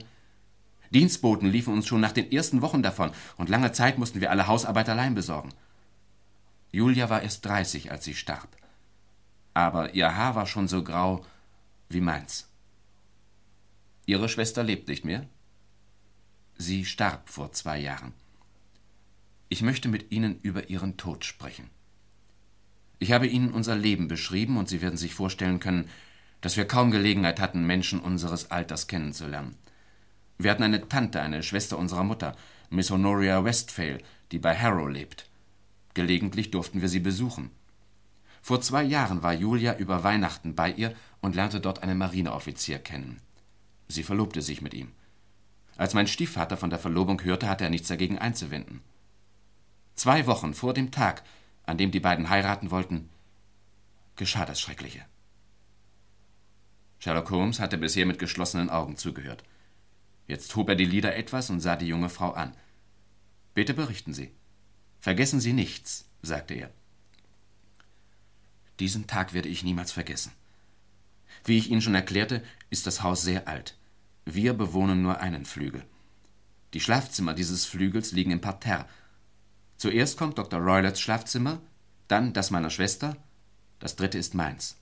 Dienstboten 0.91 1.49
liefen 1.49 1.73
uns 1.73 1.87
schon 1.87 2.01
nach 2.01 2.11
den 2.11 2.31
ersten 2.31 2.61
Wochen 2.61 2.81
davon, 2.81 3.11
und 3.37 3.49
lange 3.49 3.71
Zeit 3.71 3.97
mussten 3.97 4.21
wir 4.21 4.31
alle 4.31 4.47
Hausarbeit 4.47 4.89
allein 4.89 5.15
besorgen. 5.15 5.49
Julia 6.71 7.09
war 7.09 7.21
erst 7.21 7.45
30, 7.45 7.91
als 7.91 8.03
sie 8.03 8.13
starb. 8.13 8.49
Aber 9.53 9.93
ihr 9.93 10.15
Haar 10.15 10.35
war 10.35 10.45
schon 10.45 10.67
so 10.67 10.83
grau 10.83 11.25
wie 11.89 12.01
meins. 12.01 12.47
Ihre 14.05 14.29
Schwester 14.29 14.63
lebt 14.63 14.87
nicht 14.87 15.05
mehr? 15.05 15.27
Sie 16.57 16.85
starb 16.85 17.29
vor 17.29 17.51
zwei 17.51 17.77
Jahren. 17.77 18.13
Ich 19.47 19.61
möchte 19.61 19.89
mit 19.89 20.11
Ihnen 20.11 20.39
über 20.41 20.69
ihren 20.69 20.97
Tod 20.97 21.23
sprechen. 21.23 21.69
Ich 22.97 23.11
habe 23.11 23.27
Ihnen 23.27 23.51
unser 23.51 23.75
Leben 23.75 24.07
beschrieben, 24.07 24.57
und 24.57 24.67
Sie 24.67 24.81
werden 24.81 24.97
sich 24.97 25.13
vorstellen 25.13 25.59
können, 25.59 25.87
dass 26.41 26.57
wir 26.57 26.65
kaum 26.65 26.89
Gelegenheit 26.89 27.39
hatten, 27.39 27.67
Menschen 27.67 27.99
unseres 27.99 28.49
Alters 28.49 28.87
kennenzulernen. 28.87 29.55
Wir 30.39 30.49
hatten 30.49 30.63
eine 30.63 30.87
Tante, 30.89 31.21
eine 31.21 31.43
Schwester 31.43 31.77
unserer 31.77 32.03
Mutter, 32.03 32.35
Miss 32.71 32.89
Honoria 32.89 33.43
Westphale, 33.43 33.99
die 34.31 34.39
bei 34.39 34.57
Harrow 34.57 34.89
lebt. 34.89 35.29
Gelegentlich 35.93 36.49
durften 36.51 36.81
wir 36.81 36.89
sie 36.89 36.99
besuchen. 36.99 37.51
Vor 38.41 38.61
zwei 38.61 38.83
Jahren 38.83 39.21
war 39.21 39.33
Julia 39.33 39.77
über 39.77 40.03
Weihnachten 40.03 40.55
bei 40.55 40.71
ihr 40.71 40.95
und 41.21 41.35
lernte 41.35 41.59
dort 41.59 41.83
einen 41.83 41.97
Marineoffizier 41.97 42.79
kennen. 42.79 43.19
Sie 43.87 44.03
verlobte 44.03 44.41
sich 44.41 44.61
mit 44.61 44.73
ihm. 44.73 44.91
Als 45.77 45.93
mein 45.93 46.07
Stiefvater 46.07 46.57
von 46.57 46.69
der 46.71 46.79
Verlobung 46.79 47.23
hörte, 47.23 47.47
hatte 47.47 47.63
er 47.63 47.69
nichts 47.69 47.87
dagegen 47.87 48.17
einzuwenden. 48.17 48.81
Zwei 49.95 50.25
Wochen 50.25 50.53
vor 50.53 50.73
dem 50.73 50.91
Tag, 50.91 51.23
an 51.65 51.77
dem 51.77 51.91
die 51.91 51.99
beiden 51.99 52.29
heiraten 52.29 52.71
wollten, 52.71 53.09
geschah 54.15 54.45
das 54.45 54.59
Schreckliche. 54.59 55.05
Sherlock 56.99 57.29
Holmes 57.29 57.59
hatte 57.59 57.77
bisher 57.77 58.07
mit 58.07 58.17
geschlossenen 58.17 58.71
Augen 58.71 58.97
zugehört. 58.97 59.43
Jetzt 60.25 60.55
hob 60.55 60.69
er 60.69 60.75
die 60.75 60.85
Lider 60.85 61.15
etwas 61.15 61.49
und 61.49 61.59
sah 61.59 61.75
die 61.75 61.87
junge 61.87 62.09
Frau 62.09 62.31
an. 62.31 62.55
Bitte 63.53 63.73
berichten 63.73 64.13
Sie. 64.13 64.31
Vergessen 64.99 65.39
Sie 65.39 65.53
nichts, 65.53 66.09
sagte 66.21 66.55
er. 66.55 66.71
Diesen 68.79 69.07
Tag 69.07 69.33
werde 69.33 69.49
ich 69.49 69.63
niemals 69.63 69.91
vergessen. 69.91 70.31
Wie 71.45 71.57
ich 71.57 71.69
Ihnen 71.69 71.81
schon 71.81 71.95
erklärte, 71.95 72.43
ist 72.69 72.87
das 72.87 73.03
Haus 73.03 73.21
sehr 73.21 73.47
alt. 73.47 73.77
Wir 74.29 74.53
bewohnen 74.53 75.01
nur 75.01 75.21
einen 75.21 75.45
Flügel. 75.45 75.85
Die 76.73 76.81
Schlafzimmer 76.81 77.33
dieses 77.33 77.65
Flügels 77.65 78.11
liegen 78.11 78.31
im 78.31 78.41
Parterre 78.41 78.85
Zuerst 79.77 80.17
kommt 80.17 80.37
Dr. 80.37 80.59
Royletts 80.59 80.99
Schlafzimmer, 80.99 81.61
dann 82.09 82.33
das 82.33 82.51
meiner 82.51 82.69
Schwester, 82.69 83.15
das 83.79 83.95
dritte 83.95 84.17
ist 84.17 84.33
meins. 84.33 84.75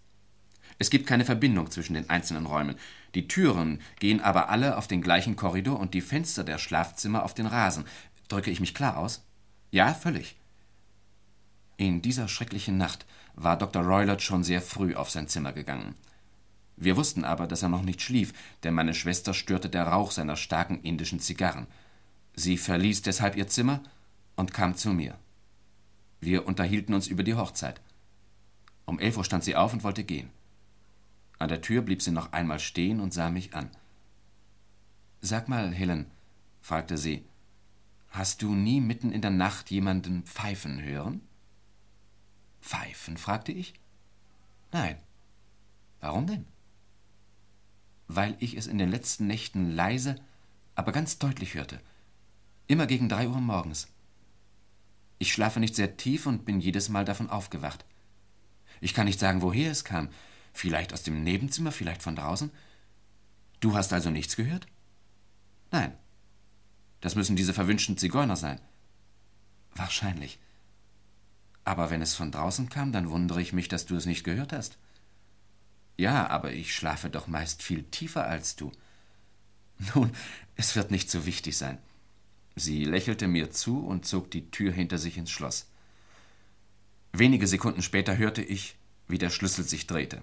Es 0.79 0.89
gibt 0.89 1.05
keine 1.05 1.25
Verbindung 1.25 1.69
zwischen 1.69 1.93
den 1.93 2.09
einzelnen 2.09 2.47
Räumen. 2.47 2.75
Die 3.13 3.27
Türen 3.27 3.81
gehen 3.99 4.19
aber 4.19 4.49
alle 4.49 4.77
auf 4.77 4.87
den 4.87 5.03
gleichen 5.03 5.35
Korridor 5.35 5.79
und 5.79 5.93
die 5.93 6.01
Fenster 6.01 6.43
der 6.43 6.57
Schlafzimmer 6.57 7.23
auf 7.23 7.35
den 7.35 7.45
Rasen. 7.45 7.85
Drücke 8.29 8.49
ich 8.49 8.59
mich 8.59 8.73
klar 8.73 8.97
aus? 8.97 9.23
Ja, 9.69 9.93
völlig. 9.93 10.37
In 11.77 12.01
dieser 12.01 12.27
schrecklichen 12.27 12.77
Nacht 12.77 13.05
war 13.35 13.57
Dr. 13.59 13.83
Roylott 13.83 14.23
schon 14.23 14.43
sehr 14.43 14.63
früh 14.63 14.95
auf 14.95 15.11
sein 15.11 15.27
Zimmer 15.27 15.53
gegangen. 15.53 15.93
Wir 16.77 16.97
wussten 16.97 17.23
aber, 17.23 17.47
dass 17.47 17.63
er 17.63 17.69
noch 17.69 17.83
nicht 17.83 18.01
schlief, 18.01 18.33
denn 18.63 18.73
meine 18.73 18.93
Schwester 18.93 19.33
störte 19.33 19.69
der 19.69 19.87
Rauch 19.87 20.11
seiner 20.11 20.35
starken 20.35 20.81
indischen 20.81 21.19
Zigarren. 21.19 21.67
Sie 22.35 22.57
verließ 22.57 23.01
deshalb 23.01 23.37
ihr 23.37 23.47
Zimmer 23.47 23.81
und 24.35 24.53
kam 24.53 24.75
zu 24.75 24.89
mir. 24.89 25.17
Wir 26.19 26.47
unterhielten 26.47 26.93
uns 26.93 27.07
über 27.07 27.23
die 27.23 27.35
Hochzeit. 27.35 27.81
Um 28.85 28.99
elf 28.99 29.17
Uhr 29.17 29.23
stand 29.23 29.43
sie 29.43 29.55
auf 29.55 29.73
und 29.73 29.83
wollte 29.83 30.03
gehen. 30.03 30.29
An 31.39 31.49
der 31.49 31.61
Tür 31.61 31.81
blieb 31.81 32.01
sie 32.01 32.11
noch 32.11 32.33
einmal 32.33 32.59
stehen 32.59 32.99
und 32.99 33.13
sah 33.13 33.29
mich 33.29 33.53
an. 33.53 33.69
Sag 35.21 35.47
mal, 35.47 35.73
Helen, 35.73 36.11
fragte 36.61 36.97
sie, 36.97 37.25
hast 38.09 38.41
du 38.41 38.53
nie 38.53 38.81
mitten 38.81 39.11
in 39.11 39.21
der 39.21 39.31
Nacht 39.31 39.71
jemanden 39.71 40.23
pfeifen 40.23 40.81
hören? 40.81 41.21
Pfeifen? 42.61 43.17
fragte 43.17 43.51
ich. 43.51 43.73
Nein. 44.71 44.97
Warum 45.99 46.27
denn? 46.27 46.45
Weil 48.07 48.35
ich 48.39 48.55
es 48.55 48.67
in 48.67 48.77
den 48.77 48.89
letzten 48.89 49.27
Nächten 49.27 49.71
leise, 49.71 50.15
aber 50.75 50.91
ganz 50.91 51.17
deutlich 51.17 51.53
hörte. 51.55 51.79
Immer 52.67 52.87
gegen 52.87 53.09
drei 53.09 53.27
Uhr 53.27 53.39
morgens. 53.39 53.87
Ich 55.17 55.31
schlafe 55.31 55.59
nicht 55.59 55.75
sehr 55.75 55.97
tief 55.97 56.25
und 56.25 56.45
bin 56.45 56.59
jedes 56.59 56.89
Mal 56.89 57.05
davon 57.05 57.29
aufgewacht. 57.29 57.85
Ich 58.81 58.93
kann 58.93 59.05
nicht 59.05 59.19
sagen, 59.19 59.41
woher 59.41 59.71
es 59.71 59.83
kam. 59.83 60.09
Vielleicht 60.53 60.93
aus 60.93 61.03
dem 61.03 61.23
Nebenzimmer, 61.23 61.71
vielleicht 61.71 62.03
von 62.03 62.15
draußen. 62.15 62.51
Du 63.59 63.75
hast 63.75 63.93
also 63.93 64.09
nichts 64.09 64.35
gehört? 64.35 64.67
Nein. 65.71 65.93
Das 67.01 67.15
müssen 67.15 67.35
diese 67.35 67.53
verwünschten 67.53 67.97
Zigeuner 67.97 68.35
sein. 68.35 68.59
Wahrscheinlich. 69.73 70.39
Aber 71.63 71.89
wenn 71.89 72.01
es 72.01 72.13
von 72.13 72.31
draußen 72.31 72.69
kam, 72.69 72.91
dann 72.91 73.09
wundere 73.09 73.41
ich 73.41 73.53
mich, 73.53 73.67
dass 73.67 73.85
du 73.85 73.95
es 73.95 74.05
nicht 74.05 74.23
gehört 74.23 74.53
hast. 74.53 74.77
Ja, 75.97 76.27
aber 76.27 76.51
ich 76.53 76.75
schlafe 76.75 77.09
doch 77.09 77.27
meist 77.27 77.63
viel 77.63 77.83
tiefer 77.83 78.25
als 78.25 78.55
du. 78.55 78.71
Nun, 79.93 80.11
es 80.55 80.75
wird 80.75 80.91
nicht 80.91 81.09
so 81.09 81.25
wichtig 81.25 81.57
sein. 81.57 81.77
Sie 82.55 82.85
lächelte 82.85 83.27
mir 83.27 83.51
zu 83.51 83.85
und 83.85 84.05
zog 84.05 84.31
die 84.31 84.49
Tür 84.49 84.71
hinter 84.71 84.97
sich 84.97 85.17
ins 85.17 85.31
Schloss. 85.31 85.67
Wenige 87.11 87.47
Sekunden 87.47 87.81
später 87.81 88.17
hörte 88.17 88.41
ich, 88.41 88.77
wie 89.07 89.17
der 89.17 89.29
Schlüssel 89.29 89.63
sich 89.63 89.87
drehte. 89.87 90.21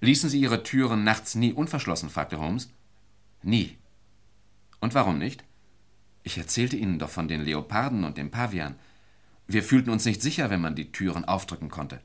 Ließen 0.00 0.28
Sie 0.28 0.40
Ihre 0.40 0.62
Türen 0.62 1.04
nachts 1.04 1.34
nie 1.34 1.52
unverschlossen? 1.52 2.10
fragte 2.10 2.38
Holmes. 2.38 2.70
Nie. 3.42 3.78
Und 4.80 4.94
warum 4.94 5.18
nicht? 5.18 5.44
Ich 6.22 6.38
erzählte 6.38 6.76
Ihnen 6.76 6.98
doch 6.98 7.10
von 7.10 7.28
den 7.28 7.42
Leoparden 7.42 8.04
und 8.04 8.18
dem 8.18 8.30
Pavian. 8.30 8.76
Wir 9.46 9.62
fühlten 9.62 9.90
uns 9.90 10.04
nicht 10.04 10.22
sicher, 10.22 10.50
wenn 10.50 10.60
man 10.60 10.74
die 10.74 10.92
Türen 10.92 11.24
aufdrücken 11.24 11.70
konnte. 11.70 12.00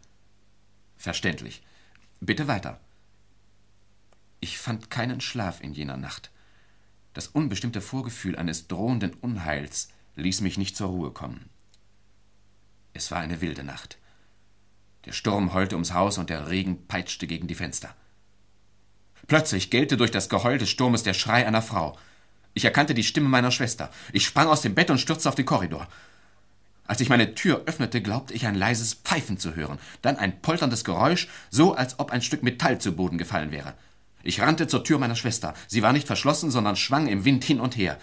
Verständlich. 0.98 1.62
Bitte 2.22 2.48
weiter. 2.48 2.80
Ich 4.42 4.58
fand 4.58 4.90
keinen 4.90 5.22
Schlaf 5.22 5.62
in 5.62 5.74
jener 5.74 5.98
Nacht. 5.98 6.32
Das 7.14 7.28
unbestimmte 7.28 7.82
Vorgefühl 7.82 8.36
eines 8.36 8.68
drohenden 8.68 9.14
Unheils 9.14 9.90
ließ 10.16 10.42
mich 10.42 10.58
nicht 10.58 10.76
zur 10.76 10.90
Ruhe 10.90 11.12
kommen. 11.12 11.50
Es 12.94 13.12
war 13.12 13.20
eine 13.20 13.42
wilde 13.42 13.64
Nacht. 13.64 13.98
Der 15.06 15.14
Sturm 15.14 15.54
heulte 15.54 15.76
ums 15.76 15.94
Haus 15.94 16.18
und 16.18 16.30
der 16.30 16.50
Regen 16.50 16.88
peitschte 16.88 17.26
gegen 17.26 17.48
die 17.48 17.56
Fenster. 17.56 17.96
Plötzlich 19.28 19.70
gellte 19.70 19.96
durch 19.96 20.12
das 20.12 20.30
Geheul 20.30 20.58
des 20.58 20.70
Sturmes 20.70 21.04
der 21.04 21.14
Schrei 21.14 21.46
einer 21.46 21.62
Frau. 21.62 21.98
Ich 22.54 22.66
erkannte 22.66 22.94
die 22.94 23.04
Stimme 23.04 23.30
meiner 23.30 23.52
Schwester. 23.52 23.92
Ich 24.12 24.26
sprang 24.26 24.48
aus 24.48 24.62
dem 24.62 24.76
Bett 24.76 24.90
und 24.90 25.00
stürzte 25.00 25.30
auf 25.30 25.36
den 25.36 25.46
Korridor. 25.46 25.88
Als 26.90 27.02
ich 27.02 27.10
meine 27.10 27.36
Tür 27.36 27.66
öffnete, 27.68 28.02
glaubte 28.02 28.34
ich 28.34 28.48
ein 28.48 28.56
leises 28.56 28.96
Pfeifen 28.96 29.38
zu 29.38 29.56
hören, 29.56 29.78
dann 30.02 30.18
ein 30.18 30.42
polterndes 30.42 30.84
Geräusch, 30.84 31.28
so 31.52 31.76
als 31.76 32.00
ob 32.00 32.10
ein 32.10 32.24
Stück 32.24 32.42
Metall 32.42 32.82
zu 32.82 32.94
Boden 32.94 33.20
gefallen 33.20 33.52
wäre. 33.52 33.76
Ich 34.24 34.42
rannte 34.42 34.66
zur 34.68 34.84
Tür 34.84 34.98
meiner 34.98 35.16
Schwester. 35.16 35.54
Sie 35.68 35.84
war 35.84 35.94
nicht 35.94 36.08
verschlossen, 36.08 36.50
sondern 36.50 36.76
schwang 36.76 37.08
im 37.08 37.26
Wind 37.26 37.44
hin 37.44 37.60
und 37.60 37.78
her. 37.78 38.00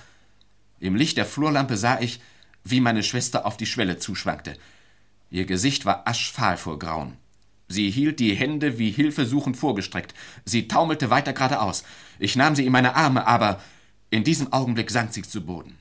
Im 0.78 0.94
Licht 0.94 1.16
der 1.16 1.26
Flurlampe 1.26 1.76
sah 1.76 1.98
ich, 2.00 2.20
wie 2.62 2.80
meine 2.80 3.02
Schwester 3.02 3.44
auf 3.44 3.56
die 3.56 3.66
Schwelle 3.66 3.98
zuschwankte. 3.98 4.56
Ihr 5.30 5.46
Gesicht 5.46 5.84
war 5.84 6.06
aschfahl 6.06 6.56
vor 6.56 6.78
Grauen. 6.78 7.16
Sie 7.66 7.90
hielt 7.90 8.20
die 8.20 8.36
Hände 8.36 8.78
wie 8.78 8.92
hilfesuchend 8.92 9.56
vorgestreckt. 9.56 10.14
Sie 10.44 10.68
taumelte 10.68 11.10
weiter 11.10 11.32
geradeaus. 11.32 11.82
Ich 12.20 12.36
nahm 12.36 12.54
sie 12.54 12.64
in 12.64 12.70
meine 12.72 12.94
Arme, 12.94 13.26
aber 13.26 13.60
in 14.10 14.22
diesem 14.22 14.52
Augenblick 14.52 14.92
sank 14.92 15.12
sie 15.12 15.22
zu 15.22 15.44
Boden. 15.44 15.76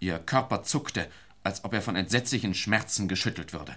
Ihr 0.00 0.18
Körper 0.18 0.64
zuckte, 0.64 1.06
als 1.44 1.64
ob 1.64 1.74
er 1.74 1.82
von 1.82 1.96
entsetzlichen 1.96 2.54
Schmerzen 2.54 3.08
geschüttelt 3.08 3.52
würde. 3.52 3.76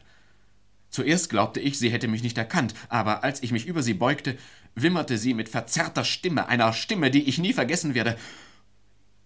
Zuerst 0.90 1.30
glaubte 1.30 1.60
ich, 1.60 1.78
sie 1.78 1.90
hätte 1.90 2.08
mich 2.08 2.24
nicht 2.24 2.38
erkannt, 2.38 2.74
aber 2.90 3.24
als 3.24 3.44
ich 3.44 3.52
mich 3.52 3.66
über 3.66 3.84
sie 3.84 3.94
beugte, 3.94 4.38
wimmerte 4.76 5.18
sie 5.18 5.34
mit 5.34 5.50
verzerrter 5.50 6.06
Stimme, 6.06 6.48
einer 6.48 6.72
Stimme, 6.74 7.12
die 7.12 7.24
ich 7.24 7.38
nie 7.38 7.54
vergessen 7.54 7.96
werde. 7.96 8.18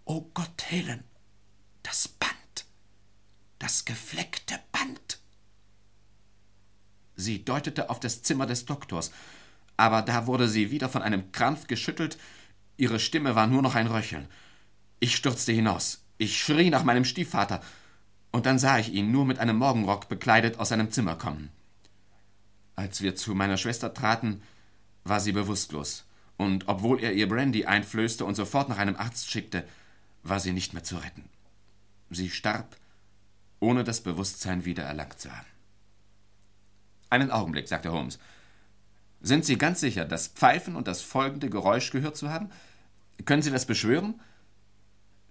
Oh 0.05 0.29
Gott, 0.33 0.63
Helen, 0.65 1.03
das 1.83 2.07
Band, 2.07 2.65
das 3.59 3.85
gefleckte 3.85 4.59
Band. 4.71 5.19
Sie 7.15 7.43
deutete 7.45 7.89
auf 7.89 7.99
das 7.99 8.23
Zimmer 8.23 8.45
des 8.45 8.65
Doktors, 8.65 9.11
aber 9.77 10.01
da 10.01 10.25
wurde 10.25 10.47
sie 10.47 10.71
wieder 10.71 10.89
von 10.89 11.01
einem 11.01 11.31
Krampf 11.31 11.67
geschüttelt, 11.67 12.17
ihre 12.77 12.99
Stimme 12.99 13.35
war 13.35 13.45
nur 13.45 13.61
noch 13.61 13.75
ein 13.75 13.87
Röcheln. 13.87 14.27
Ich 14.99 15.15
stürzte 15.15 15.51
hinaus, 15.51 16.03
ich 16.17 16.41
schrie 16.41 16.69
nach 16.69 16.83
meinem 16.83 17.05
Stiefvater, 17.05 17.61
und 18.31 18.45
dann 18.45 18.59
sah 18.59 18.79
ich 18.79 18.93
ihn 18.93 19.11
nur 19.11 19.25
mit 19.25 19.39
einem 19.39 19.57
Morgenrock 19.57 20.09
bekleidet 20.09 20.59
aus 20.59 20.69
seinem 20.69 20.91
Zimmer 20.91 21.15
kommen. 21.15 21.49
Als 22.75 23.01
wir 23.01 23.15
zu 23.15 23.35
meiner 23.35 23.57
Schwester 23.57 23.93
traten, 23.93 24.41
war 25.03 25.19
sie 25.19 25.31
bewusstlos, 25.31 26.05
und 26.37 26.67
obwohl 26.67 27.01
er 27.03 27.13
ihr 27.13 27.27
Brandy 27.27 27.65
einflößte 27.65 28.23
und 28.23 28.35
sofort 28.35 28.69
nach 28.69 28.77
einem 28.77 28.95
Arzt 28.95 29.29
schickte, 29.29 29.67
war 30.23 30.39
sie 30.39 30.53
nicht 30.53 30.73
mehr 30.73 30.83
zu 30.83 30.97
retten. 30.97 31.25
Sie 32.09 32.29
starb, 32.29 32.75
ohne 33.59 33.83
das 33.83 34.01
Bewusstsein 34.01 34.65
wieder 34.65 34.83
erlangt 34.83 35.19
zu 35.19 35.35
haben. 35.35 35.47
Einen 37.09 37.31
Augenblick, 37.31 37.67
sagte 37.67 37.91
Holmes. 37.91 38.19
Sind 39.21 39.43
Sie 39.43 39.57
ganz 39.57 39.81
sicher, 39.81 40.05
das 40.05 40.27
Pfeifen 40.27 40.75
und 40.75 40.87
das 40.87 41.01
folgende 41.01 41.49
Geräusch 41.49 41.91
gehört 41.91 42.15
zu 42.15 42.29
haben? 42.29 42.49
Können 43.25 43.41
Sie 43.41 43.51
das 43.51 43.65
beschwören? 43.65 44.19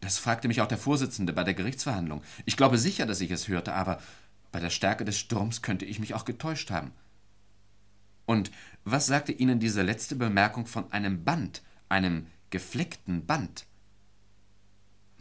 Das 0.01 0.19
fragte 0.19 0.49
mich 0.49 0.61
auch 0.61 0.69
der 0.69 0.79
Vorsitzende 0.79 1.33
bei 1.33 1.45
der 1.45 1.55
Gerichtsverhandlung. 1.55 2.23
Ich 2.45 2.57
glaube 2.57 2.79
sicher, 2.79 3.07
dass 3.07 3.21
ich 3.21 3.31
es 3.31 3.49
hörte, 3.49 3.75
aber 3.75 4.01
bei 4.53 4.61
der 4.61 4.71
Stärke 4.71 5.05
des 5.05 5.19
Sturms 5.19 5.63
könnte 5.63 5.85
ich 5.85 5.99
mich 5.99 6.15
auch 6.15 6.25
getäuscht 6.25 6.71
haben. 6.71 6.93
Und 8.27 8.51
was 8.85 9.07
sagte 9.07 9.33
Ihnen 9.33 9.59
diese 9.59 9.83
letzte 9.83 10.15
Bemerkung 10.15 10.67
von 10.67 10.93
einem 10.93 11.25
Band, 11.25 11.63
einem 11.89 12.27
gefleckten 12.51 13.27
Band? 13.27 13.67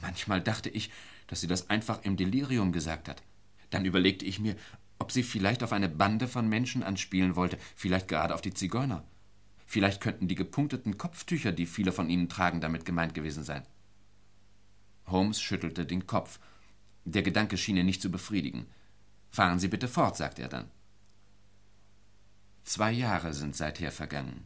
Manchmal 0.02 0.42
dachte 0.42 0.70
ich, 0.70 0.92
dass 1.28 1.42
sie 1.42 1.48
das 1.48 1.70
einfach 1.70 2.04
im 2.04 2.18
Delirium 2.18 2.72
gesagt 2.72 3.10
hat. 3.10 3.24
Dann 3.70 3.86
überlegte 3.86 4.26
ich 4.26 4.40
mir, 4.40 4.56
ob 5.00 5.12
sie 5.12 5.24
vielleicht 5.24 5.64
auf 5.64 5.74
eine 5.74 5.90
Bande 5.90 6.28
von 6.28 6.48
Menschen 6.48 6.84
anspielen 6.84 7.36
wollte, 7.36 7.58
vielleicht 7.76 8.08
gerade 8.08 8.34
auf 8.34 8.42
die 8.42 8.54
Zigeuner. 8.54 9.04
Vielleicht 9.66 10.02
könnten 10.02 10.28
die 10.28 10.36
gepunkteten 10.36 10.98
Kopftücher, 10.98 11.52
die 11.52 11.66
viele 11.66 11.92
von 11.92 12.10
ihnen 12.10 12.30
tragen, 12.30 12.62
damit 12.62 12.86
gemeint 12.86 13.14
gewesen 13.14 13.44
sein. 13.44 13.64
Holmes 15.08 15.42
schüttelte 15.42 15.86
den 15.86 16.08
Kopf. 16.08 16.40
Der 17.06 17.24
Gedanke 17.24 17.58
schien 17.58 17.78
ihn 17.78 17.86
nicht 17.86 18.02
zu 18.02 18.12
befriedigen. 18.12 18.68
Fahren 19.32 19.60
Sie 19.60 19.68
bitte 19.68 19.88
fort, 19.88 20.18
sagte 20.18 20.42
er 20.42 20.50
dann. 20.50 20.70
Zwei 22.64 22.92
Jahre 22.92 23.34
sind 23.34 23.56
seither 23.56 23.92
vergangen. 23.92 24.46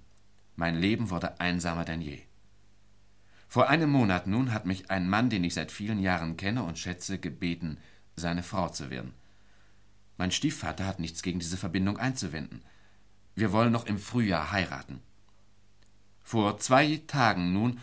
Mein 0.55 0.77
Leben 0.77 1.09
wurde 1.09 1.39
einsamer 1.39 1.85
denn 1.85 2.01
je. 2.01 2.21
Vor 3.47 3.67
einem 3.67 3.89
Monat 3.89 4.27
nun 4.27 4.53
hat 4.53 4.65
mich 4.65 4.91
ein 4.91 5.09
Mann, 5.09 5.29
den 5.29 5.43
ich 5.43 5.55
seit 5.55 5.71
vielen 5.71 5.99
Jahren 5.99 6.37
kenne 6.37 6.63
und 6.63 6.79
schätze, 6.79 7.19
gebeten, 7.19 7.77
seine 8.15 8.43
Frau 8.43 8.69
zu 8.69 8.89
werden. 8.89 9.13
Mein 10.17 10.31
Stiefvater 10.31 10.85
hat 10.85 10.99
nichts 10.99 11.23
gegen 11.23 11.39
diese 11.39 11.57
Verbindung 11.57 11.97
einzuwenden. 11.97 12.61
Wir 13.35 13.51
wollen 13.51 13.71
noch 13.71 13.87
im 13.87 13.97
Frühjahr 13.97 14.51
heiraten. 14.51 15.01
Vor 16.23 16.59
zwei 16.59 17.01
Tagen 17.07 17.53
nun 17.53 17.79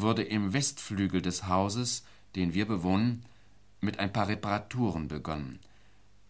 wurde 0.00 0.22
im 0.22 0.52
Westflügel 0.52 1.22
des 1.22 1.46
Hauses, 1.46 2.04
den 2.34 2.54
wir 2.54 2.66
bewohnen, 2.66 3.24
mit 3.80 3.98
ein 3.98 4.12
paar 4.12 4.28
Reparaturen 4.28 5.08
begonnen. 5.08 5.60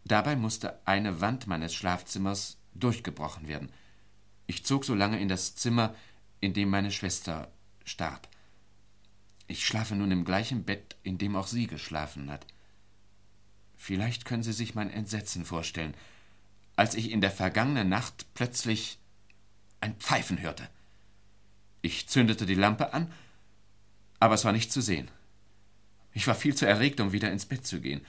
Dabei 0.04 0.36
musste 0.36 0.78
eine 0.86 1.20
Wand 1.20 1.46
meines 1.46 1.74
Schlafzimmers 1.74 2.58
durchgebrochen 2.74 3.48
werden. 3.48 3.70
Ich 4.46 4.64
zog 4.64 4.84
so 4.84 4.94
lange 4.94 5.20
in 5.20 5.28
das 5.28 5.56
Zimmer, 5.56 5.94
in 6.40 6.52
dem 6.52 6.70
meine 6.70 6.92
Schwester 6.92 7.50
starb. 7.84 8.28
Ich 9.48 9.66
schlafe 9.66 9.94
nun 9.94 10.10
im 10.10 10.24
gleichen 10.24 10.64
Bett, 10.64 10.96
in 11.02 11.18
dem 11.18 11.36
auch 11.36 11.46
sie 11.46 11.66
geschlafen 11.66 12.30
hat. 12.30 12.46
Vielleicht 13.76 14.24
können 14.24 14.42
Sie 14.42 14.52
sich 14.52 14.74
mein 14.74 14.90
Entsetzen 14.90 15.44
vorstellen, 15.44 15.94
als 16.76 16.94
ich 16.94 17.10
in 17.10 17.20
der 17.20 17.30
vergangenen 17.30 17.88
Nacht 17.88 18.26
plötzlich 18.34 18.98
ein 19.80 19.94
Pfeifen 19.96 20.40
hörte. 20.40 20.68
Ich 21.82 22.08
zündete 22.08 22.46
die 22.46 22.54
Lampe 22.54 22.92
an, 22.92 23.12
aber 24.20 24.34
es 24.34 24.44
war 24.44 24.52
nicht 24.52 24.72
zu 24.72 24.80
sehen. 24.80 25.10
Ich 26.12 26.26
war 26.26 26.34
viel 26.34 26.54
zu 26.54 26.66
erregt, 26.66 27.00
um 27.00 27.12
wieder 27.12 27.30
ins 27.30 27.46
Bett 27.46 27.66
zu 27.66 27.80
gehen. 27.80 28.00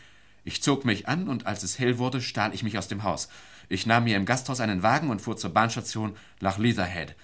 Ich 0.44 0.64
zog 0.64 0.86
mich 0.86 1.08
an, 1.08 1.28
und 1.28 1.46
als 1.46 1.64
es 1.64 1.78
hell 1.78 1.98
wurde, 1.98 2.22
stahl 2.22 2.54
ich 2.54 2.64
mich 2.64 2.78
aus 2.78 2.88
dem 2.88 3.04
Haus. 3.04 3.28
Ich 3.70 3.86
nahm 3.86 4.06
mir 4.06 4.16
im 4.16 4.26
Gasthaus 4.26 4.62
einen 4.62 4.82
Wagen 4.82 5.10
und 5.10 5.22
fuhr 5.22 5.36
zur 5.36 5.54
Bahnstation 5.54 6.16
nach 6.40 6.58
Leatherhead. 6.58 7.16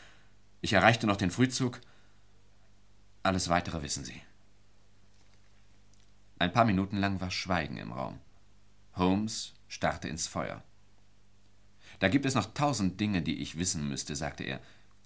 Ich 0.62 0.74
erreichte 0.74 1.08
noch 1.08 1.16
den 1.16 1.32
Frühzug. 1.32 1.80
Alles 3.22 3.48
weitere 3.48 3.82
wissen 3.82 4.04
Sie. 4.04 4.22
Ein 6.40 6.52
paar 6.52 6.66
Minuten 6.66 6.98
lang 6.98 7.22
war 7.22 7.32
Schweigen 7.32 7.78
im 7.78 7.94
Raum. 7.94 8.20
Holmes 8.98 9.54
starrte 9.70 10.10
ins 10.10 10.28
Feuer. 10.28 10.62
Da 12.00 12.10
gibt 12.10 12.26
es 12.26 12.36
noch 12.36 12.54
tausend 12.54 13.00
Dinge, 13.00 13.22
die 13.22 13.42
ich 13.42 13.58
wissen 13.58 13.88
müsste, 13.88 14.18
sagte 14.18 14.44
er, 14.44 14.60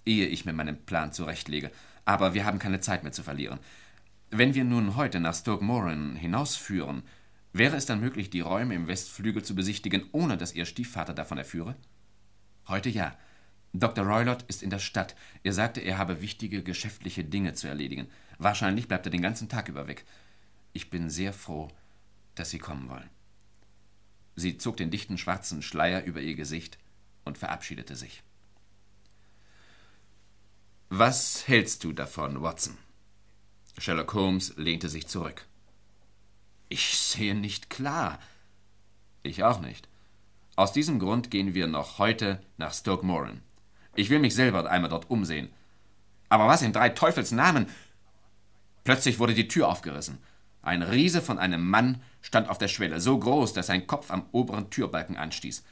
ehe 0.06 0.26
ich 0.26 0.46
mir 0.46 0.54
meinen 0.54 0.84
Plan 0.86 1.14
zurechtlege. 1.14 1.70
Aber 2.08 2.34
wir 2.34 2.46
haben 2.46 2.58
keine 2.58 2.80
Zeit 2.80 3.04
mehr 3.04 3.12
zu 3.12 3.22
verlieren. 3.22 3.60
Wenn 4.30 4.56
wir 4.56 4.64
nun 4.64 4.96
heute 4.96 5.20
nach 5.20 5.36
Stoke 5.36 5.62
Moran 5.62 6.16
hinausführen, 6.16 7.04
wäre 7.52 7.76
es 7.76 7.86
dann 7.86 8.00
möglich, 8.00 8.30
die 8.30 8.40
Räume 8.40 8.76
im 8.76 8.88
Westflügel 8.88 9.44
zu 9.44 9.56
besichtigen, 9.56 10.06
ohne 10.14 10.38
dass 10.38 10.56
Ihr 10.56 10.66
Stiefvater 10.66 11.14
davon 11.14 11.38
erführe? 11.38 11.76
Heute 12.70 12.90
ja. 12.90 13.18
Dr. 13.74 14.06
Roylott 14.06 14.44
ist 14.44 14.64
in 14.64 14.70
der 14.70 14.80
Stadt. 14.80 15.18
Er 15.44 15.52
sagte, 15.52 15.82
er 15.82 15.98
habe 15.98 16.22
wichtige 16.22 16.64
geschäftliche 16.64 17.26
Dinge 17.26 17.56
zu 17.56 17.68
erledigen. 17.68 18.08
Wahrscheinlich 18.38 18.88
bleibt 18.88 19.06
er 19.06 19.12
den 19.12 19.22
ganzen 19.22 19.50
Tag 19.50 19.68
über 19.68 19.90
weg. 19.90 20.06
Ich 20.72 20.90
bin 20.90 21.10
sehr 21.10 21.34
froh, 21.34 21.68
dass 22.36 22.52
Sie 22.52 22.60
kommen 22.60 22.88
wollen. 22.88 23.10
Sie 24.38 24.58
zog 24.58 24.78
den 24.78 24.92
dichten 24.92 25.18
schwarzen 25.18 25.62
Schleier 25.62 26.06
über 26.06 26.22
ihr 26.22 26.36
Gesicht 26.36 26.78
und 27.26 27.38
verabschiedete 27.38 27.98
sich. 27.98 28.24
Was 30.90 31.50
hältst 31.50 31.84
du 31.84 31.92
davon, 31.92 32.42
Watson? 32.42 32.78
Sherlock 33.78 34.14
Holmes 34.14 34.54
lehnte 34.56 34.88
sich 34.88 35.08
zurück. 35.08 35.46
Ich 36.70 36.98
sehe 36.98 37.36
nicht 37.36 37.70
klar. 37.70 38.20
Ich 39.22 39.44
auch 39.44 39.60
nicht. 39.60 39.90
Aus 40.56 40.72
diesem 40.72 41.00
Grund 41.00 41.30
gehen 41.30 41.54
wir 41.54 41.68
noch 41.68 42.00
heute 42.00 42.42
nach 42.56 42.74
Stoke 42.74 43.06
Moran. 43.06 43.42
Ich 43.96 44.10
will 44.10 44.20
mich 44.20 44.34
selber 44.34 44.70
einmal 44.72 44.90
dort 44.90 45.10
umsehen. 45.10 45.50
Aber 46.30 46.48
was 46.48 46.62
in 46.62 46.72
drei 46.72 46.88
Teufels 46.88 47.34
Namen? 47.34 47.68
Plötzlich 48.86 49.20
wurde 49.20 49.34
die 49.34 49.50
Tür 49.50 49.68
aufgerissen. 49.68 50.20
Ein 50.62 50.84
Riese 50.84 51.22
von 51.22 51.38
einem 51.38 51.70
Mann 51.70 52.02
stand 52.22 52.50
auf 52.50 52.60
der 52.60 52.70
Schwelle, 52.70 53.02
so 53.02 53.20
groß, 53.20 53.52
dass 53.52 53.68
sein 53.68 53.88
Kopf 53.88 54.10
am 54.10 54.26
oberen 54.32 54.70
Türbalken 54.70 55.18
anstieß. 55.18 55.66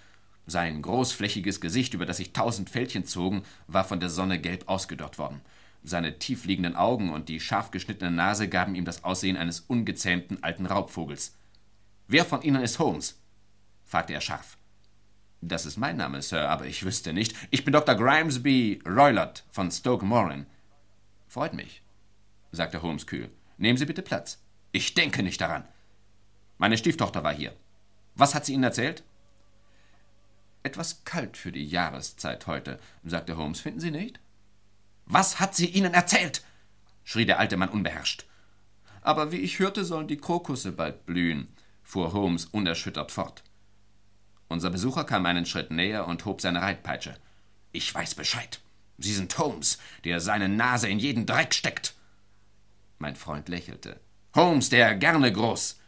Sein 0.48 0.82
großflächiges 0.82 1.60
Gesicht, 1.60 1.94
über 1.94 2.06
das 2.06 2.18
sich 2.18 2.34
tausend 2.34 2.70
Fältchen 2.70 3.06
zogen, 3.06 3.44
war 3.68 3.84
von 3.84 4.00
der 4.00 4.10
Sonne 4.10 4.40
gelb 4.40 4.68
ausgedörrt 4.68 5.18
worden. 5.18 5.42
Seine 5.84 6.20
tiefliegenden 6.20 6.76
Augen 6.76 7.12
und 7.12 7.30
die 7.30 7.40
scharf 7.40 7.72
geschnittene 7.72 8.12
Nase 8.12 8.48
gaben 8.48 8.76
ihm 8.76 8.86
das 8.86 9.04
Aussehen 9.04 9.38
eines 9.38 9.62
ungezähmten 9.62 10.44
alten 10.44 10.66
Raubvogels. 10.66 11.38
Wer 12.08 12.26
von 12.26 12.42
Ihnen 12.42 12.62
ist 12.62 12.80
Holmes? 12.80 13.20
fragte 13.84 14.14
er 14.14 14.22
scharf. 14.22 14.58
Das 15.42 15.66
ist 15.66 15.78
mein 15.78 15.98
Name, 15.98 16.22
Sir, 16.22 16.50
aber 16.50 16.66
ich 16.66 16.84
wüsste 16.84 17.14
nicht. 17.14 17.36
Ich 17.52 17.64
bin 17.66 17.72
Dr. 17.72 17.96
Grimesby 17.96 18.82
Roylott 18.86 19.44
von 19.50 19.70
Stoke 19.70 20.06
Moran. 20.06 20.48
Freut 21.28 21.54
mich, 21.54 21.84
sagte 22.52 22.82
Holmes 22.82 23.06
kühl. 23.06 23.30
Nehmen 23.58 23.78
Sie 23.78 23.86
bitte 23.86 24.02
Platz. 24.02 24.42
Ich 24.72 24.94
denke 24.94 25.22
nicht 25.22 25.40
daran. 25.40 25.66
Meine 26.58 26.78
Stieftochter 26.78 27.24
war 27.24 27.34
hier. 27.34 27.54
Was 28.16 28.34
hat 28.34 28.46
sie 28.46 28.54
Ihnen 28.54 28.64
erzählt? 28.64 29.04
Etwas 30.66 31.04
kalt 31.04 31.38
für 31.38 31.52
die 31.52 31.64
Jahreszeit 31.64 32.48
heute, 32.48 32.80
sagte 33.04 33.38
Holmes, 33.38 33.60
finden 33.60 33.80
Sie 33.80 33.92
nicht? 33.92 34.20
Was 35.06 35.40
hat 35.40 35.54
sie 35.54 35.68
Ihnen 35.68 35.94
erzählt? 35.94 36.44
schrie 37.04 37.28
der 37.28 37.38
alte 37.38 37.56
Mann 37.56 37.70
unbeherrscht. 37.70 38.26
Aber 39.02 39.32
wie 39.32 39.38
ich 39.38 39.60
hörte, 39.60 39.86
sollen 39.86 40.08
die 40.08 40.18
Krokusse 40.18 40.72
bald 40.72 41.06
blühen, 41.06 41.50
fuhr 41.84 42.14
Holmes 42.14 42.46
unerschüttert 42.46 43.12
fort. 43.12 43.44
Unser 44.48 44.72
Besucher 44.72 45.04
kam 45.04 45.28
einen 45.28 45.46
Schritt 45.46 45.70
näher 45.70 46.08
und 46.08 46.26
hob 46.26 46.42
seine 46.42 46.64
Reitpeitsche. 46.64 47.16
Ich 47.72 47.94
weiß 47.94 48.16
Bescheid. 48.16 48.60
Sie 48.98 49.14
sind 49.14 49.38
Holmes, 49.38 49.78
der 50.04 50.20
seine 50.20 50.50
Nase 50.50 50.90
in 50.90 50.98
jeden 50.98 51.28
Dreck 51.28 51.54
steckt. 51.54 51.94
Mein 52.98 53.16
Freund 53.16 53.50
lächelte. 53.50 54.00
Holmes, 54.34 54.70
der 54.70 54.96
gerne 54.96 55.32
groß. 55.32 55.80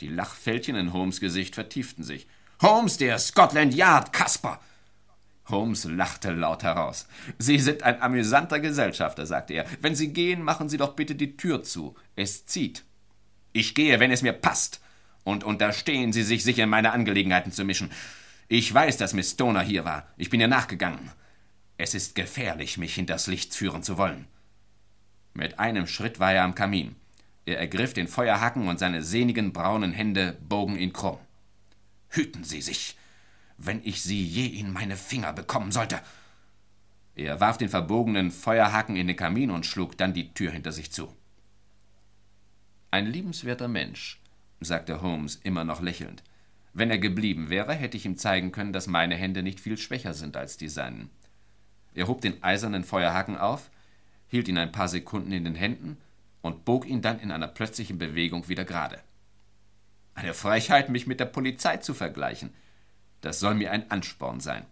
Die 0.00 0.08
Lachfältchen 0.08 0.76
in 0.76 0.94
Holmes 0.94 1.20
Gesicht 1.20 1.54
vertieften 1.54 2.02
sich. 2.02 2.26
Holmes, 2.62 2.98
der 2.98 3.18
Scotland 3.18 3.74
Yard 3.74 4.12
Kasper. 4.12 4.60
Holmes 5.48 5.84
lachte 5.84 6.30
laut 6.30 6.62
heraus. 6.62 7.08
Sie 7.38 7.58
sind 7.58 7.82
ein 7.82 8.02
amüsanter 8.02 8.60
Gesellschafter, 8.60 9.24
sagte 9.24 9.54
er. 9.54 9.64
Wenn 9.80 9.94
Sie 9.94 10.12
gehen, 10.12 10.42
machen 10.42 10.68
Sie 10.68 10.76
doch 10.76 10.94
bitte 10.94 11.14
die 11.14 11.38
Tür 11.38 11.62
zu. 11.62 11.94
Es 12.16 12.44
zieht. 12.44 12.84
Ich 13.52 13.74
gehe, 13.74 13.98
wenn 13.98 14.12
es 14.12 14.20
mir 14.20 14.34
passt. 14.34 14.80
Und 15.24 15.42
unterstehen 15.42 16.12
Sie 16.12 16.22
sich, 16.22 16.44
sich 16.44 16.58
in 16.58 16.68
meine 16.68 16.92
Angelegenheiten 16.92 17.50
zu 17.50 17.64
mischen. 17.64 17.90
Ich 18.48 18.72
weiß, 18.72 18.98
dass 18.98 19.14
Miss 19.14 19.30
Stoner 19.30 19.62
hier 19.62 19.86
war. 19.86 20.06
Ich 20.18 20.28
bin 20.28 20.40
ihr 20.40 20.48
nachgegangen. 20.48 21.10
Es 21.78 21.94
ist 21.94 22.14
gefährlich, 22.14 22.76
mich 22.76 22.94
hinters 22.94 23.26
Licht 23.26 23.54
führen 23.54 23.82
zu 23.82 23.96
wollen. 23.96 24.26
Mit 25.32 25.58
einem 25.58 25.86
Schritt 25.86 26.20
war 26.20 26.34
er 26.34 26.44
am 26.44 26.54
Kamin. 26.54 26.94
Er 27.46 27.58
ergriff 27.58 27.94
den 27.94 28.06
Feuerhaken 28.06 28.68
und 28.68 28.78
seine 28.78 29.02
sehnigen 29.02 29.54
braunen 29.54 29.92
Hände 29.92 30.36
bogen 30.46 30.76
ihn 30.76 30.92
krumm. 30.92 31.18
Hüten 32.10 32.44
Sie 32.44 32.60
sich, 32.60 32.96
wenn 33.56 33.80
ich 33.84 34.02
sie 34.02 34.22
je 34.22 34.46
in 34.46 34.72
meine 34.72 34.96
Finger 34.96 35.32
bekommen 35.32 35.70
sollte. 35.70 36.00
Er 37.14 37.40
warf 37.40 37.58
den 37.58 37.68
verbogenen 37.68 38.30
Feuerhaken 38.30 38.96
in 38.96 39.06
den 39.06 39.16
Kamin 39.16 39.50
und 39.50 39.66
schlug 39.66 39.96
dann 39.96 40.14
die 40.14 40.32
Tür 40.32 40.50
hinter 40.50 40.72
sich 40.72 40.90
zu. 40.90 41.14
Ein 42.90 43.06
liebenswerter 43.06 43.68
Mensch, 43.68 44.20
sagte 44.60 45.02
Holmes 45.02 45.40
immer 45.42 45.64
noch 45.64 45.80
lächelnd. 45.80 46.22
Wenn 46.72 46.90
er 46.90 46.98
geblieben 46.98 47.50
wäre, 47.50 47.74
hätte 47.74 47.96
ich 47.96 48.06
ihm 48.06 48.16
zeigen 48.16 48.52
können, 48.52 48.72
dass 48.72 48.86
meine 48.86 49.16
Hände 49.16 49.42
nicht 49.42 49.60
viel 49.60 49.76
schwächer 49.76 50.14
sind 50.14 50.36
als 50.36 50.56
die 50.56 50.68
seinen. 50.68 51.10
Er 51.94 52.08
hob 52.08 52.20
den 52.20 52.42
eisernen 52.42 52.84
Feuerhaken 52.84 53.36
auf, 53.36 53.70
hielt 54.28 54.48
ihn 54.48 54.58
ein 54.58 54.72
paar 54.72 54.88
Sekunden 54.88 55.32
in 55.32 55.44
den 55.44 55.56
Händen 55.56 55.98
und 56.42 56.64
bog 56.64 56.86
ihn 56.86 57.02
dann 57.02 57.20
in 57.20 57.30
einer 57.30 57.48
plötzlichen 57.48 57.98
Bewegung 57.98 58.48
wieder 58.48 58.64
gerade. 58.64 59.00
Eine 60.20 60.34
Frechheit, 60.34 60.90
mich 60.90 61.06
mit 61.06 61.18
der 61.18 61.24
Polizei 61.24 61.78
zu 61.78 61.94
vergleichen. 61.94 62.52
Das 63.22 63.40
soll 63.40 63.54
mir 63.54 63.70
ein 63.70 63.90
Ansporn 63.90 64.40
sein. 64.40 64.66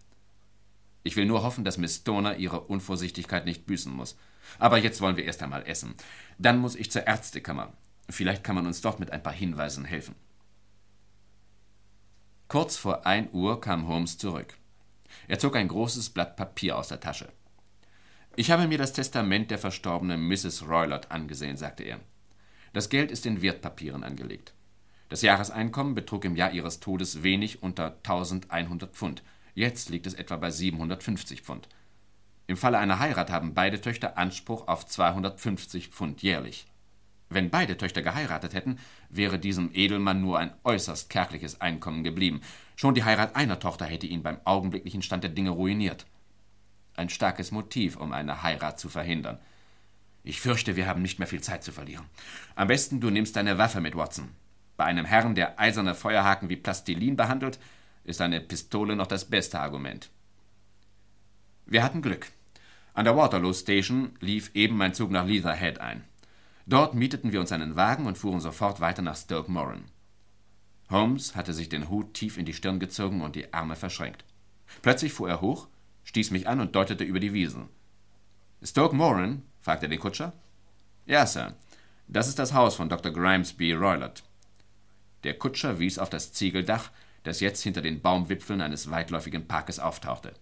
Ich 1.05 1.17
will 1.17 1.25
nur 1.25 1.43
hoffen, 1.43 1.65
dass 1.65 1.79
Miss 1.79 1.97
Stoner 1.97 2.37
ihre 2.37 2.61
Unvorsichtigkeit 2.61 3.47
nicht 3.47 3.65
büßen 3.65 3.91
muss. 3.91 4.19
Aber 4.59 4.77
jetzt 4.77 5.01
wollen 5.01 5.17
wir 5.17 5.25
erst 5.25 5.43
einmal 5.43 5.67
essen. 5.67 5.95
Dann 6.37 6.59
muss 6.59 6.77
ich 6.77 6.91
zur 6.91 7.07
Ärztekammer. 7.07 7.73
Vielleicht 8.11 8.45
kann 8.45 8.57
man 8.57 8.67
uns 8.67 8.83
dort 8.83 9.01
mit 9.01 9.11
ein 9.11 9.23
paar 9.23 9.33
Hinweisen 9.33 9.87
helfen. 9.87 10.17
Kurz 12.49 12.77
vor 12.77 13.07
ein 13.07 13.31
Uhr 13.33 13.59
kam 13.59 13.89
Holmes 13.89 14.19
zurück. 14.19 14.55
Er 15.29 15.39
zog 15.39 15.57
ein 15.57 15.69
großes 15.69 16.11
Blatt 16.11 16.37
Papier 16.37 16.77
aus 16.77 16.89
der 16.89 17.01
Tasche. 17.01 17.33
Ich 18.37 18.51
habe 18.51 18.69
mir 18.69 18.77
das 18.77 18.93
Testament 18.93 19.51
der 19.51 19.59
verstorbenen 19.59 20.29
Mrs. 20.29 20.69
Roylott 20.69 21.11
angesehen, 21.11 21.57
sagte 21.57 21.85
er. 21.85 22.01
Das 22.75 22.91
Geld 22.91 23.11
ist 23.11 23.25
in 23.25 23.41
Wertpapieren 23.41 24.05
angelegt. 24.05 24.53
Das 25.09 25.23
Jahreseinkommen 25.23 25.95
betrug 25.95 26.25
im 26.25 26.37
Jahr 26.37 26.53
ihres 26.53 26.81
Todes 26.81 27.23
wenig 27.23 27.63
unter 27.63 27.97
1100 28.05 28.95
Pfund. 28.95 29.23
Jetzt 29.55 29.89
liegt 29.89 30.07
es 30.07 30.15
etwa 30.15 30.37
bei 30.37 30.51
750 30.51 31.43
Pfund. 31.43 31.69
Im 32.47 32.57
Falle 32.57 32.79
einer 32.79 32.99
Heirat 32.99 33.31
haben 33.31 33.55
beide 33.55 33.81
Töchter 33.81 34.19
Anspruch 34.19 34.69
auf 34.69 34.87
250 34.87 35.89
Pfund 35.89 36.23
jährlich. 36.23 36.67
Wenn 37.31 37.51
beide 37.51 37.77
Töchter 37.77 38.03
geheiratet 38.03 38.55
hätten, 38.55 38.79
wäre 39.11 39.39
diesem 39.39 39.71
Edelmann 39.75 40.21
nur 40.21 40.39
ein 40.39 40.53
äußerst 40.65 41.11
kärgliches 41.11 41.61
Einkommen 41.61 42.05
geblieben. 42.05 42.41
Schon 42.77 42.95
die 42.95 43.05
Heirat 43.05 43.37
einer 43.37 43.59
Tochter 43.59 43.85
hätte 43.85 44.07
ihn 44.07 44.23
beim 44.23 44.39
augenblicklichen 44.45 45.03
Stand 45.03 45.25
der 45.25 45.31
Dinge 45.31 45.51
ruiniert. 45.51 46.07
Ein 46.97 47.11
starkes 47.11 47.51
Motiv, 47.51 47.97
um 47.97 48.13
eine 48.13 48.43
Heirat 48.43 48.81
zu 48.81 48.89
verhindern. 48.89 49.39
Ich 50.25 50.41
fürchte, 50.41 50.77
wir 50.77 50.87
haben 50.87 51.03
nicht 51.03 51.19
mehr 51.19 51.29
viel 51.29 51.43
Zeit 51.43 51.65
zu 51.65 51.73
verlieren. 51.73 52.07
Am 52.55 52.69
besten 52.69 53.01
du 53.01 53.11
nimmst 53.11 53.37
deine 53.37 53.59
Waffe 53.59 53.81
mit, 53.81 53.95
Watson. 53.95 54.31
Bei 54.79 54.85
einem 54.85 55.05
Herrn, 55.05 55.35
der 55.35 55.59
eiserne 55.59 55.97
Feuerhaken 55.97 56.49
wie 56.49 56.57
Plastilin 56.57 57.17
behandelt, 57.17 57.59
ist 58.05 58.21
eine 58.21 58.41
Pistole 58.41 58.95
noch 58.95 59.09
das 59.09 59.25
beste 59.25 59.59
Argument. 59.59 60.09
Wir 61.67 61.83
hatten 61.83 62.01
Glück. 62.01 62.31
An 62.95 63.05
der 63.05 63.17
Waterloo 63.17 63.53
Station 63.53 64.17
lief 64.21 64.53
eben 64.55 64.77
mein 64.77 64.95
Zug 64.95 65.11
nach 65.11 65.27
Leatherhead 65.27 65.81
ein. 65.81 66.05
Dort 66.65 66.95
mieteten 66.95 67.33
wir 67.33 67.41
uns 67.41 67.51
einen 67.51 67.75
Wagen 67.75 68.07
und 68.07 68.19
fuhren 68.19 68.41
sofort 68.41 68.79
weiter 68.79 69.03
nach 69.03 69.17
Stoke 69.17 69.51
Moran. 69.51 69.85
Holmes 70.91 71.35
hatte 71.35 71.55
sich 71.55 71.69
den 71.69 71.89
Hut 71.89 72.15
tief 72.15 72.39
in 72.39 72.47
die 72.47 72.55
Stirn 72.55 72.79
gezogen 72.79 73.21
und 73.21 73.35
die 73.35 73.53
Arme 73.53 73.75
verschränkt. 73.75 74.25
Plötzlich 74.83 75.13
fuhr 75.13 75.29
er 75.29 75.41
hoch, 75.41 75.67
stieß 76.05 76.31
mich 76.31 76.47
an 76.47 76.61
und 76.61 76.77
deutete 76.77 77.03
über 77.03 77.19
die 77.19 77.33
Wiesen. 77.33 77.69
Stoke 78.63 78.95
Moran? 78.95 79.43
fragte 79.61 79.89
der 79.89 79.99
Kutscher. 79.99 80.35
Ja, 81.05 81.27
Sir. 81.27 81.57
Das 82.07 82.29
ist 82.29 82.39
das 82.39 82.55
Haus 82.55 82.77
von 82.77 82.89
Dr. 82.89 83.13
Grimesby 83.13 83.73
Roylott. 83.73 84.23
Der 85.29 85.39
Kutscher 85.39 85.79
wies 85.79 85.99
auf 85.99 86.09
das 86.09 86.33
Ziegeldach, 86.33 86.91
das 87.23 87.41
jetzt 87.41 87.63
hinter 87.63 87.83
den 87.83 88.01
Baumwipfeln 88.01 88.63
eines 88.63 88.91
weitläufigen 88.91 89.47
Parkes 89.47 89.79
auftauchte. 89.79 90.33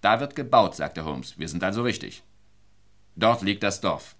Da 0.00 0.20
wird 0.20 0.36
gebaut, 0.36 0.76
sagte 0.76 1.04
Holmes. 1.04 1.40
Wir 1.40 1.48
sind 1.48 1.64
also 1.64 1.82
richtig. 1.82 2.22
Dort 3.16 3.42
liegt 3.42 3.64
das 3.64 3.80
Dorf. 3.80 4.14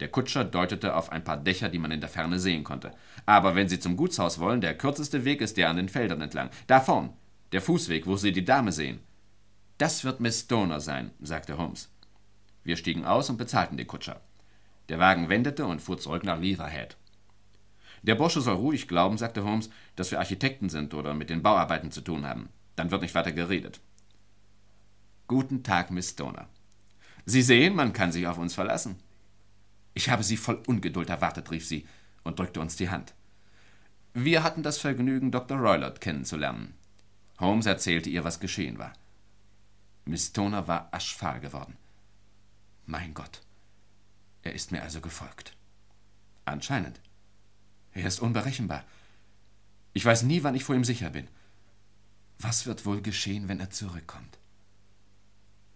Der 0.00 0.08
Kutscher 0.08 0.46
deutete 0.46 0.96
auf 0.96 1.12
ein 1.12 1.22
paar 1.22 1.36
Dächer, 1.36 1.68
die 1.68 1.78
man 1.78 1.90
in 1.90 2.00
der 2.00 2.08
Ferne 2.08 2.38
sehen 2.38 2.64
konnte. 2.64 2.90
Aber 3.26 3.54
wenn 3.54 3.68
Sie 3.68 3.78
zum 3.78 3.98
Gutshaus 3.98 4.38
wollen, 4.38 4.62
der 4.62 4.78
kürzeste 4.78 5.26
Weg 5.26 5.42
ist 5.42 5.58
der 5.58 5.68
an 5.68 5.76
den 5.76 5.90
Feldern 5.90 6.22
entlang. 6.22 6.48
Da 6.66 6.80
vorn, 6.80 7.12
der 7.52 7.60
Fußweg, 7.60 8.06
wo 8.06 8.16
Sie 8.16 8.32
die 8.32 8.46
Dame 8.46 8.72
sehen. 8.72 9.00
Das 9.76 10.04
wird 10.04 10.20
Miss 10.20 10.40
Stoner 10.40 10.80
sein, 10.80 11.10
sagte 11.20 11.58
Holmes. 11.58 11.90
Wir 12.64 12.78
stiegen 12.78 13.04
aus 13.04 13.28
und 13.28 13.36
bezahlten 13.36 13.76
den 13.76 13.88
Kutscher. 13.88 14.22
Der 14.88 14.98
Wagen 14.98 15.28
wendete 15.28 15.66
und 15.66 15.82
fuhr 15.82 15.98
zurück 15.98 16.24
nach 16.24 16.40
Leatherhead. 16.40 16.96
Der 18.06 18.14
Bursche 18.14 18.40
soll 18.40 18.54
ruhig 18.54 18.86
glauben, 18.86 19.18
sagte 19.18 19.44
Holmes, 19.44 19.68
dass 19.96 20.12
wir 20.12 20.20
Architekten 20.20 20.68
sind 20.68 20.94
oder 20.94 21.12
mit 21.12 21.28
den 21.28 21.42
Bauarbeiten 21.42 21.90
zu 21.90 22.00
tun 22.00 22.24
haben. 22.24 22.48
Dann 22.76 22.90
wird 22.90 23.02
nicht 23.02 23.14
weiter 23.14 23.32
geredet. 23.32 23.80
Guten 25.26 25.64
Tag, 25.64 25.90
Miss 25.90 26.10
Stoner. 26.10 26.48
Sie 27.24 27.42
sehen, 27.42 27.74
man 27.74 27.92
kann 27.92 28.12
sich 28.12 28.28
auf 28.28 28.38
uns 28.38 28.54
verlassen. 28.54 28.96
Ich 29.94 30.08
habe 30.08 30.22
Sie 30.22 30.36
voll 30.36 30.62
Ungeduld 30.66 31.10
erwartet, 31.10 31.50
rief 31.50 31.66
sie 31.66 31.86
und 32.22 32.38
drückte 32.38 32.60
uns 32.60 32.76
die 32.76 32.90
Hand. 32.90 33.14
Wir 34.14 34.44
hatten 34.44 34.62
das 34.62 34.78
Vergnügen, 34.78 35.32
Dr. 35.32 35.58
Roylott 35.58 36.00
kennenzulernen. 36.00 36.74
Holmes 37.40 37.66
erzählte 37.66 38.08
ihr, 38.08 38.22
was 38.22 38.38
geschehen 38.38 38.78
war. 38.78 38.92
Miss 40.04 40.32
Toner 40.32 40.68
war 40.68 40.88
aschfahl 40.92 41.40
geworden. 41.40 41.76
Mein 42.86 43.14
Gott, 43.14 43.42
er 44.42 44.52
ist 44.52 44.70
mir 44.70 44.82
also 44.82 45.00
gefolgt. 45.00 45.56
Anscheinend. 46.44 47.00
Er 47.96 48.08
ist 48.08 48.20
unberechenbar. 48.20 48.84
Ich 49.94 50.04
weiß 50.04 50.24
nie, 50.24 50.42
wann 50.42 50.54
ich 50.54 50.64
vor 50.64 50.74
ihm 50.74 50.84
sicher 50.84 51.08
bin. 51.08 51.28
Was 52.38 52.66
wird 52.66 52.84
wohl 52.84 53.00
geschehen, 53.00 53.48
wenn 53.48 53.58
er 53.58 53.70
zurückkommt? 53.70 54.38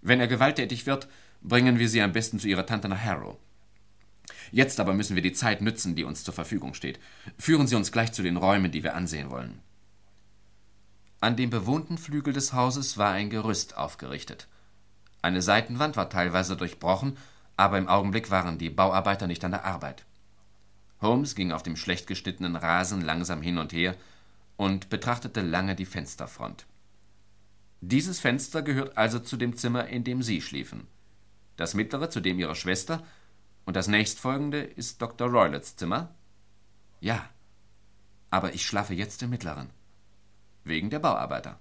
Wenn 0.02 0.20
er 0.20 0.28
gewalttätig 0.28 0.84
wird, 0.84 1.09
bringen 1.40 1.78
wir 1.78 1.88
sie 1.88 2.02
am 2.02 2.12
besten 2.12 2.38
zu 2.38 2.47
ihrer 2.47 2.66
Tante 2.66 2.90
nach 2.90 3.02
Harrow. 3.02 3.38
Jetzt 4.52 4.80
aber 4.80 4.92
müssen 4.92 5.14
wir 5.14 5.22
die 5.22 5.32
Zeit 5.32 5.62
nützen, 5.62 5.97
die 5.97 6.05
uns 6.05 6.22
zur 6.22 6.34
Verfügung 6.34 6.74
steht. 6.74 7.01
Führen 7.38 7.66
Sie 7.66 7.74
uns 7.74 7.90
gleich 7.90 8.12
zu 8.12 8.22
den 8.22 8.36
Räumen, 8.36 8.70
die 8.70 8.82
wir 8.82 8.94
ansehen 8.94 9.30
wollen. 9.30 9.59
An 11.20 11.36
dem 11.36 11.48
bewohnten 11.48 11.97
Flügel 11.97 12.34
des 12.34 12.52
Hauses 12.52 12.98
war 12.98 13.12
ein 13.12 13.30
Gerüst 13.30 13.78
aufgerichtet. 13.78 14.47
Eine 15.22 15.40
Seitenwand 15.40 15.97
war 15.97 16.10
teilweise 16.10 16.56
durchbrochen, 16.56 17.16
aber 17.56 17.78
im 17.78 17.88
Augenblick 17.88 18.30
waren 18.30 18.59
die 18.59 18.70
Bauarbeiter 18.70 19.26
nicht 19.26 19.42
an 19.42 19.52
der 19.52 19.64
Arbeit. 19.64 20.05
Holmes 21.01 21.35
ging 21.35 21.52
auf 21.52 21.62
dem 21.62 21.77
schlecht 21.77 22.06
geschnittenen 22.06 22.56
Rasen 22.56 23.01
langsam 23.01 23.43
hin 23.43 23.59
und 23.59 23.72
her 23.72 23.97
und 24.56 24.90
betrachtete 24.90 25.40
lange 25.40 25.74
die 25.74 25.86
Fensterfront. 25.86 26.66
Dieses 27.81 28.20
Fenster 28.20 28.62
gehört 28.62 28.98
also 28.98 29.18
zu 29.18 29.36
dem 29.36 29.56
Zimmer, 29.56 29.86
in 29.86 30.05
dem 30.05 30.22
Sie 30.22 30.43
schliefen. 30.43 30.86
Das 31.56 31.74
mittlere 31.74 32.10
zu 32.10 32.20
dem 32.20 32.39
Ihrer 32.39 32.55
Schwester 32.55 33.02
und 33.64 33.74
das 33.74 33.89
nächstfolgende 33.89 34.60
ist 34.60 35.01
Dr. 35.01 35.28
Roylotts 35.28 35.77
Zimmer? 35.77 36.14
Ja. 37.01 37.28
Aber 38.31 38.55
ich 38.55 38.64
schlafe 38.64 38.94
jetzt 38.94 39.22
im 39.22 39.31
mittleren. 39.31 39.70
Wegen 40.64 40.90
der 40.90 40.98
Bauarbeiter. 40.98 41.59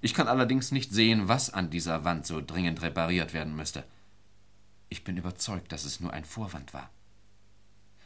Ich 0.00 0.14
kann 0.14 0.28
allerdings 0.28 0.72
nicht 0.72 0.92
sehen, 0.92 1.28
was 1.28 1.50
an 1.50 1.70
dieser 1.70 2.04
Wand 2.04 2.26
so 2.26 2.40
dringend 2.40 2.80
repariert 2.80 3.34
werden 3.34 3.54
müsste. 3.54 3.84
Ich 4.88 5.04
bin 5.04 5.16
überzeugt, 5.16 5.72
dass 5.72 5.84
es 5.84 6.00
nur 6.00 6.12
ein 6.12 6.24
Vorwand 6.24 6.72
war. 6.72 6.90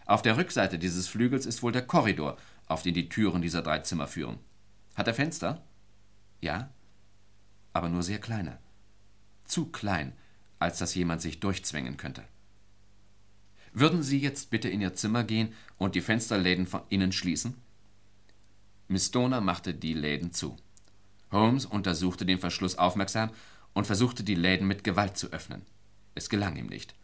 Auf 0.06 0.22
der 0.22 0.36
Rückseite 0.36 0.78
dieses 0.78 1.08
Flügels 1.08 1.46
ist 1.46 1.62
wohl 1.62 1.72
der 1.72 1.86
Korridor, 1.86 2.36
auf 2.66 2.82
den 2.82 2.94
die 2.94 3.08
Türen 3.08 3.42
dieser 3.42 3.62
drei 3.62 3.78
Zimmer 3.80 4.06
führen. 4.06 4.38
Hat 4.94 5.08
er 5.08 5.14
Fenster? 5.14 5.62
Ja, 6.40 6.70
aber 7.72 7.88
nur 7.88 8.02
sehr 8.02 8.18
kleine. 8.18 8.58
Zu 9.44 9.66
klein, 9.66 10.12
als 10.58 10.78
dass 10.78 10.94
jemand 10.94 11.22
sich 11.22 11.40
durchzwängen 11.40 11.96
könnte. 11.96 12.24
Würden 13.72 14.02
Sie 14.02 14.20
jetzt 14.20 14.50
bitte 14.50 14.68
in 14.68 14.80
Ihr 14.80 14.94
Zimmer 14.94 15.24
gehen 15.24 15.52
und 15.78 15.94
die 15.94 16.00
Fensterläden 16.00 16.66
von 16.66 16.82
innen 16.90 17.12
schließen? 17.12 17.54
Miss 18.86 19.06
Stoner 19.06 19.40
machte 19.40 19.74
die 19.74 19.94
Läden 19.94 20.32
zu. 20.32 20.56
Holmes 21.32 21.66
untersuchte 21.66 22.24
den 22.24 22.38
Verschluss 22.38 22.78
aufmerksam 22.78 23.30
und 23.72 23.86
versuchte 23.86 24.22
die 24.22 24.36
Läden 24.36 24.68
mit 24.68 24.84
Gewalt 24.84 25.16
zu 25.16 25.32
öffnen. 25.32 25.62
Es 26.14 26.28
gelang 26.28 26.56
ihm 26.56 26.66
nicht. 26.66 26.94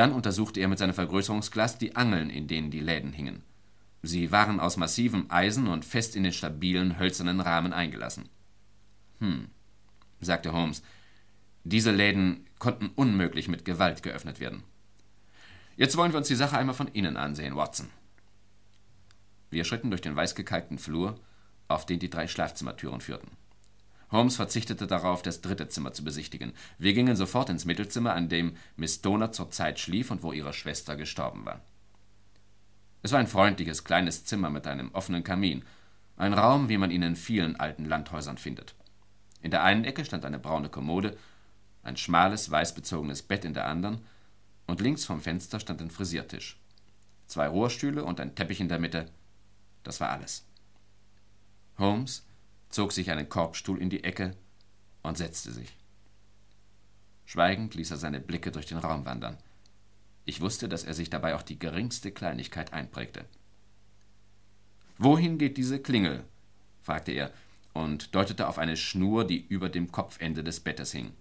Dann 0.00 0.12
untersuchte 0.12 0.60
er 0.60 0.68
mit 0.68 0.78
seinem 0.78 0.94
Vergrößerungsglas 0.94 1.76
die 1.76 1.94
Angeln, 1.94 2.30
in 2.30 2.48
denen 2.48 2.70
die 2.70 2.80
Läden 2.80 3.12
hingen. 3.12 3.42
Sie 4.02 4.32
waren 4.32 4.58
aus 4.58 4.78
massivem 4.78 5.26
Eisen 5.28 5.66
und 5.68 5.84
fest 5.84 6.16
in 6.16 6.22
den 6.22 6.32
stabilen, 6.32 6.98
hölzernen 6.98 7.38
Rahmen 7.38 7.74
eingelassen. 7.74 8.30
Hm, 9.18 9.48
sagte 10.22 10.54
Holmes, 10.54 10.82
diese 11.64 11.90
Läden 11.90 12.46
konnten 12.58 12.88
unmöglich 12.94 13.46
mit 13.48 13.66
Gewalt 13.66 14.02
geöffnet 14.02 14.40
werden. 14.40 14.62
Jetzt 15.76 15.98
wollen 15.98 16.12
wir 16.12 16.18
uns 16.18 16.28
die 16.28 16.34
Sache 16.34 16.56
einmal 16.56 16.74
von 16.74 16.88
innen 16.88 17.18
ansehen, 17.18 17.54
Watson. 17.54 17.90
Wir 19.50 19.66
schritten 19.66 19.90
durch 19.90 20.00
den 20.00 20.16
weißgekalkten 20.16 20.78
Flur, 20.78 21.20
auf 21.68 21.84
den 21.84 21.98
die 21.98 22.08
drei 22.08 22.26
Schlafzimmertüren 22.26 23.02
führten. 23.02 23.32
Holmes 24.10 24.36
verzichtete 24.36 24.86
darauf, 24.86 25.22
das 25.22 25.40
dritte 25.40 25.68
Zimmer 25.68 25.92
zu 25.92 26.02
besichtigen. 26.02 26.52
Wir 26.78 26.94
gingen 26.94 27.14
sofort 27.16 27.48
ins 27.48 27.64
Mittelzimmer, 27.64 28.14
an 28.14 28.28
dem 28.28 28.56
Miss 28.76 28.96
Stoner 28.96 29.30
zur 29.32 29.50
Zeit 29.50 29.78
schlief 29.78 30.10
und 30.10 30.22
wo 30.22 30.32
ihre 30.32 30.52
Schwester 30.52 30.96
gestorben 30.96 31.44
war. 31.44 31.60
Es 33.02 33.12
war 33.12 33.20
ein 33.20 33.28
freundliches, 33.28 33.84
kleines 33.84 34.24
Zimmer 34.24 34.50
mit 34.50 34.66
einem 34.66 34.92
offenen 34.92 35.22
Kamin, 35.22 35.64
ein 36.16 36.34
Raum, 36.34 36.68
wie 36.68 36.76
man 36.76 36.90
ihn 36.90 37.02
in 37.02 37.16
vielen 37.16 37.56
alten 37.56 37.84
Landhäusern 37.86 38.36
findet. 38.36 38.74
In 39.42 39.50
der 39.50 39.62
einen 39.62 39.84
Ecke 39.84 40.04
stand 40.04 40.24
eine 40.24 40.38
braune 40.38 40.68
Kommode, 40.68 41.16
ein 41.82 41.96
schmales, 41.96 42.50
weißbezogenes 42.50 43.22
Bett 43.22 43.44
in 43.44 43.54
der 43.54 43.66
anderen 43.66 44.02
und 44.66 44.80
links 44.80 45.04
vom 45.04 45.20
Fenster 45.20 45.60
stand 45.60 45.80
ein 45.80 45.90
Frisiertisch. 45.90 46.58
Zwei 47.26 47.48
Rohrstühle 47.48 48.04
und 48.04 48.20
ein 48.20 48.34
Teppich 48.34 48.60
in 48.60 48.68
der 48.68 48.80
Mitte. 48.80 49.06
Das 49.82 50.00
war 50.00 50.10
alles. 50.10 50.44
Holmes 51.78 52.26
zog 52.70 52.92
sich 52.92 53.10
einen 53.10 53.28
Korbstuhl 53.28 53.80
in 53.80 53.90
die 53.90 54.04
Ecke 54.04 54.36
und 55.02 55.18
setzte 55.18 55.52
sich. 55.52 55.76
Schweigend 57.26 57.74
ließ 57.74 57.90
er 57.90 57.96
seine 57.96 58.20
Blicke 58.20 58.50
durch 58.50 58.66
den 58.66 58.78
Raum 58.78 59.04
wandern. 59.04 59.36
Ich 60.24 60.40
wusste, 60.40 60.68
dass 60.68 60.84
er 60.84 60.94
sich 60.94 61.10
dabei 61.10 61.34
auch 61.34 61.42
die 61.42 61.58
geringste 61.58 62.12
Kleinigkeit 62.12 62.72
einprägte. 62.72 63.24
Wohin 64.98 65.38
geht 65.38 65.56
diese 65.56 65.80
Klingel? 65.80 66.24
fragte 66.82 67.12
er, 67.12 67.32
und 67.72 68.14
deutete 68.14 68.48
auf 68.48 68.58
eine 68.58 68.76
Schnur, 68.76 69.26
die 69.26 69.46
über 69.46 69.68
dem 69.68 69.92
Kopfende 69.92 70.42
des 70.42 70.60
Bettes 70.60 70.92
hing. 70.92 71.12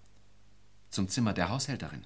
Zum 0.89 1.07
Zimmer 1.07 1.33
der 1.33 1.49
Haushälterin. 1.49 2.05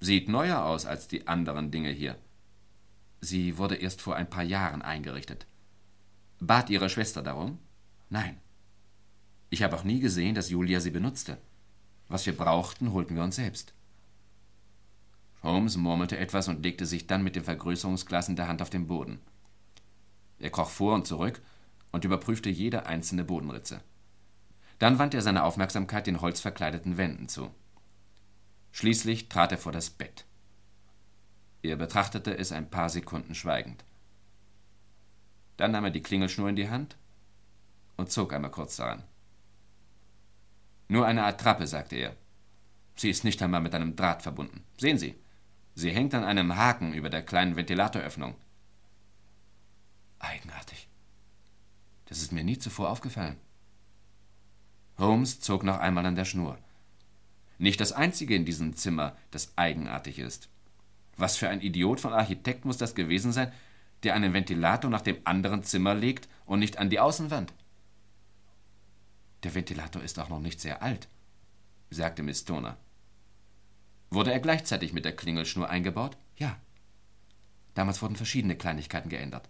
Sieht 0.00 0.28
neuer 0.28 0.64
aus 0.64 0.86
als 0.86 1.08
die 1.08 1.26
anderen 1.26 1.70
Dinge 1.70 1.90
hier. 1.90 2.16
Sie 3.20 3.58
wurde 3.58 3.76
erst 3.76 4.00
vor 4.00 4.14
ein 4.14 4.30
paar 4.30 4.44
Jahren 4.44 4.82
eingerichtet. 4.82 5.46
Bat 6.38 6.70
Ihre 6.70 6.88
Schwester 6.88 7.22
darum? 7.22 7.58
Nein. 8.08 8.40
Ich 9.50 9.62
habe 9.62 9.76
auch 9.76 9.84
nie 9.84 10.00
gesehen, 10.00 10.34
dass 10.34 10.50
Julia 10.50 10.80
sie 10.80 10.90
benutzte. 10.90 11.38
Was 12.08 12.26
wir 12.26 12.36
brauchten, 12.36 12.92
holten 12.92 13.16
wir 13.16 13.22
uns 13.22 13.36
selbst. 13.36 13.72
Holmes 15.42 15.76
murmelte 15.76 16.18
etwas 16.18 16.48
und 16.48 16.62
legte 16.62 16.86
sich 16.86 17.06
dann 17.06 17.22
mit 17.22 17.36
dem 17.36 17.44
Vergrößerungsglas 17.44 18.28
in 18.28 18.36
der 18.36 18.48
Hand 18.48 18.62
auf 18.62 18.70
den 18.70 18.86
Boden. 18.86 19.20
Er 20.38 20.50
kroch 20.50 20.70
vor 20.70 20.94
und 20.94 21.06
zurück 21.06 21.40
und 21.92 22.04
überprüfte 22.04 22.50
jede 22.50 22.86
einzelne 22.86 23.24
Bodenritze. 23.24 23.80
Dann 24.78 24.98
wandte 24.98 25.18
er 25.18 25.22
seine 25.22 25.44
Aufmerksamkeit 25.44 26.06
den 26.06 26.20
holzverkleideten 26.20 26.96
Wänden 26.98 27.28
zu. 27.28 27.50
Schließlich 28.72 29.28
trat 29.28 29.52
er 29.52 29.58
vor 29.58 29.72
das 29.72 29.88
Bett. 29.88 30.26
Er 31.62 31.76
betrachtete 31.76 32.36
es 32.36 32.52
ein 32.52 32.68
paar 32.68 32.90
Sekunden 32.90 33.34
schweigend. 33.34 33.84
Dann 35.56 35.72
nahm 35.72 35.84
er 35.84 35.90
die 35.90 36.02
Klingelschnur 36.02 36.50
in 36.50 36.56
die 36.56 36.68
Hand 36.68 36.96
und 37.96 38.10
zog 38.10 38.32
einmal 38.32 38.50
kurz 38.50 38.76
daran. 38.76 39.02
Nur 40.88 41.06
eine 41.06 41.24
Attrappe, 41.24 41.66
sagte 41.66 41.96
er. 41.96 42.16
Sie 42.94 43.10
ist 43.10 43.24
nicht 43.24 43.42
einmal 43.42 43.60
mit 43.60 43.74
einem 43.74 43.96
Draht 43.96 44.22
verbunden. 44.22 44.64
Sehen 44.78 44.98
Sie, 44.98 45.16
sie 45.74 45.90
hängt 45.90 46.14
an 46.14 46.24
einem 46.24 46.56
Haken 46.56 46.94
über 46.94 47.10
der 47.10 47.22
kleinen 47.22 47.56
Ventilatoröffnung. 47.56 48.34
Eigenartig. 50.18 50.88
Das 52.06 52.22
ist 52.22 52.32
mir 52.32 52.44
nie 52.44 52.58
zuvor 52.58 52.90
aufgefallen. 52.90 53.36
Holmes 54.98 55.40
zog 55.40 55.62
noch 55.62 55.78
einmal 55.78 56.06
an 56.06 56.14
der 56.14 56.24
Schnur. 56.24 56.58
Nicht 57.58 57.80
das 57.80 57.92
einzige 57.92 58.34
in 58.34 58.44
diesem 58.44 58.76
Zimmer, 58.76 59.16
das 59.30 59.52
eigenartig 59.56 60.18
ist. 60.18 60.48
Was 61.16 61.36
für 61.36 61.48
ein 61.48 61.60
Idiot 61.60 62.00
von 62.00 62.12
Architekt 62.12 62.64
muss 62.64 62.76
das 62.76 62.94
gewesen 62.94 63.32
sein, 63.32 63.52
der 64.02 64.14
einen 64.14 64.34
Ventilator 64.34 64.90
nach 64.90 65.00
dem 65.00 65.18
anderen 65.24 65.62
Zimmer 65.62 65.94
legt 65.94 66.28
und 66.44 66.60
nicht 66.60 66.78
an 66.78 66.90
die 66.90 67.00
Außenwand? 67.00 67.52
Der 69.46 69.54
Ventilator 69.54 70.02
ist 70.02 70.18
auch 70.18 70.28
noch 70.28 70.40
nicht 70.40 70.60
sehr 70.60 70.82
alt, 70.82 71.06
sagte 71.90 72.24
Miss 72.24 72.40
Stoner. 72.40 72.76
Wurde 74.10 74.32
er 74.32 74.40
gleichzeitig 74.40 74.92
mit 74.92 75.04
der 75.04 75.14
Klingelschnur 75.14 75.70
eingebaut? 75.70 76.16
Ja. 76.36 76.56
Damals 77.74 78.02
wurden 78.02 78.16
verschiedene 78.16 78.56
Kleinigkeiten 78.56 79.08
geändert. 79.08 79.48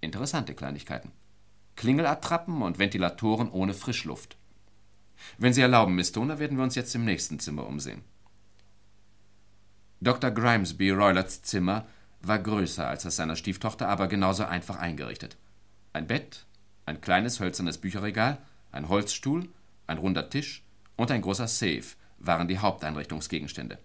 Interessante 0.00 0.54
Kleinigkeiten. 0.54 1.12
Klingelattrappen 1.76 2.62
und 2.62 2.78
Ventilatoren 2.78 3.50
ohne 3.50 3.74
Frischluft. 3.74 4.38
Wenn 5.36 5.52
Sie 5.52 5.60
erlauben, 5.60 5.94
Miss 5.94 6.08
Stoner, 6.08 6.38
werden 6.38 6.56
wir 6.56 6.64
uns 6.64 6.74
jetzt 6.74 6.94
im 6.94 7.04
nächsten 7.04 7.38
Zimmer 7.38 7.66
umsehen. 7.66 8.02
Dr. 10.00 10.30
Grimesby 10.30 10.88
Roylards 10.88 11.42
Zimmer 11.42 11.86
war 12.22 12.38
größer 12.38 12.88
als 12.88 13.02
das 13.02 13.16
seiner 13.16 13.36
Stieftochter, 13.36 13.90
aber 13.90 14.08
genauso 14.08 14.46
einfach 14.46 14.78
eingerichtet. 14.78 15.36
Ein 15.92 16.06
Bett, 16.06 16.46
ein 16.86 17.02
kleines 17.02 17.40
hölzernes 17.40 17.76
Bücherregal, 17.76 18.38
ein 18.72 18.88
Holzstuhl, 18.88 19.48
ein 19.86 19.98
runder 19.98 20.30
Tisch 20.30 20.62
und 20.96 21.10
ein 21.10 21.22
großer 21.22 21.48
Safe 21.48 21.84
waren 22.18 22.48
die 22.48 22.58
Haupteinrichtungsgegenstände. 22.58 23.78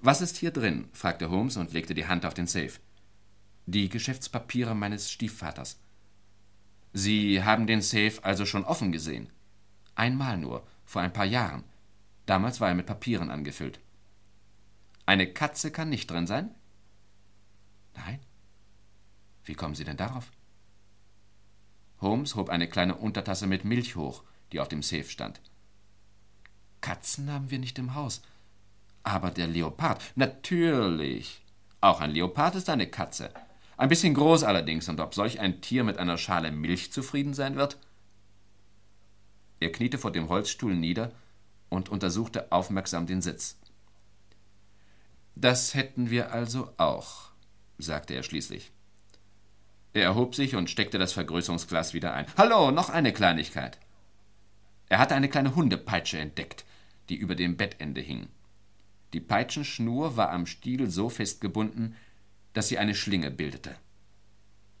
Was 0.00 0.20
ist 0.20 0.36
hier 0.36 0.50
drin? 0.50 0.88
fragte 0.92 1.30
Holmes 1.30 1.56
und 1.56 1.72
legte 1.72 1.94
die 1.94 2.06
Hand 2.06 2.24
auf 2.24 2.34
den 2.34 2.46
Safe. 2.46 2.72
Die 3.66 3.88
Geschäftspapiere 3.88 4.74
meines 4.74 5.10
Stiefvaters. 5.10 5.78
Sie 6.92 7.42
haben 7.42 7.66
den 7.66 7.82
Safe 7.82 8.18
also 8.22 8.46
schon 8.46 8.64
offen 8.64 8.92
gesehen? 8.92 9.28
Einmal 9.94 10.38
nur, 10.38 10.66
vor 10.84 11.02
ein 11.02 11.12
paar 11.12 11.24
Jahren. 11.24 11.64
Damals 12.26 12.60
war 12.60 12.68
er 12.68 12.74
mit 12.74 12.86
Papieren 12.86 13.30
angefüllt. 13.30 13.80
Eine 15.06 15.32
Katze 15.32 15.70
kann 15.70 15.90
nicht 15.90 16.10
drin 16.10 16.26
sein? 16.26 16.54
Nein. 17.94 18.20
Wie 19.44 19.54
kommen 19.54 19.74
Sie 19.74 19.84
denn 19.84 19.96
darauf? 19.96 20.30
Holmes 22.00 22.34
hob 22.34 22.50
eine 22.50 22.68
kleine 22.68 22.96
Untertasse 22.96 23.46
mit 23.46 23.64
Milch 23.64 23.96
hoch, 23.96 24.22
die 24.52 24.60
auf 24.60 24.68
dem 24.68 24.82
Safe 24.82 25.04
stand. 25.04 25.40
Katzen 26.80 27.30
haben 27.32 27.50
wir 27.50 27.58
nicht 27.58 27.78
im 27.78 27.94
Haus. 27.94 28.22
Aber 29.02 29.30
der 29.30 29.46
Leopard, 29.46 30.02
natürlich. 30.14 31.42
Auch 31.80 32.00
ein 32.00 32.10
Leopard 32.10 32.54
ist 32.54 32.68
eine 32.68 32.86
Katze. 32.86 33.30
Ein 33.76 33.88
bisschen 33.88 34.14
groß 34.14 34.44
allerdings, 34.44 34.88
und 34.88 35.00
ob 35.00 35.14
solch 35.14 35.40
ein 35.40 35.60
Tier 35.60 35.84
mit 35.84 35.98
einer 35.98 36.18
Schale 36.18 36.52
Milch 36.52 36.92
zufrieden 36.92 37.34
sein 37.34 37.56
wird? 37.56 37.78
Er 39.60 39.72
kniete 39.72 39.98
vor 39.98 40.12
dem 40.12 40.28
Holzstuhl 40.28 40.74
nieder 40.74 41.12
und 41.68 41.88
untersuchte 41.88 42.52
aufmerksam 42.52 43.06
den 43.06 43.22
Sitz. 43.22 43.56
Das 45.34 45.74
hätten 45.74 46.10
wir 46.10 46.32
also 46.32 46.70
auch, 46.76 47.30
sagte 47.78 48.14
er 48.14 48.22
schließlich. 48.22 48.70
Er 49.94 50.02
erhob 50.02 50.34
sich 50.34 50.56
und 50.56 50.68
steckte 50.68 50.98
das 50.98 51.12
Vergrößerungsglas 51.12 51.94
wieder 51.94 52.12
ein. 52.14 52.26
Hallo, 52.36 52.72
noch 52.72 52.90
eine 52.90 53.12
Kleinigkeit. 53.12 53.78
Er 54.88 54.98
hatte 54.98 55.14
eine 55.14 55.28
kleine 55.28 55.54
Hundepeitsche 55.54 56.18
entdeckt, 56.18 56.64
die 57.08 57.14
über 57.14 57.36
dem 57.36 57.56
Bettende 57.56 58.00
hing. 58.00 58.28
Die 59.12 59.20
Peitschenschnur 59.20 60.16
war 60.16 60.30
am 60.30 60.46
Stiel 60.46 60.90
so 60.90 61.08
festgebunden, 61.08 61.94
dass 62.54 62.66
sie 62.66 62.78
eine 62.78 62.96
Schlinge 62.96 63.30
bildete. 63.30 63.76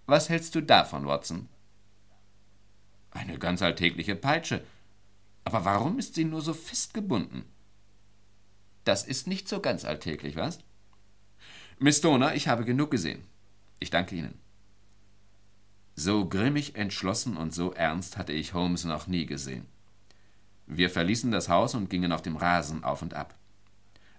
Was 0.06 0.28
hältst 0.28 0.56
du 0.56 0.60
davon, 0.60 1.06
Watson? 1.06 1.48
Eine 3.12 3.38
ganz 3.38 3.62
alltägliche 3.62 4.16
Peitsche. 4.16 4.64
Aber 5.44 5.64
warum 5.64 6.00
ist 6.00 6.16
sie 6.16 6.24
nur 6.24 6.42
so 6.42 6.54
festgebunden? 6.54 7.44
Das 8.82 9.04
ist 9.04 9.28
nicht 9.28 9.48
so 9.48 9.60
ganz 9.60 9.84
alltäglich, 9.84 10.34
was? 10.34 10.58
Miss 11.78 11.98
Stoner, 11.98 12.34
ich 12.34 12.48
habe 12.48 12.64
genug 12.64 12.90
gesehen. 12.90 13.24
Ich 13.78 13.90
danke 13.90 14.16
Ihnen. 14.16 14.43
So 15.96 16.28
grimmig 16.28 16.74
entschlossen 16.76 17.36
und 17.36 17.54
so 17.54 17.72
ernst 17.72 18.16
hatte 18.18 18.32
ich 18.32 18.54
Holmes 18.54 18.84
noch 18.84 19.06
nie 19.06 19.26
gesehen. 19.26 19.66
Wir 20.66 20.90
verließen 20.90 21.30
das 21.30 21.48
Haus 21.48 21.74
und 21.74 21.90
gingen 21.90 22.12
auf 22.12 22.22
dem 22.22 22.36
Rasen 22.36 22.84
auf 22.84 23.02
und 23.02 23.14
ab. 23.14 23.34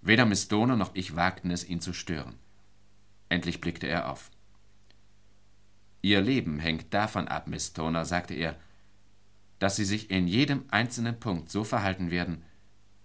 Weder 0.02 0.26
Miss 0.26 0.44
Stoner 0.44 0.76
noch 0.76 0.92
ich 0.94 1.16
wagten 1.16 1.52
es, 1.52 1.68
ihn 1.68 1.82
zu 1.82 1.92
stören. 1.92 2.36
Endlich 3.28 3.60
blickte 3.60 3.88
er 3.88 4.10
auf. 4.10 4.30
Ihr 6.02 6.22
Leben 6.22 6.60
hängt 6.60 6.94
davon 6.94 7.28
ab, 7.28 7.48
Miss 7.48 7.68
Stoner, 7.68 8.06
sagte 8.06 8.36
er, 8.36 8.56
dass 9.58 9.76
Sie 9.76 9.86
sich 9.86 10.12
in 10.12 10.28
jedem 10.28 10.66
einzelnen 10.70 11.20
Punkt 11.20 11.50
so 11.50 11.64
verhalten 11.64 12.12
werden, 12.12 12.44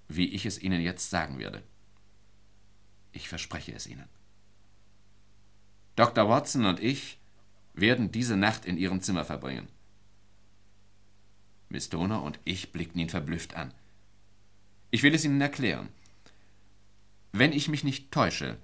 wie 0.08 0.28
ich 0.28 0.44
es 0.44 0.60
Ihnen 0.60 0.82
jetzt 0.82 1.08
sagen 1.08 1.38
werde. 1.38 1.62
Ich 3.12 3.28
verspreche 3.28 3.72
es 3.72 3.86
Ihnen. 3.86 4.08
Dr. 5.96 6.28
Watson 6.28 6.66
und 6.66 6.80
ich 6.80 7.19
werden 7.80 8.12
diese 8.12 8.36
Nacht 8.36 8.64
in 8.64 8.76
Ihrem 8.76 9.00
Zimmer 9.00 9.24
verbringen. 9.24 9.68
Miss 11.68 11.88
Donner 11.88 12.22
und 12.22 12.38
ich 12.44 12.72
blickten 12.72 13.00
ihn 13.00 13.08
verblüfft 13.08 13.54
an. 13.54 13.72
Ich 14.90 15.02
will 15.02 15.14
es 15.14 15.24
Ihnen 15.24 15.40
erklären. 15.40 15.88
Wenn 17.32 17.52
ich 17.52 17.68
mich 17.68 17.84
nicht 17.84 18.10
täusche, 18.10 18.58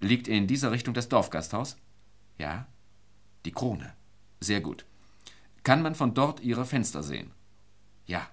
liegt 0.00 0.28
in 0.28 0.46
dieser 0.46 0.70
Richtung 0.70 0.92
das 0.92 1.08
Dorfgasthaus? 1.08 1.76
Ja? 2.38 2.66
Die 3.46 3.52
Krone. 3.52 3.94
Sehr 4.40 4.60
gut. 4.60 4.84
Kann 5.62 5.82
man 5.82 5.94
von 5.94 6.14
dort 6.14 6.40
Ihre 6.40 6.66
Fenster 6.66 7.02
sehen? 7.02 7.30
Ja. 8.06 8.28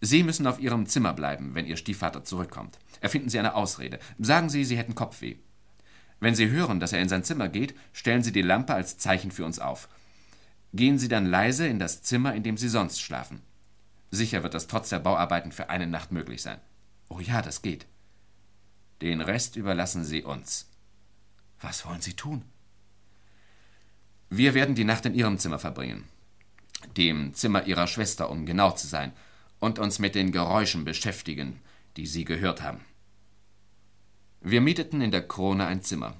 Sie 0.00 0.22
müssen 0.22 0.46
auf 0.46 0.60
Ihrem 0.60 0.86
Zimmer 0.86 1.14
bleiben, 1.14 1.54
wenn 1.54 1.66
Ihr 1.66 1.76
Stiefvater 1.76 2.22
zurückkommt. 2.22 2.78
Erfinden 3.00 3.30
Sie 3.30 3.38
eine 3.38 3.54
Ausrede. 3.54 3.98
Sagen 4.18 4.50
Sie, 4.50 4.64
Sie 4.64 4.76
hätten 4.76 4.94
Kopfweh. 4.94 5.36
Wenn 6.20 6.34
Sie 6.34 6.50
hören, 6.50 6.80
dass 6.80 6.92
er 6.92 7.00
in 7.00 7.08
sein 7.08 7.24
Zimmer 7.24 7.48
geht, 7.48 7.74
stellen 7.92 8.22
Sie 8.22 8.32
die 8.32 8.42
Lampe 8.42 8.74
als 8.74 8.98
Zeichen 8.98 9.30
für 9.30 9.44
uns 9.44 9.58
auf. 9.58 9.88
Gehen 10.74 10.98
Sie 10.98 11.08
dann 11.08 11.26
leise 11.26 11.66
in 11.66 11.78
das 11.78 12.02
Zimmer, 12.02 12.34
in 12.34 12.42
dem 12.42 12.56
Sie 12.56 12.68
sonst 12.68 13.00
schlafen. 13.00 13.42
Sicher 14.10 14.42
wird 14.42 14.54
das 14.54 14.66
trotz 14.66 14.88
der 14.88 14.98
Bauarbeiten 14.98 15.52
für 15.52 15.70
eine 15.70 15.86
Nacht 15.86 16.12
möglich 16.12 16.42
sein. 16.42 16.60
Oh 17.08 17.20
ja, 17.20 17.42
das 17.42 17.62
geht. 17.62 17.86
Den 19.00 19.20
Rest 19.20 19.56
überlassen 19.56 20.04
Sie 20.04 20.22
uns. 20.22 20.68
Was 21.60 21.86
wollen 21.86 22.00
Sie 22.00 22.14
tun? 22.14 22.44
Wir 24.30 24.54
werden 24.54 24.74
die 24.74 24.84
Nacht 24.84 25.06
in 25.06 25.14
Ihrem 25.14 25.38
Zimmer 25.38 25.58
verbringen. 25.58 26.04
Dem 26.96 27.34
Zimmer 27.34 27.66
Ihrer 27.66 27.86
Schwester, 27.86 28.30
um 28.30 28.44
genau 28.44 28.72
zu 28.72 28.86
sein, 28.86 29.12
und 29.58 29.78
uns 29.78 29.98
mit 29.98 30.14
den 30.14 30.32
Geräuschen 30.32 30.84
beschäftigen, 30.84 31.60
die 31.96 32.06
Sie 32.06 32.24
gehört 32.24 32.62
haben. 32.62 32.84
Wir 34.40 34.60
mieteten 34.60 35.00
in 35.00 35.10
der 35.10 35.26
Krone 35.26 35.66
ein 35.66 35.82
Zimmer. 35.82 36.14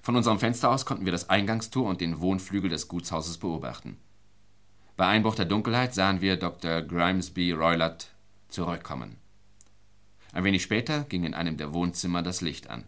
Von 0.00 0.16
unserem 0.16 0.38
Fenster 0.38 0.70
aus 0.70 0.86
konnten 0.86 1.04
wir 1.04 1.12
das 1.12 1.28
Eingangstor 1.28 1.86
und 1.86 2.00
den 2.00 2.20
Wohnflügel 2.20 2.70
des 2.70 2.88
Gutshauses 2.88 3.36
beobachten. 3.38 3.98
Bei 4.96 5.06
Einbruch 5.06 5.34
der 5.34 5.44
Dunkelheit 5.44 5.92
sahen 5.92 6.22
wir 6.22 6.36
Dr. 6.36 6.80
Grimesby 6.80 7.52
Roylott 7.52 8.08
zurückkommen. 8.48 9.16
Ein 10.32 10.44
wenig 10.44 10.62
später 10.62 11.04
ging 11.04 11.24
in 11.24 11.34
einem 11.34 11.58
der 11.58 11.74
Wohnzimmer 11.74 12.22
das 12.22 12.40
Licht 12.40 12.70
an. 12.70 12.84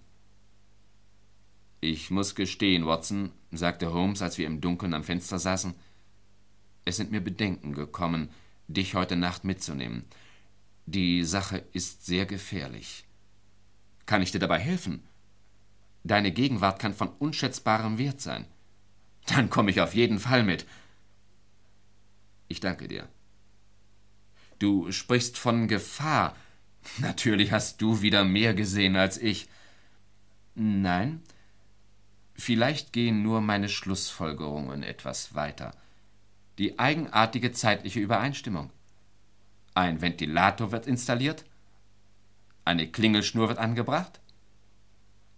Ich 1.81 2.11
muss 2.11 2.35
gestehen, 2.35 2.87
Watson, 2.87 3.33
sagte 3.53 3.93
Holmes, 3.93 4.23
als 4.23 4.39
wir 4.39 4.47
im 4.47 4.61
Dunkeln 4.61 4.95
am 4.95 5.05
Fenster 5.05 5.39
saßen, 5.39 5.75
Es 6.85 6.97
sind 6.97 7.11
mir 7.11 7.20
Bedenken 7.20 7.75
gekommen, 7.75 8.31
dich 8.66 8.95
heute 8.95 9.16
Nacht 9.16 9.45
mitzunehmen. 9.45 10.05
Die 10.87 11.23
Sache 11.25 11.62
ist 11.73 12.07
sehr 12.07 12.25
gefährlich. 12.25 13.05
Kann 14.09 14.22
ich 14.22 14.32
dir 14.32 14.39
dabei 14.39 14.59
helfen? 14.59 15.02
Deine 16.02 16.32
Gegenwart 16.32 16.78
kann 16.78 16.94
von 16.94 17.10
unschätzbarem 17.18 17.98
Wert 17.98 18.22
sein. 18.22 18.47
Dann 19.26 19.51
komme 19.51 19.70
ich 19.70 19.82
auf 19.82 19.94
jeden 19.94 20.18
Fall 20.18 20.44
mit. 20.44 20.64
Ich 22.48 22.60
danke 22.60 22.89
dir. 22.89 23.06
Du 24.59 24.90
sprichst 24.93 25.36
von 25.36 25.68
Gefahr. 25.68 26.35
Natürlich 26.97 27.52
hast 27.52 27.82
du 27.82 28.01
wieder 28.01 28.24
mehr 28.24 28.55
gesehen 28.55 28.97
als 28.97 29.18
ich. 29.18 29.47
Nein, 30.55 31.22
vielleicht 32.32 32.94
gehen 32.94 33.22
nur 33.22 33.43
meine 33.43 33.68
Schlussfolgerungen 33.68 34.85
etwas 34.85 35.35
weiter. 35.35 35.72
Die 36.56 36.78
eigenartige 36.78 37.52
zeitliche 37.52 38.01
Übereinstimmung. 38.01 38.70
Ein 39.74 40.01
Ventilator 40.01 40.72
wird 40.72 40.86
installiert, 40.86 41.44
eine 42.69 42.86
Klingelschnur 42.86 43.49
wird 43.49 43.59
angebracht, 43.59 44.20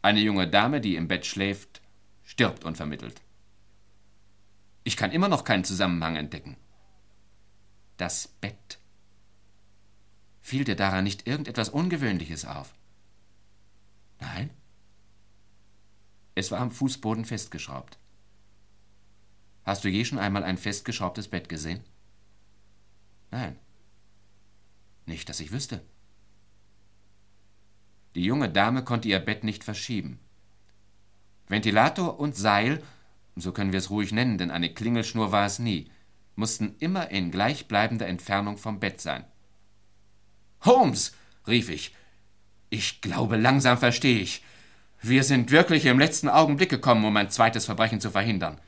eine 0.02 0.18
junge 0.20 0.48
Dame, 0.48 0.80
die 0.80 0.96
im 0.96 1.06
Bett 1.06 1.24
schläft, 1.24 1.80
stirbt 2.24 2.64
unvermittelt. 2.64 3.22
Ich 4.82 4.96
kann 4.96 5.12
immer 5.12 5.28
noch 5.28 5.44
keinen 5.44 5.62
Zusammenhang 5.62 6.16
entdecken. 6.16 6.56
Das 7.98 8.26
Bett. 8.26 8.80
Fiel 10.40 10.64
dir 10.64 10.74
daran 10.74 11.04
nicht 11.04 11.28
irgendetwas 11.28 11.68
Ungewöhnliches 11.68 12.46
auf? 12.46 12.74
Nein? 14.18 14.50
Es 16.34 16.50
war 16.50 16.58
am 16.58 16.72
Fußboden 16.72 17.24
festgeschraubt. 17.24 17.98
Hast 19.62 19.84
du 19.84 19.88
je 19.88 20.04
schon 20.04 20.18
einmal 20.18 20.42
ein 20.42 20.58
festgeschraubtes 20.58 21.28
Bett 21.28 21.48
gesehen? 21.48 21.84
Nein. 23.30 23.56
Nicht, 25.06 25.28
dass 25.28 25.38
ich 25.38 25.52
wüsste. 25.52 25.84
Die 28.14 28.24
junge 28.24 28.48
Dame 28.50 28.84
konnte 28.84 29.08
ihr 29.08 29.20
Bett 29.20 29.44
nicht 29.44 29.64
verschieben. 29.64 30.18
Ventilator 31.48 32.18
und 32.18 32.36
Seil, 32.36 32.82
so 33.36 33.52
können 33.52 33.72
wir 33.72 33.78
es 33.78 33.90
ruhig 33.90 34.12
nennen, 34.12 34.38
denn 34.38 34.50
eine 34.50 34.72
Klingelschnur 34.72 35.32
war 35.32 35.46
es 35.46 35.58
nie, 35.58 35.90
mussten 36.34 36.74
immer 36.78 37.10
in 37.10 37.30
gleichbleibender 37.30 38.06
Entfernung 38.06 38.56
vom 38.56 38.80
Bett 38.80 39.00
sein. 39.00 39.24
Holmes, 40.62 41.14
rief 41.46 41.68
ich. 41.68 41.94
Ich 42.68 43.00
glaube, 43.00 43.36
langsam 43.36 43.78
verstehe 43.78 44.20
ich. 44.20 44.44
Wir 45.02 45.24
sind 45.24 45.50
wirklich 45.50 45.86
im 45.86 45.98
letzten 45.98 46.28
Augenblick 46.28 46.68
gekommen, 46.68 47.04
um 47.04 47.16
ein 47.16 47.30
zweites 47.30 47.64
Verbrechen 47.64 48.00
zu 48.00 48.10
verhindern. 48.10 48.60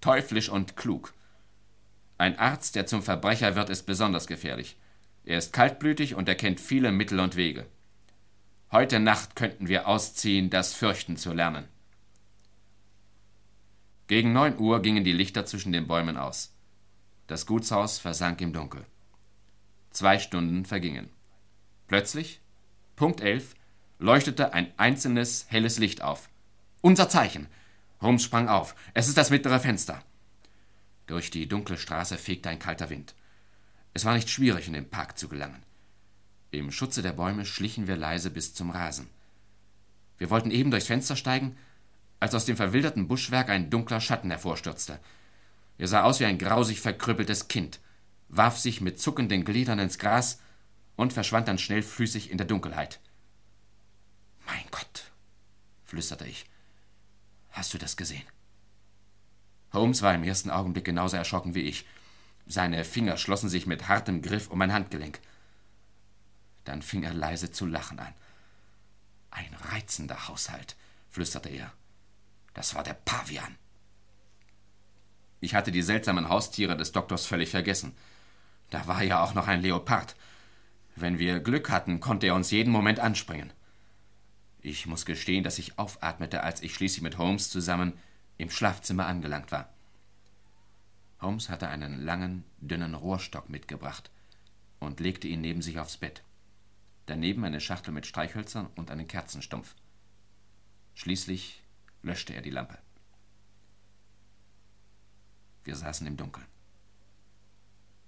Teuflisch 0.00 0.48
und 0.48 0.76
klug. 0.76 1.14
Ein 2.18 2.38
Arzt, 2.38 2.74
der 2.74 2.86
zum 2.86 3.02
Verbrecher 3.02 3.54
wird, 3.54 3.70
ist 3.70 3.84
besonders 3.84 4.26
gefährlich. 4.26 4.76
Er 5.24 5.38
ist 5.38 5.52
kaltblütig 5.52 6.14
und 6.14 6.28
er 6.28 6.34
kennt 6.34 6.60
viele 6.60 6.92
Mittel 6.92 7.20
und 7.20 7.36
Wege. 7.36 7.66
Heute 8.72 9.00
Nacht 9.00 9.34
könnten 9.34 9.66
wir 9.66 9.88
ausziehen, 9.88 10.48
das 10.48 10.74
Fürchten 10.74 11.16
zu 11.16 11.32
lernen. 11.32 11.64
Gegen 14.06 14.32
neun 14.32 14.60
Uhr 14.60 14.80
gingen 14.80 15.02
die 15.02 15.12
Lichter 15.12 15.44
zwischen 15.44 15.72
den 15.72 15.88
Bäumen 15.88 16.16
aus. 16.16 16.54
Das 17.26 17.46
Gutshaus 17.46 17.98
versank 17.98 18.40
im 18.40 18.52
Dunkel. 18.52 18.86
Zwei 19.90 20.20
Stunden 20.20 20.64
vergingen. 20.64 21.10
Plötzlich, 21.88 22.40
Punkt 22.94 23.20
elf, 23.20 23.56
leuchtete 23.98 24.52
ein 24.52 24.72
einzelnes 24.76 25.46
helles 25.48 25.78
Licht 25.78 26.02
auf. 26.02 26.28
Unser 26.80 27.08
Zeichen. 27.08 27.48
Holmes 28.00 28.22
sprang 28.22 28.48
auf. 28.48 28.76
Es 28.94 29.08
ist 29.08 29.16
das 29.16 29.30
mittlere 29.30 29.58
Fenster. 29.58 30.00
Durch 31.08 31.30
die 31.30 31.48
dunkle 31.48 31.76
Straße 31.76 32.16
fegte 32.18 32.48
ein 32.48 32.60
kalter 32.60 32.88
Wind. 32.88 33.16
Es 33.94 34.04
war 34.04 34.14
nicht 34.14 34.30
schwierig, 34.30 34.68
in 34.68 34.74
den 34.74 34.88
Park 34.88 35.18
zu 35.18 35.28
gelangen. 35.28 35.64
Im 36.50 36.72
Schutze 36.72 37.02
der 37.02 37.12
Bäume 37.12 37.46
schlichen 37.46 37.86
wir 37.86 37.96
leise 37.96 38.30
bis 38.30 38.54
zum 38.54 38.70
Rasen. 38.70 39.08
Wir 40.18 40.30
wollten 40.30 40.50
eben 40.50 40.70
durchs 40.70 40.88
Fenster 40.88 41.16
steigen, 41.16 41.56
als 42.18 42.34
aus 42.34 42.44
dem 42.44 42.56
verwilderten 42.56 43.08
Buschwerk 43.08 43.48
ein 43.48 43.70
dunkler 43.70 44.00
Schatten 44.00 44.30
hervorstürzte. 44.30 44.98
Er 45.78 45.88
sah 45.88 46.02
aus 46.02 46.20
wie 46.20 46.26
ein 46.26 46.38
grausig 46.38 46.80
verkrüppeltes 46.80 47.48
Kind, 47.48 47.80
warf 48.28 48.58
sich 48.58 48.80
mit 48.80 49.00
zuckenden 49.00 49.44
Gliedern 49.44 49.78
ins 49.78 49.98
Gras 49.98 50.40
und 50.96 51.12
verschwand 51.12 51.48
dann 51.48 51.58
schnellfüßig 51.58 52.30
in 52.30 52.36
der 52.36 52.46
Dunkelheit. 52.46 53.00
Mein 54.46 54.64
Gott, 54.70 55.10
flüsterte 55.84 56.26
ich. 56.26 56.44
Hast 57.50 57.72
du 57.72 57.78
das 57.78 57.96
gesehen? 57.96 58.24
Holmes 59.72 60.02
war 60.02 60.14
im 60.14 60.24
ersten 60.24 60.50
Augenblick 60.50 60.84
genauso 60.84 61.16
erschrocken 61.16 61.54
wie 61.54 61.62
ich. 61.62 61.86
Seine 62.46 62.84
Finger 62.84 63.16
schlossen 63.16 63.48
sich 63.48 63.66
mit 63.66 63.88
hartem 63.88 64.20
Griff 64.20 64.50
um 64.50 64.58
mein 64.58 64.72
Handgelenk. 64.72 65.20
Dann 66.64 66.82
fing 66.82 67.02
er 67.02 67.14
leise 67.14 67.50
zu 67.50 67.66
lachen 67.66 67.98
an. 67.98 68.14
Ein 69.30 69.54
reizender 69.54 70.28
Haushalt, 70.28 70.76
flüsterte 71.08 71.48
er. 71.48 71.72
Das 72.54 72.74
war 72.74 72.82
der 72.82 72.94
Pavian. 72.94 73.56
Ich 75.40 75.54
hatte 75.54 75.72
die 75.72 75.82
seltsamen 75.82 76.28
Haustiere 76.28 76.76
des 76.76 76.92
Doktors 76.92 77.26
völlig 77.26 77.50
vergessen. 77.50 77.96
Da 78.68 78.86
war 78.86 79.02
ja 79.02 79.22
auch 79.22 79.34
noch 79.34 79.48
ein 79.48 79.62
Leopard. 79.62 80.14
Wenn 80.96 81.18
wir 81.18 81.40
Glück 81.40 81.70
hatten, 81.70 82.00
konnte 82.00 82.26
er 82.26 82.34
uns 82.34 82.50
jeden 82.50 82.72
Moment 82.72 83.00
anspringen. 83.00 83.52
Ich 84.60 84.86
muss 84.86 85.06
gestehen, 85.06 85.42
dass 85.42 85.58
ich 85.58 85.78
aufatmete, 85.78 86.42
als 86.42 86.62
ich 86.62 86.74
schließlich 86.74 87.02
mit 87.02 87.16
Holmes 87.16 87.48
zusammen 87.48 87.94
im 88.36 88.50
Schlafzimmer 88.50 89.06
angelangt 89.06 89.52
war. 89.52 89.72
Holmes 91.20 91.48
hatte 91.48 91.68
einen 91.68 92.02
langen, 92.02 92.44
dünnen 92.58 92.94
Rohrstock 92.94 93.48
mitgebracht 93.48 94.10
und 94.78 95.00
legte 95.00 95.28
ihn 95.28 95.40
neben 95.40 95.62
sich 95.62 95.78
aufs 95.78 95.96
Bett. 95.96 96.22
Daneben 97.10 97.44
eine 97.44 97.60
Schachtel 97.60 97.90
mit 97.90 98.06
Streichhölzern 98.06 98.68
und 98.76 98.92
einen 98.92 99.08
Kerzenstumpf. 99.08 99.74
Schließlich 100.94 101.60
löschte 102.02 102.34
er 102.34 102.40
die 102.40 102.50
Lampe. 102.50 102.78
Wir 105.64 105.74
saßen 105.74 106.06
im 106.06 106.16
Dunkeln. 106.16 106.46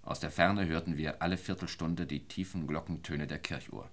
Aus 0.03 0.21
der 0.21 0.31
Ferne 0.31 0.69
hörten 0.69 0.97
wir 0.97 1.21
alle 1.21 1.37
Viertelstunde 1.37 2.07
die 2.07 2.29
tiefen 2.29 2.69
Glockentöne 2.69 3.27
der 3.27 3.41
Kirchuhr. 3.41 3.91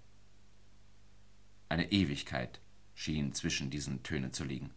Eine 1.69 1.91
Ewigkeit 1.91 2.61
schien 2.93 3.33
zwischen 3.33 3.71
diesen 3.71 4.03
Tönen 4.03 4.31
zu 4.31 4.43
liegen. 4.43 4.69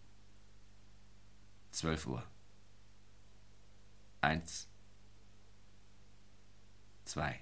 Zwölf 1.73 2.07
Uhr. 2.07 2.27
Eins. 4.23 4.67
Zwei. 7.05 7.39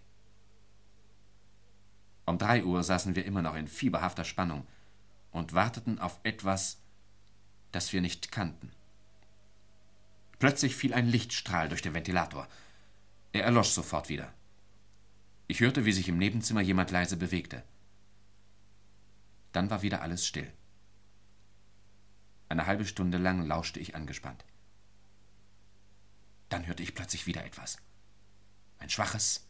Um 2.31 2.39
drei 2.39 2.63
Uhr 2.63 2.85
saßen 2.85 3.17
wir 3.17 3.25
immer 3.25 3.43
noch 3.43 3.57
in 3.57 3.67
fieberhafter 3.67 4.23
Spannung 4.23 4.65
und 5.33 5.53
warteten 5.53 5.99
auf 5.99 6.21
etwas, 6.23 6.79
das 7.73 7.93
wir 7.93 8.01
nicht 8.01 8.31
kannten. 8.31 8.71
Plötzlich 10.39 10.77
fiel 10.77 10.95
ein 10.95 11.09
Lichtstrahl 11.09 11.69
durch 11.69 11.83
den 11.83 11.93
Ventilator. 11.93 12.47
Er 13.33 13.43
erlosch 13.43 13.71
sofort 13.71 14.09
wieder. 14.09 14.33
Ich 15.49 15.59
hörte, 15.59 15.85
wie 15.85 15.91
sich 15.91 16.09
im 16.09 16.19
Nebenzimmer 16.19 16.61
jemand 16.61 16.93
leise 16.93 17.17
bewegte. 17.17 17.65
Dann 19.51 19.69
war 19.69 19.83
wieder 19.83 20.01
alles 20.01 20.25
still. 20.25 20.53
Eine 22.49 22.67
halbe 22.67 22.87
Stunde 22.87 23.19
lang 23.19 23.45
lauschte 23.45 23.81
ich 23.81 23.97
angespannt. 23.97 24.45
Dann 26.49 26.69
hörte 26.69 26.85
ich 26.85 26.95
plötzlich 26.95 27.27
wieder 27.27 27.45
etwas. 27.45 27.79
Ein 28.79 28.89
schwaches, 28.89 29.49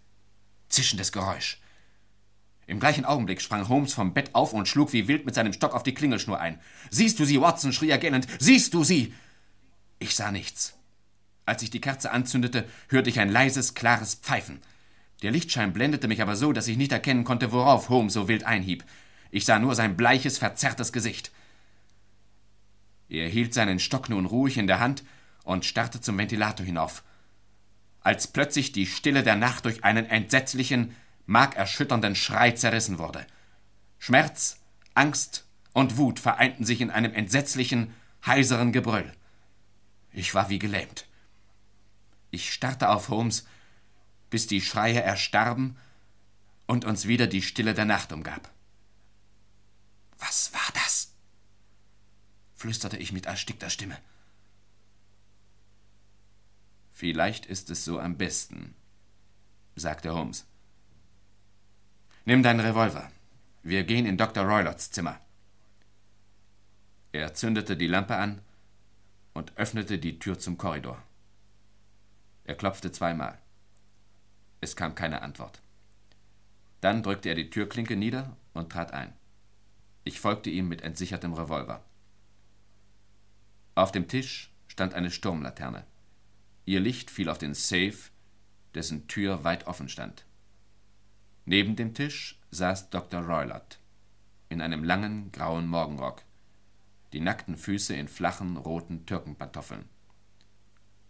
zischendes 0.71 1.13
Geräusch. 1.13 1.61
Im 2.71 2.79
gleichen 2.79 3.05
Augenblick 3.05 3.43
sprang 3.43 3.69
Holmes 3.69 3.95
vom 3.95 4.15
Bett 4.15 4.33
auf 4.33 4.53
und 4.53 4.69
schlug 4.69 4.93
wie 4.93 5.09
wild 5.09 5.27
mit 5.27 5.35
seinem 5.35 5.53
Stock 5.53 5.75
auf 5.75 5.83
die 5.83 5.93
Klingelschnur 5.93 6.39
ein. 6.39 6.61
Siehst 6.89 7.19
du 7.19 7.25
sie, 7.25 7.41
Watson? 7.41 7.73
schrie 7.73 7.91
er 7.91 7.99
gellend. 7.99 8.29
Siehst 8.39 8.75
du 8.75 8.85
sie? 8.85 9.13
Ich 9.99 10.15
sah 10.15 10.31
nichts. 10.31 10.79
Als 11.47 11.65
ich 11.65 11.71
die 11.71 11.81
Kerze 11.81 12.13
anzündete, 12.13 12.65
hörte 12.89 13.11
ich 13.11 13.19
ein 13.19 13.29
leises, 13.29 13.75
klares 13.75 14.15
Pfeifen. 14.15 14.61
Der 15.23 15.33
Lichtschein 15.33 15.73
blendete 15.73 16.07
mich 16.07 16.23
aber 16.23 16.37
so, 16.37 16.53
dass 16.53 16.69
ich 16.69 16.77
nicht 16.77 16.93
erkennen 16.93 17.25
konnte, 17.25 17.51
worauf 17.51 17.89
Holmes 17.89 18.13
so 18.13 18.29
wild 18.29 18.45
einhieb. 18.45 18.85
Ich 19.33 19.47
sah 19.47 19.59
nur 19.59 19.75
sein 19.75 19.97
bleiches, 19.97 20.39
verzerrtes 20.39 20.93
Gesicht. 20.93 21.33
Er 23.09 23.29
hielt 23.29 23.53
seinen 23.53 23.81
Stock 23.81 24.09
nun 24.09 24.27
ruhig 24.27 24.59
in 24.59 24.69
der 24.69 24.79
Hand 24.79 25.03
und 25.43 25.65
starrte 25.65 26.01
zum 26.01 26.17
Ventilator 26.17 26.65
hinauf. 26.65 27.03
Als 28.01 28.29
plötzlich 28.29 28.71
die 28.71 28.87
Stille 28.87 29.25
der 29.25 29.35
Nacht 29.35 29.65
durch 29.65 29.83
einen 29.83 30.07
entsetzlichen, 30.07 30.95
markerschütternden 31.31 32.17
Schrei 32.17 32.51
zerrissen 32.51 32.99
wurde. 32.99 33.25
Schmerz, 34.01 34.59
Angst 34.95 35.47
und 35.73 35.97
Wut 35.97 36.19
vereinten 36.19 36.65
sich 36.65 36.81
in 36.81 36.91
einem 36.91 37.15
entsetzlichen, 37.15 37.95
heiseren 38.27 38.73
Gebrüll. 38.73 39.15
Ich 40.11 40.35
war 40.35 40.49
wie 40.49 40.59
gelähmt. 40.59 41.07
Ich 42.33 42.53
starrte 42.53 42.89
auf 42.89 43.11
Holmes, 43.11 43.47
bis 44.29 44.49
die 44.49 44.61
Schreie 44.61 45.03
erstarben 45.03 45.77
und 46.67 46.85
uns 46.85 47.07
wieder 47.07 47.29
die 47.29 47.43
Stille 47.43 47.75
der 47.75 47.85
Nacht 47.85 48.13
umgab. 48.13 48.51
Was 50.19 50.53
war 50.53 50.69
das? 50.75 51.13
flüsterte 52.57 52.97
ich 52.97 53.13
mit 53.13 53.27
erstickter 53.27 53.71
Stimme. 53.71 53.99
Vielleicht 56.91 57.47
ist 57.47 57.71
es 57.71 57.85
so 57.85 58.01
am 58.01 58.19
besten, 58.19 58.75
sagte 59.77 60.13
Holmes. 60.13 60.50
Nimm 62.27 62.43
deinen 62.43 62.61
Revolver. 62.61 63.11
Wir 63.63 63.85
gehen 63.85 64.05
in 64.05 64.19
Dr. 64.19 64.45
Roylots 64.45 64.91
Zimmer. 64.91 65.19
Er 67.13 67.33
zündete 67.33 67.77
die 67.77 67.87
Lampe 67.87 68.17
an 68.17 68.43
und 69.33 69.57
öffnete 69.57 69.99
die 69.99 70.19
Tür 70.19 70.39
zum 70.39 70.59
Korridor. 70.59 71.03
Er 72.45 72.57
klopfte 72.57 72.93
zweimal. 72.93 73.39
Es 74.61 74.77
kam 74.77 74.95
keine 74.95 75.23
Antwort. 75.23 75.63
Dann 76.83 77.03
drückte 77.03 77.31
er 77.31 77.35
die 77.35 77.49
Türklinke 77.49 77.97
nieder 77.97 78.37
und 78.53 78.71
trat 78.71 78.93
ein. 78.93 79.15
Ich 80.05 80.21
folgte 80.21 80.51
ihm 80.51 80.69
mit 80.69 80.83
entsichertem 80.83 81.33
Revolver. 81.33 81.83
Auf 83.75 83.93
dem 83.93 84.09
Tisch 84.09 84.53
stand 84.69 84.93
eine 84.93 85.11
Sturmlaterne. 85.11 85.85
Ihr 86.67 86.81
Licht 86.81 87.11
fiel 87.11 87.31
auf 87.31 87.39
den 87.39 87.55
Safe, 87.55 87.97
dessen 88.75 89.09
Tür 89.09 89.43
weit 89.43 89.67
offen 89.67 89.89
stand. 89.89 90.27
Neben 91.51 91.75
dem 91.75 91.95
Tisch 91.95 92.39
saß 92.53 92.91
Dr. 92.91 93.23
Roylott 93.23 93.81
in 94.51 94.61
einem 94.61 94.85
langen 94.85 95.33
grauen 95.33 95.67
Morgenrock, 95.67 96.23
die 97.13 97.19
nackten 97.19 97.57
Füße 97.57 97.93
in 97.93 98.07
flachen 98.07 98.57
roten 98.57 99.05
Türkenpantoffeln. 99.05 99.89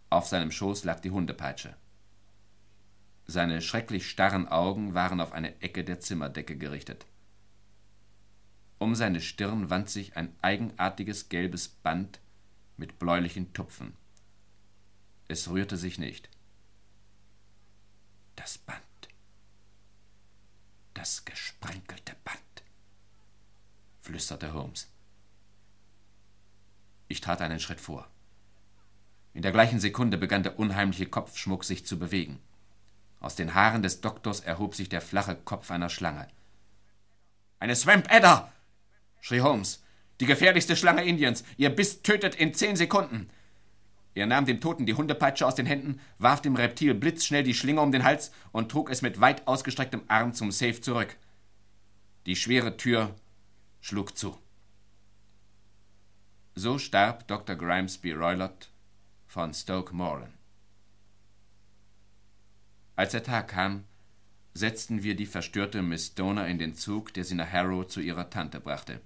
Auf 0.09 0.25
seinem 0.25 0.49
Schoß 0.49 0.83
lag 0.83 0.99
die 0.99 1.11
Hundepeitsche. 1.11 1.75
Seine 3.27 3.61
schrecklich 3.61 4.09
starren 4.09 4.47
Augen 4.47 4.95
waren 4.95 5.21
auf 5.21 5.31
eine 5.31 5.61
Ecke 5.61 5.83
der 5.83 5.99
Zimmerdecke 5.99 6.57
gerichtet. 6.57 7.05
Um 8.79 8.95
seine 8.95 9.21
Stirn 9.21 9.69
wand 9.69 9.91
sich 9.91 10.17
ein 10.17 10.35
eigenartiges 10.41 11.29
gelbes 11.29 11.67
Band 11.67 12.19
mit 12.77 12.97
bläulichen 12.97 13.53
Tupfen. 13.53 13.93
Es 15.27 15.51
rührte 15.51 15.77
sich 15.77 15.99
nicht. 15.99 16.31
Das 18.35 18.57
Band. 18.57 18.81
Das 21.01 21.25
gesprenkelte 21.25 22.15
Band, 22.23 22.63
flüsterte 24.01 24.53
Holmes. 24.53 24.87
Ich 27.07 27.21
trat 27.21 27.41
einen 27.41 27.59
Schritt 27.59 27.81
vor. 27.81 28.07
In 29.33 29.41
der 29.41 29.51
gleichen 29.51 29.79
Sekunde 29.79 30.19
begann 30.19 30.43
der 30.43 30.59
unheimliche 30.59 31.07
Kopfschmuck 31.07 31.63
sich 31.63 31.87
zu 31.87 31.97
bewegen. 31.97 32.39
Aus 33.19 33.35
den 33.35 33.55
Haaren 33.55 33.81
des 33.81 34.01
Doktors 34.01 34.41
erhob 34.41 34.75
sich 34.75 34.89
der 34.89 35.01
flache 35.01 35.35
Kopf 35.37 35.71
einer 35.71 35.89
Schlange. 35.89 36.27
Eine 37.57 37.75
Swamp 37.75 38.07
Adder! 38.13 38.51
schrie 39.21 39.41
Holmes. 39.41 39.81
Die 40.19 40.27
gefährlichste 40.27 40.75
Schlange 40.75 41.03
Indiens. 41.03 41.43
Ihr 41.57 41.71
Biss 41.71 42.03
tötet 42.03 42.35
in 42.35 42.53
zehn 42.53 42.75
Sekunden. 42.75 43.31
Er 44.13 44.25
nahm 44.25 44.45
dem 44.45 44.59
Toten 44.59 44.85
die 44.85 44.93
Hundepeitsche 44.93 45.47
aus 45.47 45.55
den 45.55 45.65
Händen, 45.65 45.99
warf 46.17 46.41
dem 46.41 46.55
Reptil 46.55 46.93
blitzschnell 46.93 47.43
die 47.43 47.53
Schlinge 47.53 47.81
um 47.81 47.91
den 47.91 48.03
Hals 48.03 48.31
und 48.51 48.69
trug 48.69 48.89
es 48.89 49.01
mit 49.01 49.21
weit 49.21 49.47
ausgestrecktem 49.47 50.01
Arm 50.07 50.33
zum 50.33 50.51
Safe 50.51 50.81
zurück. 50.81 51.15
Die 52.25 52.35
schwere 52.35 52.75
Tür 52.75 53.15
schlug 53.79 54.17
zu. 54.17 54.37
So 56.55 56.77
starb 56.77 57.27
Dr. 57.27 57.55
Grimesby 57.55 58.11
Roylott 58.11 58.69
von 59.27 59.53
Stoke 59.53 59.95
Moran. 59.95 60.33
Als 62.97 63.13
der 63.13 63.23
Tag 63.23 63.47
kam, 63.47 63.85
setzten 64.53 65.01
wir 65.01 65.15
die 65.15 65.25
verstörte 65.25 65.81
Miss 65.81 66.13
Donner 66.13 66.47
in 66.47 66.59
den 66.59 66.75
Zug, 66.75 67.13
der 67.13 67.23
sie 67.23 67.35
nach 67.35 67.49
Harrow 67.49 67.87
zu 67.87 68.01
ihrer 68.01 68.29
Tante 68.29 68.59
brachte. 68.59 68.99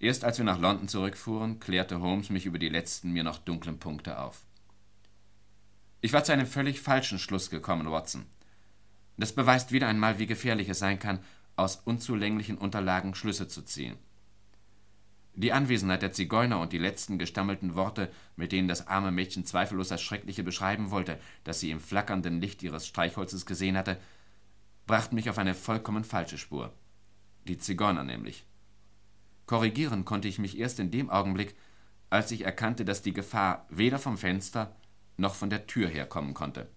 Erst 0.00 0.24
als 0.24 0.38
wir 0.38 0.46
nach 0.46 0.58
London 0.58 0.88
zurückfuhren, 0.88 1.60
klärte 1.60 2.00
Holmes 2.00 2.30
mich 2.30 2.46
über 2.46 2.58
die 2.58 2.70
letzten 2.70 3.12
mir 3.12 3.22
noch 3.22 3.36
dunklen 3.36 3.78
Punkte 3.78 4.18
auf. 4.18 4.40
Ich 6.00 6.14
war 6.14 6.24
zu 6.24 6.32
einem 6.32 6.46
völlig 6.46 6.80
falschen 6.80 7.18
Schluss 7.18 7.50
gekommen, 7.50 7.90
Watson. 7.90 8.24
Das 9.18 9.34
beweist 9.34 9.72
wieder 9.72 9.88
einmal, 9.88 10.18
wie 10.18 10.26
gefährlich 10.26 10.70
es 10.70 10.78
sein 10.78 10.98
kann, 10.98 11.20
aus 11.54 11.76
unzulänglichen 11.84 12.56
Unterlagen 12.56 13.14
Schlüsse 13.14 13.46
zu 13.46 13.60
ziehen. 13.60 13.98
Die 15.34 15.52
Anwesenheit 15.52 16.00
der 16.00 16.12
Zigeuner 16.12 16.60
und 16.60 16.72
die 16.72 16.78
letzten 16.78 17.18
gestammelten 17.18 17.74
Worte, 17.74 18.10
mit 18.36 18.52
denen 18.52 18.68
das 18.68 18.88
arme 18.88 19.12
Mädchen 19.12 19.44
zweifellos 19.44 19.88
das 19.88 20.00
Schreckliche 20.00 20.42
beschreiben 20.42 20.90
wollte, 20.90 21.20
das 21.44 21.60
sie 21.60 21.70
im 21.70 21.80
flackernden 21.80 22.40
Licht 22.40 22.62
ihres 22.62 22.86
Streichholzes 22.86 23.44
gesehen 23.44 23.76
hatte, 23.76 23.98
brachten 24.86 25.14
mich 25.14 25.28
auf 25.28 25.36
eine 25.36 25.54
vollkommen 25.54 26.04
falsche 26.04 26.38
Spur. 26.38 26.72
Die 27.46 27.58
Zigeuner 27.58 28.02
nämlich. 28.02 28.46
Korrigieren 29.50 30.04
konnte 30.04 30.28
ich 30.28 30.38
mich 30.38 30.56
erst 30.60 30.78
in 30.78 30.92
dem 30.92 31.10
Augenblick, 31.10 31.56
als 32.08 32.30
ich 32.30 32.44
erkannte, 32.44 32.84
dass 32.84 33.02
die 33.02 33.12
Gefahr 33.12 33.66
weder 33.68 33.98
vom 33.98 34.16
Fenster 34.16 34.76
noch 35.16 35.34
von 35.34 35.50
der 35.50 35.66
Tür 35.66 35.88
herkommen 35.88 36.34
konnte. 36.34 36.68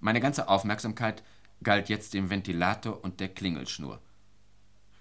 Meine 0.00 0.20
ganze 0.20 0.48
Aufmerksamkeit 0.48 1.22
galt 1.62 1.88
jetzt 1.88 2.12
dem 2.12 2.28
Ventilator 2.28 3.04
und 3.04 3.20
der 3.20 3.28
Klingelschnur. 3.28 4.02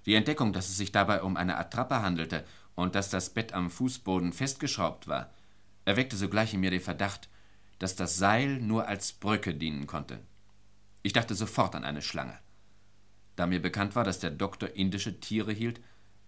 Die 0.06 0.14
Entdeckung, 0.14 0.54
dass 0.54 0.70
es 0.70 0.78
sich 0.78 0.92
dabei 0.92 1.24
um 1.24 1.38
eine 1.38 1.58
Attrappe 1.58 2.04
handelte 2.04 2.46
und 2.76 2.94
dass 2.94 3.10
das 3.10 3.32
Bett 3.32 3.54
am 3.54 3.72
Fußboden 3.72 4.32
festgeschraubt 4.32 5.08
war, 5.08 5.34
erweckte 5.86 6.18
sogleich 6.18 6.54
in 6.54 6.60
mir 6.60 6.70
den 6.70 6.82
Verdacht, 6.82 7.30
dass 7.80 7.96
das 7.96 8.16
Seil 8.16 8.62
nur 8.62 8.88
als 8.88 9.12
Brücke 9.12 9.56
dienen 9.56 9.88
konnte. 9.88 10.20
Ich 11.02 11.14
dachte 11.14 11.34
sofort 11.34 11.74
an 11.74 11.84
eine 11.84 12.04
Schlange. 12.04 12.38
Da 13.36 13.48
mir 13.48 13.60
bekannt 13.60 13.96
war, 13.96 14.04
dass 14.04 14.20
der 14.20 14.30
Doktor 14.30 14.70
indische 14.76 15.20
Tiere 15.20 15.52
hielt, 15.52 15.82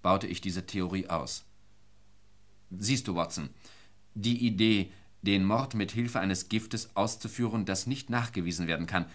baute 0.07 0.25
ich 0.25 0.39
diese 0.39 0.65
Theorie 0.65 1.09
aus. 1.09 1.43
Siehst 2.71 3.09
du, 3.09 3.15
Watson, 3.15 3.49
die 4.13 4.37
Idee, 4.47 4.89
den 5.21 5.43
Mord 5.43 5.73
mit 5.73 5.91
Hilfe 5.91 6.21
eines 6.21 6.47
Giftes 6.47 6.95
auszuführen, 6.95 7.65
das 7.65 7.87
nicht 7.87 8.09
nachgewiesen 8.09 8.67
werden 8.67 8.87
kann, 8.87 9.07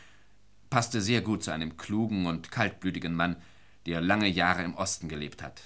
passte 0.69 1.01
sehr 1.01 1.23
gut 1.23 1.43
zu 1.43 1.51
einem 1.51 1.79
klugen 1.79 2.27
und 2.27 2.51
kaltblütigen 2.51 3.15
Mann, 3.15 3.37
der 3.87 4.03
lange 4.03 4.29
Jahre 4.29 4.65
im 4.65 4.75
Osten 4.75 5.09
gelebt 5.09 5.43
hat. 5.43 5.63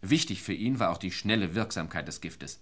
Wichtig 0.00 0.42
für 0.42 0.54
ihn 0.54 0.78
war 0.78 0.88
auch 0.92 0.96
die 0.96 1.12
schnelle 1.12 1.54
Wirksamkeit 1.54 2.08
des 2.08 2.22
Giftes. 2.22 2.58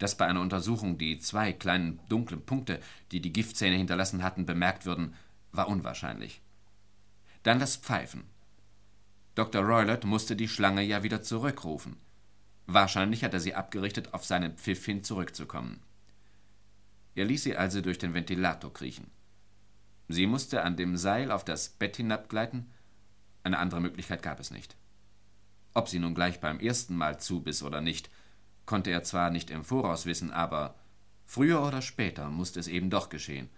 Dass 0.00 0.16
bei 0.16 0.26
einer 0.26 0.40
Untersuchung 0.40 0.98
die 0.98 1.20
zwei 1.20 1.52
kleinen 1.52 2.00
dunklen 2.08 2.44
Punkte, 2.44 2.80
die 3.12 3.20
die 3.20 3.32
Giftzähne 3.32 3.76
hinterlassen 3.76 4.24
hatten, 4.24 4.46
bemerkt 4.46 4.84
würden, 4.84 5.14
war 5.52 5.68
unwahrscheinlich. 5.68 6.42
Dann 7.44 7.60
das 7.60 7.76
Pfeifen. 7.76 8.33
Dr. 9.34 9.62
Roylott 9.62 10.04
musste 10.04 10.36
die 10.36 10.48
Schlange 10.48 10.82
ja 10.82 11.02
wieder 11.02 11.22
zurückrufen. 11.22 11.96
Wahrscheinlich 12.66 13.24
hat 13.24 13.34
er 13.34 13.40
sie 13.40 13.54
abgerichtet, 13.54 14.14
auf 14.14 14.24
seinen 14.24 14.56
Pfiff 14.56 14.84
hin 14.84 15.02
zurückzukommen. 15.02 15.82
Er 17.14 17.24
ließ 17.24 17.42
sie 17.42 17.56
also 17.56 17.80
durch 17.80 17.98
den 17.98 18.14
Ventilator 18.14 18.72
kriechen. 18.72 19.10
Sie 20.08 20.26
musste 20.26 20.62
an 20.62 20.76
dem 20.76 20.96
Seil 20.96 21.30
auf 21.30 21.44
das 21.44 21.68
Bett 21.68 21.96
hinabgleiten, 21.96 22.70
eine 23.42 23.58
andere 23.58 23.80
Möglichkeit 23.80 24.22
gab 24.22 24.40
es 24.40 24.50
nicht. 24.50 24.76
Ob 25.74 25.88
sie 25.88 25.98
nun 25.98 26.14
gleich 26.14 26.40
beim 26.40 26.60
ersten 26.60 26.96
Mal 26.96 27.18
zubiss 27.18 27.62
oder 27.62 27.80
nicht, 27.80 28.08
konnte 28.64 28.90
er 28.90 29.02
zwar 29.02 29.30
nicht 29.30 29.50
im 29.50 29.64
Voraus 29.64 30.06
wissen, 30.06 30.30
aber 30.30 30.76
früher 31.26 31.62
oder 31.62 31.82
später 31.82 32.30
musste 32.30 32.60
es 32.60 32.68
eben 32.68 32.90
doch 32.90 33.08
geschehen, 33.08 33.50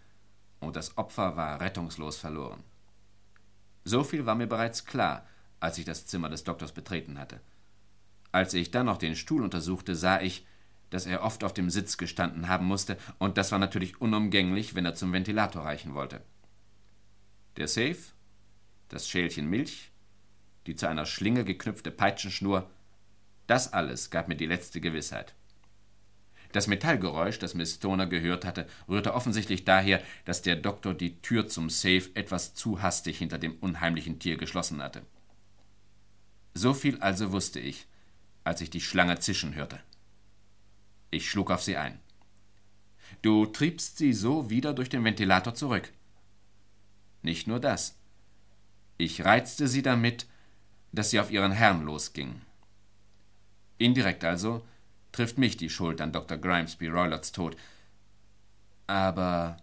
und 0.61 0.75
das 0.75 0.97
Opfer 0.99 1.37
war 1.37 1.61
rettungslos 1.61 2.17
verloren. 2.17 2.65
So 3.85 4.03
viel 4.03 4.27
war 4.27 4.35
mir 4.35 4.49
bereits 4.49 4.85
klar, 4.85 5.27
als 5.61 5.79
ich 5.79 5.85
das 5.85 6.07
Zimmer 6.07 6.29
des 6.29 6.45
Doktors 6.45 6.73
betreten 6.73 7.19
hatte. 7.19 7.41
Als 8.33 8.55
ich 8.55 8.71
dann 8.71 8.87
noch 8.87 8.99
den 8.99 9.17
Stuhl 9.17 9.43
untersuchte, 9.43 9.95
sah 9.95 10.21
ich, 10.21 10.47
dass 10.91 11.07
er 11.07 11.23
oft 11.23 11.43
auf 11.43 11.55
dem 11.55 11.71
Sitz 11.71 11.97
gestanden 11.97 12.49
haben 12.49 12.67
musste, 12.67 12.97
und 13.19 13.39
das 13.39 13.53
war 13.53 13.59
natürlich 13.59 14.01
unumgänglich, 14.01 14.75
wenn 14.75 14.85
er 14.85 14.95
zum 14.95 15.13
Ventilator 15.13 15.65
reichen 15.65 15.95
wollte. 15.95 16.21
Der 17.57 17.69
Safe, 17.69 17.97
das 18.89 19.09
Schälchen 19.09 19.49
Milch, 19.49 19.91
die 20.67 20.77
zu 20.77 20.89
einer 20.89 21.07
Schlinge 21.07 21.45
geknüpfte 21.45 21.91
Peitschenschnur, 21.91 22.71
das 23.47 23.73
alles 23.73 24.11
gab 24.11 24.29
mir 24.29 24.37
die 24.37 24.47
letzte 24.47 24.81
Gewissheit. 24.81 25.35
Das 26.53 26.69
Metallgeräusch, 26.69 27.39
das 27.39 27.55
Miss 27.55 27.75
Stoner 27.75 28.07
gehört 28.07 28.45
hatte, 28.45 28.67
rührte 28.89 29.15
offensichtlich 29.15 29.65
daher, 29.65 30.03
dass 30.25 30.43
der 30.43 30.57
Doktor 30.57 30.95
die 30.95 31.21
Tür 31.21 31.49
zum 31.49 31.71
Safe 31.71 32.11
etwas 32.15 32.55
zu 32.55 32.83
hastig 32.83 33.19
hinter 33.19 33.39
dem 33.39 33.57
unheimlichen 33.61 34.19
Tier 34.19 34.37
geschlossen 34.37 34.83
hatte. 34.83 35.03
So 36.57 36.73
viel 36.73 36.99
also 37.01 37.33
wusste 37.33 37.61
ich, 37.61 37.87
als 38.43 38.63
ich 38.63 38.71
die 38.71 38.81
Schlange 38.81 39.19
zischen 39.19 39.55
hörte. 39.55 39.79
Ich 41.11 41.31
schlug 41.31 41.51
auf 41.51 41.63
sie 41.63 41.77
ein. 41.77 42.01
Du 43.21 43.45
triebst 43.45 43.99
sie 43.99 44.15
so 44.15 44.49
wieder 44.49 44.73
durch 44.73 44.89
den 44.89 45.05
Ventilator 45.05 45.55
zurück. 45.55 45.93
Nicht 47.21 47.47
nur 47.47 47.61
das. 47.61 47.99
Ich 48.97 49.23
reizte 49.23 49.69
sie 49.69 49.83
damit, 49.83 50.27
dass 50.93 51.11
sie 51.11 51.21
auf 51.21 51.31
ihren 51.31 51.53
Herrn 51.53 51.85
losging. 51.85 52.41
Indirekt 53.77 54.25
also 54.25 54.67
trifft 55.13 55.37
mich 55.37 55.59
die 55.59 55.69
Schuld 55.69 56.01
an 56.01 56.13
Dr. 56.13 56.39
Grimesby 56.39 56.89
Roylotts 56.89 57.33
Tod. 57.33 57.55
Aber 58.87 59.59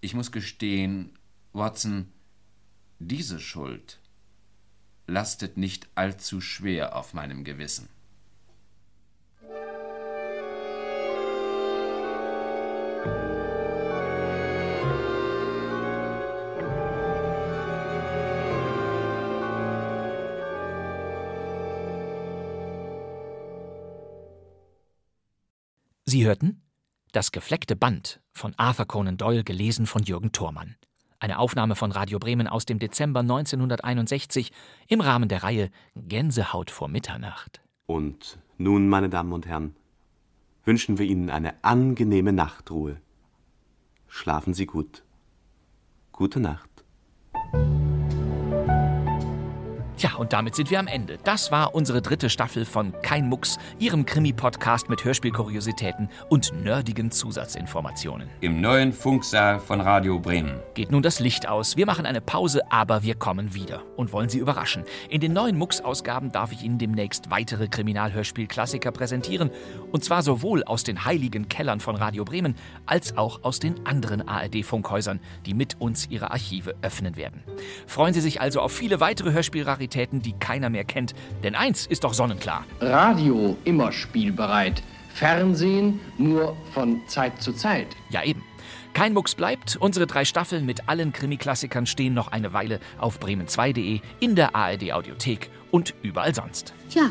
ich 0.00 0.14
muss 0.14 0.32
gestehen, 0.32 1.18
Watson, 1.52 2.10
diese 2.98 3.40
Schuld 3.40 3.98
lastet 5.06 5.56
nicht 5.56 5.88
allzu 5.94 6.40
schwer 6.40 6.96
auf 6.96 7.14
meinem 7.14 7.44
Gewissen. 7.44 7.88
Sie 26.08 26.24
hörten 26.24 26.62
Das 27.12 27.32
gefleckte 27.32 27.74
Band 27.74 28.20
von 28.32 28.54
Arthur 28.56 28.86
Conan 28.86 29.16
Doyle 29.16 29.42
gelesen 29.42 29.86
von 29.86 30.02
Jürgen 30.02 30.32
Thormann. 30.32 30.76
Eine 31.18 31.38
Aufnahme 31.38 31.76
von 31.76 31.92
Radio 31.92 32.18
Bremen 32.18 32.46
aus 32.46 32.66
dem 32.66 32.78
Dezember 32.78 33.20
1961 33.20 34.52
im 34.88 35.00
Rahmen 35.00 35.28
der 35.28 35.42
Reihe 35.42 35.70
Gänsehaut 35.94 36.70
vor 36.70 36.88
Mitternacht. 36.88 37.62
Und 37.86 38.38
nun, 38.58 38.88
meine 38.88 39.08
Damen 39.08 39.32
und 39.32 39.46
Herren, 39.46 39.74
wünschen 40.64 40.98
wir 40.98 41.06
Ihnen 41.06 41.30
eine 41.30 41.54
angenehme 41.64 42.32
Nachtruhe. 42.32 43.00
Schlafen 44.08 44.52
Sie 44.52 44.66
gut. 44.66 45.04
Gute 46.12 46.40
Nacht. 46.40 46.70
Tja, 49.96 50.14
und 50.18 50.34
damit 50.34 50.54
sind 50.54 50.70
wir 50.70 50.78
am 50.78 50.88
Ende. 50.88 51.16
Das 51.24 51.50
war 51.50 51.74
unsere 51.74 52.02
dritte 52.02 52.28
Staffel 52.28 52.66
von 52.66 52.92
Kein 53.00 53.30
Mucks, 53.30 53.56
Ihrem 53.78 54.04
Krimi-Podcast 54.04 54.90
mit 54.90 55.02
Hörspielkuriositäten 55.02 56.10
und 56.28 56.52
nerdigen 56.62 57.10
Zusatzinformationen. 57.10 58.28
Im 58.42 58.60
neuen 58.60 58.92
Funksaal 58.92 59.58
von 59.58 59.80
Radio 59.80 60.18
Bremen. 60.18 60.60
Geht 60.74 60.90
nun 60.90 61.02
das 61.02 61.18
Licht 61.18 61.48
aus. 61.48 61.78
Wir 61.78 61.86
machen 61.86 62.04
eine 62.04 62.20
Pause, 62.20 62.60
aber 62.70 63.04
wir 63.04 63.14
kommen 63.14 63.54
wieder 63.54 63.84
und 63.96 64.12
wollen 64.12 64.28
Sie 64.28 64.38
überraschen. 64.38 64.84
In 65.08 65.22
den 65.22 65.32
neuen 65.32 65.56
Mucks-Ausgaben 65.56 66.30
darf 66.30 66.52
ich 66.52 66.62
Ihnen 66.62 66.76
demnächst 66.76 67.30
weitere 67.30 67.66
Kriminalhörspiel-Klassiker 67.66 68.92
präsentieren. 68.92 69.50
Und 69.92 70.04
zwar 70.04 70.22
sowohl 70.22 70.62
aus 70.64 70.84
den 70.84 71.06
heiligen 71.06 71.48
Kellern 71.48 71.80
von 71.80 71.96
Radio 71.96 72.26
Bremen 72.26 72.54
als 72.84 73.16
auch 73.16 73.44
aus 73.44 73.60
den 73.60 73.86
anderen 73.86 74.28
ARD-Funkhäusern, 74.28 75.20
die 75.46 75.54
mit 75.54 75.80
uns 75.80 76.10
ihre 76.10 76.32
Archive 76.32 76.74
öffnen 76.82 77.16
werden. 77.16 77.42
Freuen 77.86 78.12
Sie 78.12 78.20
sich 78.20 78.42
also 78.42 78.60
auf 78.60 78.72
viele 78.72 79.00
weitere 79.00 79.32
Hörspielraritäten, 79.86 80.22
die 80.22 80.32
keiner 80.32 80.70
mehr 80.70 80.84
kennt. 80.84 81.14
Denn 81.42 81.54
eins 81.54 81.86
ist 81.86 82.04
doch 82.04 82.14
sonnenklar. 82.14 82.64
Radio 82.80 83.56
immer 83.64 83.92
spielbereit. 83.92 84.82
Fernsehen 85.14 86.00
nur 86.18 86.56
von 86.72 87.00
Zeit 87.08 87.40
zu 87.40 87.52
Zeit. 87.52 87.86
Ja, 88.10 88.22
eben. 88.22 88.42
Kein 88.92 89.14
Mucks 89.14 89.34
bleibt. 89.34 89.76
Unsere 89.76 90.06
drei 90.06 90.24
Staffeln 90.24 90.66
mit 90.66 90.88
allen 90.88 91.12
Krimi-Klassikern 91.12 91.86
stehen 91.86 92.14
noch 92.14 92.32
eine 92.32 92.52
Weile 92.52 92.80
auf 92.98 93.18
bremen2.de, 93.20 94.00
in 94.20 94.36
der 94.36 94.54
ARD-Audiothek 94.54 95.50
und 95.70 95.94
überall 96.02 96.34
sonst. 96.34 96.74
Tja, 96.90 97.10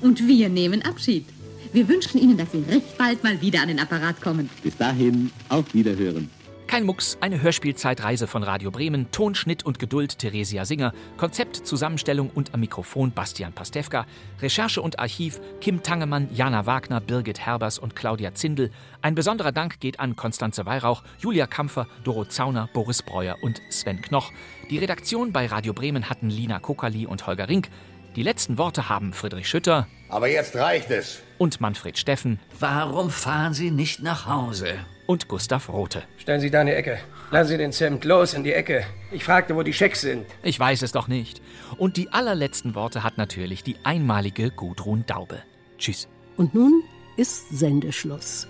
und 0.00 0.26
wir 0.26 0.48
nehmen 0.48 0.82
Abschied. 0.82 1.26
Wir 1.72 1.88
wünschen 1.88 2.20
Ihnen, 2.20 2.36
dass 2.36 2.52
Sie 2.52 2.64
recht 2.68 2.98
bald 2.98 3.24
mal 3.24 3.40
wieder 3.40 3.62
an 3.62 3.68
den 3.68 3.80
Apparat 3.80 4.20
kommen. 4.20 4.50
Bis 4.62 4.76
dahin, 4.76 5.30
auf 5.48 5.72
Wiederhören. 5.72 6.30
Kein 6.72 6.86
Mucks, 6.86 7.18
eine 7.20 7.42
Hörspielzeitreise 7.42 8.26
von 8.26 8.42
Radio 8.42 8.70
Bremen, 8.70 9.10
Tonschnitt 9.10 9.62
und 9.62 9.78
Geduld 9.78 10.18
Theresia 10.18 10.64
Singer, 10.64 10.94
Konzept, 11.18 11.54
Zusammenstellung 11.54 12.30
und 12.34 12.54
am 12.54 12.60
Mikrofon 12.60 13.12
Bastian 13.12 13.52
Pastewka, 13.52 14.06
Recherche 14.40 14.80
und 14.80 14.98
Archiv 14.98 15.38
Kim 15.60 15.82
Tangemann, 15.82 16.30
Jana 16.32 16.64
Wagner, 16.64 17.02
Birgit 17.02 17.40
Herbers 17.40 17.78
und 17.78 17.94
Claudia 17.94 18.32
Zindel. 18.32 18.70
Ein 19.02 19.14
besonderer 19.14 19.52
Dank 19.52 19.80
geht 19.80 20.00
an 20.00 20.16
Konstanze 20.16 20.64
Weihrauch, 20.64 21.02
Julia 21.18 21.46
Kampfer, 21.46 21.86
Doro 22.04 22.24
Zauner, 22.24 22.70
Boris 22.72 23.02
Breuer 23.02 23.36
und 23.42 23.60
Sven 23.68 24.00
Knoch. 24.00 24.32
Die 24.70 24.78
Redaktion 24.78 25.30
bei 25.30 25.44
Radio 25.44 25.74
Bremen 25.74 26.08
hatten 26.08 26.30
Lina 26.30 26.58
Kokali 26.58 27.04
und 27.04 27.26
Holger 27.26 27.50
Rink. 27.50 27.68
Die 28.16 28.22
letzten 28.22 28.56
Worte 28.56 28.88
haben 28.88 29.12
Friedrich 29.12 29.46
Schütter 29.46 29.88
Aber 30.08 30.28
jetzt 30.28 30.56
reicht 30.56 30.90
es. 30.90 31.20
und 31.36 31.60
Manfred 31.60 31.98
Steffen 31.98 32.40
Warum 32.58 33.10
fahren 33.10 33.52
Sie 33.52 33.70
nicht 33.70 34.02
nach 34.02 34.24
Hause? 34.24 34.78
Und 35.06 35.28
Gustav 35.28 35.68
Rote. 35.68 36.02
Stellen 36.18 36.40
Sie 36.40 36.50
da 36.50 36.60
in 36.60 36.68
die 36.68 36.72
Ecke. 36.72 36.98
Lassen 37.30 37.48
Sie 37.48 37.58
den 37.58 37.72
Zimt 37.72 38.04
los 38.04 38.34
in 38.34 38.44
die 38.44 38.52
Ecke. 38.52 38.84
Ich 39.10 39.24
fragte, 39.24 39.56
wo 39.56 39.62
die 39.62 39.72
Schecks 39.72 40.00
sind. 40.02 40.26
Ich 40.42 40.58
weiß 40.58 40.82
es 40.82 40.92
doch 40.92 41.08
nicht. 41.08 41.40
Und 41.78 41.96
die 41.96 42.12
allerletzten 42.12 42.74
Worte 42.74 43.02
hat 43.02 43.18
natürlich 43.18 43.62
die 43.62 43.76
einmalige 43.84 44.50
Gudrun 44.50 45.04
Daube. 45.06 45.42
Tschüss. 45.78 46.08
Und 46.36 46.54
nun 46.54 46.82
ist 47.16 47.48
Sendeschluss. 47.50 48.46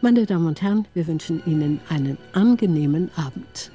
Meine 0.00 0.26
Damen 0.26 0.46
und 0.46 0.60
Herren, 0.62 0.88
wir 0.94 1.06
wünschen 1.06 1.42
Ihnen 1.46 1.80
einen 1.88 2.18
angenehmen 2.32 3.10
Abend. 3.16 3.70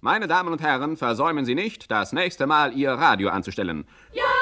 Meine 0.00 0.26
Damen 0.26 0.52
und 0.52 0.60
Herren, 0.60 0.96
versäumen 0.96 1.44
Sie 1.44 1.54
nicht, 1.54 1.90
das 1.90 2.12
nächste 2.12 2.46
Mal 2.48 2.72
Ihr 2.72 2.90
Radio 2.90 3.28
anzustellen. 3.30 3.86
Ja! 4.12 4.41